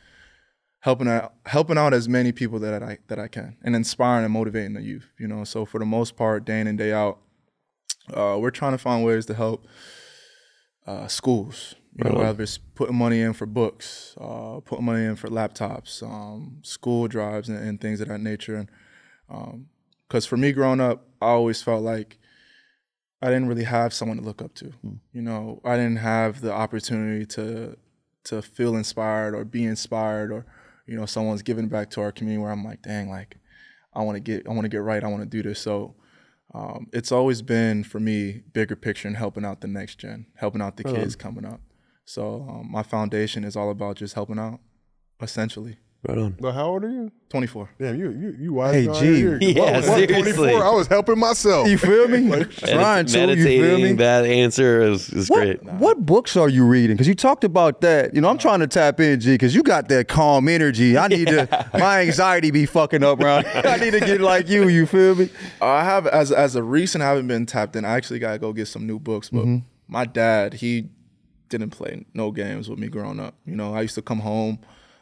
helping 0.78 1.08
out 1.08 1.34
helping 1.46 1.76
out 1.76 1.92
as 1.92 2.08
many 2.08 2.30
people 2.30 2.60
that 2.60 2.84
I 2.84 2.98
that 3.08 3.18
I 3.18 3.26
can 3.26 3.56
and 3.64 3.74
inspiring 3.74 4.24
and 4.24 4.32
motivating 4.32 4.74
the 4.74 4.82
youth. 4.82 5.10
You 5.18 5.26
know, 5.26 5.42
so 5.42 5.64
for 5.64 5.80
the 5.80 5.86
most 5.86 6.14
part, 6.14 6.44
day 6.44 6.60
in 6.60 6.68
and 6.68 6.78
day 6.78 6.92
out, 6.92 7.18
uh, 8.12 8.36
we're 8.40 8.50
trying 8.50 8.72
to 8.72 8.78
find 8.78 9.04
ways 9.04 9.26
to 9.26 9.34
help 9.34 9.66
uh, 10.86 11.06
schools. 11.06 11.74
You 11.94 12.04
know, 12.04 12.18
whether 12.20 12.42
it's 12.42 12.56
putting 12.56 12.96
money 12.96 13.20
in 13.20 13.34
for 13.34 13.44
books, 13.44 14.16
uh, 14.18 14.60
putting 14.64 14.86
money 14.86 15.04
in 15.04 15.14
for 15.14 15.28
laptops, 15.28 16.02
um, 16.02 16.60
school 16.62 17.06
drives, 17.06 17.50
and, 17.50 17.58
and 17.58 17.80
things 17.80 18.00
of 18.00 18.08
that 18.08 18.20
nature. 18.20 18.56
And 18.56 19.66
because 20.08 20.24
for 20.24 20.38
me 20.38 20.52
growing 20.52 20.80
up, 20.80 21.06
I 21.20 21.26
always 21.26 21.62
felt 21.62 21.82
like 21.82 22.18
I 23.20 23.26
didn't 23.26 23.46
really 23.46 23.64
have 23.64 23.92
someone 23.92 24.16
to 24.16 24.22
look 24.24 24.42
up 24.42 24.54
to. 24.54 24.72
You 25.12 25.22
know, 25.22 25.60
I 25.64 25.76
didn't 25.76 25.98
have 25.98 26.40
the 26.40 26.52
opportunity 26.52 27.26
to 27.26 27.76
to 28.24 28.40
feel 28.40 28.76
inspired 28.76 29.34
or 29.34 29.44
be 29.44 29.64
inspired 29.64 30.30
or 30.30 30.46
you 30.86 30.96
know 30.96 31.06
someone's 31.06 31.42
giving 31.42 31.68
back 31.68 31.90
to 31.90 32.00
our 32.00 32.12
community 32.12 32.42
where 32.42 32.52
I'm 32.52 32.64
like, 32.64 32.82
dang, 32.82 33.10
like 33.10 33.36
I 33.94 34.02
want 34.02 34.16
to 34.16 34.20
get 34.20 34.46
I 34.46 34.50
want 34.50 34.62
to 34.62 34.68
get 34.68 34.82
right. 34.82 35.04
I 35.04 35.08
want 35.08 35.22
to 35.22 35.28
do 35.28 35.42
this. 35.42 35.60
So 35.60 35.94
um, 36.54 36.88
it's 36.92 37.10
always 37.10 37.42
been 37.42 37.82
for 37.84 37.98
me 38.00 38.42
bigger 38.52 38.76
picture 38.76 39.08
and 39.08 39.16
helping 39.16 39.44
out 39.44 39.60
the 39.60 39.68
next 39.68 39.96
gen, 39.98 40.26
helping 40.36 40.60
out 40.60 40.76
the 40.76 40.84
kids 40.84 41.16
coming 41.16 41.44
up. 41.44 41.60
So 42.04 42.46
um, 42.48 42.70
my 42.70 42.82
foundation 42.82 43.44
is 43.44 43.56
all 43.56 43.70
about 43.70 43.96
just 43.96 44.14
helping 44.14 44.38
out, 44.38 44.60
essentially. 45.20 45.78
Right 46.04 46.18
on. 46.18 46.36
But 46.40 46.52
how 46.52 46.66
old 46.66 46.82
are 46.82 46.90
you? 46.90 47.12
24. 47.28 47.70
Damn, 47.78 47.96
you 47.96 48.10
you 48.10 48.36
you 48.36 48.52
wise. 48.54 48.74
Hey, 48.74 48.86
guy 48.86 49.00
G. 49.38 49.52
Yeah, 49.52 49.78
I 49.78 49.80
seriously. 49.82 50.50
24. 50.50 50.64
I 50.64 50.70
was 50.70 50.88
helping 50.88 51.18
myself. 51.18 51.68
You 51.68 51.78
feel 51.78 52.08
me? 52.08 52.28
Trying 52.44 53.06
to, 53.06 53.20
you 53.20 53.26
Meditating 53.26 53.62
feel 53.62 53.78
me? 53.78 53.92
that 53.92 54.24
answer 54.24 54.82
is, 54.82 55.08
is 55.10 55.30
What, 55.30 55.36
great. 55.36 55.62
what 55.62 56.04
books 56.04 56.36
are 56.36 56.48
you 56.48 56.66
reading? 56.66 56.96
Because 56.96 57.06
you 57.06 57.14
talked 57.14 57.44
about 57.44 57.82
that. 57.82 58.16
You 58.16 58.20
know, 58.20 58.28
I'm 58.28 58.38
trying 58.38 58.58
to 58.60 58.66
tap 58.66 58.98
in, 58.98 59.20
G, 59.20 59.34
because 59.34 59.54
you 59.54 59.62
got 59.62 59.88
that 59.90 60.08
calm 60.08 60.48
energy. 60.48 60.98
I 60.98 61.06
need 61.06 61.28
to, 61.28 61.68
my 61.74 62.00
anxiety 62.00 62.50
be 62.50 62.66
fucking 62.66 63.04
up, 63.04 63.20
around. 63.20 63.46
I 63.46 63.76
need 63.76 63.92
to 63.92 64.00
get 64.00 64.20
like 64.20 64.48
you. 64.48 64.68
You 64.68 64.86
feel 64.86 65.14
me? 65.14 65.30
I 65.60 65.84
have 65.84 66.08
as 66.08 66.32
as 66.32 66.56
a 66.56 66.64
recent, 66.64 67.02
I 67.02 67.10
haven't 67.10 67.28
been 67.28 67.46
tapped 67.46 67.76
in. 67.76 67.84
I 67.84 67.94
actually 67.94 68.18
gotta 68.18 68.40
go 68.40 68.52
get 68.52 68.66
some 68.66 68.88
new 68.88 68.98
books. 68.98 69.30
But 69.30 69.44
mm-hmm. 69.44 69.58
my 69.86 70.04
dad, 70.04 70.54
he 70.54 70.88
didn't 71.48 71.70
play 71.70 72.04
no 72.12 72.32
games 72.32 72.68
with 72.68 72.80
me 72.80 72.88
growing 72.88 73.20
up. 73.20 73.36
You 73.46 73.54
know, 73.54 73.72
I 73.72 73.82
used 73.82 73.94
to 73.94 74.02
come 74.02 74.18
home. 74.18 74.58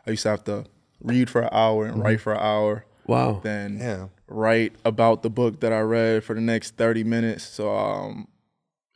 I 0.06 0.10
used 0.10 0.24
to 0.24 0.28
have 0.28 0.44
to 0.44 0.66
read 1.02 1.28
for 1.30 1.42
an 1.42 1.48
hour 1.52 1.86
and 1.86 2.02
write 2.02 2.20
for 2.20 2.32
an 2.32 2.40
hour. 2.40 2.84
Wow. 3.06 3.40
Then 3.42 3.78
Yeah. 3.78 4.06
write 4.28 4.74
about 4.84 5.22
the 5.22 5.30
book 5.30 5.60
that 5.60 5.72
I 5.72 5.80
read 5.80 6.24
for 6.24 6.34
the 6.34 6.40
next 6.40 6.76
thirty 6.76 7.04
minutes. 7.04 7.44
So 7.44 7.74
um, 7.76 8.28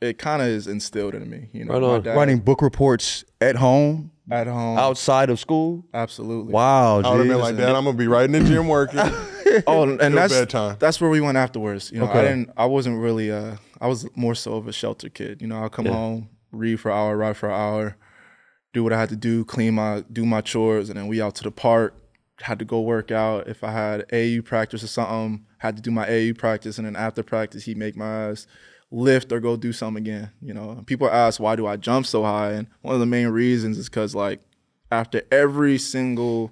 it 0.01 0.17
kind 0.17 0.41
of 0.41 0.47
is 0.47 0.67
instilled 0.67 1.15
in 1.15 1.29
me. 1.29 1.49
You 1.51 1.65
know, 1.65 1.79
Right 1.93 2.03
dad 2.03 2.15
Writing 2.15 2.39
book 2.39 2.61
reports 2.61 3.23
at 3.41 3.55
home, 3.57 4.11
at 4.29 4.47
home. 4.47 4.77
outside 4.77 5.29
of 5.29 5.39
school. 5.39 5.85
Absolutely. 5.93 6.53
Wow, 6.53 6.99
I 7.01 7.09
would 7.11 7.19
have 7.19 7.27
been 7.27 7.39
like, 7.39 7.57
Dad, 7.57 7.75
I'm 7.75 7.85
gonna 7.85 7.97
be 7.97 8.07
right 8.07 8.25
in 8.25 8.31
the 8.31 8.41
gym 8.41 8.67
working. 8.67 8.99
Oh, 9.67 9.83
and 9.83 9.99
Till 9.99 10.09
that's 10.11 10.33
bedtime. 10.33 10.75
that's 10.79 10.99
where 10.99 11.09
we 11.09 11.21
went 11.21 11.37
afterwards. 11.37 11.89
You 11.91 11.99
know, 11.99 12.09
I 12.09 12.21
didn't. 12.23 12.49
I 12.57 12.65
wasn't 12.65 12.99
really. 12.99 13.31
Uh, 13.31 13.55
I 13.79 13.87
was 13.87 14.05
more 14.15 14.35
so 14.35 14.55
of 14.55 14.67
a 14.67 14.73
shelter 14.73 15.07
kid. 15.07 15.39
You 15.41 15.47
know, 15.47 15.61
I'll 15.61 15.69
come 15.69 15.85
home, 15.85 16.29
read 16.51 16.79
for 16.79 16.89
an 16.91 16.97
hour, 16.97 17.15
write 17.15 17.37
for 17.37 17.47
an 17.49 17.55
hour, 17.55 17.95
do 18.75 18.83
what 18.83 18.93
I 18.93 18.99
had 18.99 19.09
to 19.09 19.15
do, 19.15 19.43
clean 19.45 19.73
my, 19.73 20.03
do 20.11 20.25
my 20.25 20.41
chores, 20.41 20.89
and 20.89 20.99
then 20.99 21.07
we 21.07 21.21
out 21.21 21.33
to 21.35 21.43
the 21.43 21.51
park. 21.51 21.95
Had 22.41 22.59
to 22.59 22.65
go 22.65 22.81
work 22.81 23.11
out. 23.11 23.47
If 23.47 23.63
I 23.63 23.71
had 23.71 24.05
AU 24.13 24.41
practice 24.43 24.83
or 24.83 24.87
something, 24.87 25.45
had 25.59 25.77
to 25.77 25.81
do 25.81 25.89
my 25.89 26.07
AU 26.07 26.33
practice, 26.33 26.77
and 26.77 26.85
then 26.85 26.95
after 26.95 27.23
practice, 27.23 27.63
he'd 27.63 27.77
make 27.77 27.95
my 27.95 28.29
ass 28.29 28.45
lift 28.91 29.31
or 29.31 29.39
go 29.39 29.55
do 29.55 29.73
something 29.73 30.03
again. 30.03 30.31
You 30.41 30.53
know, 30.53 30.83
people 30.85 31.09
ask 31.09 31.39
why 31.39 31.55
do 31.55 31.65
I 31.65 31.77
jump 31.77 32.05
so 32.05 32.23
high, 32.23 32.51
and 32.51 32.67
one 32.81 32.93
of 32.93 32.99
the 32.99 33.05
main 33.05 33.27
reasons 33.29 33.77
is 33.77 33.89
because 33.89 34.13
like 34.13 34.41
after 34.91 35.23
every 35.31 35.77
single 35.77 36.51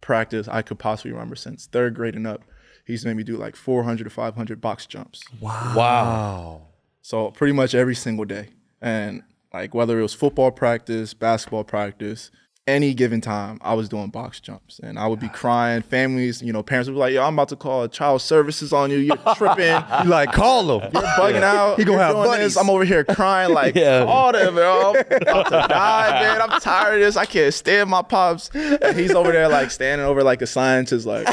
practice 0.00 0.46
I 0.48 0.62
could 0.62 0.78
possibly 0.78 1.12
remember 1.12 1.34
since 1.34 1.66
third 1.66 1.94
grade 1.94 2.14
and 2.14 2.26
up. 2.26 2.42
he's 2.86 3.04
made 3.04 3.16
me 3.16 3.24
do 3.24 3.36
like 3.36 3.56
400 3.56 4.04
to 4.04 4.10
500 4.10 4.60
box 4.60 4.86
jumps. 4.86 5.24
Wow. 5.40 5.74
Wow. 5.76 6.62
So 7.02 7.30
pretty 7.30 7.52
much 7.52 7.74
every 7.74 7.94
single 7.94 8.24
day. 8.24 8.50
And 8.80 9.22
like 9.52 9.74
whether 9.74 9.98
it 9.98 10.02
was 10.02 10.14
football 10.14 10.50
practice, 10.50 11.14
basketball 11.14 11.64
practice, 11.64 12.30
any 12.66 12.94
given 12.94 13.20
time, 13.20 13.58
I 13.62 13.74
was 13.74 13.88
doing 13.88 14.08
box 14.10 14.40
jumps. 14.40 14.80
And 14.82 14.98
I 14.98 15.06
would 15.06 15.20
be 15.20 15.28
crying. 15.28 15.82
Families, 15.82 16.42
you 16.42 16.52
know, 16.52 16.62
parents 16.64 16.88
would 16.88 16.94
be 16.94 16.98
like, 16.98 17.12
yo, 17.14 17.22
I'm 17.22 17.34
about 17.34 17.48
to 17.50 17.56
call 17.56 17.86
child 17.86 18.22
services 18.22 18.72
on 18.72 18.90
you. 18.90 18.98
You're 18.98 19.16
tripping. 19.36 19.66
You 20.04 20.10
like 20.10 20.32
call 20.32 20.80
him. 20.80 20.90
You're 20.92 21.02
bugging 21.02 21.42
out. 21.42 21.78
He 21.78 21.84
gonna 21.84 21.98
have 21.98 22.14
buddies. 22.16 22.54
this. 22.54 22.56
I'm 22.56 22.68
over 22.68 22.84
here 22.84 23.04
crying 23.04 23.52
like, 23.54 23.74
Yeah. 23.76 24.04
all 24.04 24.32
them, 24.32 24.54
bro. 24.54 24.94
I'm 24.96 25.22
about 25.22 25.44
to 25.44 25.68
die, 25.68 26.20
man. 26.22 26.42
I'm 26.42 26.60
tired 26.60 26.94
of 26.94 27.00
this. 27.00 27.16
I 27.16 27.24
can't 27.24 27.54
stand 27.54 27.88
my 27.88 28.02
pops. 28.02 28.50
And 28.52 28.98
he's 28.98 29.12
over 29.12 29.30
there 29.32 29.48
like 29.48 29.70
standing 29.70 30.06
over 30.06 30.22
like 30.24 30.42
a 30.42 30.46
scientist, 30.46 31.06
like 31.06 31.26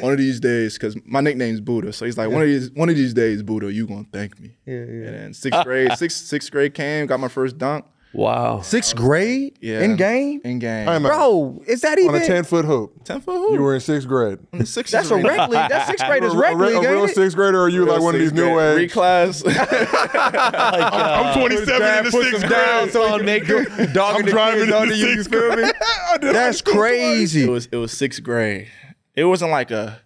one 0.00 0.12
of 0.12 0.18
these 0.18 0.38
days, 0.38 0.74
because 0.74 0.96
my 1.04 1.20
nickname's 1.20 1.60
Buddha. 1.60 1.92
So 1.92 2.04
he's 2.04 2.18
like, 2.18 2.30
one 2.30 2.42
of 2.42 2.48
these, 2.48 2.70
one 2.72 2.88
of 2.90 2.96
these 2.96 3.14
days, 3.14 3.42
Buddha, 3.42 3.72
you 3.72 3.86
gonna 3.86 4.04
thank 4.12 4.38
me. 4.38 4.54
Yeah, 4.66 4.74
yeah. 4.74 4.80
And 4.82 5.14
then 5.14 5.34
sixth 5.34 5.64
grade, 5.64 5.92
sixth 5.96 6.26
sixth 6.26 6.50
grade 6.52 6.74
came, 6.74 7.06
got 7.06 7.20
my 7.20 7.28
first 7.28 7.56
dunk. 7.58 7.84
Wow. 8.14 8.60
Sixth 8.60 8.94
grade 8.94 9.56
Yeah. 9.60 9.82
in 9.82 9.96
game, 9.96 10.40
In 10.44 10.58
game. 10.60 10.88
I'm 10.88 11.02
bro. 11.02 11.62
Is 11.66 11.80
that 11.80 11.98
even? 11.98 12.14
on 12.14 12.22
a 12.22 12.26
10 12.26 12.44
foot 12.44 12.64
hoop. 12.64 13.04
ten 13.04 13.20
foot 13.20 13.34
hoop. 13.36 13.52
You 13.54 13.60
were 13.62 13.74
in 13.74 13.80
sixth 13.80 14.06
grade. 14.08 14.38
sixth 14.64 14.92
that's 14.92 15.10
a 15.10 15.16
rec 15.16 15.48
league. 15.48 15.68
That's 15.68 15.88
sixth 15.88 16.06
grade 16.06 16.22
is 16.24 16.32
a, 16.34 16.38
rec 16.38 16.56
league, 16.56 16.76
a 16.76 16.80
real 16.80 17.00
ain't 17.02 17.10
it? 17.10 17.14
sixth 17.14 17.36
grader, 17.36 17.58
or 17.58 17.64
are 17.64 17.68
you 17.68 17.84
like 17.84 18.00
one 18.00 18.14
of 18.14 18.20
these 18.20 18.32
new 18.32 18.58
age? 18.60 18.92
reclass. 18.92 19.42
I'm 20.14 21.26
uh, 21.26 21.34
27 21.34 21.82
in 21.98 22.04
the 22.04 22.10
sixth 22.10 22.46
grade. 22.46 22.92
so 22.92 23.18
he 23.18 23.24
make 23.24 23.46
the 23.46 23.90
dog 23.92 24.14
I'm 24.14 24.20
and 24.20 24.28
the 24.28 24.32
driving 24.32 24.60
kids 24.60 24.68
in 24.70 24.74
under 24.74 24.94
you. 24.94 25.06
You 25.08 25.24
feel 25.24 25.48
me? 25.50 25.54
grade. 25.56 25.74
I 26.10 26.18
did 26.18 26.34
That's 26.34 26.38
high 26.38 26.50
school 26.52 26.74
it 26.74 26.76
crazy. 26.78 27.48
was 27.48 27.66
it 27.72 27.76
was 27.76 27.92
sixth 27.92 28.22
grade. 28.22 28.68
It 29.14 29.24
wasn't 29.24 29.50
like 29.50 29.70
a. 29.70 30.00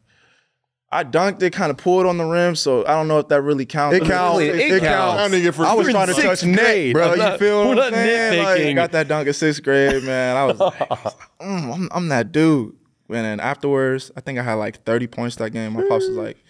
I 0.91 1.05
dunked 1.05 1.43
it, 1.43 1.53
kind 1.53 1.71
of 1.71 1.77
pulled 1.77 2.07
on 2.07 2.17
the 2.17 2.25
rim, 2.25 2.57
so 2.57 2.83
I 2.87 2.93
don't 2.93 3.09
know 3.09 3.19
if 3.19 3.29
that 3.29 3.43
really 3.43 3.67
counts. 3.67 3.99
It 3.99 4.05
counts. 4.05 4.41
It 4.41 4.55
It, 4.55 4.81
counts. 4.81 5.21
counts. 5.21 5.35
I 5.35 5.51
for 5.51 5.67
I 5.67 5.75
was 5.75 5.89
trying 5.89 6.07
to 6.07 6.15
touch 6.15 6.39
Sixth 6.41 6.47
net, 6.47 6.93
bro. 6.95 7.13
I'm 7.13 7.33
You 7.33 7.39
feel 7.39 7.61
we're 7.61 7.67
what 7.69 7.75
not 7.77 7.87
I'm 7.89 7.93
saying? 7.93 8.77
Like, 8.77 8.77
got 8.77 8.93
that 8.93 9.09
dunk 9.09 9.29
at 9.29 9.35
sixth 9.37 9.63
grade, 9.63 10.03
man. 10.05 10.37
I 10.37 10.45
was 10.47 10.59
like, 10.59 10.79
mm, 10.79 11.75
I'm, 11.75 11.89
I'm 11.93 12.09
that 12.09 12.33
dude. 12.33 12.75
And 13.11 13.17
then 13.25 13.39
afterwards, 13.41 14.11
I 14.17 14.21
think 14.23 14.39
I 14.39 14.43
had 14.43 14.55
like 14.55 14.83
30 14.85 15.07
points 15.09 15.37
that 15.37 15.51
game. 15.51 15.75
My 15.75 15.83
pops 15.83 16.07
was 16.09 16.17
like, 16.17 16.43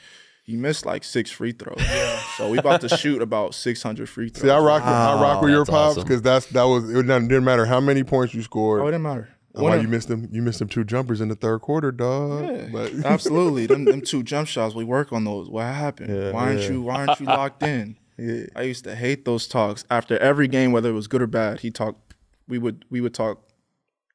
you 0.44 0.56
missed 0.56 0.86
like 0.86 1.02
six 1.04 1.30
free 1.30 1.52
throws. 1.52 1.76
yeah. 1.80 2.20
So 2.36 2.48
we 2.48 2.58
about 2.58 2.80
to 2.82 2.88
shoot 2.96 3.20
about 3.22 3.54
600 3.54 4.08
free 4.08 4.28
throws. 4.28 4.42
See, 4.42 4.50
I 4.50 4.58
rock, 4.60 4.82
with, 4.84 4.92
I 4.92 5.20
rock 5.20 5.42
with 5.42 5.50
your 5.50 5.60
That's 5.60 5.70
pops 5.70 5.90
awesome. 5.98 6.02
because 6.04 6.22
that's 6.22 6.46
that 6.46 6.62
was 6.62 6.88
it 6.88 6.94
didn't, 6.94 7.26
didn't 7.28 7.44
matter 7.44 7.66
how 7.66 7.80
many 7.80 8.04
points 8.04 8.34
you 8.34 8.42
scored. 8.42 8.82
Oh, 8.82 8.86
it 8.86 8.92
didn't 8.92 9.02
matter. 9.02 9.28
Why 9.52 9.70
One 9.70 9.82
you 9.82 9.88
missed 9.88 10.08
them? 10.08 10.28
You 10.30 10.42
missed 10.42 10.58
them 10.58 10.68
two 10.68 10.84
jumpers 10.84 11.20
in 11.20 11.28
the 11.28 11.34
third 11.34 11.60
quarter, 11.60 11.90
dog. 11.90 12.44
Yeah, 12.44 12.88
absolutely. 13.04 13.66
Them, 13.66 13.84
them 13.86 14.02
two 14.02 14.22
jump 14.22 14.46
shots, 14.46 14.74
we 14.74 14.84
work 14.84 15.12
on 15.12 15.24
those. 15.24 15.48
What 15.48 15.64
happened? 15.64 16.32
why 16.32 16.48
aren't 16.48 16.68
you 16.68 16.82
why 16.82 17.06
aren't 17.06 17.20
you 17.20 17.26
locked 17.26 17.62
in? 17.62 17.96
I 18.56 18.62
used 18.62 18.84
to 18.84 18.94
hate 18.94 19.24
those 19.24 19.46
talks. 19.46 19.84
After 19.90 20.18
every 20.18 20.48
game, 20.48 20.72
whether 20.72 20.90
it 20.90 20.94
was 20.94 21.06
good 21.06 21.22
or 21.22 21.26
bad, 21.26 21.60
he 21.60 21.70
talked 21.70 22.14
we 22.46 22.58
would 22.58 22.84
we 22.90 23.00
would 23.00 23.14
talk 23.14 23.42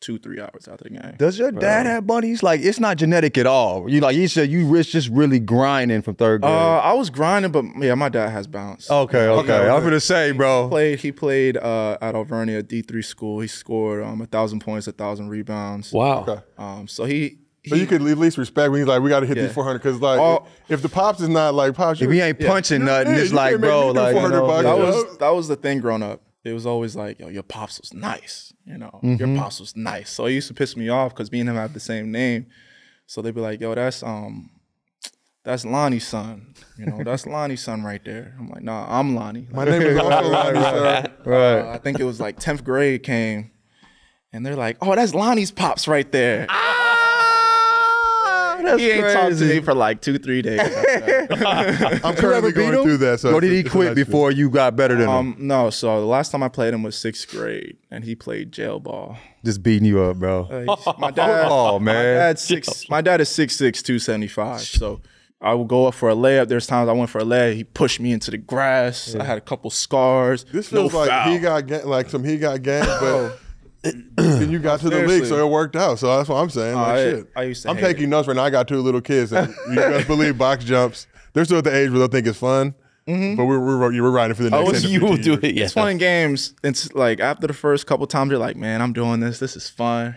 two, 0.03 0.19
three 0.19 0.39
hours 0.39 0.67
after 0.67 0.83
the 0.83 0.89
game. 0.89 1.15
Does 1.17 1.39
your 1.39 1.51
dad 1.51 1.85
have 1.85 2.05
buddies? 2.05 2.43
Like, 2.43 2.59
it's 2.61 2.79
not 2.79 2.97
genetic 2.97 3.37
at 3.37 3.45
all. 3.47 3.89
You 3.89 4.01
like 4.01 4.15
you 4.15 4.27
said, 4.27 4.49
you 4.51 4.67
was 4.67 4.87
just 4.87 5.07
really 5.09 5.39
grinding 5.39 6.01
from 6.01 6.15
third 6.15 6.41
grade. 6.41 6.51
Uh, 6.53 6.79
I 6.79 6.93
was 6.93 7.09
grinding, 7.09 7.51
but 7.51 7.63
yeah, 7.79 7.95
my 7.95 8.09
dad 8.09 8.29
has 8.29 8.45
balance. 8.45 8.91
okay, 8.91 9.27
okay. 9.27 9.69
I'm 9.69 9.81
gonna 9.83 9.99
say, 9.99 10.31
bro. 10.31 10.67
played 10.69 10.99
he 10.99 11.11
played 11.11 11.57
uh, 11.57 11.97
at 12.01 12.15
Alvernia 12.15 12.61
D 12.61 12.81
three 12.81 13.01
school. 13.01 13.39
He 13.39 13.47
scored 13.47 14.03
um, 14.03 14.21
a 14.21 14.25
thousand 14.25 14.59
points, 14.59 14.87
a 14.87 14.91
thousand 14.91 15.29
rebounds. 15.29 15.91
Wow. 15.93 16.43
Um, 16.57 16.87
so 16.87 17.05
he, 17.05 17.37
So 17.67 17.75
you 17.75 17.87
could 17.87 18.01
at 18.01 18.17
least 18.17 18.37
respect 18.37 18.71
when 18.71 18.81
he's 18.81 18.87
like, 18.87 19.01
we 19.01 19.09
got 19.09 19.21
to 19.21 19.25
hit 19.25 19.37
Yeah. 19.37 19.43
these 19.43 19.53
400 19.53 19.79
because 19.79 20.01
like 20.01 20.19
All- 20.19 20.47
if 20.67 20.81
the 20.81 20.89
pops 20.89 21.21
is 21.21 21.29
not 21.29 21.53
like 21.53 21.73
pops, 21.75 22.01
If 22.01 22.11
he 22.11 22.19
ain't 22.19 22.39
punching 22.39 22.83
nothing, 22.83 23.13
Yeah, 23.13 23.19
it's 23.21 23.31
like, 23.31 23.59
bro, 23.61 23.91
like 23.91 24.13
you 24.15 24.19
400 24.21 24.35
know, 24.37 24.47
bucks. 24.47 24.63
that 24.63 24.77
Yeah. 24.77 24.83
was 24.83 25.17
that 25.19 25.29
was 25.29 25.47
the 25.47 25.55
thing 25.55 25.79
growing 25.79 26.03
up. 26.03 26.21
It 26.43 26.51
was 26.51 26.65
always 26.65 26.95
like, 26.95 27.19
yo, 27.19 27.29
your 27.29 27.43
pops 27.43 27.79
was 27.79 27.93
nice. 27.93 28.53
You 28.65 28.77
know, 28.77 28.99
your 29.01 29.33
pops 29.37 29.59
was 29.61 29.75
nice. 29.77 30.09
So 30.09 30.25
it 30.25 30.33
used 30.33 30.49
to 30.49 30.53
piss 30.53 30.75
me 30.75 30.89
off 30.89 31.13
because 31.13 31.31
me 31.31 31.39
and 31.39 31.49
him 31.49 31.55
have 31.55 31.73
the 31.73 31.79
same 31.79 32.11
name. 32.11 32.47
So 33.05 33.21
they'd 33.21 33.33
be 33.33 33.39
like, 33.41 33.61
yo, 33.61 33.73
that's 33.75 34.03
um, 34.03 34.49
that's 35.43 35.65
Lonnie's 35.65 36.07
son. 36.07 36.53
You 36.77 36.85
know, 36.87 37.03
that's 37.03 37.25
Lonnie's 37.25 37.61
son 37.61 37.83
right 37.83 38.03
there. 38.03 38.35
I'm 38.39 38.49
like, 38.49 38.63
nah, 38.63 38.85
I'm 38.89 39.15
Lonnie. 39.15 39.47
My 39.51 39.65
name 39.65 39.81
is 39.81 39.97
also 39.97 40.27
Lonnie. 40.29 40.59
sir. 40.59 41.03
right. 41.25 41.59
Uh, 41.59 41.71
I 41.73 41.77
think 41.77 41.99
it 41.99 42.05
was 42.05 42.19
like 42.19 42.39
10th 42.39 42.63
grade 42.63 43.03
came, 43.03 43.51
and 44.31 44.45
they're 44.45 44.55
like, 44.55 44.77
oh, 44.81 44.95
that's 44.95 45.13
Lonnie's 45.13 45.51
pops 45.51 45.87
right 45.87 46.09
there. 46.11 46.45
That's 48.66 48.82
he 48.82 48.91
ain't 48.91 49.01
talked 49.03 49.16
to 49.16 49.38
crazy. 49.38 49.47
me 49.47 49.59
for 49.61 49.74
like 49.74 50.01
two, 50.01 50.18
three 50.18 50.41
days. 50.41 50.59
I'm 51.41 52.16
currently 52.16 52.51
beat 52.51 52.55
going 52.55 52.74
him? 52.74 52.84
through 52.84 52.97
that. 52.97 53.20
So 53.20 53.34
or 53.34 53.41
did 53.41 53.51
he 53.51 53.59
it's- 53.59 53.66
it's 53.66 53.72
quit 53.72 53.95
before 53.95 54.32
you 54.32 54.49
got 54.49 54.76
better 54.76 54.93
than 54.95 55.03
him? 55.03 55.09
um, 55.09 55.36
no, 55.39 55.70
so 55.70 55.99
the 55.99 56.05
last 56.05 56.32
time 56.32 56.43
I 56.43 56.49
played 56.49 56.74
him 56.74 56.84
was 56.84 56.95
sixth 56.97 57.30
grade, 57.30 57.78
and 57.91 58.03
he 58.03 58.16
played 58.16 58.51
jail 58.51 58.80
ball. 58.80 59.18
Just 59.43 59.61
beating 59.64 59.86
you 59.86 60.01
up, 60.01 60.18
bro. 60.18 60.43
Uh, 60.45 60.93
my 60.97 61.11
dad, 61.11 61.47
Oh, 61.51 61.80
my 61.80 61.93
man. 61.93 62.03
dad's 62.18 62.41
six. 62.41 62.88
My 62.89 63.01
dad 63.01 63.22
is 63.22 63.30
six 63.30 63.55
six 63.55 63.82
two 63.84 63.99
seventy 63.99 64.28
five. 64.28 64.61
So 64.61 65.01
I 65.41 65.53
would 65.53 65.68
go 65.68 65.88
up 65.88 65.93
for 65.93 66.09
a 66.09 66.16
layup. 66.16 66.47
There's 66.47 66.66
times 66.68 66.88
I 66.89 66.93
went 66.93 67.09
for 67.09 67.20
a 67.20 67.24
layup. 67.26 67.55
He 67.55 67.64
pushed 67.66 67.99
me 67.99 68.14
into 68.14 68.32
the 68.32 68.38
grass. 68.38 69.14
I 69.16 69.24
had 69.26 69.38
a 69.38 69.41
couple 69.41 69.70
scars. 69.70 70.45
This 70.45 70.72
no 70.72 70.84
feels 70.84 70.93
like 70.93 71.09
foul. 71.09 71.32
he 71.34 71.39
got 71.39 71.68
ga- 71.68 71.84
like 71.86 72.09
some 72.09 72.24
he 72.24 72.38
got 72.38 72.61
game, 72.64 72.86
but 72.86 73.38
then 73.84 74.49
you 74.49 74.59
got 74.59 74.79
to 74.79 74.89
the 74.89 75.05
league, 75.05 75.25
so 75.25 75.45
it 75.45 75.49
worked 75.49 75.75
out. 75.75 75.99
So 75.99 76.15
that's 76.15 76.29
what 76.29 76.38
I'm 76.38 76.49
saying. 76.49 76.75
Like, 76.75 76.88
I- 76.88 77.03
shit. 77.03 77.27
I 77.36 77.43
used 77.43 77.63
to 77.63 77.69
I'm 77.69 77.75
hate 77.75 77.93
taking 77.93 78.09
notes 78.09 78.27
right 78.27 78.36
now. 78.36 78.43
I 78.43 78.49
got 78.49 78.67
two 78.67 78.79
little 78.79 79.01
kids, 79.01 79.34
and 79.34 79.53
you 79.69 79.75
best 79.75 80.07
believe 80.07 80.38
box 80.38 80.63
jumps. 80.63 81.07
They're 81.34 81.45
still 81.45 81.57
at 81.57 81.65
the 81.65 81.75
age 81.75 81.89
where 81.89 81.99
they'll 81.99 82.07
think 82.07 82.27
it's 82.27 82.38
fun, 82.38 82.75
mm-hmm. 83.07 83.36
but 83.36 83.45
we're 83.45 83.59
we're, 83.59 84.01
we're 84.01 84.11
riding 84.11 84.36
for 84.36 84.43
the 84.43 84.55
oh, 84.55 84.61
next. 84.61 84.71
was- 84.71 84.81
10 84.84 84.91
to 84.91 84.93
you 84.93 85.01
will 85.01 85.17
do 85.17 85.34
it. 85.34 85.55
Yeah. 85.55 85.65
It's 85.65 85.73
fun 85.73 85.89
in 85.89 85.97
games. 85.97 86.53
It's 86.63 86.93
like 86.93 87.19
after 87.19 87.47
the 87.47 87.53
first 87.53 87.86
couple 87.86 88.07
times, 88.07 88.31
you're 88.31 88.39
like, 88.39 88.55
man, 88.55 88.81
I'm 88.81 88.93
doing 88.93 89.19
this. 89.19 89.39
This 89.39 89.55
is 89.55 89.69
fun. 89.69 90.15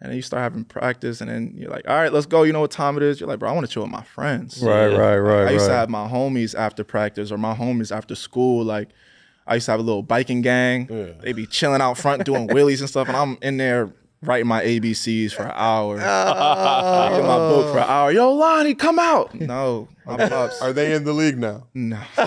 And 0.00 0.10
then 0.10 0.16
you 0.16 0.22
start 0.22 0.44
having 0.44 0.64
practice, 0.64 1.20
and 1.20 1.28
then 1.28 1.54
you're 1.56 1.70
like, 1.70 1.88
all 1.88 1.96
right, 1.96 2.12
let's 2.12 2.26
go. 2.26 2.44
You 2.44 2.52
know 2.52 2.60
what 2.60 2.70
time 2.70 2.96
it 2.96 3.02
is? 3.02 3.18
You're 3.18 3.28
like, 3.28 3.40
bro, 3.40 3.50
I 3.50 3.52
want 3.52 3.66
to 3.66 3.72
chill 3.72 3.82
with 3.82 3.90
my 3.90 4.04
friends. 4.04 4.62
Right, 4.62 4.86
right, 4.86 5.18
right, 5.18 5.48
I 5.48 5.50
used 5.50 5.66
to 5.66 5.72
have 5.72 5.90
my 5.90 6.06
homies 6.06 6.56
after 6.56 6.84
practice 6.84 7.32
or 7.32 7.36
my 7.36 7.52
homies 7.52 7.94
after 7.94 8.14
school. 8.14 8.64
Like, 8.64 8.90
I 9.48 9.54
used 9.54 9.66
to 9.66 9.72
have 9.72 9.80
a 9.80 9.82
little 9.82 10.02
biking 10.02 10.42
gang. 10.42 10.86
They 11.22 11.32
be 11.32 11.46
chilling 11.46 11.80
out 11.80 11.98
front 11.98 12.24
doing 12.24 12.48
wheelies 12.48 12.80
and 12.80 12.88
stuff, 12.88 13.08
and 13.08 13.16
I'm 13.16 13.38
in 13.42 13.56
there 13.56 13.92
writing 14.22 14.48
my 14.48 14.62
ABCs 14.62 15.32
for 15.32 15.44
an 15.44 15.52
hour. 15.54 15.94
Reading 15.94 17.26
my 17.26 17.38
book 17.38 17.72
for 17.72 17.78
an 17.78 17.88
hour. 17.88 18.12
Yo, 18.12 18.32
Lonnie, 18.32 18.74
come 18.74 18.98
out. 18.98 19.34
No, 19.34 19.88
I'm. 20.06 20.20
Are 20.20 20.72
they 20.72 20.94
in 20.94 21.04
the 21.04 21.12
league 21.12 21.38
now? 21.38 21.66
No. 21.74 22.00
so 22.16 22.24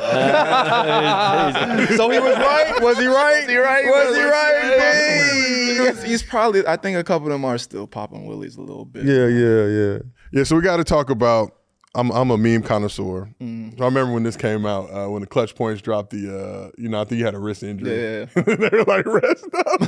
he 2.10 2.20
was 2.20 2.38
right. 2.38 2.80
Was 2.82 2.98
he 2.98 3.08
right? 3.08 3.42
Was 3.42 3.50
he 3.50 3.58
right? 3.58 3.86
Was 3.86 4.16
he 4.16 4.24
right? 4.24 5.94
He's, 5.96 6.04
he's 6.04 6.24
probably. 6.24 6.66
I 6.66 6.78
think 6.78 6.98
a 6.98 7.04
couple 7.04 7.28
of 7.28 7.32
them 7.34 7.46
are 7.46 7.58
still 7.58 7.88
popping 7.88 8.26
willies 8.26 8.56
a 8.56 8.62
little 8.62 8.86
bit. 8.86 9.06
Yeah, 9.06 9.28
yeah, 9.28 9.66
yeah. 9.68 9.98
Yeah, 10.34 10.44
so 10.44 10.56
we 10.56 10.62
got 10.62 10.78
to 10.78 10.84
talk 10.84 11.10
about. 11.10 11.56
I'm 11.94 12.10
I'm 12.12 12.32
a 12.32 12.38
meme 12.38 12.64
connoisseur. 12.64 13.30
Mm. 13.42 13.80
I 13.80 13.86
remember 13.86 14.14
when 14.14 14.24
this 14.24 14.38
came 14.38 14.66
out, 14.66 14.90
uh, 14.94 15.10
when 15.10 15.22
the 15.22 15.28
ClutchPoints 15.28 15.82
dropped 15.82 16.12
the, 16.12 16.40
uh, 16.40 16.72
you 16.78 16.88
know, 16.88 17.02
I 17.02 17.04
think 17.04 17.20
you 17.20 17.26
had 17.26 17.36
a 17.36 17.40
wrist 17.40 17.64
injury. 17.64 17.90
Yeah. 17.92 18.26
they 18.44 18.70
were 18.70 18.84
like, 18.86 19.06
rest 19.06 19.46
up. 19.54 19.82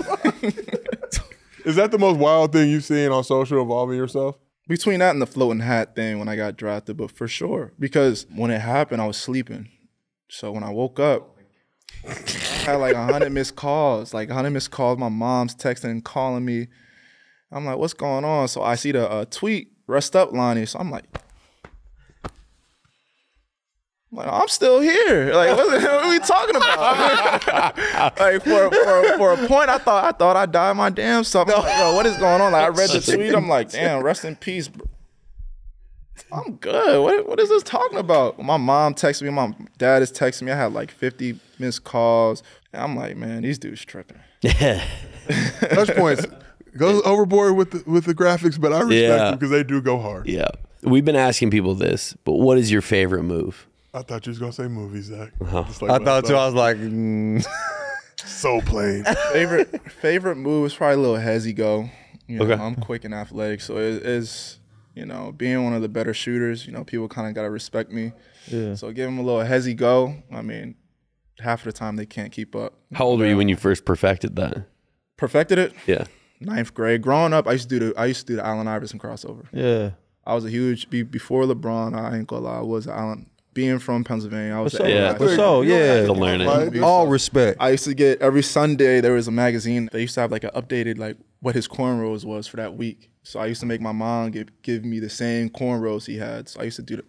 Is 1.66 1.78
that 1.78 1.92
the 1.92 1.98
most 1.98 2.18
wild 2.18 2.52
thing 2.52 2.70
you've 2.70 2.84
seen 2.84 3.10
on 3.10 3.24
social 3.24 3.62
involving 3.62 3.96
yourself? 3.96 4.38
Between 4.68 5.00
that 5.00 5.12
and 5.12 5.22
the 5.22 5.26
floating 5.26 5.62
hat 5.62 5.96
thing 5.96 6.20
when 6.20 6.28
I 6.28 6.36
got 6.36 6.58
drafted, 6.58 6.98
but 6.98 7.12
for 7.12 7.28
sure 7.28 7.74
because 7.80 8.26
when 8.36 8.52
it 8.52 8.60
happened, 8.60 9.02
I 9.02 9.08
was 9.08 9.18
sleeping. 9.18 9.70
So 10.30 10.52
when 10.52 10.64
I 10.64 10.72
woke 10.72 11.00
up, 11.00 11.38
I 12.06 12.10
had 12.66 12.76
like 12.76 12.96
hundred 12.96 13.32
missed 13.32 13.56
calls, 13.56 14.14
like 14.14 14.30
hundred 14.30 14.52
missed 14.52 14.72
calls. 14.72 14.98
My 14.98 15.10
mom's 15.10 15.56
texting 15.56 15.92
and 15.92 16.04
calling 16.04 16.44
me. 16.44 16.68
I'm 17.50 17.66
like, 17.66 17.78
what's 17.78 17.94
going 17.94 18.26
on? 18.26 18.50
So 18.50 18.62
I 18.62 18.76
see 18.76 18.92
the 18.92 19.10
uh, 19.10 19.26
tweet, 19.26 19.72
rest 19.88 20.18
up, 20.18 20.34
Lonnie. 20.34 20.66
So 20.66 20.80
I'm 20.80 20.92
like. 20.92 21.06
I'm 24.14 24.18
like, 24.18 24.28
I'm 24.32 24.48
still 24.48 24.80
here. 24.80 25.34
Like, 25.34 25.58
what, 25.58 25.72
the 25.72 25.80
hell 25.80 26.00
are 26.02 26.10
we 26.10 26.20
talking 26.20 26.56
about? 26.56 27.78
like, 28.20 28.44
for, 28.44 28.70
for 28.72 29.18
for 29.18 29.34
a 29.34 29.48
point, 29.48 29.70
I 29.70 29.80
thought 29.80 30.06
I 30.06 30.12
thought 30.16 30.36
I 30.38 30.46
died 30.46 30.78
my 30.78 30.92
damn 30.92 31.24
self. 31.24 31.50
I'm 31.50 31.64
like, 31.64 31.78
yo, 31.80 31.96
what 31.96 32.06
is 32.06 32.16
going 32.18 32.40
on? 32.40 32.52
Like, 32.52 32.64
I 32.66 32.68
read 32.68 32.92
the 32.92 33.02
tweet. 33.02 33.34
I'm 33.34 33.48
like, 33.50 33.72
damn, 33.72 34.04
rest 34.04 34.24
in 34.24 34.36
peace. 34.36 34.68
Bro. 34.68 34.88
I'm 36.32 36.56
good. 36.58 37.02
What 37.02 37.28
what 37.28 37.40
is 37.40 37.50
this 37.50 37.64
talking 37.64 37.98
about? 37.98 38.38
My 38.40 38.58
mom 38.58 38.94
texted 38.94 39.24
me. 39.24 39.32
My 39.32 39.52
dad 39.80 40.04
is 40.04 40.12
texting 40.12 40.44
me. 40.44 40.52
I 40.52 40.58
had 40.58 40.74
like 40.74 40.92
50 40.92 41.40
missed 41.58 41.84
calls. 41.84 42.44
And 42.72 42.84
I'm 42.84 42.96
like, 42.96 43.18
man, 43.18 43.42
these 43.42 43.58
dudes 43.58 43.84
tripping. 43.84 44.20
Yeah. 44.42 44.84
ClutchPoints 45.28 46.32
goes 46.78 47.02
overboard 47.04 47.56
with 47.56 47.72
the, 47.72 47.90
with 47.90 48.06
the 48.06 48.14
graphics, 48.14 48.60
but 48.60 48.74
I 48.74 48.80
respect 48.82 48.94
Yeah. 48.94 49.18
them 49.18 49.34
because 49.36 49.50
they 49.50 49.64
do 49.64 49.82
go 49.82 50.00
hard. 50.00 50.28
Yeah. 50.28 50.50
We've 50.84 51.06
been 51.06 51.16
asking 51.16 51.50
people 51.52 51.76
this, 51.76 52.16
but 52.26 52.34
what 52.34 52.58
is 52.58 52.72
your 52.72 52.82
favorite 52.82 53.24
move? 53.24 53.68
I 53.94 54.02
thought 54.02 54.26
you 54.26 54.32
was 54.32 54.40
gonna 54.40 54.52
say 54.52 54.68
movies, 54.68 55.06
Zach. 55.06 55.32
Uh-huh. 55.42 55.64
Like 55.82 56.02
I 56.02 56.04
thought 56.04 56.26
too. 56.26 56.36
I 56.36 56.46
was 56.46 56.56
like, 56.56 56.78
mm. 56.78 57.46
so 58.18 58.60
plain. 58.62 59.04
favorite 59.32 59.92
favorite 59.92 60.36
move 60.36 60.66
is 60.68 60.74
probably 60.74 60.96
a 60.96 60.98
little 60.98 61.18
hezzy 61.18 61.56
go. 61.56 61.90
You 62.28 62.40
know, 62.40 62.46
Okay. 62.46 62.62
I'm 62.62 62.76
quick 62.76 63.06
and 63.06 63.14
athletic, 63.14 63.62
so 63.62 63.78
it 63.78 64.04
is 64.04 64.60
you 64.96 65.06
know 65.06 65.32
being 65.32 65.64
one 65.64 65.74
of 65.74 65.82
the 65.82 65.90
better 65.90 66.14
shooters. 66.14 66.66
You 66.66 66.72
know, 66.72 66.84
people 66.84 67.08
kind 67.08 67.28
of 67.28 67.36
gotta 67.36 67.50
respect 67.50 67.92
me. 67.92 68.14
Yeah. 68.48 68.76
So 68.76 68.92
give 68.92 69.06
them 69.06 69.20
a 69.20 69.22
little 69.22 69.42
hezzy 69.42 69.76
go. 69.76 70.16
I 70.32 70.42
mean, 70.42 70.76
half 71.40 71.60
of 71.60 71.66
the 71.66 71.74
time 71.74 71.96
they 71.96 72.06
can't 72.06 72.32
keep 72.32 72.56
up. 72.56 72.74
How 72.94 73.06
old 73.06 73.20
were 73.20 73.28
you 73.28 73.38
when 73.38 73.50
you 73.50 73.56
first 73.56 73.86
perfected 73.86 74.36
that? 74.38 74.66
Perfected 75.18 75.60
it. 75.60 75.74
Yeah. 75.86 76.06
Ninth 76.40 76.74
grade. 76.74 77.02
Growing 77.02 77.32
up, 77.32 77.48
I 77.48 77.54
used 77.54 77.70
to 77.70 77.80
do 77.80 77.90
the 77.92 78.00
I 78.00 78.08
used 78.08 78.22
to 78.22 78.34
do 78.34 78.36
the 78.38 78.46
Allen 78.46 78.68
Iverson 78.68 78.98
crossover. 79.00 79.46
yeah. 79.52 79.92
I 80.26 80.36
was 80.36 80.46
a 80.46 80.50
huge 80.50 80.90
be, 80.90 81.04
before 81.04 81.44
LeBron. 81.44 81.94
I 81.96 82.16
ain't 82.18 82.28
gonna 82.28 82.46
lie. 82.46 82.60
I 82.60 82.62
was 82.62 82.88
Allen. 82.88 83.30
Being 83.54 83.80
from 83.80 84.04
Pennsylvania, 84.04 84.56
I 84.56 84.62
was. 84.62 84.74
So, 84.74 84.86
Yeah. 84.86 85.16
for 85.16 85.34
sure, 85.36 85.64
yeah. 85.64 86.06
To 86.06 86.14
learn 86.14 86.42
it. 86.42 86.48
Right? 86.48 86.82
All 86.82 87.08
respect. 87.08 87.58
I 87.60 87.70
used 87.72 87.84
to 87.86 87.94
get 87.94 88.22
every 88.22 88.42
Sunday 88.44 89.00
there 89.02 89.14
was 89.14 89.28
a 89.28 89.32
magazine. 89.32 89.90
They 89.92 90.02
used 90.02 90.16
to 90.16 90.22
have 90.22 90.32
like 90.32 90.44
an 90.44 90.52
updated 90.56 90.98
like 90.98 91.18
what 91.42 91.56
his 91.56 91.68
cornrows 91.68 92.26
was 92.26 92.48
for 92.48 92.58
that 92.58 92.76
week. 92.76 93.10
So 93.24 93.40
I 93.40 93.46
used 93.46 93.60
to 93.62 93.66
make 93.66 93.80
my 93.82 93.92
mom 93.92 94.32
give 94.32 94.48
give 94.64 94.84
me 94.84 95.00
the 95.00 95.10
same 95.10 95.50
cornrows 95.50 96.06
he 96.08 96.18
had. 96.18 96.50
So 96.50 96.62
I 96.62 96.64
used 96.64 96.78
to 96.78 96.82
do 96.84 96.98
the 96.98 97.04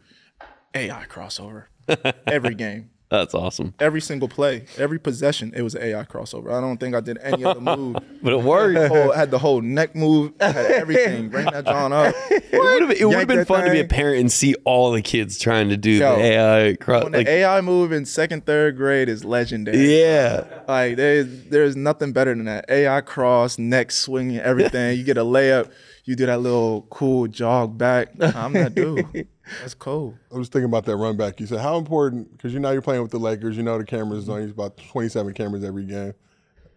AI 0.74 1.06
crossover 1.08 1.64
every 2.26 2.54
game, 2.54 2.90
That's 3.10 3.34
awesome. 3.34 3.74
every 3.78 4.00
single 4.00 4.28
play, 4.28 4.64
every 4.76 4.98
possession. 4.98 5.52
It 5.54 5.62
was 5.62 5.74
an 5.76 5.82
AI 5.82 6.04
crossover. 6.04 6.52
I 6.52 6.60
don't 6.60 6.78
think 6.78 6.96
I 6.96 7.00
did 7.00 7.18
any 7.22 7.44
other 7.44 7.60
move. 7.60 7.96
But 8.24 8.32
it 8.32 8.42
worked. 8.42 8.74
The 8.74 8.88
whole- 8.88 9.12
I 9.12 9.16
had 9.18 9.30
the 9.30 9.38
whole 9.38 9.60
neck 9.60 9.94
move, 9.94 10.32
I 10.40 10.50
had 10.50 10.70
everything. 10.70 11.28
Bring 11.28 11.44
that 11.44 11.66
John 11.66 11.92
up. 11.92 12.14
It 12.30 12.50
would 12.52 12.82
have 12.82 12.90
it 12.90 13.04
would 13.04 13.18
have 13.18 13.28
been 13.28 13.36
that 13.38 13.46
fun 13.46 13.64
to 13.66 13.70
be 13.70 13.80
a 13.80 13.84
parent 13.84 14.20
and 14.20 14.32
see 14.32 14.54
all 14.64 14.90
the 14.92 15.02
kids 15.02 15.38
trying 15.38 15.68
to 15.68 15.76
do 15.76 15.90
Yo, 15.90 16.16
the 16.16 16.22
AI 16.22 16.76
cross. 16.76 17.02
When 17.04 17.12
the 17.12 17.28
AI 17.28 17.60
move 17.60 17.92
in 17.92 18.06
second, 18.06 18.46
third 18.46 18.76
grade 18.78 19.08
is 19.10 19.24
legendary. 19.24 20.00
yeah. 20.00 20.44
Like 20.66 20.96
there's 20.96 21.44
there's 21.50 21.76
nothing 21.76 22.12
better 22.12 22.34
than 22.34 22.46
that. 22.46 22.64
AI 22.70 23.02
cross, 23.02 23.58
neck 23.58 23.90
swinging, 23.92 24.38
everything. 24.38 24.96
You 24.96 25.04
get 25.04 25.18
a 25.18 25.24
layup, 25.24 25.70
you 26.04 26.16
do 26.16 26.24
that 26.26 26.40
little 26.40 26.86
cool 26.90 27.26
jog 27.28 27.76
back. 27.76 28.08
I'm 28.20 28.54
that 28.54 28.74
dude. 28.74 29.28
That's 29.60 29.74
cool. 29.74 30.14
I 30.32 30.38
was 30.38 30.48
thinking 30.48 30.66
about 30.66 30.84
that 30.86 30.96
run 30.96 31.16
back. 31.16 31.38
You 31.40 31.46
said 31.46 31.60
how 31.60 31.76
important 31.76 32.32
because 32.32 32.52
you 32.52 32.60
know 32.60 32.70
you're 32.70 32.82
playing 32.82 33.02
with 33.02 33.10
the 33.10 33.18
Lakers. 33.18 33.56
You 33.56 33.62
know 33.62 33.76
the 33.78 33.84
cameras 33.84 34.28
on 34.28 34.38
you. 34.38 34.44
It's 34.44 34.52
about 34.52 34.76
27 34.76 35.34
cameras 35.34 35.64
every 35.64 35.84
game. 35.84 36.14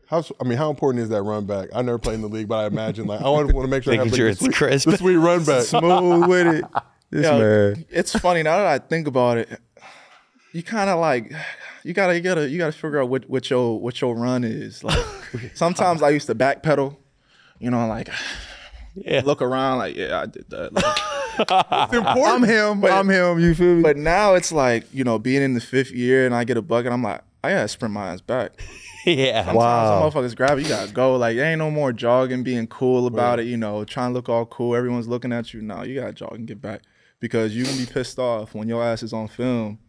How 0.07 0.23
I 0.39 0.43
mean, 0.45 0.57
how 0.57 0.69
important 0.69 1.03
is 1.03 1.09
that 1.09 1.21
run 1.21 1.45
back? 1.45 1.69
I 1.75 1.81
never 1.81 1.97
played 1.97 2.15
in 2.15 2.21
the 2.21 2.29
league, 2.29 2.47
but 2.47 2.55
I 2.63 2.67
imagine 2.67 3.07
like 3.07 3.21
I 3.21 3.29
want 3.29 3.49
to 3.49 3.67
make 3.67 3.83
sure 3.83 3.93
I 3.93 3.97
have 3.97 4.05
Making 4.05 4.11
like, 4.11 4.17
sure 4.17 4.25
the 4.25 4.31
it's 4.31 4.39
sweet, 4.39 4.53
crisp. 4.55 4.89
the 4.89 4.97
sweet 4.97 5.15
run 5.17 5.43
back. 5.43 5.63
Smooth 5.65 6.27
with 6.27 6.47
it. 6.47 6.65
This 7.09 7.25
Yo, 7.25 7.39
man. 7.39 7.85
It's 7.89 8.17
funny 8.17 8.43
now 8.43 8.57
that 8.57 8.67
I 8.67 8.79
think 8.79 9.07
about 9.07 9.37
it. 9.37 9.49
You 10.53 10.63
kind 10.63 10.89
of 10.89 10.99
like 10.99 11.31
you 11.83 11.93
gotta 11.93 12.15
you 12.15 12.21
gotta 12.21 12.49
you 12.49 12.57
gotta 12.57 12.71
figure 12.71 13.01
out 13.01 13.09
what 13.09 13.29
what 13.29 13.49
your 13.49 13.79
what 13.79 13.99
your 14.01 14.15
run 14.15 14.43
is. 14.43 14.83
Like 14.83 15.05
sometimes 15.53 16.01
I 16.01 16.09
used 16.09 16.27
to 16.27 16.35
backpedal. 16.35 16.97
You 17.59 17.71
know, 17.71 17.87
like 17.87 18.09
Yeah. 19.05 19.21
look 19.25 19.41
around 19.41 19.77
like 19.79 19.95
yeah 19.95 20.21
I 20.21 20.25
did 20.25 20.49
that. 20.49 20.73
Like, 20.73 20.97
I'm 22.17 22.43
him. 22.43 22.83
I'm 22.85 23.09
him. 23.09 23.39
You 23.39 23.53
feel 23.53 23.75
me? 23.75 23.83
But 23.83 23.97
now 23.97 24.33
it's 24.33 24.51
like, 24.51 24.85
you 24.93 25.03
know, 25.03 25.19
being 25.19 25.41
in 25.43 25.53
the 25.53 25.61
fifth 25.61 25.91
year 25.91 26.25
and 26.25 26.33
I 26.33 26.43
get 26.43 26.57
a 26.57 26.61
bucket, 26.61 26.91
I'm 26.91 27.03
like, 27.03 27.21
I 27.43 27.51
gotta 27.51 27.67
sprint 27.67 27.93
my 27.93 28.09
ass 28.13 28.21
back. 28.21 28.53
Yeah. 29.05 29.53
Wow. 29.53 30.11
Some 30.11 30.23
motherfuckers 30.23 30.35
grab 30.35 30.57
it, 30.57 30.63
you 30.63 30.67
gotta 30.67 30.91
go. 30.91 31.15
Like, 31.15 31.37
there 31.37 31.45
ain't 31.45 31.59
no 31.59 31.71
more 31.71 31.93
jogging, 31.93 32.43
being 32.43 32.67
cool 32.67 33.07
about 33.07 33.39
it, 33.39 33.45
you 33.45 33.55
know, 33.55 33.85
trying 33.85 34.09
to 34.09 34.13
look 34.13 34.27
all 34.27 34.45
cool. 34.45 34.75
Everyone's 34.75 35.07
looking 35.07 35.31
at 35.31 35.53
you. 35.53 35.61
Now 35.61 35.83
you 35.83 35.97
gotta 35.97 36.11
jog 36.11 36.33
and 36.33 36.45
get 36.45 36.61
back. 36.61 36.81
Because 37.21 37.55
you 37.55 37.63
gonna 37.63 37.77
be 37.77 37.85
pissed 37.85 38.19
off 38.19 38.53
when 38.53 38.67
your 38.67 38.83
ass 38.83 39.03
is 39.03 39.13
on 39.13 39.29
film. 39.29 39.79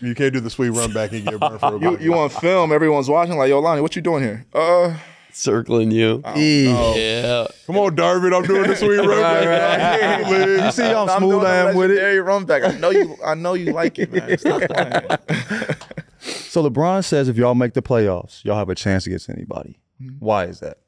You 0.00 0.12
can't 0.16 0.32
do 0.34 0.40
the 0.40 0.50
sweet 0.50 0.70
run 0.70 0.92
back 0.92 1.12
and 1.12 1.24
get 1.24 1.38
burned 1.38 1.60
for 1.60 1.76
a 1.76 1.78
You 1.80 1.98
you 1.98 2.14
on 2.14 2.30
film, 2.30 2.72
everyone's 2.72 3.08
watching, 3.08 3.36
like, 3.36 3.48
yo, 3.48 3.60
Lonnie, 3.60 3.80
what 3.80 3.94
you 3.94 4.02
doing 4.02 4.24
here? 4.24 4.44
Uh 4.52 4.96
Circling 5.36 5.90
you. 5.90 6.22
Yeah. 6.36 7.48
Come 7.66 7.76
on, 7.76 7.96
Darvin, 7.96 8.32
I'm 8.36 8.44
doing 8.44 8.68
the 8.68 8.76
sweet 8.76 8.98
run 8.98 9.20
back. 9.20 10.28
you 10.30 10.70
see 10.70 10.82
how 10.84 11.06
I'm 11.08 11.18
smooth 11.18 11.44
I 11.44 11.56
am 11.70 11.74
with 11.76 11.90
it? 11.90 11.94
legendary 11.94 12.20
run 12.20 12.44
back. 12.44 12.62
I 12.62 12.78
know 12.78 12.90
you 12.90 13.16
I 13.24 13.34
know 13.34 13.54
you 13.54 13.72
like 13.72 13.98
it, 13.98 14.12
man. 14.12 14.38
Stop 14.38 14.62
playing. 14.70 15.76
So 16.20 16.62
LeBron 16.68 17.04
says 17.04 17.28
if 17.28 17.36
y'all 17.36 17.56
make 17.56 17.74
the 17.74 17.82
playoffs, 17.82 18.44
y'all 18.44 18.56
have 18.56 18.68
a 18.68 18.74
chance 18.76 19.06
against 19.08 19.28
anybody. 19.28 19.78
Why 20.20 20.44
is 20.44 20.60
that? 20.60 20.78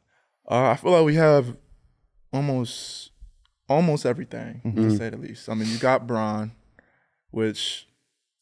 Uh, 0.48 0.70
I 0.70 0.76
feel 0.76 0.92
like 0.92 1.04
we 1.04 1.16
have 1.16 1.56
almost 2.32 3.10
almost 3.68 4.06
everything 4.06 4.60
to 4.76 4.96
say 4.96 5.10
the 5.10 5.16
least. 5.16 5.48
I 5.48 5.54
mean, 5.54 5.68
you 5.68 5.78
got 5.78 6.06
Bron, 6.06 6.52
which 7.32 7.88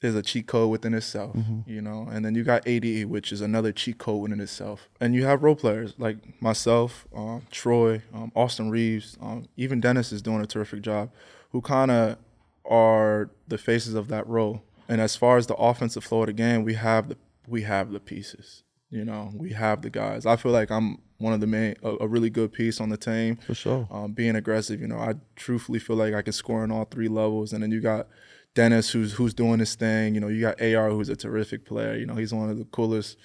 is 0.04 0.14
a 0.14 0.22
cheat 0.22 0.46
code 0.46 0.70
within 0.70 0.94
itself, 0.94 1.36
you 1.66 1.80
know, 1.80 2.08
and 2.10 2.24
then 2.24 2.34
you 2.34 2.44
got 2.44 2.66
ADE, 2.66 3.06
which 3.06 3.32
is 3.32 3.40
another 3.40 3.72
cheat 3.72 3.98
code 3.98 4.22
within 4.22 4.40
itself, 4.40 4.88
and 5.00 5.14
you 5.14 5.24
have 5.24 5.42
role 5.42 5.56
players 5.56 5.94
like 5.98 6.40
myself, 6.40 7.06
um, 7.14 7.42
Troy, 7.50 8.02
um, 8.12 8.30
Austin 8.34 8.70
Reaves, 8.70 9.16
um, 9.20 9.46
even 9.56 9.80
Dennis 9.80 10.12
is 10.12 10.22
doing 10.22 10.40
a 10.42 10.46
terrific 10.46 10.82
job, 10.82 11.10
who 11.50 11.60
kind 11.60 11.90
of 11.90 12.18
are 12.64 13.30
the 13.48 13.58
faces 13.58 13.94
of 13.94 14.08
that 14.08 14.26
role. 14.26 14.62
And 14.88 15.00
as 15.00 15.16
far 15.16 15.36
as 15.38 15.46
the 15.46 15.54
offensive 15.54 16.04
flow 16.04 16.20
of 16.20 16.26
the 16.26 16.32
game, 16.32 16.64
we 16.64 16.74
have 16.74 17.08
the 17.08 17.16
we 17.46 17.62
have 17.62 17.90
the 17.90 18.00
pieces. 18.00 18.62
You 18.90 19.04
know, 19.04 19.32
we 19.34 19.50
have 19.50 19.82
the 19.82 19.90
guys. 19.90 20.24
I 20.24 20.36
feel 20.36 20.52
like 20.52 20.70
I'm 20.70 20.98
one 21.18 21.32
of 21.32 21.40
the 21.40 21.46
main, 21.46 21.74
a, 21.82 21.96
a 22.00 22.06
really 22.06 22.30
good 22.30 22.52
piece 22.52 22.80
on 22.80 22.90
the 22.90 22.96
team. 22.96 23.36
For 23.36 23.54
sure. 23.54 23.88
Um, 23.90 24.12
being 24.12 24.36
aggressive, 24.36 24.80
you 24.80 24.86
know, 24.86 24.98
I 24.98 25.14
truthfully 25.36 25.78
feel 25.78 25.96
like 25.96 26.14
I 26.14 26.22
can 26.22 26.32
score 26.32 26.62
on 26.62 26.70
all 26.70 26.84
three 26.84 27.08
levels. 27.08 27.52
And 27.52 27.62
then 27.62 27.70
you 27.70 27.80
got 27.80 28.06
Dennis, 28.54 28.90
who's 28.90 29.12
who's 29.12 29.34
doing 29.34 29.58
his 29.58 29.74
thing. 29.74 30.14
You 30.14 30.20
know, 30.20 30.28
you 30.28 30.40
got 30.40 30.60
AR, 30.60 30.90
who's 30.90 31.08
a 31.08 31.16
terrific 31.16 31.64
player. 31.64 31.96
You 31.96 32.06
know, 32.06 32.14
he's 32.14 32.32
one 32.32 32.50
of 32.50 32.58
the 32.58 32.64
coolest, 32.66 33.18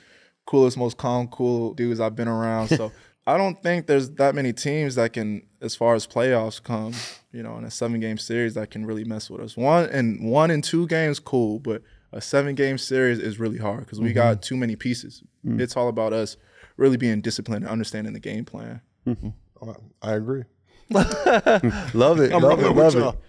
coolest, 0.45 0.77
most 0.77 0.97
calm, 0.97 1.27
cool 1.27 1.73
dudes 1.73 1.99
I've 1.99 2.15
been 2.15 2.27
around. 2.27 2.69
So 2.69 2.91
I 3.27 3.37
don't 3.37 3.61
think 3.61 3.85
there's 3.85 4.09
that 4.11 4.33
many 4.33 4.53
teams 4.53 4.95
that 4.95 5.13
can, 5.13 5.43
as 5.61 5.75
far 5.75 5.93
as 5.93 6.07
playoffs 6.07 6.61
come, 6.61 6.93
you 7.31 7.43
know, 7.43 7.57
in 7.57 7.63
a 7.63 7.69
seven 7.69 7.99
game 7.99 8.17
series 8.17 8.55
that 8.55 8.71
can 8.71 8.85
really 8.85 9.03
mess 9.03 9.29
with 9.29 9.41
us. 9.41 9.55
One 9.55 9.87
and 9.89 10.31
one 10.31 10.49
and 10.49 10.63
two 10.63 10.87
games, 10.87 11.19
cool, 11.19 11.59
but 11.59 11.83
a 12.11 12.21
seven 12.21 12.55
game 12.55 12.79
series 12.79 13.19
is 13.19 13.39
really 13.39 13.59
hard 13.59 13.81
because 13.81 13.99
we 13.99 14.13
got 14.13 14.37
mm-hmm. 14.37 14.41
too 14.41 14.57
many 14.57 14.75
pieces. 14.75 15.21
Mm. 15.45 15.61
It's 15.61 15.77
all 15.77 15.89
about 15.89 16.11
us 16.11 16.37
really 16.75 16.97
being 16.97 17.21
disciplined 17.21 17.65
and 17.65 17.71
understanding 17.71 18.13
the 18.13 18.19
game 18.19 18.45
plan. 18.45 18.81
Mm-hmm. 19.05 19.29
I 20.01 20.13
agree. 20.13 20.43
Love 20.89 22.19
it. 22.19 22.33
I'm 22.33 22.41
love 22.41 22.59
it. 22.61 22.67
with 22.67 22.77
Love 22.77 22.95
y'all. 22.95 23.09
it. 23.09 23.19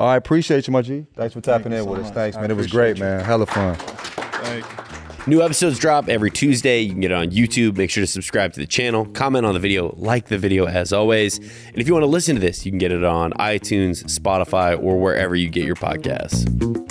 All 0.00 0.06
right, 0.06 0.16
appreciate 0.16 0.66
you, 0.66 0.72
my 0.72 0.80
G. 0.80 1.04
Thanks 1.14 1.34
for 1.34 1.42
tapping 1.42 1.72
you 1.72 1.78
in 1.78 1.84
so 1.84 1.90
with 1.90 2.00
us. 2.06 2.10
Thanks, 2.10 2.34
I 2.34 2.40
man. 2.40 2.50
It 2.50 2.54
was 2.54 2.68
appreciate 2.68 2.96
great, 2.96 3.00
man. 3.00 3.22
Hella 3.22 3.44
fun. 3.44 3.74
Thank 3.74 4.64
you. 4.64 4.84
New 5.26 5.42
episodes 5.42 5.78
drop 5.78 6.08
every 6.08 6.30
Tuesday. 6.30 6.80
You 6.80 6.92
can 6.92 7.00
get 7.00 7.10
it 7.10 7.14
on 7.14 7.30
YouTube. 7.30 7.76
Make 7.76 7.90
sure 7.90 8.02
to 8.02 8.06
subscribe 8.06 8.54
to 8.54 8.60
the 8.60 8.66
channel, 8.66 9.04
comment 9.04 9.44
on 9.44 9.52
the 9.52 9.60
video, 9.60 9.94
like 9.98 10.28
the 10.28 10.38
video 10.38 10.64
as 10.64 10.94
always. 10.94 11.36
And 11.36 11.76
if 11.76 11.86
you 11.86 11.92
want 11.92 12.04
to 12.04 12.08
listen 12.08 12.34
to 12.34 12.40
this, 12.40 12.64
you 12.64 12.72
can 12.72 12.78
get 12.78 12.92
it 12.92 13.04
on 13.04 13.32
iTunes, 13.34 14.02
Spotify, 14.04 14.82
or 14.82 14.98
wherever 14.98 15.36
you 15.36 15.50
get 15.50 15.66
your 15.66 15.76
podcasts. 15.76 16.89